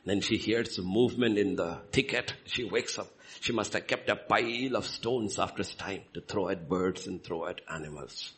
Then 0.05 0.21
she 0.21 0.37
hears 0.37 0.79
movement 0.79 1.37
in 1.37 1.55
the 1.55 1.81
thicket. 1.91 2.33
She 2.45 2.63
wakes 2.63 2.97
up. 2.97 3.07
She 3.39 3.53
must 3.53 3.73
have 3.73 3.85
kept 3.85 4.09
a 4.09 4.15
pile 4.15 4.75
of 4.75 4.87
stones 4.87 5.37
after 5.37 5.63
time 5.63 6.01
to 6.15 6.21
throw 6.21 6.49
at 6.49 6.67
birds 6.67 7.05
and 7.05 7.23
throw 7.23 7.45
at 7.45 7.61
animals. 7.69 8.33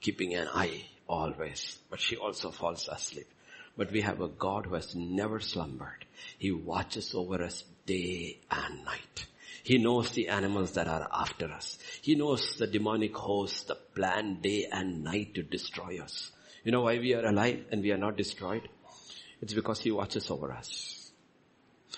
Keeping 0.00 0.34
an 0.34 0.48
eye 0.54 0.84
always. 1.08 1.78
But 1.90 2.00
she 2.00 2.16
also 2.16 2.52
falls 2.52 2.88
asleep. 2.88 3.28
But 3.76 3.90
we 3.90 4.02
have 4.02 4.20
a 4.20 4.28
God 4.28 4.66
who 4.66 4.74
has 4.74 4.94
never 4.94 5.40
slumbered. 5.40 6.04
He 6.38 6.52
watches 6.52 7.12
over 7.14 7.42
us 7.42 7.64
day 7.86 8.38
and 8.48 8.84
night. 8.84 9.26
He 9.64 9.78
knows 9.78 10.10
the 10.10 10.28
animals 10.28 10.72
that 10.72 10.88
are 10.88 11.08
after 11.10 11.50
us. 11.50 11.78
He 12.02 12.14
knows 12.14 12.56
the 12.58 12.66
demonic 12.66 13.16
hosts 13.16 13.64
that 13.64 13.94
plan 13.94 14.40
day 14.42 14.68
and 14.70 15.02
night 15.02 15.34
to 15.36 15.42
destroy 15.42 16.00
us. 16.02 16.32
You 16.64 16.72
know 16.72 16.82
why 16.82 16.98
we 16.98 17.14
are 17.14 17.24
alive 17.24 17.64
and 17.72 17.82
we 17.82 17.90
are 17.90 17.96
not 17.96 18.18
destroyed? 18.18 18.68
It's 19.40 19.54
because 19.54 19.80
He 19.80 19.90
watches 19.90 20.30
over 20.30 20.52
us. 20.52 21.10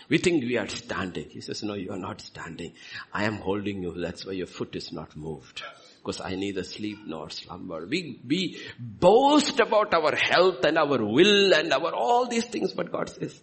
We 0.09 0.19
think 0.19 0.45
we 0.45 0.57
are 0.59 0.69
standing. 0.69 1.29
He 1.29 1.41
says, 1.41 1.65
no, 1.65 1.75
you 1.75 1.91
are 1.91 1.99
not 1.99 2.21
standing. 2.21 2.73
I 3.13 3.25
am 3.25 3.39
holding 3.39 3.83
you. 3.83 4.01
That's 4.01 4.25
why 4.25 4.33
your 4.33 4.47
foot 4.47 4.77
is 4.77 4.93
not 4.93 5.17
moved. 5.17 5.63
Because 5.99 6.21
I 6.21 6.37
neither 6.37 6.63
sleep 6.63 6.99
nor 7.05 7.31
slumber. 7.31 7.85
We, 7.85 8.21
we 8.25 8.61
boast 8.79 9.59
about 9.59 9.93
our 9.93 10.15
health 10.15 10.65
and 10.65 10.79
our 10.79 11.05
will 11.05 11.53
and 11.53 11.73
our 11.73 11.93
all 11.93 12.29
these 12.29 12.45
things, 12.45 12.73
but 12.75 12.93
God 12.93 13.09
says, 13.09 13.41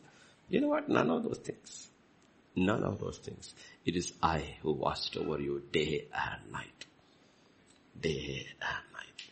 you 0.47 0.61
know 0.61 0.69
what? 0.69 0.87
None 0.87 1.09
of 1.09 1.23
those 1.23 1.39
things. 1.39 1.89
None 2.55 2.83
of 2.83 2.99
those 2.99 3.17
things. 3.17 3.53
It 3.85 3.95
is 3.95 4.13
I 4.21 4.57
who 4.61 4.73
watched 4.73 5.17
over 5.17 5.39
you 5.39 5.63
day 5.71 6.07
and 6.13 6.51
night. 6.51 6.85
Day 7.99 8.47
and 8.61 8.93
night. 8.93 9.23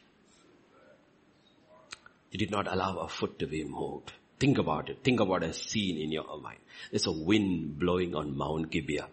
You 2.32 2.40
did 2.40 2.52
not 2.52 2.72
allow 2.72 2.98
a 2.98 3.08
foot 3.08 3.40
to 3.40 3.48
be 3.48 3.64
moved. 3.64 4.14
Think 4.40 4.58
about 4.58 4.90
it. 4.90 5.04
Think 5.04 5.20
about 5.20 5.44
a 5.44 5.54
scene 5.54 5.98
in 6.00 6.12
your 6.12 6.26
mind. 6.42 6.58
There's 6.90 7.06
a 7.06 7.12
wind 7.12 7.78
blowing 7.78 8.16
on 8.16 8.36
Mount 8.36 8.72
Gibeah. 8.72 9.08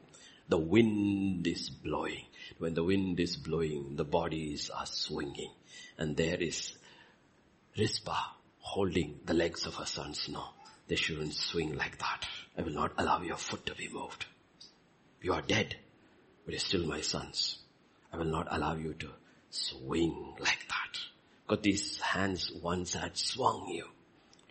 The 0.48 0.58
wind 0.58 1.46
is 1.46 1.68
blowing. 1.68 2.24
When 2.56 2.72
the 2.72 2.84
wind 2.84 3.20
is 3.20 3.36
blowing, 3.36 3.96
the 3.96 4.04
bodies 4.04 4.70
are 4.70 4.86
swinging. 4.86 5.52
And 5.98 6.16
there 6.16 6.40
is 6.40 6.72
Rizpah 7.76 8.32
holding 8.60 9.20
the 9.26 9.34
legs 9.34 9.66
of 9.66 9.74
her 9.74 9.84
sons. 9.84 10.28
No, 10.30 10.44
they 10.88 10.96
shouldn't 10.96 11.34
swing 11.34 11.76
like 11.76 11.98
that. 11.98 12.26
I 12.56 12.62
will 12.62 12.72
not 12.72 12.92
allow 12.98 13.20
your 13.22 13.36
foot 13.36 13.66
to 13.66 13.74
be 13.74 13.88
moved. 13.88 14.26
You 15.22 15.34
are 15.34 15.42
dead, 15.42 15.76
but 16.44 16.52
you're 16.52 16.60
still 16.60 16.86
my 16.86 17.00
sons. 17.00 17.58
I 18.12 18.16
will 18.16 18.24
not 18.24 18.48
allow 18.50 18.74
you 18.74 18.94
to 18.94 19.08
swing 19.50 20.34
like 20.40 20.66
that. 20.68 20.98
Because 21.46 21.62
these 21.62 22.00
hands 22.00 22.50
once 22.62 22.94
had 22.94 23.16
swung 23.16 23.68
you 23.68 23.86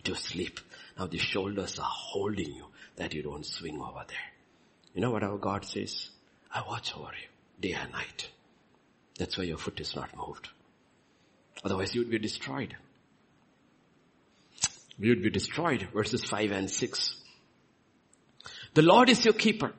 to 0.04 0.16
sleep. 0.16 0.60
Now 0.98 1.08
the 1.08 1.18
shoulders 1.18 1.80
are 1.80 1.90
holding 1.90 2.54
you 2.54 2.66
that 2.96 3.14
you 3.14 3.24
don't 3.24 3.46
swing 3.46 3.82
over 3.82 4.04
there. 4.08 4.18
You 4.94 5.02
know 5.02 5.12
what 5.12 5.24
our 5.24 5.38
God 5.38 5.66
says? 5.66 6.10
I 6.54 6.64
watch 6.68 6.96
over 6.96 7.12
you 7.12 7.28
day 7.62 7.76
and 7.80 7.92
night. 7.92 8.30
That's 9.18 9.38
why 9.38 9.46
your 9.46 9.58
foot 9.58 9.80
is 9.80 9.96
not 9.96 10.16
moved. 10.16 10.50
Otherwise 11.64 11.94
you 11.94 12.02
would 12.02 12.12
be 12.12 12.20
destroyed. 12.20 12.76
You 15.00 15.10
would 15.10 15.24
be 15.24 15.30
destroyed. 15.30 15.88
Verses 15.94 16.24
5 16.24 16.52
and 16.52 16.70
6. 16.70 17.16
The 18.74 18.82
Lord 18.82 19.10
is 19.10 19.24
your 19.26 19.34
keeper. 19.34 19.74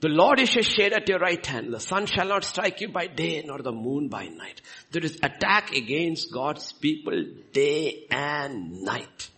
The 0.00 0.08
Lord 0.08 0.40
is 0.40 0.56
a 0.56 0.62
shade 0.62 0.94
at 0.94 1.08
your 1.08 1.18
right 1.18 1.44
hand. 1.44 1.74
The 1.74 1.80
sun 1.80 2.06
shall 2.06 2.28
not 2.28 2.44
strike 2.44 2.80
you 2.80 2.88
by 2.88 3.06
day 3.06 3.42
nor 3.46 3.58
the 3.60 3.72
moon 3.72 4.08
by 4.08 4.28
night. 4.28 4.62
There 4.92 5.04
is 5.04 5.18
attack 5.22 5.72
against 5.76 6.32
God's 6.32 6.72
people 6.72 7.22
day 7.52 8.06
and 8.10 8.82
night. 8.82 9.28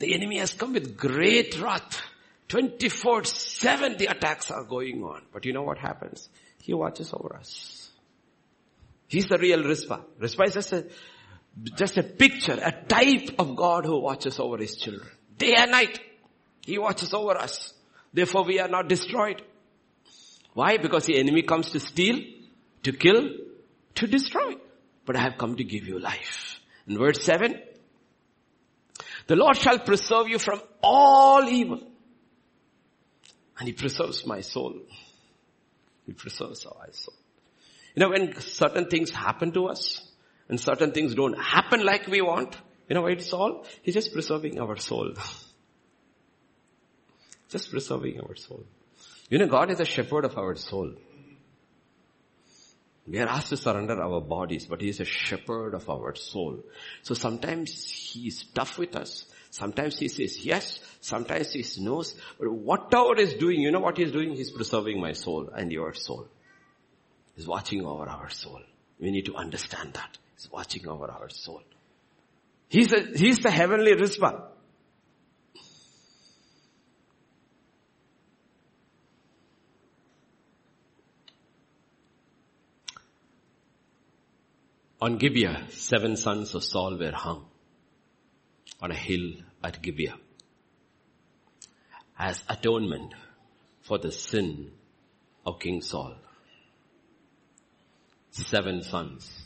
The 0.00 0.14
enemy 0.14 0.38
has 0.38 0.52
come 0.52 0.72
with 0.72 0.96
great 0.96 1.60
wrath. 1.60 2.02
24-7 2.48 3.98
the 3.98 4.06
attacks 4.06 4.50
are 4.50 4.64
going 4.64 5.04
on. 5.04 5.22
But 5.32 5.44
you 5.44 5.52
know 5.52 5.62
what 5.62 5.78
happens? 5.78 6.28
He 6.60 6.74
watches 6.74 7.12
over 7.12 7.36
us. 7.36 7.88
He's 9.06 9.26
the 9.26 9.38
real 9.38 9.62
Rizpah. 9.62 10.00
Rizpah 10.18 10.44
is 10.44 10.54
just 10.54 10.72
a, 10.72 10.86
just 11.76 11.98
a 11.98 12.02
picture, 12.02 12.58
a 12.62 12.72
type 12.72 13.36
of 13.38 13.56
God 13.56 13.84
who 13.84 14.00
watches 14.00 14.38
over 14.38 14.56
his 14.58 14.76
children. 14.76 15.08
Day 15.36 15.54
and 15.54 15.70
night. 15.70 16.00
He 16.64 16.78
watches 16.78 17.12
over 17.12 17.36
us. 17.36 17.74
Therefore 18.12 18.44
we 18.44 18.60
are 18.60 18.68
not 18.68 18.88
destroyed. 18.88 19.42
Why? 20.54 20.76
Because 20.76 21.06
the 21.06 21.18
enemy 21.18 21.42
comes 21.42 21.70
to 21.70 21.80
steal, 21.80 22.20
to 22.82 22.92
kill, 22.92 23.30
to 23.96 24.06
destroy. 24.06 24.54
But 25.04 25.16
I 25.16 25.20
have 25.20 25.38
come 25.38 25.56
to 25.56 25.64
give 25.64 25.86
you 25.86 25.98
life. 25.98 26.60
In 26.86 26.98
verse 26.98 27.22
7, 27.24 27.60
the 29.26 29.36
Lord 29.36 29.56
shall 29.56 29.78
preserve 29.78 30.28
you 30.28 30.38
from 30.38 30.60
all 30.82 31.48
evil. 31.48 31.80
And 33.58 33.68
He 33.68 33.72
preserves 33.72 34.26
my 34.26 34.40
soul. 34.40 34.74
He 36.06 36.12
preserves 36.12 36.66
our 36.66 36.92
soul. 36.92 37.14
You 37.94 38.00
know, 38.00 38.10
when 38.10 38.40
certain 38.40 38.88
things 38.88 39.10
happen 39.10 39.52
to 39.52 39.66
us, 39.66 40.11
and 40.48 40.60
certain 40.60 40.92
things 40.92 41.14
don't 41.14 41.38
happen 41.38 41.84
like 41.84 42.06
we 42.06 42.20
want, 42.20 42.56
you 42.88 42.94
know 42.94 43.02
why 43.02 43.10
it's 43.10 43.32
all? 43.32 43.64
He's 43.82 43.94
just 43.94 44.12
preserving 44.12 44.60
our 44.60 44.76
soul. 44.76 45.14
just 47.48 47.70
preserving 47.70 48.20
our 48.20 48.34
soul. 48.34 48.64
You 49.30 49.38
know, 49.38 49.46
God 49.46 49.70
is 49.70 49.80
a 49.80 49.84
shepherd 49.84 50.24
of 50.24 50.36
our 50.36 50.56
soul. 50.56 50.94
We 53.06 53.18
are 53.18 53.28
asked 53.28 53.48
to 53.48 53.56
surrender 53.56 54.00
our 54.00 54.20
bodies, 54.20 54.66
but 54.66 54.80
He 54.80 54.88
is 54.88 55.00
a 55.00 55.04
shepherd 55.04 55.74
of 55.74 55.88
our 55.90 56.14
soul. 56.14 56.60
So 57.02 57.14
sometimes 57.14 57.88
He 57.88 58.28
is 58.28 58.44
tough 58.54 58.78
with 58.78 58.94
us. 58.94 59.26
Sometimes 59.50 59.98
He 59.98 60.08
says 60.08 60.44
yes, 60.44 60.78
sometimes 61.00 61.52
He 61.52 61.64
no. 61.82 62.04
But 62.38 62.52
whatever 62.52 63.14
He's 63.16 63.34
doing, 63.34 63.60
you 63.60 63.70
know 63.70 63.80
what 63.80 63.98
He's 63.98 64.12
doing? 64.12 64.34
He's 64.34 64.50
preserving 64.50 65.00
my 65.00 65.12
soul 65.12 65.50
and 65.54 65.72
your 65.72 65.94
soul. 65.94 66.28
He's 67.34 67.46
watching 67.46 67.84
over 67.84 68.08
our 68.08 68.30
soul. 68.30 68.60
We 69.00 69.10
need 69.10 69.26
to 69.26 69.34
understand 69.34 69.94
that. 69.94 70.18
He's 70.42 70.50
watching 70.50 70.88
over 70.88 71.08
our 71.08 71.28
soul. 71.28 71.62
He's, 72.68 72.92
a, 72.92 73.00
he's 73.16 73.38
the 73.38 73.50
heavenly 73.50 73.94
Rizpah. 73.94 74.48
On 85.00 85.16
Gibeah, 85.16 85.66
seven 85.70 86.16
sons 86.16 86.54
of 86.56 86.64
Saul 86.64 86.98
were 86.98 87.12
hung 87.12 87.44
on 88.80 88.90
a 88.90 88.96
hill 88.96 89.34
at 89.62 89.80
Gibeah 89.80 90.16
as 92.18 92.42
atonement 92.48 93.14
for 93.82 93.98
the 93.98 94.10
sin 94.10 94.72
of 95.46 95.60
King 95.60 95.82
Saul. 95.82 96.16
Seven 98.30 98.82
sons 98.82 99.41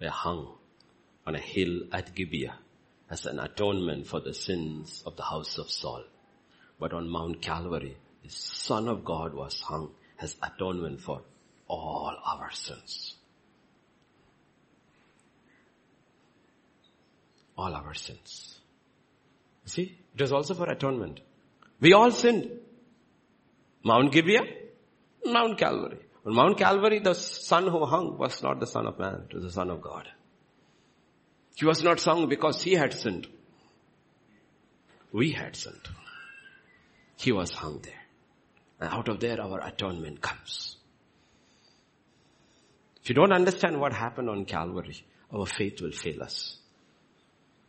were 0.00 0.10
hung 0.10 0.54
on 1.26 1.34
a 1.34 1.40
hill 1.40 1.82
at 1.92 2.14
Gibeah 2.14 2.58
as 3.10 3.26
an 3.26 3.38
atonement 3.38 4.06
for 4.06 4.20
the 4.20 4.34
sins 4.34 5.02
of 5.06 5.16
the 5.16 5.22
house 5.22 5.58
of 5.58 5.70
Saul. 5.70 6.04
But 6.78 6.92
on 6.92 7.08
Mount 7.08 7.40
Calvary, 7.40 7.96
the 8.22 8.30
Son 8.30 8.88
of 8.88 9.04
God 9.04 9.34
was 9.34 9.60
hung 9.60 9.92
as 10.20 10.36
atonement 10.42 11.00
for 11.00 11.22
all 11.68 12.16
our 12.24 12.50
sins. 12.52 13.16
all 17.56 17.74
our 17.74 17.94
sins. 17.94 18.60
See, 19.64 19.96
it 20.14 20.20
was 20.20 20.32
also 20.32 20.54
for 20.54 20.70
atonement. 20.70 21.20
We 21.80 21.92
all 21.92 22.10
sinned. 22.10 22.50
Mount 23.82 24.12
Gibeah, 24.12 24.44
Mount 25.24 25.58
Calvary. 25.58 26.00
On 26.26 26.34
Mount 26.34 26.58
Calvary, 26.58 26.98
the 26.98 27.14
son 27.14 27.68
who 27.68 27.86
hung 27.86 28.18
was 28.18 28.42
not 28.42 28.58
the 28.58 28.66
son 28.66 28.86
of 28.86 28.98
man, 28.98 29.26
it 29.30 29.34
was 29.34 29.44
the 29.44 29.52
son 29.52 29.70
of 29.70 29.80
God. 29.80 30.08
He 31.54 31.64
was 31.64 31.84
not 31.84 32.02
hung 32.02 32.28
because 32.28 32.60
he 32.62 32.72
had 32.74 32.92
sinned. 32.92 33.28
We 35.12 35.30
had 35.30 35.54
sinned. 35.54 35.88
He 37.16 37.30
was 37.30 37.52
hung 37.52 37.80
there. 37.80 38.02
And 38.80 38.90
out 38.92 39.08
of 39.08 39.20
there 39.20 39.40
our 39.40 39.60
atonement 39.64 40.20
comes. 40.20 40.76
If 43.02 43.08
you 43.08 43.14
don't 43.14 43.32
understand 43.32 43.80
what 43.80 43.92
happened 43.92 44.28
on 44.28 44.44
Calvary, 44.46 45.04
our 45.32 45.46
faith 45.46 45.80
will 45.80 45.92
fail 45.92 46.24
us. 46.24 46.58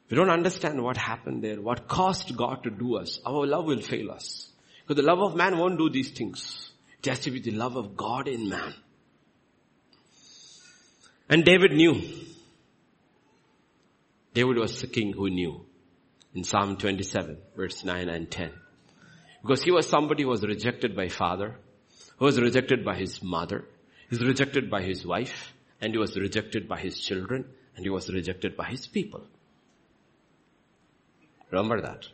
If 0.05 0.11
we 0.11 0.17
don't 0.17 0.31
understand 0.31 0.81
what 0.83 0.97
happened 0.97 1.43
there, 1.43 1.61
what 1.61 1.87
caused 1.87 2.35
God 2.35 2.63
to 2.63 2.71
do 2.71 2.97
us, 2.97 3.19
our 3.23 3.45
love 3.45 3.65
will 3.65 3.81
fail 3.81 4.09
us. 4.09 4.49
Because 4.81 4.95
the 5.01 5.07
love 5.07 5.21
of 5.21 5.35
man 5.35 5.59
won't 5.59 5.77
do 5.77 5.91
these 5.91 6.09
things. 6.09 6.66
To 7.03 7.31
be 7.31 7.39
the 7.39 7.51
love 7.51 7.77
of 7.77 7.95
God 7.95 8.27
in 8.27 8.49
man. 8.49 8.73
And 11.29 11.45
David 11.45 11.71
knew. 11.71 12.01
David 14.33 14.57
was 14.57 14.81
the 14.81 14.87
king 14.87 15.13
who 15.13 15.29
knew. 15.29 15.65
In 16.35 16.43
Psalm 16.43 16.77
27, 16.77 17.37
verse 17.55 17.83
9 17.85 18.09
and 18.09 18.29
10. 18.29 18.51
Because 19.41 19.63
he 19.63 19.71
was 19.71 19.87
somebody 19.87 20.23
who 20.23 20.29
was 20.29 20.43
rejected 20.43 20.95
by 20.95 21.07
father, 21.07 21.55
who 22.17 22.25
was 22.25 22.39
rejected 22.39 22.83
by 22.83 22.95
his 22.95 23.23
mother, 23.23 23.65
he 24.09 24.17
was 24.17 24.25
rejected 24.25 24.69
by 24.69 24.81
his 24.81 25.05
wife, 25.05 25.53
and 25.79 25.93
he 25.93 25.97
was 25.97 26.17
rejected 26.17 26.67
by 26.67 26.79
his 26.79 26.99
children, 26.99 27.45
and 27.75 27.85
he 27.85 27.89
was 27.89 28.09
rejected 28.09 28.57
by 28.57 28.65
his 28.65 28.85
people. 28.85 29.23
Remember 31.51 31.81
that. 31.81 32.05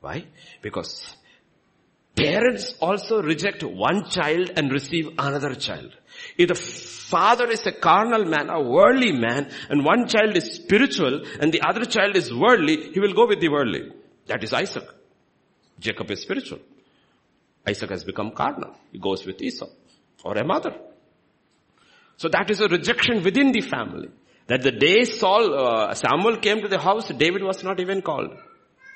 Why? 0.00 0.24
Because 0.62 1.16
parents 2.16 2.74
also 2.80 3.22
reject 3.22 3.62
one 3.62 4.08
child 4.08 4.50
and 4.56 4.70
receive 4.70 5.08
another 5.18 5.54
child. 5.54 5.96
If 6.36 6.48
the 6.48 6.54
father 6.54 7.50
is 7.50 7.66
a 7.66 7.72
carnal 7.72 8.24
man, 8.24 8.50
a 8.50 8.60
worldly 8.60 9.12
man, 9.12 9.50
and 9.70 9.84
one 9.84 10.06
child 10.08 10.36
is 10.36 10.54
spiritual 10.54 11.24
and 11.40 11.52
the 11.52 11.62
other 11.62 11.84
child 11.84 12.16
is 12.16 12.32
worldly, 12.32 12.92
he 12.92 13.00
will 13.00 13.14
go 13.14 13.26
with 13.26 13.40
the 13.40 13.48
worldly. 13.48 13.92
That 14.26 14.44
is 14.44 14.52
Isaac. 14.52 14.84
Jacob 15.78 16.10
is 16.10 16.20
spiritual. 16.20 16.60
Isaac 17.66 17.90
has 17.90 18.04
become 18.04 18.32
carnal. 18.32 18.74
He 18.92 18.98
goes 18.98 19.24
with 19.24 19.40
Esau 19.40 19.68
or 20.24 20.36
a 20.36 20.44
mother. 20.44 20.74
So 22.16 22.28
that 22.28 22.50
is 22.50 22.60
a 22.60 22.68
rejection 22.68 23.22
within 23.22 23.52
the 23.52 23.62
family. 23.62 24.08
That 24.48 24.62
the 24.62 24.72
day 24.72 25.04
Saul, 25.04 25.54
uh, 25.54 25.94
Samuel 25.94 26.36
came 26.38 26.60
to 26.62 26.68
the 26.68 26.78
house, 26.78 27.08
David 27.08 27.42
was 27.42 27.62
not 27.64 27.80
even 27.80 28.02
called. 28.02 28.36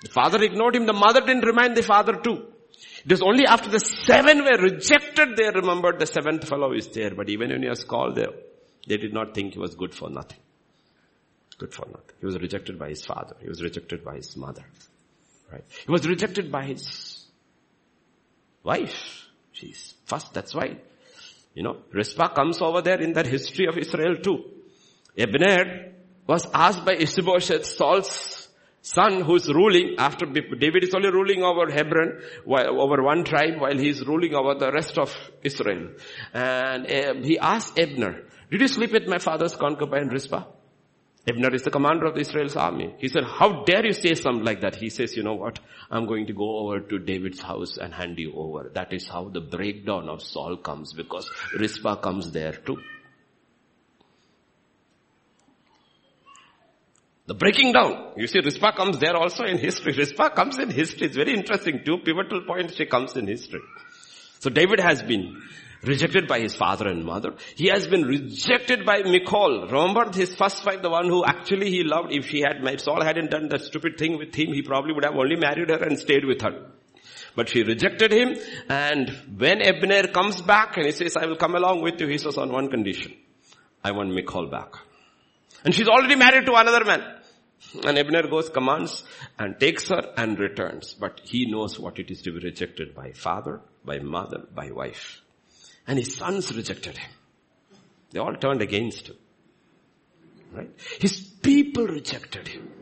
The 0.02 0.08
father 0.08 0.42
ignored 0.42 0.76
him. 0.76 0.86
The 0.86 0.92
mother 0.92 1.20
didn't 1.20 1.44
remind 1.44 1.76
the 1.76 1.82
father 1.82 2.14
too. 2.14 2.46
It 3.04 3.10
was 3.10 3.22
only 3.22 3.46
after 3.46 3.70
the 3.70 3.78
seven 3.78 4.44
were 4.44 4.58
rejected 4.58 5.36
they 5.36 5.50
remembered 5.50 5.98
the 5.98 6.06
seventh 6.06 6.48
fellow 6.48 6.72
is 6.72 6.88
there. 6.88 7.14
But 7.14 7.28
even 7.28 7.50
when 7.50 7.62
he 7.62 7.68
was 7.68 7.84
called 7.84 8.16
there, 8.16 8.32
they 8.86 8.96
did 8.96 9.12
not 9.12 9.34
think 9.34 9.54
he 9.54 9.58
was 9.58 9.74
good 9.74 9.94
for 9.94 10.10
nothing. 10.10 10.38
Good 11.58 11.72
for 11.72 11.86
nothing. 11.86 12.16
He 12.20 12.26
was 12.26 12.38
rejected 12.38 12.78
by 12.78 12.88
his 12.90 13.04
father. 13.04 13.36
He 13.40 13.48
was 13.48 13.62
rejected 13.62 14.04
by 14.04 14.16
his 14.16 14.36
mother. 14.36 14.64
Right? 15.50 15.64
He 15.86 15.90
was 15.90 16.06
rejected 16.06 16.50
by 16.50 16.64
his 16.64 17.24
wife. 18.62 19.26
She's 19.52 19.94
first, 20.04 20.34
that's 20.34 20.54
why. 20.54 20.76
You 21.54 21.62
know, 21.62 21.78
Rizpah 21.92 22.34
comes 22.34 22.60
over 22.60 22.82
there 22.82 23.00
in 23.00 23.14
that 23.14 23.26
history 23.26 23.66
of 23.66 23.78
Israel 23.78 24.16
too. 24.16 24.44
Abner 25.18 25.92
was 26.26 26.46
asked 26.52 26.84
by 26.84 26.96
Ishbosheth, 26.96 27.64
Saul's 27.64 28.35
son 28.86 29.22
who's 29.22 29.48
ruling 29.52 29.96
after 29.98 30.26
David 30.26 30.84
is 30.84 30.94
only 30.94 31.10
ruling 31.10 31.42
over 31.42 31.70
Hebron, 31.70 32.20
over 32.46 33.02
one 33.02 33.24
tribe 33.24 33.60
while 33.60 33.76
he's 33.76 34.06
ruling 34.06 34.34
over 34.34 34.54
the 34.54 34.70
rest 34.70 34.96
of 34.96 35.14
Israel. 35.42 35.88
And 36.32 36.86
uh, 36.86 37.14
he 37.22 37.38
asked 37.38 37.78
Abner, 37.78 38.22
did 38.50 38.60
you 38.60 38.68
sleep 38.68 38.92
with 38.92 39.08
my 39.08 39.18
father's 39.18 39.56
concubine 39.56 40.08
Rizpah? 40.08 40.44
Abner 41.28 41.52
is 41.52 41.64
the 41.64 41.72
commander 41.72 42.06
of 42.06 42.16
Israel's 42.16 42.54
army. 42.54 42.94
He 42.98 43.08
said, 43.08 43.24
how 43.24 43.64
dare 43.64 43.84
you 43.84 43.92
say 43.92 44.14
something 44.14 44.44
like 44.44 44.60
that? 44.60 44.76
He 44.76 44.90
says, 44.90 45.16
you 45.16 45.24
know 45.24 45.34
what? 45.34 45.58
I'm 45.90 46.06
going 46.06 46.28
to 46.28 46.32
go 46.32 46.58
over 46.58 46.78
to 46.78 46.98
David's 47.00 47.40
house 47.40 47.78
and 47.78 47.92
hand 47.92 48.16
you 48.20 48.32
over. 48.36 48.70
That 48.72 48.92
is 48.92 49.08
how 49.08 49.30
the 49.30 49.40
breakdown 49.40 50.08
of 50.08 50.22
Saul 50.22 50.58
comes 50.58 50.92
because 50.92 51.28
Rizpah 51.58 51.96
comes 51.96 52.30
there 52.30 52.52
too. 52.52 52.78
The 57.26 57.34
breaking 57.34 57.72
down. 57.72 58.12
You 58.16 58.28
see, 58.28 58.38
Rizpah 58.38 58.72
comes 58.72 58.98
there 58.98 59.16
also 59.16 59.44
in 59.44 59.58
history. 59.58 59.94
Rizpah 59.96 60.30
comes 60.30 60.58
in 60.58 60.70
history. 60.70 61.08
It's 61.08 61.16
very 61.16 61.34
interesting. 61.34 61.82
Two 61.84 61.98
pivotal 61.98 62.42
points 62.46 62.76
she 62.76 62.86
comes 62.86 63.16
in 63.16 63.26
history. 63.26 63.62
So 64.38 64.48
David 64.48 64.78
has 64.78 65.02
been 65.02 65.42
rejected 65.82 66.28
by 66.28 66.38
his 66.38 66.54
father 66.54 66.86
and 66.88 67.04
mother. 67.04 67.34
He 67.56 67.66
has 67.66 67.88
been 67.88 68.02
rejected 68.02 68.86
by 68.86 69.02
Michal. 69.02 69.66
Remember 69.66 70.10
his 70.12 70.36
first 70.36 70.64
wife, 70.64 70.82
the 70.82 70.90
one 70.90 71.08
who 71.08 71.24
actually 71.24 71.70
he 71.70 71.82
loved. 71.82 72.12
If 72.12 72.28
he 72.28 72.40
had, 72.40 72.64
if 72.64 72.80
Saul 72.80 73.02
hadn't 73.02 73.32
done 73.32 73.48
that 73.48 73.62
stupid 73.62 73.98
thing 73.98 74.18
with 74.18 74.34
him, 74.34 74.52
he 74.52 74.62
probably 74.62 74.92
would 74.92 75.04
have 75.04 75.16
only 75.16 75.36
married 75.36 75.70
her 75.70 75.82
and 75.82 75.98
stayed 75.98 76.24
with 76.24 76.42
her. 76.42 76.70
But 77.34 77.48
she 77.48 77.62
rejected 77.64 78.12
him 78.12 78.36
and 78.68 79.10
when 79.36 79.60
Abner 79.62 80.08
comes 80.08 80.40
back 80.40 80.76
and 80.76 80.86
he 80.86 80.92
says, 80.92 81.16
I 81.16 81.26
will 81.26 81.36
come 81.36 81.54
along 81.54 81.82
with 81.82 82.00
you, 82.00 82.06
he 82.06 82.18
says 82.18 82.38
on 82.38 82.50
one 82.50 82.70
condition. 82.70 83.14
I 83.84 83.90
want 83.90 84.14
Michal 84.14 84.48
back. 84.48 84.74
And 85.64 85.74
she's 85.74 85.88
already 85.88 86.16
married 86.16 86.46
to 86.46 86.54
another 86.54 86.84
man. 86.84 87.15
And 87.84 87.98
Abner 87.98 88.28
goes, 88.28 88.48
commands, 88.48 89.04
and 89.38 89.58
takes 89.58 89.88
her 89.88 90.12
and 90.16 90.38
returns. 90.38 90.94
But 90.94 91.20
he 91.24 91.50
knows 91.50 91.78
what 91.78 91.98
it 91.98 92.10
is 92.10 92.22
to 92.22 92.32
be 92.32 92.44
rejected 92.44 92.94
by 92.94 93.12
father, 93.12 93.60
by 93.84 93.98
mother, 93.98 94.46
by 94.54 94.70
wife. 94.70 95.22
And 95.86 95.98
his 95.98 96.14
sons 96.16 96.54
rejected 96.56 96.96
him. 96.98 97.10
They 98.10 98.18
all 98.18 98.34
turned 98.36 98.62
against 98.62 99.08
him. 99.08 99.16
Right? 100.52 100.70
His 101.00 101.20
people 101.20 101.86
rejected 101.86 102.48
him. 102.48 102.72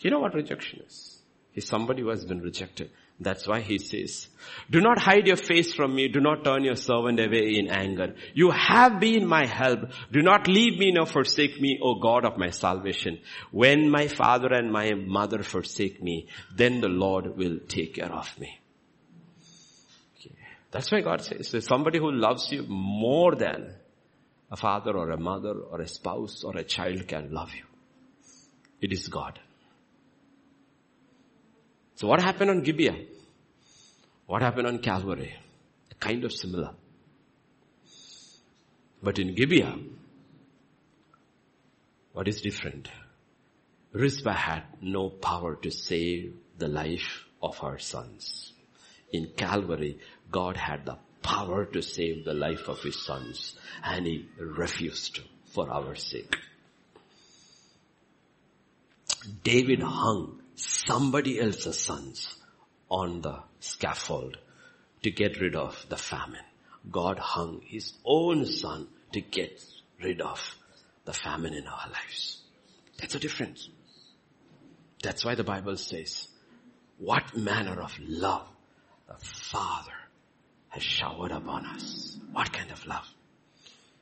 You 0.00 0.10
know 0.10 0.20
what 0.20 0.34
rejection 0.34 0.80
is? 0.86 1.18
He's 1.52 1.66
somebody 1.66 2.02
who 2.02 2.08
has 2.08 2.24
been 2.24 2.40
rejected. 2.40 2.90
That's 3.22 3.46
why 3.46 3.60
he 3.60 3.78
says, 3.78 4.28
do 4.70 4.80
not 4.80 4.98
hide 4.98 5.26
your 5.26 5.36
face 5.36 5.74
from 5.74 5.94
me. 5.94 6.08
Do 6.08 6.20
not 6.20 6.42
turn 6.42 6.64
your 6.64 6.76
servant 6.76 7.20
away 7.20 7.56
in 7.58 7.68
anger. 7.68 8.14
You 8.32 8.50
have 8.50 8.98
been 8.98 9.26
my 9.26 9.44
help. 9.44 9.80
Do 10.10 10.22
not 10.22 10.48
leave 10.48 10.78
me 10.78 10.92
nor 10.92 11.04
forsake 11.04 11.60
me, 11.60 11.78
O 11.82 12.00
God 12.00 12.24
of 12.24 12.38
my 12.38 12.48
salvation. 12.48 13.18
When 13.50 13.90
my 13.90 14.08
father 14.08 14.48
and 14.54 14.72
my 14.72 14.94
mother 14.94 15.42
forsake 15.42 16.02
me, 16.02 16.28
then 16.56 16.80
the 16.80 16.88
Lord 16.88 17.36
will 17.36 17.58
take 17.68 17.96
care 17.96 18.10
of 18.12 18.38
me. 18.38 18.58
Okay. 20.18 20.34
That's 20.70 20.90
why 20.90 21.02
God 21.02 21.20
says, 21.20 21.66
somebody 21.66 21.98
who 21.98 22.10
loves 22.10 22.50
you 22.50 22.62
more 22.68 23.34
than 23.34 23.74
a 24.50 24.56
father 24.56 24.96
or 24.96 25.10
a 25.10 25.20
mother 25.20 25.52
or 25.52 25.82
a 25.82 25.88
spouse 25.88 26.42
or 26.42 26.56
a 26.56 26.64
child 26.64 27.06
can 27.06 27.30
love 27.32 27.50
you. 27.54 27.64
It 28.80 28.92
is 28.92 29.08
God. 29.08 29.38
So 32.00 32.06
what 32.06 32.22
happened 32.22 32.48
on 32.48 32.62
Gibeah? 32.62 32.96
What 34.24 34.40
happened 34.40 34.66
on 34.66 34.78
Calvary? 34.78 35.34
Kind 35.98 36.24
of 36.24 36.32
similar. 36.32 36.70
But 39.02 39.18
in 39.18 39.34
Gibeah, 39.34 39.76
what 42.14 42.26
is 42.26 42.40
different? 42.40 42.88
Rizpah 43.92 44.32
had 44.32 44.62
no 44.80 45.10
power 45.10 45.56
to 45.56 45.70
save 45.70 46.36
the 46.56 46.68
life 46.68 47.24
of 47.42 47.58
her 47.58 47.78
sons. 47.78 48.54
In 49.12 49.32
Calvary, 49.36 49.98
God 50.30 50.56
had 50.56 50.86
the 50.86 50.96
power 51.20 51.66
to 51.66 51.82
save 51.82 52.24
the 52.24 52.32
life 52.32 52.66
of 52.68 52.80
his 52.80 53.04
sons 53.04 53.58
and 53.84 54.06
he 54.06 54.26
refused 54.38 55.20
for 55.52 55.70
our 55.70 55.94
sake. 55.96 56.34
David 59.44 59.82
hung 59.82 60.39
somebody 60.62 61.40
else's 61.40 61.78
sons 61.78 62.34
on 62.88 63.20
the 63.20 63.40
scaffold 63.60 64.36
to 65.02 65.10
get 65.10 65.40
rid 65.40 65.54
of 65.54 65.86
the 65.88 65.96
famine. 65.96 66.44
God 66.90 67.18
hung 67.18 67.60
his 67.64 67.92
own 68.04 68.46
son 68.46 68.88
to 69.12 69.20
get 69.20 69.62
rid 70.02 70.20
of 70.20 70.56
the 71.04 71.12
famine 71.12 71.54
in 71.54 71.66
our 71.66 71.88
lives. 71.90 72.42
That's 72.98 73.14
a 73.14 73.18
difference. 73.18 73.68
That's 75.02 75.24
why 75.24 75.34
the 75.34 75.44
Bible 75.44 75.76
says, 75.76 76.28
what 76.98 77.36
manner 77.36 77.80
of 77.80 77.98
love 77.98 78.48
the 79.08 79.24
Father 79.24 79.92
has 80.70 80.82
showered 80.82 81.32
upon 81.32 81.66
us. 81.66 82.16
What 82.32 82.52
kind 82.52 82.70
of 82.70 82.86
love? 82.86 83.06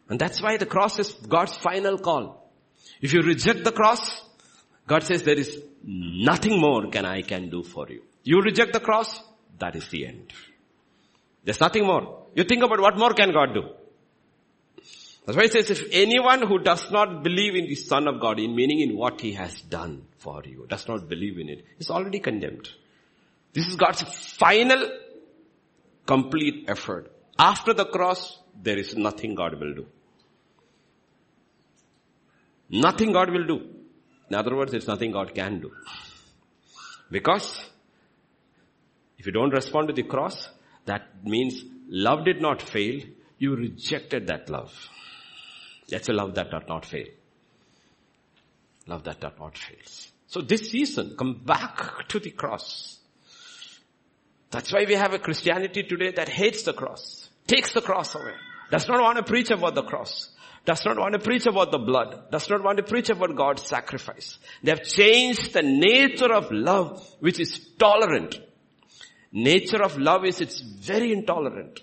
And 0.08 0.18
that's 0.18 0.42
why 0.42 0.56
the 0.56 0.66
cross 0.66 0.98
is 0.98 1.12
God's 1.12 1.56
final 1.56 1.98
call. 1.98 2.52
If 3.00 3.12
you 3.12 3.20
reject 3.22 3.64
the 3.64 3.72
cross, 3.72 4.22
God 4.88 5.02
says 5.02 5.22
there 5.22 5.38
is 5.38 5.62
nothing 5.84 6.58
more 6.60 6.88
can 6.88 7.04
I 7.04 7.20
can 7.22 7.50
do 7.50 7.62
for 7.62 7.88
you. 7.88 8.02
You 8.24 8.40
reject 8.40 8.72
the 8.72 8.80
cross, 8.80 9.22
that 9.58 9.76
is 9.76 9.86
the 9.88 10.06
end. 10.06 10.32
There's 11.44 11.60
nothing 11.60 11.86
more. 11.86 12.26
You 12.34 12.44
think 12.44 12.62
about 12.64 12.80
what 12.80 12.96
more 12.96 13.12
can 13.12 13.32
God 13.32 13.54
do? 13.54 13.64
That's 15.26 15.36
why 15.36 15.44
it 15.44 15.52
says 15.52 15.70
if 15.70 15.82
anyone 15.92 16.46
who 16.46 16.58
does 16.58 16.90
not 16.90 17.22
believe 17.22 17.54
in 17.54 17.66
the 17.66 17.74
Son 17.74 18.08
of 18.08 18.18
God, 18.18 18.40
in 18.40 18.54
meaning 18.56 18.80
in 18.80 18.96
what 18.96 19.20
He 19.20 19.32
has 19.32 19.60
done 19.60 20.06
for 20.16 20.42
you, 20.44 20.66
does 20.68 20.88
not 20.88 21.06
believe 21.06 21.38
in 21.38 21.50
it, 21.50 21.66
is 21.78 21.90
already 21.90 22.18
condemned. 22.18 22.70
This 23.52 23.66
is 23.66 23.76
God's 23.76 24.02
final 24.02 24.90
complete 26.06 26.64
effort. 26.68 27.12
After 27.38 27.74
the 27.74 27.84
cross, 27.84 28.38
there 28.62 28.78
is 28.78 28.96
nothing 28.96 29.34
God 29.34 29.60
will 29.60 29.74
do. 29.74 29.86
Nothing 32.70 33.12
God 33.12 33.30
will 33.30 33.46
do. 33.46 33.58
In 34.30 34.36
other 34.36 34.54
words, 34.54 34.74
it's 34.74 34.86
nothing 34.86 35.12
God 35.12 35.34
can 35.34 35.60
do. 35.60 35.72
Because 37.10 37.64
if 39.18 39.26
you 39.26 39.32
don't 39.32 39.50
respond 39.50 39.88
to 39.88 39.94
the 39.94 40.02
cross, 40.02 40.48
that 40.84 41.24
means 41.24 41.64
love 41.88 42.24
did 42.24 42.40
not 42.40 42.62
fail. 42.62 43.00
You 43.38 43.56
rejected 43.56 44.26
that 44.26 44.50
love. 44.50 44.72
That's 45.88 46.08
a 46.08 46.12
love 46.12 46.34
that 46.34 46.50
does 46.50 46.64
not 46.68 46.84
fail. 46.84 47.06
Love 48.86 49.04
that 49.04 49.20
does 49.20 49.32
not 49.38 49.56
fails. 49.56 50.12
So 50.26 50.42
this 50.42 50.70
season, 50.70 51.14
come 51.16 51.40
back 51.44 52.08
to 52.08 52.18
the 52.18 52.30
cross. 52.30 52.98
That's 54.50 54.72
why 54.72 54.84
we 54.86 54.94
have 54.94 55.14
a 55.14 55.18
Christianity 55.18 55.82
today 55.82 56.12
that 56.12 56.28
hates 56.28 56.62
the 56.62 56.72
cross, 56.72 57.28
takes 57.46 57.72
the 57.72 57.80
cross 57.80 58.14
away, 58.14 58.34
does 58.70 58.88
not 58.88 59.00
want 59.00 59.16
to 59.18 59.22
preach 59.22 59.50
about 59.50 59.74
the 59.74 59.82
cross, 59.82 60.30
does 60.68 60.84
not 60.84 60.98
want 60.98 61.14
to 61.14 61.18
preach 61.18 61.46
about 61.46 61.70
the 61.70 61.78
blood, 61.78 62.30
does 62.30 62.50
not 62.50 62.62
want 62.62 62.76
to 62.76 62.82
preach 62.82 63.08
about 63.08 63.34
God's 63.34 63.62
sacrifice. 63.62 64.38
They 64.62 64.70
have 64.70 64.82
changed 64.82 65.54
the 65.54 65.62
nature 65.62 66.30
of 66.30 66.52
love, 66.52 67.02
which 67.20 67.40
is 67.40 67.58
tolerant. 67.78 68.38
Nature 69.32 69.82
of 69.82 69.96
love 69.96 70.26
is 70.26 70.42
it's 70.42 70.60
very 70.60 71.10
intolerant. 71.14 71.80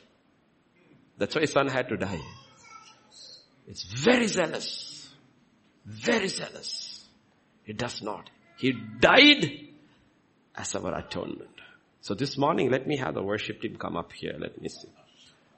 That's 1.18 1.36
why 1.36 1.45
son 1.45 1.68
had 1.68 1.90
to 1.90 1.98
die. 1.98 2.22
It's 3.68 3.84
very 4.03 4.28
zealous. 4.28 5.10
Very 5.88 6.28
zealous. 6.28 7.07
It 7.66 7.78
does 7.78 8.03
not. 8.03 8.30
He 8.60 8.74
died 8.99 9.48
as 10.53 10.76
our 10.76 10.94
atonement. 10.95 11.49
So 12.02 12.14
this 12.14 12.38
morning, 12.38 12.70
let 12.70 12.86
me 12.86 12.98
have 12.98 13.16
the 13.16 13.24
worship 13.24 13.62
team 13.62 13.78
come 13.78 13.98
up 13.98 14.14
here. 14.14 14.36
Let 14.38 14.62
me 14.62 14.70
see. 14.70 14.90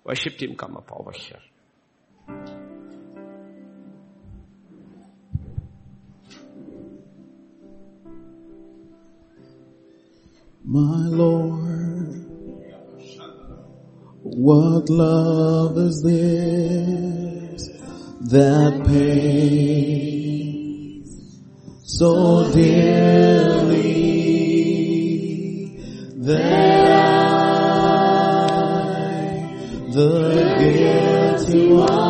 Worship 0.06 0.38
team 0.38 0.56
come 0.56 0.78
up 0.78 0.90
over 0.94 1.12
here. 1.12 2.56
My 10.69 11.07
Lord, 11.07 12.26
what 14.22 14.89
love 14.89 15.77
is 15.77 16.02
this 16.03 17.69
that 18.30 18.84
pays 18.85 19.61
so 21.84 22.52
dearly 22.52 23.77
that 26.18 26.91
I, 26.91 28.60
the 29.94 30.56
guilty 30.60 31.68
one, 31.72 32.06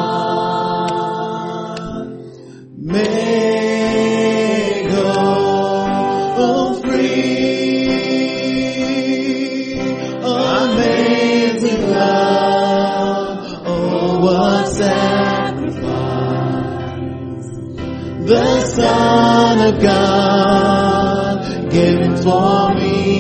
of 19.67 19.81
God 19.81 21.43
given 21.69 22.15
for 22.23 22.73
me. 22.75 23.17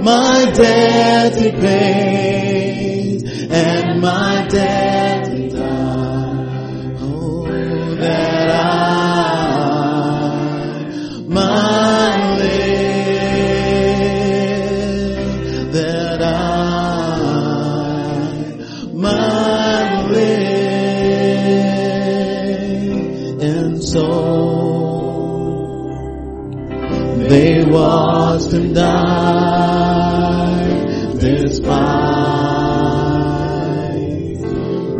My 0.00 0.50
debt 0.54 1.34
he 1.36 1.50
paid 1.50 2.07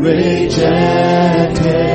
rejected, 0.08 1.87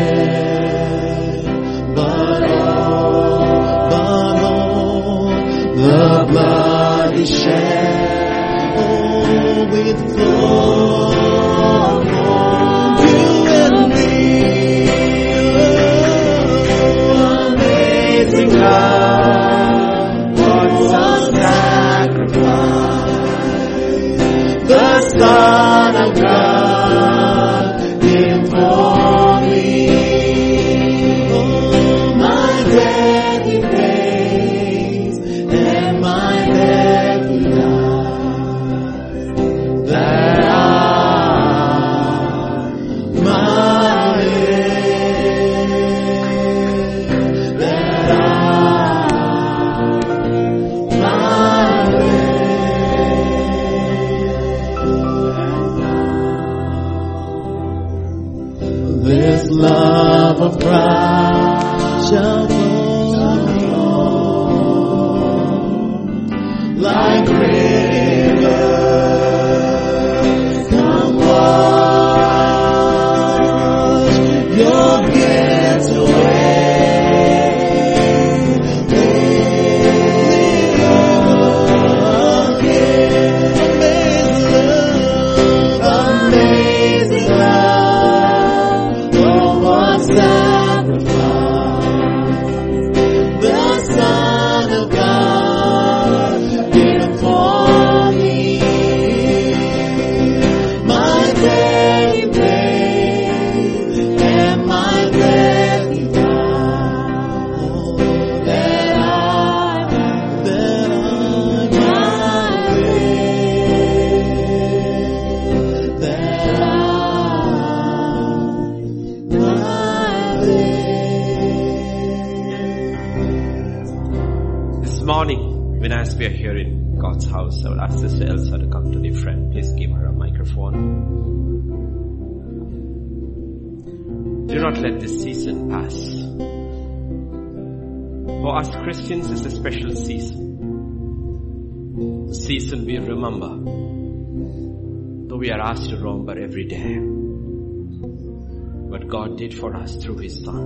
for 149.64 149.74
us 149.78 149.96
through 149.96 150.18
His 150.18 150.44
Son. 150.44 150.66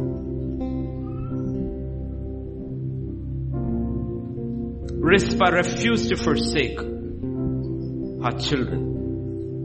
Rizpah 5.10 5.52
refused 5.52 6.10
to 6.10 6.16
forsake 6.18 6.80
her 6.80 8.32
children 8.40 8.82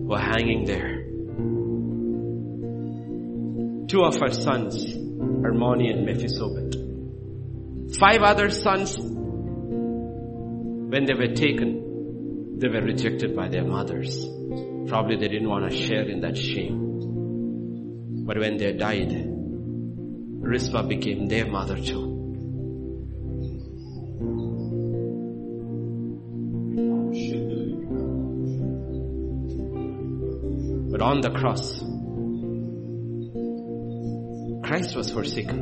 who 0.07 0.13
are 0.13 0.21
hanging 0.21 0.67
there. 0.67 0.99
Two 3.89 4.03
of 4.03 4.21
her 4.21 4.33
sons 4.33 4.77
Armoni 5.47 5.91
and 5.95 6.05
Mephibosheth. 6.05 6.77
Five 7.99 8.23
other 8.23 8.51
sons, 8.51 8.99
when 10.93 11.07
they 11.07 11.15
were 11.15 11.35
taken, 11.35 12.59
they 12.59 12.69
were 12.69 12.83
rejected 12.83 13.35
by 13.35 13.49
their 13.49 13.65
mothers. 13.65 14.27
Probably 14.89 15.17
they 15.17 15.29
didn't 15.29 15.49
want 15.49 15.71
to 15.71 15.77
share 15.77 16.03
in 16.03 16.21
that 16.21 16.37
shame. 16.37 16.83
But 18.25 18.39
when 18.39 18.57
they 18.57 18.73
died, 18.73 19.11
Rizpah 20.53 20.83
became 20.83 21.29
their 21.29 21.47
mother 21.47 21.77
too. 21.77 22.09
But 30.91 31.01
on 31.01 31.23
the 31.23 31.31
cross, 31.31 31.79
Christ 34.63 34.95
was 34.95 35.11
forsaken. 35.11 35.59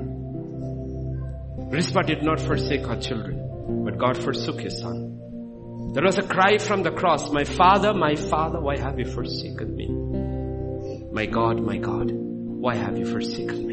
Rizpah 1.71 2.03
did 2.03 2.25
not 2.25 2.41
forsake 2.41 2.85
her 2.85 3.01
children, 3.01 3.85
but 3.85 3.97
God 3.97 4.21
forsook 4.21 4.61
his 4.61 4.81
son. 4.81 5.93
There 5.95 6.03
was 6.03 6.19
a 6.19 6.27
cry 6.27 6.59
from 6.59 6.83
the 6.83 6.91
cross, 6.91 7.31
My 7.31 7.45
father, 7.45 7.95
my 7.95 8.17
father, 8.17 8.61
why 8.61 8.77
have 8.81 8.99
you 8.99 9.05
forsaken 9.05 9.77
me? 9.77 9.87
My 11.13 11.27
God, 11.27 11.61
my 11.61 11.79
God, 11.79 12.11
why 12.11 12.75
have 12.75 12.99
you 12.99 13.07
forsaken 13.07 13.69
me? 13.69 13.70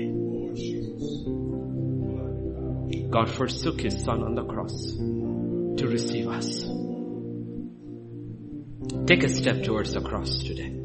God 3.10 3.30
forsook 3.30 3.80
his 3.82 4.04
son 4.04 4.22
on 4.22 4.36
the 4.36 4.44
cross 4.44 4.96
to 4.98 5.88
receive 5.88 6.28
us. 6.28 6.64
Take 9.06 9.24
a 9.24 9.30
step 9.30 9.64
towards 9.64 9.94
the 9.94 10.02
cross 10.02 10.40
today. 10.44 10.76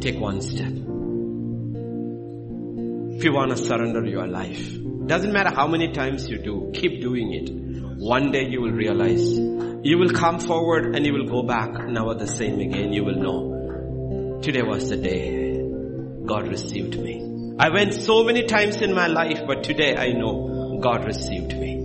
Take 0.00 0.20
one 0.20 0.42
step. 0.42 0.72
If 3.16 3.24
you 3.24 3.32
want 3.32 3.52
to 3.52 3.56
surrender 3.56 4.04
your 4.04 4.26
life, 4.26 4.76
doesn't 5.06 5.32
matter 5.32 5.54
how 5.54 5.66
many 5.68 5.92
times 5.92 6.28
you 6.28 6.38
do, 6.38 6.70
keep 6.74 7.00
doing 7.00 7.32
it. 7.32 7.50
One 7.98 8.30
day 8.30 8.48
you 8.48 8.60
will 8.60 8.72
realize, 8.72 9.32
you 9.32 9.96
will 9.98 10.10
come 10.10 10.38
forward 10.38 10.94
and 10.94 11.06
you 11.06 11.14
will 11.14 11.28
go 11.28 11.44
back, 11.44 11.70
never 11.88 12.14
the 12.14 12.26
same 12.26 12.60
again. 12.60 12.92
You 12.92 13.04
will 13.04 13.16
know. 13.16 14.40
Today 14.42 14.62
was 14.62 14.90
the 14.90 14.96
day 14.96 15.62
God 16.26 16.48
received 16.48 16.98
me. 16.98 17.54
I 17.58 17.70
went 17.70 17.94
so 17.94 18.24
many 18.24 18.44
times 18.44 18.82
in 18.82 18.92
my 18.94 19.06
life, 19.06 19.42
but 19.46 19.64
today 19.64 19.96
I 19.96 20.12
know 20.12 20.51
God 20.82 21.04
received 21.04 21.56
me. 21.56 21.76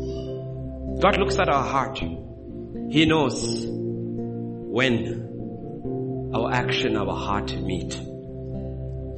God 0.99 1.19
looks 1.19 1.37
at 1.37 1.49
our 1.49 1.63
heart. 1.63 1.99
He 1.99 3.05
knows 3.05 3.63
when 3.67 6.31
our 6.33 6.51
action, 6.51 6.97
our 6.97 7.15
heart 7.15 7.55
meet. 7.55 7.93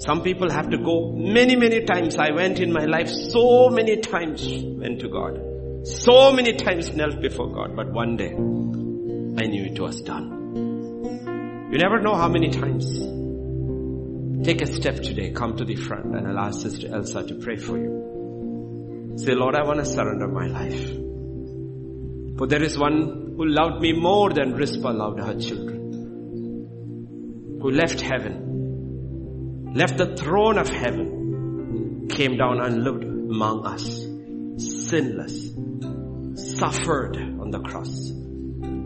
Some 0.01 0.21
people 0.21 0.51
have 0.51 0.69
to 0.71 0.77
go 0.77 1.13
many, 1.13 1.55
many 1.55 1.85
times. 1.85 2.17
I 2.17 2.31
went 2.31 2.59
in 2.59 2.73
my 2.73 2.83
life 2.85 3.09
so 3.09 3.69
many 3.69 3.97
times, 3.97 4.45
went 4.47 4.99
to 5.01 5.09
God. 5.09 5.39
So 5.85 6.33
many 6.33 6.55
times 6.55 6.93
knelt 6.93 7.21
before 7.21 7.53
God, 7.53 7.75
but 7.75 7.91
one 7.91 8.17
day 8.17 8.33
I 8.33 9.47
knew 9.47 9.65
it 9.65 9.79
was 9.79 10.01
done. 10.01 11.69
You 11.71 11.77
never 11.77 12.01
know 12.01 12.15
how 12.15 12.27
many 12.27 12.49
times. 12.49 12.99
Take 14.45 14.61
a 14.61 14.67
step 14.67 14.95
today, 14.95 15.31
come 15.31 15.55
to 15.57 15.65
the 15.65 15.75
front 15.75 16.15
and 16.15 16.27
I'll 16.27 16.39
ask 16.39 16.61
Sister 16.61 16.87
Elsa 16.93 17.23
to 17.27 17.35
pray 17.35 17.55
for 17.55 17.77
you. 17.77 18.08
Say, 19.19 19.35
Lord, 19.35 19.53
I 19.53 19.63
want 19.63 19.79
to 19.79 19.85
surrender 19.85 20.29
my 20.29 20.47
life. 20.47 20.87
For 22.37 22.47
there 22.47 22.63
is 22.63 22.79
one 22.79 23.33
who 23.35 23.45
loved 23.45 23.81
me 23.81 23.91
more 23.91 24.29
than 24.29 24.53
Rizpah 24.53 24.91
loved 24.91 25.19
her 25.19 25.37
children. 25.37 25.79
Who 27.61 27.69
left 27.69 27.99
heaven, 27.99 29.73
left 29.75 29.97
the 29.97 30.15
throne 30.15 30.57
of 30.57 30.69
heaven, 30.69 32.07
came 32.09 32.37
down 32.37 32.61
and 32.61 32.81
lived 32.81 33.03
among 33.03 33.65
us, 33.65 34.07
sinless, 34.89 35.51
suffered 36.57 37.17
on 37.17 37.51
the 37.51 37.59
cross, 37.59 38.11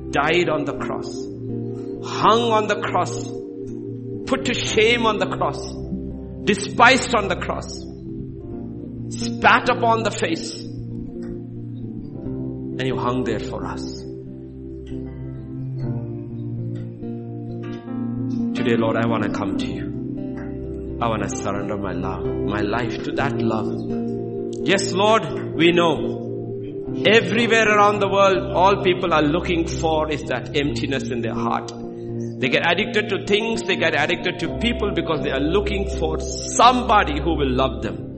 died 0.10 0.50
on 0.50 0.66
the 0.66 0.78
cross, 0.80 1.14
hung 2.12 2.52
on 2.52 2.66
the 2.66 2.82
cross, 2.82 3.30
put 4.26 4.46
to 4.46 4.56
shame 4.56 5.06
on 5.06 5.20
the 5.20 5.28
cross, 5.28 5.62
despised 6.44 7.14
on 7.14 7.28
the 7.28 7.36
cross, 7.36 7.93
spat 9.14 9.70
upon 9.70 10.04
the 10.04 10.12
face, 10.12 10.60
and 12.80 12.82
you 12.82 12.98
hung 12.98 13.24
there 13.24 13.40
for 13.40 13.66
us. 13.66 14.02
Today, 18.56 18.76
Lord, 18.78 18.96
I 18.98 19.06
want 19.08 19.24
to 19.24 19.30
come 19.30 19.58
to 19.58 19.68
you. 19.68 20.98
I 21.02 21.08
want 21.08 21.24
to 21.24 21.30
surrender 21.30 21.78
my 21.78 21.92
love, 21.92 22.26
my 22.26 22.62
life 22.62 23.04
to 23.04 23.12
that 23.14 23.40
love. 23.42 24.66
Yes, 24.66 24.94
Lord, 24.94 25.24
we 25.56 25.72
know 25.72 26.22
everywhere 27.06 27.68
around 27.68 28.00
the 28.00 28.08
world, 28.08 28.54
all 28.56 28.82
people 28.84 29.14
are 29.14 29.22
looking 29.22 29.68
for 29.68 30.10
is 30.10 30.24
that 30.24 30.56
emptiness 30.56 31.10
in 31.10 31.22
their 31.22 31.36
heart. 31.36 31.72
They 32.40 32.50
get 32.50 32.66
addicted 32.66 33.10
to 33.10 33.26
things, 33.26 33.62
they 33.64 33.76
get 33.76 33.94
addicted 33.96 34.40
to 34.40 34.58
people 34.60 34.92
because 34.94 35.24
they 35.24 35.32
are 35.32 35.40
looking 35.40 35.90
for 36.00 36.20
somebody 36.20 37.22
who 37.22 37.36
will 37.36 37.52
love 37.52 37.82
them. 37.84 38.13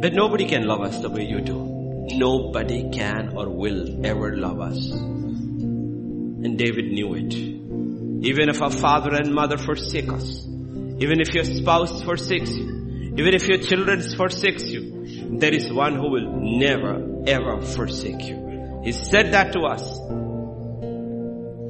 But 0.00 0.14
nobody 0.14 0.46
can 0.46 0.64
love 0.64 0.80
us 0.82 0.98
the 0.98 1.10
way 1.10 1.24
you 1.24 1.40
do. 1.40 2.06
Nobody 2.12 2.88
can 2.90 3.36
or 3.36 3.48
will 3.48 4.06
ever 4.06 4.36
love 4.36 4.60
us. 4.60 4.90
And 4.90 6.56
David 6.56 6.92
knew 6.92 7.14
it. 7.14 7.34
Even 7.34 8.48
if 8.48 8.62
our 8.62 8.70
father 8.70 9.14
and 9.14 9.34
mother 9.34 9.56
forsake 9.58 10.08
us, 10.12 10.46
even 10.46 11.20
if 11.20 11.34
your 11.34 11.44
spouse 11.44 12.02
forsakes 12.02 12.56
you, 12.56 13.12
even 13.16 13.34
if 13.34 13.46
your 13.48 13.58
children 13.58 14.00
forsakes 14.16 14.64
you, 14.64 15.38
there 15.38 15.52
is 15.52 15.72
one 15.72 15.94
who 15.94 16.10
will 16.10 16.30
never 16.40 17.22
ever 17.26 17.60
forsake 17.60 18.24
you. 18.24 18.80
He 18.84 18.92
said 18.92 19.32
that 19.32 19.52
to 19.52 19.60
us 19.60 19.98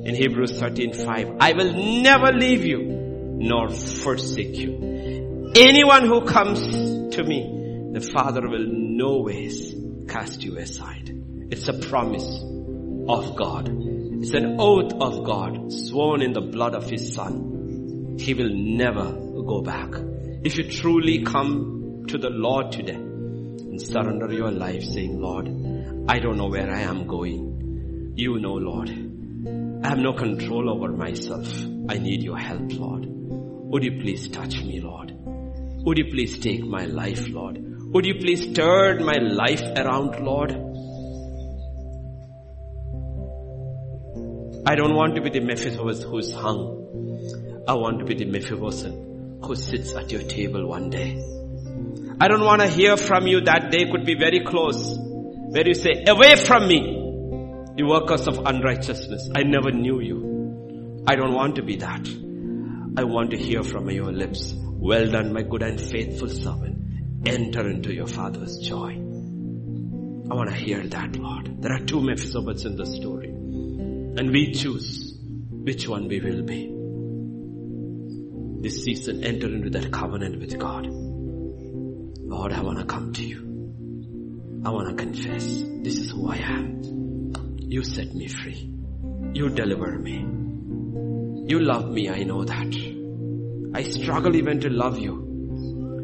in 0.07 0.15
Hebrews 0.15 0.59
13, 0.59 0.93
5. 0.93 1.37
I 1.41 1.53
will 1.53 1.73
never 2.03 2.33
leave 2.33 2.65
you 2.65 2.83
nor 3.41 3.69
forsake 3.69 4.57
you. 4.57 5.53
Anyone 5.57 6.07
who 6.07 6.25
comes 6.25 6.61
to 7.15 7.25
me, 7.25 7.58
the 7.93 8.01
Father 8.01 8.47
will 8.49 8.67
no 8.69 9.21
ways 9.21 9.75
cast 10.09 10.43
you 10.43 10.59
aside. 10.59 11.11
It's 11.51 11.69
a 11.69 11.73
promise 11.73 12.43
of 13.09 13.35
God. 13.35 13.69
It's 14.21 14.35
an 14.35 14.57
oath 14.61 14.93
of 14.93 15.25
God 15.25 15.73
sworn 15.73 16.21
in 16.21 16.33
the 16.33 16.41
blood 16.41 16.75
of 16.75 16.91
His 16.91 17.15
Son. 17.15 18.17
He 18.19 18.35
will 18.35 18.51
never 18.53 19.13
go 19.13 19.63
back. 19.63 19.95
If 20.45 20.59
you 20.59 20.71
truly 20.71 21.25
come 21.25 22.05
to 22.09 22.19
the 22.19 22.31
Lord 22.31 22.73
today 22.73 22.95
and 22.95 23.81
surrender 23.81 24.33
your 24.33 24.51
life 24.51 24.83
saying, 24.83 25.19
Lord, 25.21 25.49
I 26.09 26.19
don't 26.19 26.37
know 26.37 26.49
where 26.49 26.71
I 26.71 26.81
am 26.83 27.07
going. 27.07 28.13
You 28.17 28.39
know, 28.39 28.55
Lord. 28.55 28.91
I 29.85 29.89
have 29.89 29.99
no 29.99 30.13
control 30.13 30.69
over 30.69 30.93
myself. 30.93 31.49
I 31.89 31.99
need 31.99 32.23
your 32.23 32.37
help, 32.37 32.73
Lord. 32.73 33.07
Would 33.07 33.85
you 33.85 34.01
please 34.01 34.29
touch 34.29 34.63
me, 34.63 34.81
Lord? 34.81 35.13
Would 35.15 35.99
you 35.99 36.07
please 36.11 36.39
take 36.39 36.65
my 36.65 36.87
life, 36.87 37.29
Lord? 37.29 37.68
Would 37.91 38.05
you 38.05 38.17
please 38.17 38.53
turn 38.53 39.03
my 39.03 39.15
life 39.15 39.63
around, 39.63 40.21
Lord? 40.23 40.51
I 44.67 44.75
don't 44.75 44.95
want 44.95 45.15
to 45.15 45.23
be 45.23 45.31
the 45.31 45.41
Mephibosheth 45.41 46.03
who's 46.03 46.31
hung. 46.31 47.65
I 47.67 47.73
want 47.73 48.01
to 48.01 48.05
be 48.05 48.15
the 48.15 48.27
Mephibosheth 48.27 48.93
who 48.93 49.55
sits 49.57 49.95
at 49.95 50.13
your 50.13 50.23
table 50.23 50.69
one 50.69 50.91
day. 50.91 51.17
I 52.21 52.29
don't 52.29 52.45
want 52.45 52.61
to 52.61 52.69
hear 52.69 52.99
from 52.99 53.27
you 53.27 53.41
that 53.43 53.71
day 53.71 53.91
could 53.91 54.05
be 54.05 54.17
very 54.17 54.41
close 54.45 54.99
where 54.99 55.67
you 55.67 55.73
say, 55.73 56.05
away 56.07 56.37
from 56.37 56.69
me, 56.69 56.81
you 57.79 57.87
workers 57.87 58.29
of 58.29 58.39
unrighteousness. 58.45 59.31
I 59.35 59.45
never 59.45 59.71
knew 59.71 60.01
you. 60.01 61.05
I 61.07 61.17
don't 61.17 61.33
want 61.33 61.57
to 61.57 61.63
be 61.63 61.77
that. 61.77 62.07
I 62.99 63.05
want 63.05 63.31
to 63.31 63.39
hear 63.39 63.63
from 63.63 63.89
your 63.89 64.13
lips. 64.13 64.53
Well 64.55 65.11
done, 65.11 65.33
my 65.33 65.41
good 65.41 65.63
and 65.63 65.81
faithful 65.81 66.29
servant. 66.29 66.78
Enter 67.27 67.69
into 67.69 67.93
your 67.93 68.07
father's 68.07 68.59
joy. 68.59 68.93
I 70.31 70.35
want 70.35 70.51
to 70.51 70.57
hear 70.57 70.87
that, 70.87 71.17
Lord. 71.17 71.63
There 71.63 71.73
are 71.73 71.81
two 71.81 72.01
Mephibosheths 72.01 72.65
in 72.67 72.77
the 72.77 72.87
story. 72.87 73.29
And 73.29 74.31
we 74.31 74.53
choose 74.53 75.19
which 75.51 75.89
one 75.89 76.09
we 76.09 76.21
will 76.21 76.43
be. 76.43 76.75
This 78.63 78.85
season, 78.85 79.25
enter 79.25 79.47
into 79.47 79.71
that 79.71 79.93
covenant 79.93 80.39
with 80.41 80.59
God. 80.59 80.87
Lord, 80.89 82.53
I 82.53 82.61
want 82.63 82.79
to 82.79 82.85
come 82.85 83.13
to 83.15 83.25
you. 83.25 84.63
I 84.65 84.71
want 84.71 84.89
to 84.89 84.95
confess 84.95 85.45
this 85.83 85.97
is 85.97 86.11
who 86.11 86.29
I 86.31 86.37
am. 86.37 87.57
You 87.59 87.83
set 87.85 88.15
me 88.15 88.29
free. 88.29 88.73
You 89.35 89.49
deliver 89.51 89.99
me. 89.99 90.19
You 91.49 91.61
love 91.61 91.91
me, 91.91 92.11
I 92.11 92.23
know 92.25 92.45
that. 92.45 92.75
I 93.75 93.83
struggle 93.83 94.37
even 94.37 94.61
to 94.61 94.71
love 94.71 94.99
you. 94.99 95.28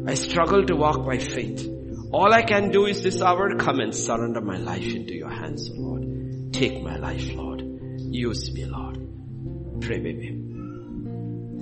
I 0.07 0.13
struggle 0.13 0.63
to 0.65 0.75
walk 0.75 1.03
by 1.03 1.17
faith. 1.17 1.67
All 2.11 2.31
I 2.31 2.43
can 2.43 2.69
do 2.69 2.85
is 2.85 3.01
this 3.01 3.21
hour 3.21 3.55
come 3.55 3.79
and 3.79 3.93
surrender 3.93 4.39
my 4.39 4.57
life 4.57 4.85
into 4.85 5.15
your 5.15 5.31
hands, 5.31 5.69
Lord. 5.73 6.53
Take 6.53 6.83
my 6.83 6.97
life, 6.97 7.33
Lord. 7.33 7.63
Use 7.99 8.51
me, 8.53 8.65
Lord. 8.65 8.99
Pray, 9.81 9.99
baby. 9.99 10.27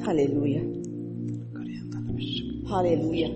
Hallelujah. 0.03 0.65
Hallelujah. 2.67 3.29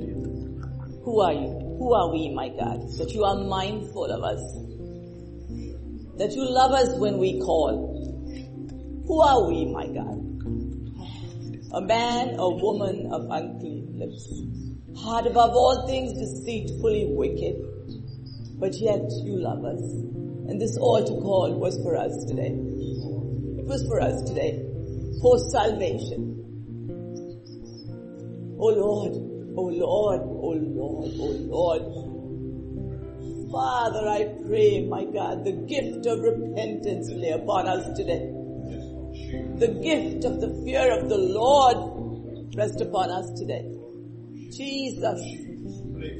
Who 1.06 1.22
are 1.22 1.34
you? 1.34 1.76
Who 1.80 1.94
are 1.94 2.12
we, 2.12 2.34
my 2.34 2.50
God? 2.50 2.82
That 2.98 3.12
you 3.14 3.24
are 3.24 3.36
mindful 3.36 4.06
of 4.06 4.24
us. 4.24 4.42
That 6.18 6.34
you 6.36 6.44
love 6.50 6.74
us 6.74 7.00
when 7.00 7.18
we 7.18 7.40
call. 7.40 7.96
Who 9.08 9.22
are 9.22 9.48
we, 9.48 9.66
my 9.72 9.88
God? 9.88 10.18
A 11.74 11.82
man 11.82 12.40
or 12.40 12.60
woman 12.62 13.10
of 13.14 13.22
unclean 13.32 13.98
lips. 13.98 14.67
Heart 15.04 15.28
above 15.28 15.52
all 15.52 15.86
things 15.88 16.14
deceitfully 16.14 17.06
wicked. 17.10 17.56
But 18.60 18.74
yet 18.76 19.12
you 19.24 19.38
love 19.38 19.64
us. 19.64 19.80
And 20.50 20.60
this 20.60 20.76
altar 20.78 21.14
call 21.22 21.54
was 21.54 21.78
for 21.84 21.96
us 21.96 22.26
today. 22.26 22.58
It 23.60 23.66
was 23.66 23.86
for 23.88 24.02
us 24.02 24.24
today. 24.24 24.64
For 25.22 25.38
salvation. 25.52 26.34
Oh 28.60 28.74
Lord, 28.74 29.14
oh 29.56 29.70
Lord, 29.70 30.22
oh 30.22 30.58
Lord, 30.58 31.12
oh 31.20 31.36
Lord. 31.46 31.82
Father, 33.52 34.08
I 34.08 34.34
pray, 34.48 34.84
my 34.88 35.06
God, 35.06 35.46
the 35.46 35.52
gift 35.52 36.08
of 36.08 36.22
repentance 36.22 37.12
lay 37.12 37.30
upon 37.30 37.68
us 37.68 37.96
today. 37.96 38.32
The 39.60 39.68
gift 39.82 40.26
of 40.26 40.42
the 40.42 40.50
fear 40.66 40.92
of 40.92 41.08
the 41.08 41.18
Lord 41.18 42.56
rest 42.56 42.82
upon 42.82 43.12
us 43.12 43.30
today. 43.40 43.77
Jesus, 44.52 45.22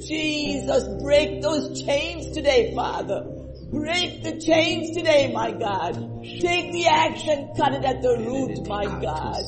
Jesus, 0.06 1.02
break 1.02 1.42
those 1.42 1.82
chains 1.82 2.30
today, 2.34 2.74
Father. 2.74 3.24
Break 3.70 4.22
the 4.22 4.40
chains 4.40 4.96
today, 4.96 5.32
my 5.32 5.50
God. 5.52 5.94
Take 6.22 6.72
the 6.72 6.86
axe 6.86 7.22
and 7.28 7.56
cut 7.56 7.72
it 7.74 7.84
at 7.84 8.02
the 8.02 8.16
root, 8.18 8.66
my 8.66 8.84
God. 8.84 9.42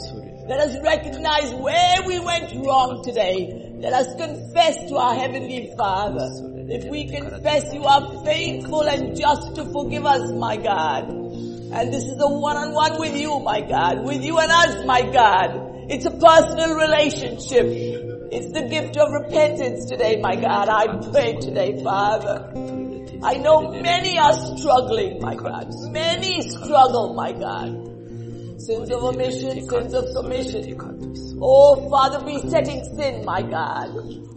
Let 0.48 0.61
us 0.61 0.77
recognize 0.82 1.55
where 1.55 2.02
we 2.07 2.20
went 2.20 2.52
wrong 2.66 3.02
today. 3.05 3.77
Let 3.81 3.93
us 3.93 4.09
confess 4.16 4.89
to 4.90 4.97
our 4.97 5.15
Heavenly 5.15 5.73
Father. 5.77 6.28
If 6.69 6.85
we 6.90 7.07
confess, 7.07 7.73
you 7.73 7.85
are 7.85 8.24
faithful 8.24 8.82
and 8.82 9.16
just 9.16 9.55
to 9.57 9.65
forgive 9.73 10.07
us, 10.07 10.32
my 10.32 10.57
God. 10.57 11.11
And 11.11 11.93
this 11.93 12.05
is 12.05 12.20
a 12.20 12.28
one-on-one 12.28 12.98
with 13.01 13.16
you, 13.16 13.39
my 13.40 13.61
God. 13.61 14.05
With 14.05 14.23
you 14.24 14.39
and 14.39 14.51
us, 14.51 14.85
my 14.85 15.02
God. 15.02 15.69
It's 15.89 16.05
a 16.05 16.11
personal 16.11 16.77
relationship. 16.77 17.99
It's 18.32 18.52
the 18.52 18.69
gift 18.69 18.97
of 18.97 19.11
repentance 19.12 19.86
today, 19.86 20.20
my 20.20 20.36
God. 20.36 20.69
I 20.69 20.86
pray 21.11 21.35
today, 21.40 21.82
Father. 21.82 22.52
I 23.24 23.35
know 23.39 23.73
many 23.73 24.19
are 24.20 24.35
struggling, 24.35 25.20
my 25.20 25.35
God. 25.35 25.74
Many 25.90 26.40
struggle, 26.43 27.15
my 27.15 27.32
God. 27.32 27.74
Sins 28.61 28.89
of 28.93 29.02
omission, 29.02 29.69
sins 29.69 29.94
of 29.94 30.07
submission. 30.11 30.78
Oh, 31.43 31.90
Father, 31.90 32.24
besetting 32.24 32.85
sin, 32.94 33.24
my 33.24 33.43
God. 33.43 33.90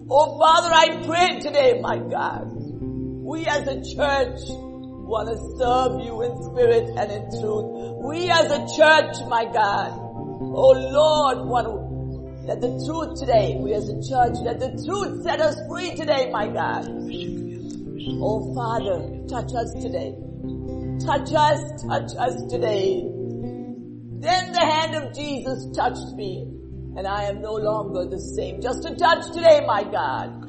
Oh, 0.09 0.39
Father, 0.39 0.73
I 0.73 1.05
pray 1.05 1.39
today, 1.39 1.79
my 1.79 1.99
God. 1.99 2.49
We 2.51 3.45
as 3.45 3.67
a 3.67 3.75
church 3.75 4.39
want 5.05 5.29
to 5.29 5.37
serve 5.59 6.01
you 6.03 6.21
in 6.23 6.43
spirit 6.49 6.89
and 6.97 7.11
in 7.11 7.41
truth. 7.41 8.01
We 8.03 8.31
as 8.31 8.51
a 8.51 8.65
church, 8.75 9.27
my 9.29 9.45
God. 9.45 9.99
Oh, 10.41 10.71
Lord, 10.71 11.47
want 11.47 11.67
to 11.67 11.82
let 12.45 12.59
the 12.59 12.67
truth 12.85 13.19
today, 13.19 13.55
we 13.57 13.73
as 13.73 13.87
a 13.87 13.95
church, 13.95 14.35
let 14.43 14.59
the 14.59 14.71
truth 14.85 15.23
set 15.23 15.39
us 15.39 15.55
free 15.69 15.95
today, 15.95 16.29
my 16.29 16.47
God. 16.47 16.85
Oh, 18.19 18.53
Father, 18.53 18.99
touch 19.29 19.55
us 19.55 19.71
today. 19.81 20.13
Touch 20.99 21.31
us, 21.33 21.83
touch 21.83 22.11
us 22.19 22.43
today. 22.51 23.01
Then 24.19 24.51
the 24.51 24.59
hand 24.59 24.95
of 24.95 25.15
Jesus 25.15 25.71
touched 25.73 26.15
me, 26.15 26.45
and 26.97 27.07
I 27.07 27.23
am 27.23 27.41
no 27.41 27.53
longer 27.53 28.09
the 28.09 28.19
same. 28.19 28.61
Just 28.61 28.83
a 28.83 28.93
touch 28.93 29.31
today, 29.31 29.63
my 29.65 29.83
God. 29.83 30.43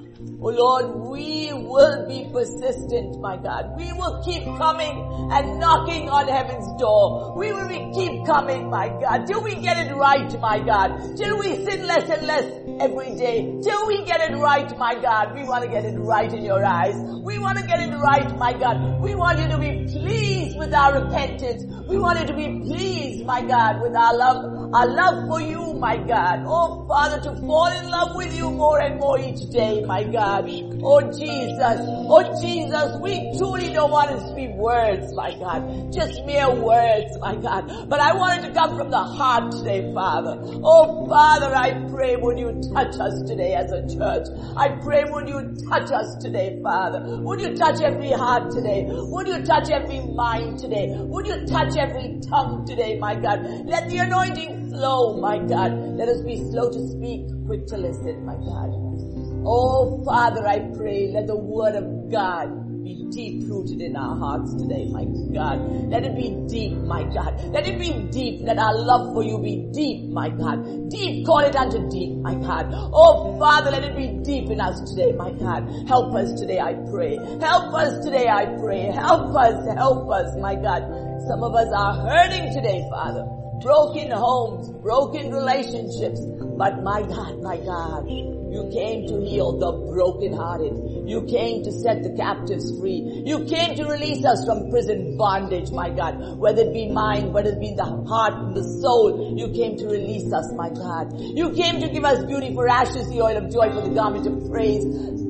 Oh 0.46 0.50
Lord, 0.50 1.08
we 1.08 1.54
will 1.54 2.06
be 2.06 2.28
persistent, 2.30 3.18
my 3.18 3.38
God. 3.38 3.74
We 3.78 3.90
will 3.94 4.22
keep 4.22 4.44
coming 4.44 4.92
and 5.32 5.58
knocking 5.58 6.10
on 6.10 6.28
heaven's 6.28 6.68
door. 6.78 7.32
We 7.34 7.50
will 7.50 7.66
be, 7.66 7.90
keep 7.94 8.26
coming, 8.26 8.68
my 8.68 8.88
God, 9.00 9.26
till 9.26 9.42
we 9.42 9.54
get 9.54 9.78
it 9.78 9.94
right, 9.94 10.30
my 10.40 10.60
God. 10.60 11.16
Till 11.16 11.38
we 11.38 11.64
sin 11.64 11.86
less 11.86 12.10
and 12.10 12.26
less 12.26 12.44
every 12.78 13.16
day. 13.16 13.56
Till 13.62 13.86
we 13.86 14.04
get 14.04 14.20
it 14.20 14.36
right, 14.36 14.68
my 14.76 14.94
God. 15.00 15.34
We 15.34 15.44
want 15.44 15.64
to 15.64 15.70
get 15.70 15.86
it 15.86 15.96
right 15.96 16.30
in 16.30 16.44
your 16.44 16.62
eyes. 16.62 16.94
We 17.24 17.38
want 17.38 17.56
to 17.56 17.64
get 17.64 17.80
it 17.80 17.94
right, 17.96 18.36
my 18.36 18.52
God. 18.52 19.00
We 19.00 19.14
want 19.14 19.38
you 19.38 19.48
to 19.48 19.56
be 19.56 19.86
pleased 19.90 20.58
with 20.58 20.74
our 20.74 21.00
repentance. 21.04 21.64
We 21.88 21.98
want 21.98 22.20
you 22.20 22.26
to 22.26 22.34
be 22.34 22.48
pleased, 22.66 23.24
my 23.24 23.40
God, 23.40 23.80
with 23.80 23.96
our 23.96 24.14
love, 24.14 24.74
our 24.74 24.88
love 24.88 25.28
for 25.28 25.40
you, 25.40 25.72
my 25.74 25.96
God. 25.96 26.44
Oh, 26.46 26.86
Father, 26.86 27.20
to 27.22 27.40
fall 27.40 27.72
in 27.72 27.90
love 27.90 28.14
with 28.14 28.34
you 28.36 28.50
more 28.50 28.80
and 28.80 28.98
more 28.98 29.18
each 29.18 29.48
day, 29.50 29.82
my 29.84 30.02
God. 30.04 30.33
Oh, 30.42 31.00
Jesus. 31.00 31.78
Oh, 32.06 32.40
Jesus, 32.42 33.00
we 33.00 33.36
truly 33.38 33.72
don't 33.72 33.90
want 33.90 34.10
to 34.10 34.28
speak 34.28 34.50
words, 34.56 35.12
my 35.14 35.32
God. 35.38 35.92
Just 35.92 36.24
mere 36.24 36.50
words, 36.50 37.16
my 37.20 37.36
God. 37.36 37.88
But 37.88 38.00
I 38.00 38.14
want 38.14 38.42
it 38.42 38.48
to 38.48 38.54
come 38.54 38.76
from 38.76 38.90
the 38.90 39.02
heart 39.02 39.52
today, 39.52 39.92
Father. 39.94 40.38
Oh, 40.42 41.06
Father, 41.08 41.54
I 41.54 41.86
pray 41.90 42.16
would 42.16 42.38
you 42.38 42.60
touch 42.72 42.98
us 42.98 43.22
today 43.28 43.54
as 43.54 43.70
a 43.70 43.82
church. 43.86 44.26
I 44.56 44.68
pray 44.82 45.04
would 45.04 45.28
you 45.28 45.54
touch 45.68 45.90
us 45.92 46.16
today, 46.20 46.58
Father. 46.62 47.00
Would 47.20 47.40
you 47.40 47.56
touch 47.56 47.80
every 47.80 48.10
heart 48.10 48.50
today? 48.50 48.86
Would 48.88 49.28
you 49.28 49.42
touch 49.44 49.70
every 49.70 50.00
mind 50.00 50.58
today? 50.58 50.88
Would 50.90 51.26
you 51.26 51.46
touch 51.46 51.76
every 51.76 52.20
tongue 52.28 52.66
today, 52.66 52.98
my 52.98 53.14
God? 53.14 53.44
Let 53.66 53.88
the 53.88 53.98
anointing 53.98 54.70
flow, 54.70 55.16
my 55.20 55.38
God. 55.38 55.72
Let 55.96 56.08
us 56.08 56.20
be 56.22 56.36
slow 56.50 56.70
to 56.70 56.88
speak, 56.88 57.26
quick 57.46 57.66
to 57.68 57.76
listen, 57.76 58.26
my 58.26 58.34
God. 58.34 59.13
Oh, 59.46 60.02
Father, 60.04 60.46
I 60.46 60.60
pray, 60.74 61.10
let 61.12 61.26
the 61.26 61.36
word 61.36 61.74
of 61.76 62.10
God 62.10 62.82
be 62.82 63.06
deep 63.10 63.44
rooted 63.48 63.80
in 63.80 63.94
our 63.94 64.16
hearts 64.16 64.54
today, 64.56 64.88
my 64.88 65.04
God. 65.32 65.60
Let 65.90 66.04
it 66.04 66.16
be 66.16 66.32
deep, 66.48 66.72
my 66.78 67.02
God. 67.04 67.40
Let 67.52 67.66
it 67.66 67.78
be 67.78 68.08
deep. 68.10 68.40
Let 68.42 68.58
our 68.58 68.72
love 68.76 69.12
for 69.12 69.22
you 69.22 69.38
be 69.38 69.68
deep, 69.72 70.08
my 70.10 70.30
God. 70.30 70.88
Deep, 70.88 71.26
call 71.26 71.40
it 71.40 71.56
unto 71.56 71.88
deep, 71.90 72.16
my 72.18 72.34
God. 72.34 72.72
Oh, 72.72 73.38
Father, 73.38 73.70
let 73.70 73.84
it 73.84 73.96
be 73.96 74.16
deep 74.24 74.50
in 74.50 74.60
us 74.60 74.80
today, 74.90 75.12
my 75.12 75.30
God. 75.32 75.68
Help 75.88 76.14
us 76.14 76.40
today, 76.40 76.60
I 76.60 76.74
pray. 76.90 77.16
Help 77.40 77.74
us 77.74 78.02
today, 78.04 78.28
I 78.28 78.46
pray. 78.60 78.80
Help 78.92 79.36
us, 79.36 79.66
help 79.76 80.10
us, 80.10 80.36
my 80.40 80.54
God. 80.54 80.88
Some 81.28 81.42
of 81.42 81.54
us 81.54 81.68
are 81.74 81.94
hurting 82.08 82.52
today, 82.54 82.80
Father. 82.90 83.24
Broken 83.60 84.10
homes, 84.10 84.70
broken 84.80 85.32
relationships. 85.32 86.20
But 86.56 86.82
my 86.82 87.02
God, 87.02 87.42
my 87.42 87.56
God, 87.56 88.08
you 88.54 88.70
came 88.70 89.08
to 89.08 89.20
heal 89.20 89.58
the 89.58 89.72
brokenhearted. 89.90 90.93
You 91.06 91.26
came 91.26 91.62
to 91.64 91.72
set 91.72 92.02
the 92.02 92.14
captives 92.16 92.78
free. 92.78 93.22
You 93.24 93.44
came 93.44 93.76
to 93.76 93.84
release 93.84 94.24
us 94.24 94.44
from 94.44 94.70
prison 94.70 95.16
bondage, 95.16 95.70
my 95.70 95.90
God. 95.90 96.38
Whether 96.38 96.62
it 96.62 96.72
be 96.72 96.90
mind, 96.90 97.32
whether 97.32 97.50
it 97.50 97.60
be 97.60 97.74
the 97.76 97.84
heart, 97.84 98.34
and 98.34 98.56
the 98.56 98.64
soul, 98.80 99.36
you 99.36 99.48
came 99.52 99.76
to 99.78 99.86
release 99.86 100.32
us, 100.32 100.52
my 100.56 100.70
God. 100.70 101.12
You 101.18 101.52
came 101.52 101.80
to 101.80 101.88
give 101.88 102.04
us 102.04 102.24
beauty 102.24 102.54
for 102.54 102.68
ashes, 102.68 103.08
the 103.08 103.20
oil 103.22 103.36
of 103.36 103.52
joy 103.52 103.70
for 103.72 103.82
the 103.86 103.94
garment 103.94 104.26
of 104.26 104.50
praise. 104.50 104.84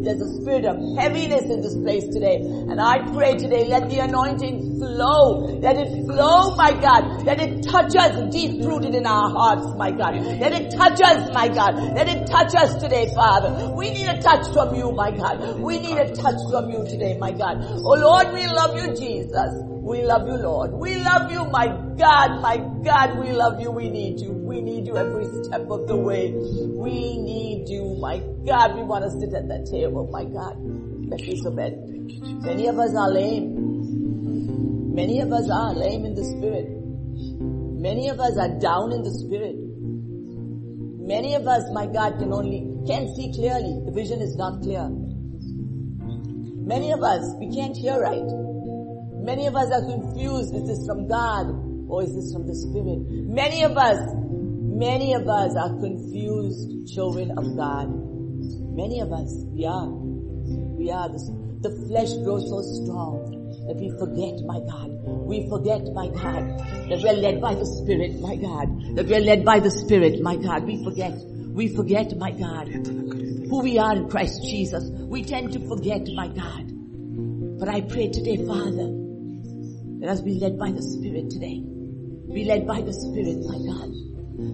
There's 0.05 0.21
a 0.21 0.29
spirit 0.41 0.67
of 0.67 0.77
heaviness 0.99 1.49
in 1.49 1.63
this 1.63 1.75
place 1.77 2.05
today. 2.13 2.37
And 2.37 2.79
I 2.79 3.11
pray 3.13 3.37
today, 3.37 3.65
let 3.65 3.89
the 3.89 4.01
anointing 4.01 4.79
flow. 4.79 5.47
Let 5.65 5.79
it 5.79 6.05
flow, 6.05 6.55
my 6.57 6.73
God. 6.73 7.25
Let 7.25 7.41
it 7.41 7.63
touch 7.65 7.97
us 7.97 8.33
deep 8.33 8.63
rooted 8.63 8.95
in 8.95 9.07
our 9.07 9.31
hearts, 9.31 9.75
my 9.79 9.91
God. 9.91 10.17
Let 10.17 10.53
it 10.53 10.71
touch 10.77 11.01
us, 11.01 11.33
my 11.33 11.49
God. 11.49 11.75
Let 11.95 12.09
it 12.09 12.27
touch 12.27 12.55
us 12.55 12.77
today, 12.77 13.09
Father. 13.15 13.73
We 13.75 13.91
need 13.93 14.09
a 14.09 14.21
touch 14.21 14.53
from 14.53 14.75
you, 14.75 14.93
my 14.93 15.11
God. 15.11 15.59
We 15.65 15.79
need 15.79 15.97
a 15.97 16.15
touch 16.15 16.37
from 16.51 16.71
you 16.71 16.85
today, 16.85 17.17
my 17.17 17.33
God. 17.33 17.57
Oh 17.63 17.95
Lord, 17.97 18.35
we 18.35 18.47
love 18.47 18.77
you, 18.77 18.95
Jesus. 18.95 19.51
We 19.67 20.03
love 20.03 20.29
you, 20.29 20.37
Lord. 20.37 20.73
We 20.73 20.97
love 20.97 21.33
you, 21.33 21.45
my 21.47 21.67
God, 21.97 22.43
my 22.43 22.57
God, 22.85 23.19
we 23.19 23.33
love 23.33 23.61
you. 23.61 23.71
We 23.71 23.89
need 23.89 24.21
you. 24.21 24.33
We 24.33 24.61
need 24.61 24.87
you 24.87 24.97
every 24.97 25.25
step 25.43 25.69
of 25.71 25.87
the 25.87 25.97
way. 25.97 26.33
We 26.33 27.17
need 27.17 27.69
you, 27.69 27.97
my 27.99 28.19
God. 28.47 28.77
We 28.77 28.83
want 28.83 29.05
to 29.05 29.11
sit 29.11 29.33
at 29.33 29.49
that 29.49 29.67
table, 29.71 30.09
my 30.13 30.25
God. 30.25 30.57
Let 31.09 31.21
me 31.21 31.41
so 31.41 31.51
bad. 31.51 31.73
Many 32.45 32.67
of 32.67 32.79
us 32.79 32.95
are 32.95 33.11
lame. 33.11 34.95
Many 34.95 35.21
of 35.21 35.33
us 35.33 35.49
are 35.51 35.73
lame 35.73 36.05
in 36.05 36.15
the 36.15 36.25
spirit. 36.25 36.69
Many 37.81 38.09
of 38.09 38.21
us 38.21 38.37
are 38.37 38.59
down 38.61 38.93
in 38.93 39.03
the 39.03 39.11
spirit. 39.11 39.57
Many 41.05 41.35
of 41.35 41.47
us, 41.47 41.65
my 41.73 41.87
God, 41.87 42.19
can 42.19 42.33
only, 42.33 42.65
can't 42.87 43.09
see 43.17 43.33
clearly. 43.35 43.81
The 43.85 43.93
vision 43.93 44.21
is 44.21 44.37
not 44.37 44.63
clear. 44.63 44.89
Many 46.65 46.93
of 46.93 47.03
us, 47.03 47.21
we 47.39 47.55
can't 47.55 47.77
hear 47.77 48.01
right. 48.01 48.25
Many 49.21 49.47
of 49.47 49.55
us 49.55 49.71
are 49.71 49.85
confused. 49.85 50.55
Is 50.55 50.67
this 50.67 50.87
from 50.87 51.07
God 51.09 51.45
or 51.89 52.03
is 52.03 52.15
this 52.17 52.33
from 52.33 52.47
the 52.47 52.55
Spirit? 52.57 53.05
Many 53.29 53.65
of 53.65 53.77
us, 53.77 54.01
many 54.17 55.13
of 55.13 55.29
us 55.29 55.53
are 55.61 55.69
confused 55.77 56.89
children 56.89 57.37
of 57.37 57.45
God. 57.55 57.93
Many 58.73 59.01
of 59.01 59.13
us, 59.13 59.29
we 59.53 59.67
are. 59.67 59.93
We 59.93 60.91
are. 60.91 61.09
The, 61.13 61.21
the 61.69 61.71
flesh 61.85 62.13
grows 62.25 62.49
so 62.49 62.65
strong 62.81 63.29
that 63.69 63.77
we 63.77 63.93
forget, 64.01 64.41
my 64.49 64.61
God. 64.65 64.89
We 65.29 65.45
forget, 65.53 65.85
my 65.93 66.09
God, 66.09 66.49
that 66.89 67.01
we're 67.05 67.21
led 67.21 67.43
by 67.43 67.55
the 67.55 67.67
Spirit, 67.67 68.21
my 68.21 68.37
God. 68.37 68.97
That 68.97 69.05
we're 69.05 69.21
led 69.21 69.45
by 69.45 69.61
the 69.61 69.71
Spirit, 69.71 70.23
my 70.23 70.37
God. 70.37 70.65
We 70.65 70.83
forget. 70.83 71.13
We 71.13 71.69
forget, 71.69 72.17
my 72.17 72.33
God. 72.33 72.73
Who 73.49 73.63
we 73.63 73.79
are 73.79 73.97
in 73.97 74.09
Christ 74.09 74.43
Jesus. 74.43 74.91
We 74.91 75.25
tend 75.25 75.53
to 75.53 75.61
forget, 75.69 76.07
my 76.15 76.29
God. 76.29 76.73
But 77.59 77.69
I 77.69 77.83
pray 77.83 78.09
today, 78.09 78.37
Father, 78.37 78.89
let 80.01 80.11
us 80.11 80.21
be 80.21 80.39
led 80.39 80.59
by 80.59 80.71
the 80.71 80.83
Spirit 80.83 81.31
today. 81.31 81.63
Be 82.33 82.45
led 82.45 82.67
by 82.67 82.81
the 82.83 82.93
Spirit, 82.93 83.39
my 83.47 83.59
God. 83.59 83.91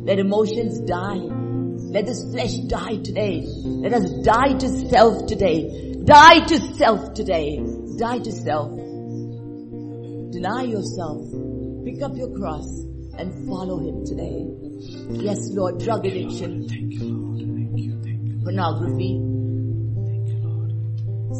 Let 0.07 0.19
emotions 0.19 0.81
die. 0.81 1.17
Let 1.17 2.07
this 2.07 2.23
flesh 2.31 2.57
die 2.69 2.97
today. 3.03 3.45
Let 3.47 3.95
us 3.95 4.11
die 4.23 4.53
to 4.59 4.69
self 4.89 5.27
today. 5.27 5.95
Die 6.05 6.41
to 6.47 6.59
self 6.77 7.15
today. 7.15 7.59
Die 7.97 8.19
to 8.19 8.33
self. 8.33 8.71
Deny 10.31 10.63
yourself. 10.65 11.27
Pick 11.85 12.03
up 12.03 12.17
your 12.17 12.37
cross 12.37 12.69
and 13.19 13.49
follow 13.49 13.79
Him 13.81 14.05
today. 14.05 14.47
Yes, 15.23 15.51
Lord, 15.53 15.81
drug 15.81 16.07
addiction, 16.07 16.90
pornography, 18.43 19.21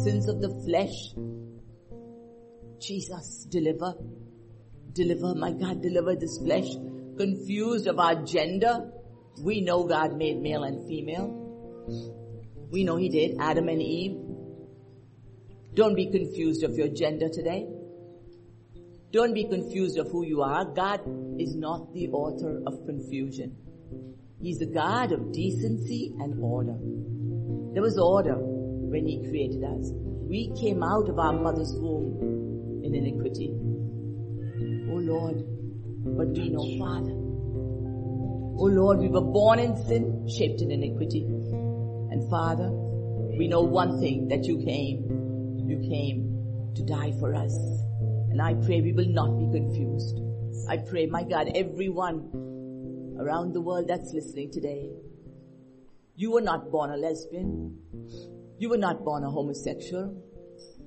sins 0.03 0.27
of 0.27 0.41
the 0.41 0.49
flesh. 0.65 1.13
Jesus, 2.79 3.45
deliver. 3.49 3.93
Deliver, 4.93 5.35
my 5.35 5.51
God, 5.51 5.81
deliver 5.81 6.15
this 6.15 6.37
flesh. 6.37 6.67
Confused 7.17 7.87
about 7.87 8.25
gender. 8.25 8.91
We 9.43 9.61
know 9.61 9.83
God 9.83 10.17
made 10.17 10.41
male 10.41 10.63
and 10.63 10.87
female. 10.87 11.29
We 12.71 12.83
know 12.83 12.97
He 12.97 13.09
did, 13.09 13.37
Adam 13.39 13.69
and 13.69 13.81
Eve. 13.81 14.17
Don't 15.73 15.95
be 15.95 16.11
confused 16.11 16.63
of 16.63 16.73
your 16.75 16.89
gender 16.89 17.29
today. 17.29 17.67
Don't 19.11 19.33
be 19.33 19.45
confused 19.45 19.97
of 19.97 20.09
who 20.09 20.25
you 20.25 20.41
are. 20.41 20.65
God 20.65 21.01
is 21.39 21.55
not 21.55 21.93
the 21.93 22.09
author 22.09 22.61
of 22.65 22.85
confusion. 22.85 23.55
He's 24.41 24.57
the 24.57 24.65
God 24.65 25.11
of 25.11 25.31
decency 25.31 26.15
and 26.19 26.39
order. 26.41 26.77
There 27.73 27.83
was 27.83 27.97
order 27.97 28.35
when 28.37 29.05
He 29.05 29.21
created 29.29 29.63
us. 29.63 29.91
We 29.93 30.51
came 30.59 30.81
out 30.81 31.09
of 31.09 31.19
our 31.19 31.33
mother's 31.33 31.73
womb 31.75 32.81
in 32.83 32.95
iniquity. 32.95 33.53
Oh 34.89 34.97
Lord, 34.97 35.45
but 36.17 36.29
we 36.29 36.49
know 36.49 36.65
Father. 36.79 37.11
Oh 37.13 38.69
Lord, 38.69 38.99
we 38.99 39.09
were 39.09 39.21
born 39.21 39.59
in 39.59 39.75
sin, 39.85 40.27
shaped 40.27 40.61
in 40.61 40.71
iniquity. 40.71 41.23
And 41.23 42.27
Father, 42.29 42.69
we 43.37 43.47
know 43.47 43.61
one 43.61 43.99
thing 43.99 44.27
that 44.29 44.45
you 44.45 44.57
came. 44.65 45.05
You 45.67 45.77
came 45.87 46.73
to 46.75 46.83
die 46.83 47.13
for 47.19 47.35
us. 47.35 47.53
And 48.31 48.41
I 48.41 48.55
pray 48.65 48.81
we 48.81 48.93
will 48.93 49.09
not 49.09 49.37
be 49.37 49.51
confused. 49.51 50.19
I 50.67 50.77
pray, 50.77 51.05
my 51.05 51.23
God, 51.23 51.51
everyone 51.55 52.29
around 53.21 53.53
the 53.53 53.61
world 53.61 53.87
that's 53.87 54.11
listening 54.13 54.51
today, 54.51 54.89
you 56.15 56.31
were 56.31 56.41
not 56.41 56.71
born 56.71 56.89
a 56.89 56.97
lesbian. 56.97 57.77
You 58.57 58.69
were 58.69 58.77
not 58.77 59.03
born 59.03 59.23
a 59.23 59.29
homosexual. 59.29 60.21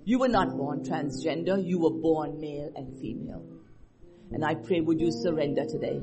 You 0.05 0.19
were 0.19 0.28
not 0.28 0.56
born 0.56 0.85
transgender. 0.85 1.65
You 1.65 1.78
were 1.78 1.90
born 1.90 2.40
male 2.40 2.73
and 2.77 3.01
female. 3.01 3.44
And 4.32 4.44
I 4.44 4.55
pray, 4.55 4.81
would 4.81 5.01
you 5.01 5.11
surrender 5.11 5.65
today? 5.65 6.01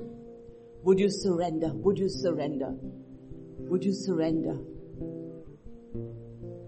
Would 0.83 0.99
you 0.99 1.09
surrender? 1.09 1.71
Would 1.73 1.99
you 1.99 2.09
surrender? 2.09 2.73
Would 3.69 3.83
you 3.83 3.93
surrender? 3.93 4.57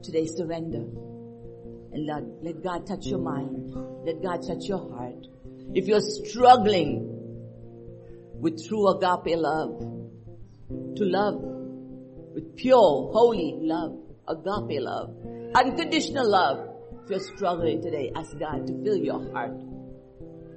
Today, 0.03 0.25
surrender. 0.27 0.85
And 1.93 2.05
let, 2.05 2.23
let 2.43 2.63
God 2.63 2.85
touch 2.85 3.05
your 3.05 3.19
mind. 3.19 3.73
Let 4.05 4.21
God 4.21 4.45
touch 4.45 4.65
your 4.65 4.89
heart. 4.89 5.25
If 5.73 5.87
you're 5.87 6.01
struggling 6.01 7.22
with 8.43 8.67
true 8.67 8.89
agape 8.89 9.37
love, 9.37 9.79
to 10.97 11.05
love 11.05 11.35
with 12.35 12.57
pure, 12.57 13.09
holy 13.13 13.55
love, 13.61 13.97
agape 14.27 14.81
love, 14.81 15.15
unconditional 15.55 16.29
love, 16.29 16.67
if 17.03 17.09
you're 17.09 17.37
struggling 17.37 17.81
today, 17.81 18.11
ask 18.13 18.37
God 18.37 18.67
to 18.67 18.83
fill 18.83 18.97
your 18.97 19.31
heart 19.31 19.53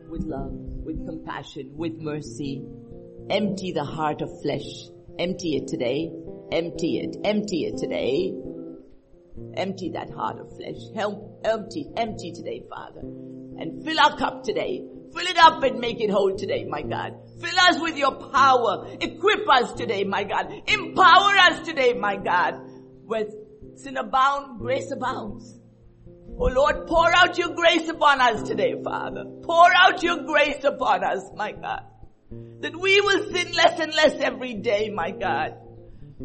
with 0.09 0.25
love, 0.25 0.51
with 0.51 1.07
compassion, 1.07 1.75
with 1.77 1.97
mercy. 1.99 2.67
Empty 3.31 3.71
the 3.71 3.85
heart 3.85 4.21
of 4.21 4.31
flesh. 4.43 4.89
Empty 5.21 5.57
it 5.57 5.69
today. 5.69 6.11
Empty 6.51 6.99
it. 6.99 7.17
Empty 7.25 7.67
it 7.67 7.79
today. 7.79 8.35
Empty 9.57 9.91
that 9.91 10.11
heart 10.11 10.41
of 10.41 10.57
flesh. 10.57 10.81
Help, 10.97 11.41
empty, 11.45 11.87
empty 11.97 12.33
today, 12.33 12.65
Father. 12.69 13.01
And 13.01 13.85
fill 13.85 14.01
our 14.01 14.17
cup 14.17 14.43
today. 14.43 14.83
Fill 15.13 15.27
it 15.27 15.39
up 15.39 15.63
and 15.63 15.81
make 15.81 16.01
it 16.01 16.11
whole 16.11 16.37
today, 16.37 16.65
my 16.65 16.83
God. 16.83 17.15
Fill 17.41 17.59
us 17.61 17.81
with 17.81 17.97
your 17.97 18.15
power. 18.31 18.89
Equip 19.01 19.49
us 19.49 19.73
today, 19.75 20.05
my 20.05 20.25
God. 20.25 20.53
Empower 20.67 21.37
us 21.37 21.67
today, 21.67 21.93
my 21.95 22.17
God. 22.17 22.55
Where 23.05 23.27
sin 23.77 23.97
abound, 23.97 24.59
grace 24.59 24.91
abounds. 24.91 25.61
Oh 26.39 26.47
Lord, 26.49 26.87
pour 26.87 27.15
out 27.15 27.39
your 27.39 27.55
grace 27.55 27.89
upon 27.89 28.21
us 28.21 28.43
today, 28.43 28.75
Father. 28.83 29.25
Pour 29.43 29.69
out 29.75 30.03
your 30.03 30.25
grace 30.25 30.63
upon 30.65 31.03
us, 31.03 31.31
my 31.35 31.53
God. 31.53 31.85
That 32.61 32.77
we 32.77 33.01
will 33.01 33.33
sin 33.33 33.53
less 33.53 33.81
and 33.81 33.95
less 33.95 34.21
every 34.21 34.55
day, 34.55 34.91
my 34.91 35.13
God. 35.13 35.55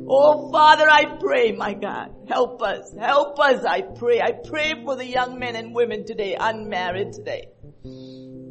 Oh 0.07 0.51
Father, 0.51 0.89
I 0.89 1.17
pray, 1.19 1.51
my 1.51 1.73
God, 1.73 2.13
help 2.29 2.61
us, 2.61 2.93
help 2.97 3.39
us, 3.39 3.63
I 3.65 3.81
pray. 3.81 4.21
I 4.21 4.31
pray 4.31 4.83
for 4.83 4.95
the 4.95 5.05
young 5.05 5.37
men 5.37 5.55
and 5.55 5.75
women 5.75 6.05
today, 6.05 6.35
unmarried 6.39 7.13
today. 7.13 7.49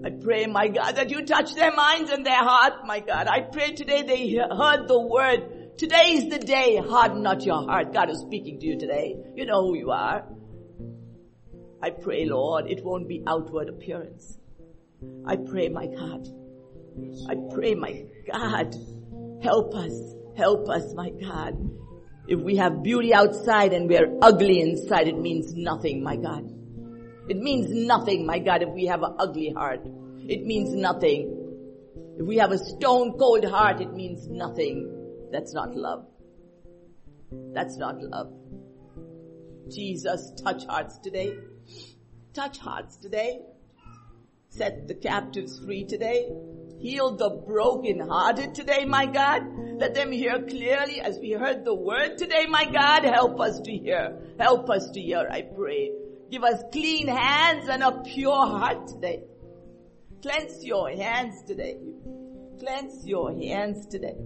I 0.03 0.11
pray, 0.11 0.47
my 0.47 0.69
God, 0.69 0.97
that 0.97 1.11
you 1.11 1.27
touch 1.27 1.55
their 1.55 1.73
minds 1.75 2.11
and 2.11 2.25
their 2.25 2.43
heart, 2.43 2.87
my 2.87 3.01
God. 3.01 3.27
I 3.27 3.41
pray 3.41 3.73
today 3.73 4.03
they 4.03 4.35
heard 4.35 4.89
the 4.89 4.99
word. 4.99 5.77
Today 5.77 6.13
is 6.13 6.29
the 6.31 6.39
day. 6.39 6.77
Harden 6.77 7.23
not 7.23 7.43
your 7.43 7.67
heart. 7.67 7.93
God 7.93 8.11
is 8.11 8.19
speaking 8.21 8.59
to 8.61 8.67
you 8.67 8.79
today. 8.79 9.17
You 9.35 9.45
know 9.45 9.63
who 9.67 9.77
you 9.77 9.91
are. 9.91 10.25
I 11.83 11.91
pray, 11.91 12.25
Lord, 12.25 12.71
it 12.71 12.83
won't 12.83 13.09
be 13.09 13.23
outward 13.27 13.69
appearance. 13.69 14.39
I 15.27 15.37
pray, 15.37 15.69
my 15.69 15.87
God. 15.87 16.29
I 17.29 17.37
pray, 17.55 17.75
my 17.75 18.05
God, 18.31 18.75
help 19.43 19.75
us, 19.75 19.93
help 20.37 20.69
us, 20.69 20.95
my 20.95 21.11
God. 21.11 21.57
If 22.27 22.41
we 22.41 22.57
have 22.57 22.83
beauty 22.83 23.13
outside 23.13 23.73
and 23.73 23.89
we're 23.89 24.19
ugly 24.23 24.61
inside, 24.61 25.09
it 25.09 25.19
means 25.19 25.55
nothing, 25.55 26.03
my 26.03 26.17
God. 26.17 26.51
It 27.31 27.37
means 27.37 27.71
nothing, 27.71 28.27
my 28.27 28.41
God, 28.41 28.61
if 28.63 28.71
we 28.71 28.87
have 28.87 29.05
an 29.05 29.15
ugly 29.21 29.51
heart. 29.51 29.87
It 30.29 30.45
means 30.45 30.75
nothing. 30.75 31.37
If 32.19 32.27
we 32.27 32.39
have 32.39 32.51
a 32.51 32.59
stone 32.59 33.17
cold 33.17 33.45
heart, 33.45 33.81
it 33.81 33.93
means 33.93 34.27
nothing. 34.27 35.29
That's 35.31 35.55
not 35.55 35.77
love. 35.77 36.09
That's 37.55 37.77
not 37.77 38.03
love. 38.03 38.33
Jesus, 39.69 40.33
touch 40.43 40.67
hearts 40.67 40.99
today. 40.99 41.37
Touch 42.35 42.59
hearts 42.59 42.97
today. 42.97 43.43
Set 44.49 44.89
the 44.89 44.97
captives 44.97 45.61
free 45.61 45.85
today. 45.85 46.29
Heal 46.81 47.15
the 47.15 47.31
broken-hearted 47.47 48.57
today, 48.57 48.85
my 48.87 49.07
God. 49.07 49.43
Let 49.79 49.95
them 49.95 50.11
hear 50.11 50.43
clearly 50.43 51.01
as 51.01 51.21
we 51.21 51.31
heard 51.31 51.65
the 51.65 51.77
word 51.77 52.19
today, 52.19 52.47
my 52.47 52.65
God. 52.65 53.05
Help 53.05 53.39
us 53.39 53.61
to 53.61 53.71
hear. 53.71 54.21
Help 54.41 54.69
us 54.69 54.91
to 54.91 55.01
hear, 55.01 55.29
I 55.31 55.43
pray. 55.43 55.93
Give 56.31 56.45
us 56.45 56.63
clean 56.73 57.09
hands 57.09 57.69
and 57.69 57.83
a 57.83 58.03
pure 58.03 58.47
heart 58.47 58.87
today. 58.87 59.25
Cleanse 60.23 60.65
your 60.65 60.91
hands 60.91 61.43
today. 61.47 61.79
Cleanse 62.61 63.07
your 63.07 63.33
hands 63.33 63.87
today. 63.87 64.17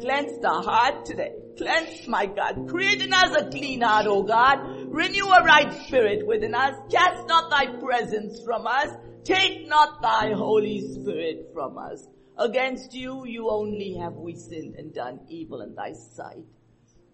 Cleanse 0.00 0.40
the 0.40 0.50
heart 0.50 1.04
today. 1.04 1.32
Cleanse, 1.56 2.06
my 2.06 2.26
God. 2.26 2.68
Create 2.68 3.02
in 3.02 3.12
us 3.12 3.34
a 3.36 3.48
clean 3.48 3.80
heart, 3.80 4.06
O 4.06 4.22
God. 4.22 4.58
Renew 4.88 5.26
a 5.26 5.42
right 5.42 5.72
spirit 5.86 6.26
within 6.26 6.54
us. 6.54 6.74
Cast 6.90 7.26
not 7.26 7.50
thy 7.50 7.66
presence 7.78 8.40
from 8.44 8.66
us. 8.66 8.90
Take 9.24 9.66
not 9.68 10.02
thy 10.02 10.32
Holy 10.32 10.80
Spirit 10.80 11.50
from 11.54 11.78
us. 11.78 12.06
Against 12.36 12.92
you, 12.92 13.24
you 13.24 13.48
only 13.48 13.94
have 13.94 14.14
we 14.14 14.34
sinned 14.36 14.74
and 14.76 14.92
done 14.92 15.20
evil 15.28 15.60
in 15.62 15.74
thy 15.74 15.92
sight. 15.92 16.44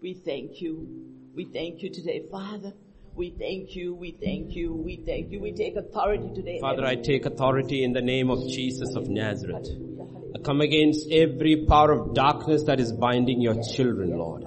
We 0.01 0.13
thank 0.13 0.61
you. 0.61 0.87
We 1.35 1.45
thank 1.45 1.81
you 1.81 1.91
today, 1.91 2.23
Father. 2.29 2.73
We 3.15 3.31
thank 3.37 3.75
you, 3.75 3.93
we 3.93 4.11
thank 4.11 4.55
you, 4.55 4.73
we 4.73 5.03
thank 5.05 5.31
you. 5.31 5.41
We 5.41 5.51
take 5.51 5.75
authority 5.75 6.31
today. 6.33 6.59
Father, 6.61 6.85
I 6.85 6.95
take 6.95 7.25
authority 7.25 7.83
in 7.83 7.91
the 7.91 8.01
name 8.01 8.29
of 8.29 8.47
Jesus 8.47 8.95
of 8.95 9.09
Nazareth. 9.09 9.67
I 10.33 10.39
come 10.39 10.61
against 10.61 11.11
every 11.11 11.65
power 11.65 11.91
of 11.91 12.13
darkness 12.13 12.63
that 12.63 12.79
is 12.79 12.93
binding 12.93 13.41
your 13.41 13.61
children, 13.75 14.17
Lord. 14.17 14.45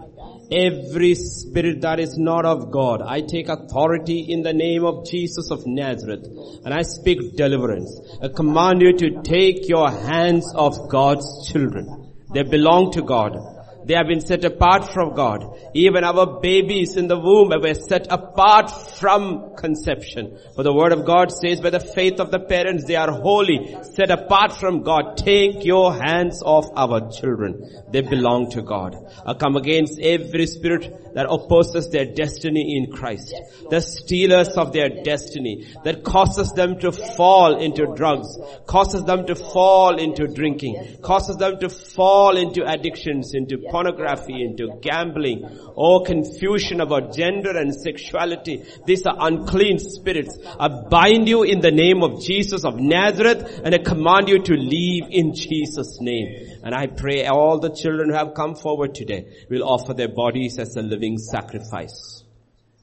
Every 0.50 1.14
spirit 1.14 1.82
that 1.82 2.00
is 2.00 2.16
not 2.18 2.46
of 2.46 2.70
God, 2.70 3.02
I 3.02 3.20
take 3.20 3.48
authority 3.48 4.20
in 4.20 4.42
the 4.42 4.52
name 4.52 4.84
of 4.84 5.06
Jesus 5.06 5.50
of 5.50 5.66
Nazareth 5.66 6.26
and 6.64 6.72
I 6.72 6.82
speak 6.82 7.36
deliverance. 7.36 8.00
I 8.22 8.28
command 8.28 8.80
you 8.80 8.96
to 8.96 9.22
take 9.22 9.68
your 9.68 9.90
hands 9.90 10.52
off 10.54 10.88
God's 10.88 11.48
children. 11.48 12.12
They 12.32 12.42
belong 12.42 12.92
to 12.92 13.02
God. 13.02 13.53
They 13.86 13.94
have 13.94 14.08
been 14.08 14.20
set 14.20 14.44
apart 14.44 14.92
from 14.92 15.14
God. 15.14 15.44
Even 15.74 16.04
our 16.04 16.40
babies 16.40 16.96
in 16.96 17.08
the 17.08 17.18
womb 17.18 17.52
were 17.60 17.74
set 17.74 18.06
apart 18.10 18.70
from 18.70 19.54
conception. 19.56 20.38
For 20.54 20.62
the 20.62 20.72
word 20.72 20.92
of 20.92 21.04
God 21.04 21.30
says 21.30 21.60
by 21.60 21.70
the 21.70 21.80
faith 21.80 22.20
of 22.20 22.30
the 22.30 22.40
parents 22.40 22.84
they 22.86 22.96
are 22.96 23.10
holy, 23.10 23.76
set 23.82 24.10
apart 24.10 24.52
from 24.52 24.82
God. 24.82 25.16
Take 25.16 25.64
your 25.64 25.92
hands 25.92 26.42
off 26.42 26.66
our 26.76 27.10
children. 27.10 27.62
They 27.90 28.00
belong 28.00 28.50
to 28.52 28.62
God. 28.62 28.96
I 29.26 29.34
come 29.34 29.56
against 29.56 29.98
every 30.00 30.46
spirit 30.46 31.14
that 31.14 31.26
opposes 31.28 31.90
their 31.90 32.06
destiny 32.06 32.76
in 32.76 32.92
Christ. 32.92 33.34
The 33.70 33.80
stealers 33.80 34.48
of 34.56 34.72
their 34.72 35.02
destiny 35.02 35.66
that 35.84 36.04
causes 36.04 36.52
them 36.52 36.78
to 36.80 36.92
fall 36.92 37.56
into 37.56 37.86
drugs, 37.94 38.36
causes 38.66 39.04
them 39.04 39.26
to 39.26 39.34
fall 39.34 39.98
into 39.98 40.26
drinking, 40.26 40.98
causes 41.02 41.36
them 41.36 41.58
to 41.60 41.68
fall 41.68 42.36
into 42.36 42.64
addictions, 42.64 43.32
into 43.34 43.58
pornography, 43.74 44.40
into 44.44 44.78
gambling, 44.80 45.42
or 45.74 46.04
confusion 46.04 46.80
about 46.80 47.12
gender 47.12 47.50
and 47.58 47.74
sexuality. 47.74 48.62
These 48.86 49.04
are 49.04 49.16
unclean 49.18 49.80
spirits. 49.80 50.38
I 50.60 50.68
bind 50.68 51.28
you 51.28 51.42
in 51.42 51.60
the 51.60 51.72
name 51.72 52.04
of 52.04 52.22
Jesus 52.22 52.64
of 52.64 52.78
Nazareth 52.78 53.62
and 53.64 53.74
I 53.74 53.78
command 53.78 54.28
you 54.28 54.40
to 54.44 54.54
leave 54.54 55.06
in 55.10 55.34
Jesus 55.34 55.98
name. 56.00 56.60
And 56.62 56.72
I 56.72 56.86
pray 56.86 57.26
all 57.26 57.58
the 57.58 57.74
children 57.74 58.10
who 58.10 58.16
have 58.16 58.34
come 58.34 58.54
forward 58.54 58.94
today 58.94 59.26
will 59.50 59.64
offer 59.64 59.92
their 59.92 60.14
bodies 60.22 60.60
as 60.60 60.76
a 60.76 60.82
living 60.82 61.18
sacrifice. 61.18 62.22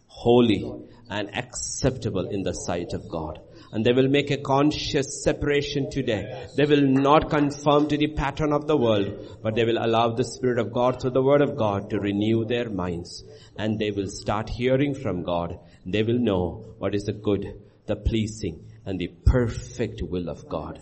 Holy 0.08 0.66
and 1.10 1.36
acceptable 1.36 2.28
in 2.28 2.44
the 2.44 2.54
sight 2.54 2.94
of 2.94 3.08
God. 3.10 3.40
And 3.74 3.86
they 3.86 3.94
will 3.94 4.10
make 4.10 4.32
a 4.32 4.38
conscious 4.38 5.24
separation 5.24 5.90
today. 5.90 6.48
They 6.58 6.66
will 6.66 6.82
not 6.82 7.30
conform 7.30 7.88
to 7.88 7.98
the 7.98 8.08
pattern 8.08 8.52
of 8.52 8.68
the 8.68 8.76
world, 8.76 9.40
but 9.42 9.56
they 9.56 9.64
will 9.64 9.78
allow 9.78 10.10
the 10.10 10.26
Spirit 10.26 10.60
of 10.60 10.74
God 10.74 11.02
through 11.02 11.12
the 11.12 11.24
Word 11.24 11.42
of 11.42 11.56
God 11.56 11.90
to 11.90 12.00
renew 12.00 12.44
their 12.44 12.70
minds. 12.70 13.24
And 13.58 13.80
they 13.80 13.92
will 13.92 14.08
start 14.08 14.50
hearing 14.50 14.94
from 14.94 15.24
God. 15.24 15.58
They 15.86 16.04
will 16.04 16.20
know 16.20 16.76
what 16.80 16.94
is 16.94 17.06
the 17.06 17.14
good, 17.14 17.62
the 17.86 17.96
pleasing, 17.96 18.66
and 18.86 19.00
the 19.00 19.08
perfect 19.26 20.02
will 20.02 20.30
of 20.30 20.50
God. 20.50 20.82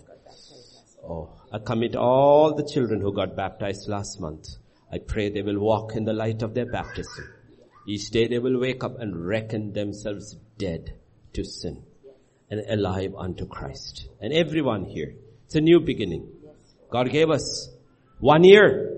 Oh, 1.03 1.29
I 1.51 1.59
commit 1.59 1.95
all 1.95 2.55
the 2.55 2.67
children 2.67 3.01
who 3.01 3.13
got 3.13 3.35
baptized 3.35 3.87
last 3.87 4.19
month. 4.19 4.47
I 4.91 4.97
pray 4.97 5.29
they 5.29 5.43
will 5.43 5.59
walk 5.59 5.95
in 5.95 6.05
the 6.05 6.13
light 6.13 6.41
of 6.41 6.55
their 6.55 6.65
baptism. 6.65 7.33
Each 7.87 8.09
day 8.09 8.27
they 8.27 8.39
will 8.39 8.59
wake 8.59 8.83
up 8.83 8.99
and 8.99 9.27
reckon 9.27 9.73
themselves 9.73 10.35
dead 10.57 10.95
to 11.33 11.43
sin 11.43 11.85
and 12.49 12.61
alive 12.69 13.13
unto 13.17 13.45
Christ. 13.45 14.07
And 14.21 14.33
everyone 14.33 14.85
here, 14.85 15.15
it's 15.45 15.55
a 15.55 15.61
new 15.61 15.79
beginning. 15.79 16.27
God 16.89 17.09
gave 17.09 17.29
us 17.29 17.69
one 18.19 18.43
year. 18.43 18.95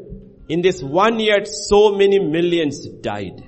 In 0.49 0.61
this 0.61 0.82
one 0.82 1.19
year, 1.19 1.45
so 1.45 1.95
many 1.95 2.19
millions 2.19 2.88
died. 2.88 3.44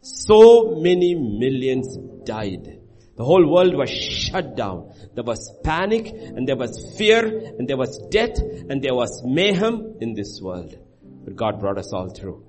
So 0.00 0.76
many 0.80 1.14
millions 1.14 1.96
died. 2.24 2.80
The 3.16 3.24
whole 3.24 3.46
world 3.46 3.76
was 3.76 3.90
shut 3.90 4.56
down. 4.56 4.92
There 5.14 5.22
was 5.24 5.52
panic 5.62 6.08
and 6.08 6.48
there 6.48 6.56
was 6.56 6.94
fear 6.96 7.24
and 7.58 7.68
there 7.68 7.76
was 7.76 7.98
death 8.10 8.38
and 8.40 8.82
there 8.82 8.94
was 8.94 9.22
mayhem 9.24 9.96
in 10.00 10.14
this 10.14 10.40
world. 10.40 10.76
But 11.24 11.36
God 11.36 11.60
brought 11.60 11.78
us 11.78 11.92
all 11.92 12.08
through. 12.08 12.44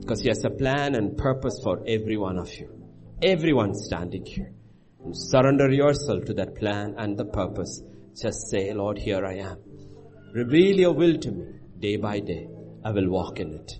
Because 0.00 0.22
He 0.22 0.28
has 0.28 0.44
a 0.44 0.50
plan 0.50 0.94
and 0.94 1.16
purpose 1.16 1.60
for 1.62 1.84
every 1.86 2.16
one 2.16 2.38
of 2.38 2.52
you. 2.54 2.70
Everyone 3.22 3.74
standing 3.74 4.24
here. 4.26 4.52
Surrender 5.10 5.70
yourself 5.70 6.24
to 6.26 6.34
that 6.34 6.54
plan 6.56 6.94
and 6.96 7.18
the 7.18 7.24
purpose. 7.24 7.82
Just 8.20 8.48
say, 8.48 8.72
Lord, 8.72 8.98
here 8.98 9.26
I 9.26 9.38
am. 9.38 9.58
Reveal 10.32 10.78
your 10.78 10.92
will 10.92 11.18
to 11.18 11.30
me 11.32 11.46
day 11.78 11.96
by 11.96 12.20
day. 12.20 12.48
I 12.84 12.92
will 12.92 13.10
walk 13.10 13.40
in 13.40 13.52
it. 13.52 13.72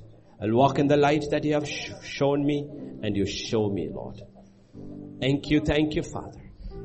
I'll 0.42 0.52
walk 0.52 0.80
in 0.80 0.88
the 0.88 0.96
light 0.96 1.24
that 1.30 1.44
you 1.44 1.54
have 1.54 1.68
sh- 1.68 1.92
shown 2.02 2.44
me 2.44 2.68
and 3.02 3.16
you 3.16 3.24
show 3.26 3.70
me, 3.70 3.88
Lord. 3.88 4.20
Thank 5.20 5.48
you, 5.50 5.60
thank 5.60 5.94
you, 5.94 6.02
Father. 6.02 6.42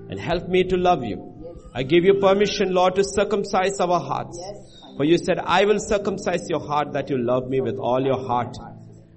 And 0.09 0.19
help 0.19 0.47
me 0.47 0.63
to 0.65 0.77
love 0.77 1.03
you. 1.03 1.33
I 1.73 1.83
give 1.83 2.05
you 2.05 2.15
permission, 2.15 2.73
Lord, 2.73 2.95
to 2.95 3.03
circumcise 3.03 3.79
our 3.79 3.99
hearts. 3.99 4.39
For 4.97 5.03
you 5.03 5.17
said, 5.17 5.39
I 5.39 5.65
will 5.65 5.79
circumcise 5.79 6.47
your 6.49 6.59
heart 6.59 6.93
that 6.93 7.09
you 7.09 7.17
love 7.17 7.49
me 7.49 7.61
with 7.61 7.77
all 7.77 8.05
your 8.05 8.25
heart, 8.25 8.55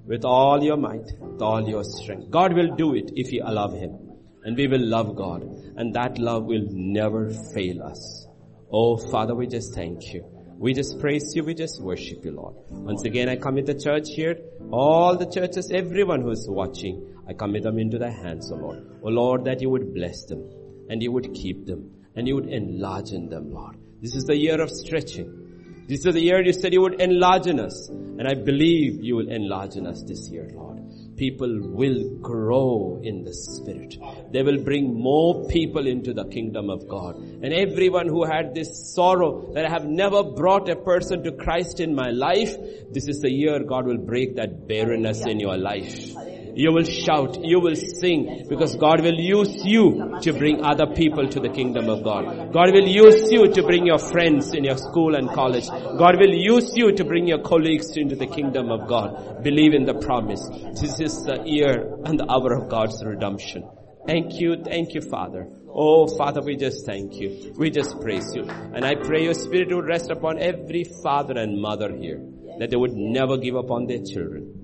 with 0.07 0.25
all 0.25 0.63
your 0.63 0.77
might, 0.77 1.13
with 1.21 1.43
all 1.43 1.69
your 1.69 1.85
strength. 1.85 2.31
God 2.31 2.55
will 2.55 2.75
do 2.75 2.95
it 2.95 3.13
if 3.15 3.33
you 3.33 3.43
allow 3.45 3.69
Him. 3.69 4.10
And 4.45 4.57
we 4.57 4.67
will 4.67 4.87
love 4.87 5.17
God. 5.17 5.43
And 5.77 5.95
that 5.95 6.19
love 6.19 6.45
will 6.45 6.67
never 6.71 7.31
fail 7.55 7.83
us. 7.83 8.27
Oh, 8.73 8.97
Father, 8.97 9.35
we 9.35 9.47
just 9.47 9.75
thank 9.75 10.13
you. 10.15 10.25
We 10.59 10.75
just 10.75 10.99
praise 11.01 11.35
you. 11.35 11.43
We 11.43 11.55
just 11.55 11.81
worship 11.81 12.25
you, 12.25 12.33
Lord. 12.33 12.55
Once 12.71 13.05
again, 13.05 13.29
I 13.29 13.37
commit 13.37 13.67
the 13.67 13.75
church 13.75 14.11
here, 14.15 14.39
all 14.71 15.17
the 15.17 15.27
churches, 15.27 15.71
everyone 15.73 16.21
who 16.21 16.31
is 16.31 16.47
watching. 16.49 17.17
I 17.27 17.33
commit 17.33 17.63
them 17.63 17.79
into 17.79 17.99
thy 17.99 18.11
hands, 18.11 18.53
O 18.53 18.57
Lord. 18.57 19.01
O 19.03 19.09
Lord, 19.09 19.45
that 19.47 19.63
you 19.63 19.71
would 19.71 19.95
bless 19.95 20.25
them 20.27 20.49
and 20.89 21.03
you 21.03 21.13
would 21.13 21.33
keep 21.35 21.67
them 21.67 21.91
and 22.15 22.29
you 22.29 22.35
would 22.35 22.49
enlarge 22.49 23.13
in 23.13 23.29
them, 23.29 23.51
Lord. 23.51 23.77
This 24.03 24.15
is 24.15 24.25
the 24.25 24.37
year 24.37 24.61
of 24.61 24.71
stretching. 24.71 25.87
This 25.89 26.05
is 26.05 26.15
the 26.15 26.23
year 26.23 26.45
you 26.45 26.53
said 26.53 26.73
you 26.73 26.83
would 26.83 27.01
enlarge 27.01 27.47
in 27.47 27.59
us. 27.59 27.89
And 27.89 28.29
I 28.29 28.35
believe 28.35 29.03
you 29.03 29.17
will 29.17 29.29
enlarge 29.29 29.77
in 29.77 29.87
us 29.87 30.03
this 30.03 30.29
year, 30.29 30.49
Lord. 30.53 30.81
People 31.21 31.61
will 31.61 32.17
grow 32.23 32.99
in 33.03 33.25
the 33.25 33.35
Spirit. 33.35 33.99
They 34.33 34.43
will 34.43 34.63
bring 34.65 34.95
more 34.95 35.47
people 35.49 35.87
into 35.87 36.15
the 36.15 36.25
kingdom 36.25 36.71
of 36.71 36.89
God. 36.89 37.17
And 37.17 37.53
everyone 37.53 38.09
who 38.09 38.25
had 38.25 38.55
this 38.55 38.95
sorrow 38.95 39.53
that 39.53 39.67
I 39.67 39.69
have 39.69 39.85
never 39.85 40.23
brought 40.23 40.71
a 40.71 40.77
person 40.77 41.23
to 41.25 41.33
Christ 41.33 41.79
in 41.79 41.95
my 41.95 42.11
life, 42.11 42.57
this 42.91 43.07
is 43.07 43.21
the 43.21 43.31
year 43.31 43.63
God 43.63 43.85
will 43.85 43.99
break 43.99 44.37
that 44.37 44.67
barrenness 44.67 45.27
in 45.27 45.41
your 45.41 45.59
life. 45.59 46.15
You 46.55 46.73
will 46.73 46.85
shout, 46.85 47.39
you 47.43 47.61
will 47.61 47.77
sing, 47.77 48.47
because 48.49 48.77
God 48.77 49.01
will 49.03 49.19
use 49.19 49.65
you 49.65 50.19
to 50.23 50.33
bring 50.33 50.65
other 50.65 50.87
people 50.87 51.29
to 51.29 51.41
the 51.41 51.49
kingdom 51.49 51.89
of 51.89 52.05
God. 52.05 52.53
God 52.53 52.73
will 52.73 52.87
use 52.87 53.31
you 53.31 53.53
to 53.53 53.63
bring 53.63 53.87
your 53.87 53.99
friends 53.99 54.53
in 54.53 54.65
your 54.65 54.77
school 54.77 55.15
and 55.15 55.29
college. 55.31 55.69
God 55.69 56.19
will 56.19 56.35
use 56.35 56.73
you 56.77 56.93
to 56.93 57.05
bring 57.05 57.27
your 57.27 57.41
colleagues 57.41 57.97
into 57.97 58.17
the 58.17 58.27
kingdom 58.27 58.71
of 58.71 58.89
God. 58.89 59.43
Believe 59.43 59.75
in 59.75 59.85
the 59.85 59.95
promise. 59.95 60.47
This 60.81 61.01
is 61.01 61.23
the 61.25 61.43
year 61.45 61.97
and 62.05 62.19
the 62.19 62.31
hour 62.31 62.55
of 62.55 62.69
God's 62.69 63.03
redemption. 63.05 63.69
Thank 64.07 64.41
you, 64.41 64.57
thank 64.65 64.95
you, 64.95 65.03
Father. 65.03 65.47
Oh, 65.73 66.07
Father, 66.17 66.43
we 66.43 66.57
just 66.57 66.85
thank 66.85 67.15
you. 67.15 67.55
We 67.57 67.71
just 67.71 68.01
praise 68.01 68.35
you. 68.35 68.43
And 68.45 68.85
I 68.85 68.95
pray 68.97 69.25
your 69.25 69.35
spirit 69.35 69.73
would 69.75 69.87
rest 69.87 70.11
upon 70.11 70.39
every 70.39 70.85
father 71.03 71.39
and 71.39 71.61
mother 71.61 71.95
here, 71.95 72.21
that 72.59 72.71
they 72.71 72.77
would 72.77 72.95
never 72.95 73.37
give 73.37 73.57
up 73.57 73.71
on 73.71 73.87
their 73.87 74.03
children. 74.03 74.60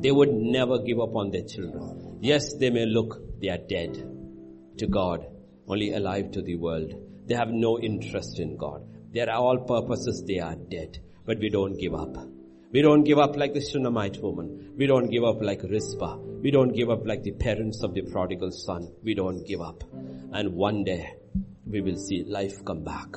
They 0.00 0.12
would 0.12 0.32
never 0.32 0.78
give 0.78 1.00
up 1.00 1.14
on 1.16 1.30
their 1.30 1.44
children. 1.44 2.18
Yes, 2.20 2.54
they 2.54 2.70
may 2.70 2.86
look, 2.86 3.40
they 3.40 3.48
are 3.48 3.58
dead 3.58 4.10
to 4.78 4.86
God, 4.86 5.26
only 5.68 5.92
alive 5.92 6.30
to 6.32 6.42
the 6.42 6.56
world. 6.56 6.94
They 7.26 7.34
have 7.34 7.50
no 7.50 7.78
interest 7.78 8.38
in 8.38 8.56
God. 8.56 8.86
Their 9.12 9.30
all 9.30 9.58
purposes, 9.58 10.24
they 10.26 10.38
are 10.38 10.56
dead. 10.56 10.98
But 11.24 11.38
we 11.38 11.48
don't 11.48 11.78
give 11.78 11.94
up. 11.94 12.16
We 12.72 12.82
don't 12.82 13.04
give 13.04 13.18
up 13.18 13.36
like 13.36 13.54
the 13.54 13.60
Shunammite 13.60 14.20
woman. 14.20 14.74
We 14.76 14.86
don't 14.86 15.08
give 15.08 15.24
up 15.24 15.40
like 15.40 15.62
Rizpah. 15.62 16.16
We 16.16 16.50
don't 16.50 16.74
give 16.74 16.90
up 16.90 17.06
like 17.06 17.22
the 17.22 17.32
parents 17.32 17.82
of 17.82 17.94
the 17.94 18.02
prodigal 18.02 18.50
son. 18.50 18.92
We 19.02 19.14
don't 19.14 19.46
give 19.46 19.60
up. 19.60 19.84
And 20.32 20.54
one 20.54 20.84
day, 20.84 21.14
we 21.66 21.80
will 21.80 21.96
see 21.96 22.24
life 22.24 22.64
come 22.64 22.82
back. 22.84 23.14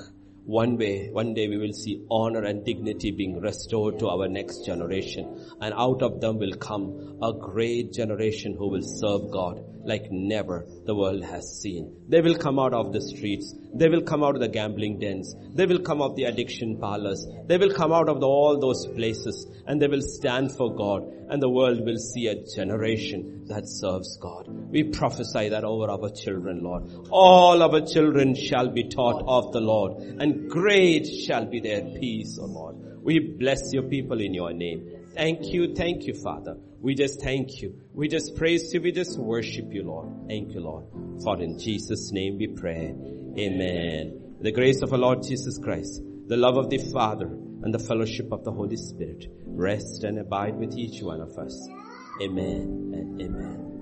One 0.48 0.78
way, 0.78 1.10
one 1.12 1.34
day 1.34 1.50
we 1.50 1.58
will 1.58 1.74
see 1.74 2.06
honor 2.10 2.46
and 2.46 2.64
dignity 2.64 3.12
being 3.12 3.42
restored 3.42 4.00
to 4.00 4.08
our 4.08 4.30
next 4.30 4.66
generation. 4.66 5.46
And 5.60 5.74
out 5.74 6.02
of 6.02 6.22
them 6.22 6.40
will 6.40 6.54
come 6.54 7.20
a 7.22 7.34
great 7.34 7.92
generation 7.92 8.56
who 8.58 8.70
will 8.70 8.82
serve 8.82 9.30
God 9.30 9.62
like 9.88 10.12
never 10.12 10.66
the 10.86 10.94
world 10.94 11.24
has 11.24 11.60
seen. 11.62 11.96
They 12.08 12.22
will 12.22 12.38
come 12.38 12.60
out 12.60 12.74
of 12.74 12.94
the 12.94 13.02
streets. 13.02 13.56
They 13.74 13.88
will 13.88 14.02
come 14.02 14.24
out 14.24 14.36
of 14.36 14.42
the 14.42 14.48
gambling 14.48 15.00
dens. 15.00 15.34
They 15.54 15.66
will 15.66 15.80
come 15.80 16.02
out 16.02 16.12
of 16.12 16.16
the 16.16 16.26
addiction 16.26 16.78
parlors. 16.78 17.26
They 17.46 17.58
will 17.58 17.74
come 17.74 17.94
out 17.94 18.10
of 18.10 18.20
the, 18.20 18.28
all 18.28 18.60
those 18.60 18.86
places 18.88 19.48
and 19.66 19.82
they 19.82 19.88
will 19.88 20.02
stand 20.02 20.52
for 20.52 20.76
God 20.76 21.04
and 21.30 21.42
the 21.42 21.50
world 21.50 21.86
will 21.86 21.98
see 21.98 22.28
a 22.28 22.44
generation 22.56 23.46
that 23.48 23.68
serves 23.68 24.18
God. 24.18 24.48
We 24.48 24.84
prophesy 24.84 25.50
that 25.50 25.64
over 25.64 25.90
our 25.90 26.10
children, 26.10 26.62
Lord. 26.64 27.08
All 27.10 27.64
our 27.64 27.82
children 27.86 28.36
shall 28.36 28.70
be 28.70 28.90
taught 28.90 29.24
of 29.28 29.54
the 29.54 29.62
Lord 29.62 30.04
and 30.20 30.50
great 30.50 31.08
shall 31.08 31.46
be 31.46 31.60
their 31.60 31.82
peace, 31.82 32.38
O 32.42 32.46
Lord. 32.46 32.76
We 33.02 33.20
bless 33.20 33.74
your 33.74 33.84
people 33.84 34.20
in 34.20 34.34
your 34.34 34.52
name. 34.52 35.06
Thank 35.14 35.54
you, 35.54 35.74
thank 35.74 36.04
you, 36.04 36.14
Father. 36.14 36.58
We 36.80 36.96
just 36.96 37.22
thank 37.22 37.62
you. 37.62 37.82
We 37.94 38.08
just 38.08 38.36
praise 38.36 38.74
you. 38.74 38.82
We 38.82 38.92
just 38.92 39.18
worship 39.18 39.74
you, 39.74 39.84
Lord. 39.84 40.28
Thank 40.28 40.54
you, 40.54 40.62
Lord. 40.62 40.86
For 41.24 41.42
in 41.42 41.58
Jesus' 41.58 42.12
name 42.12 42.38
we 42.38 42.48
pray. 42.48 42.94
Amen. 43.38 44.36
The 44.42 44.52
grace 44.52 44.82
of 44.82 44.94
our 44.94 45.00
Lord 45.00 45.24
Jesus 45.24 45.58
Christ, 45.58 46.02
the 46.28 46.38
love 46.38 46.58
of 46.58 46.70
the 46.70 46.78
Father, 46.78 47.28
and 47.28 47.74
the 47.74 47.80
fellowship 47.80 48.32
of 48.32 48.44
the 48.44 48.52
Holy 48.52 48.78
Spirit 48.78 49.26
rest 49.46 50.04
and 50.04 50.20
abide 50.20 50.56
with 50.56 50.78
each 50.78 51.02
one 51.02 51.22
of 51.22 51.38
us. 51.38 51.68
Amen 52.22 52.94
and 52.94 53.22
amen. 53.22 53.77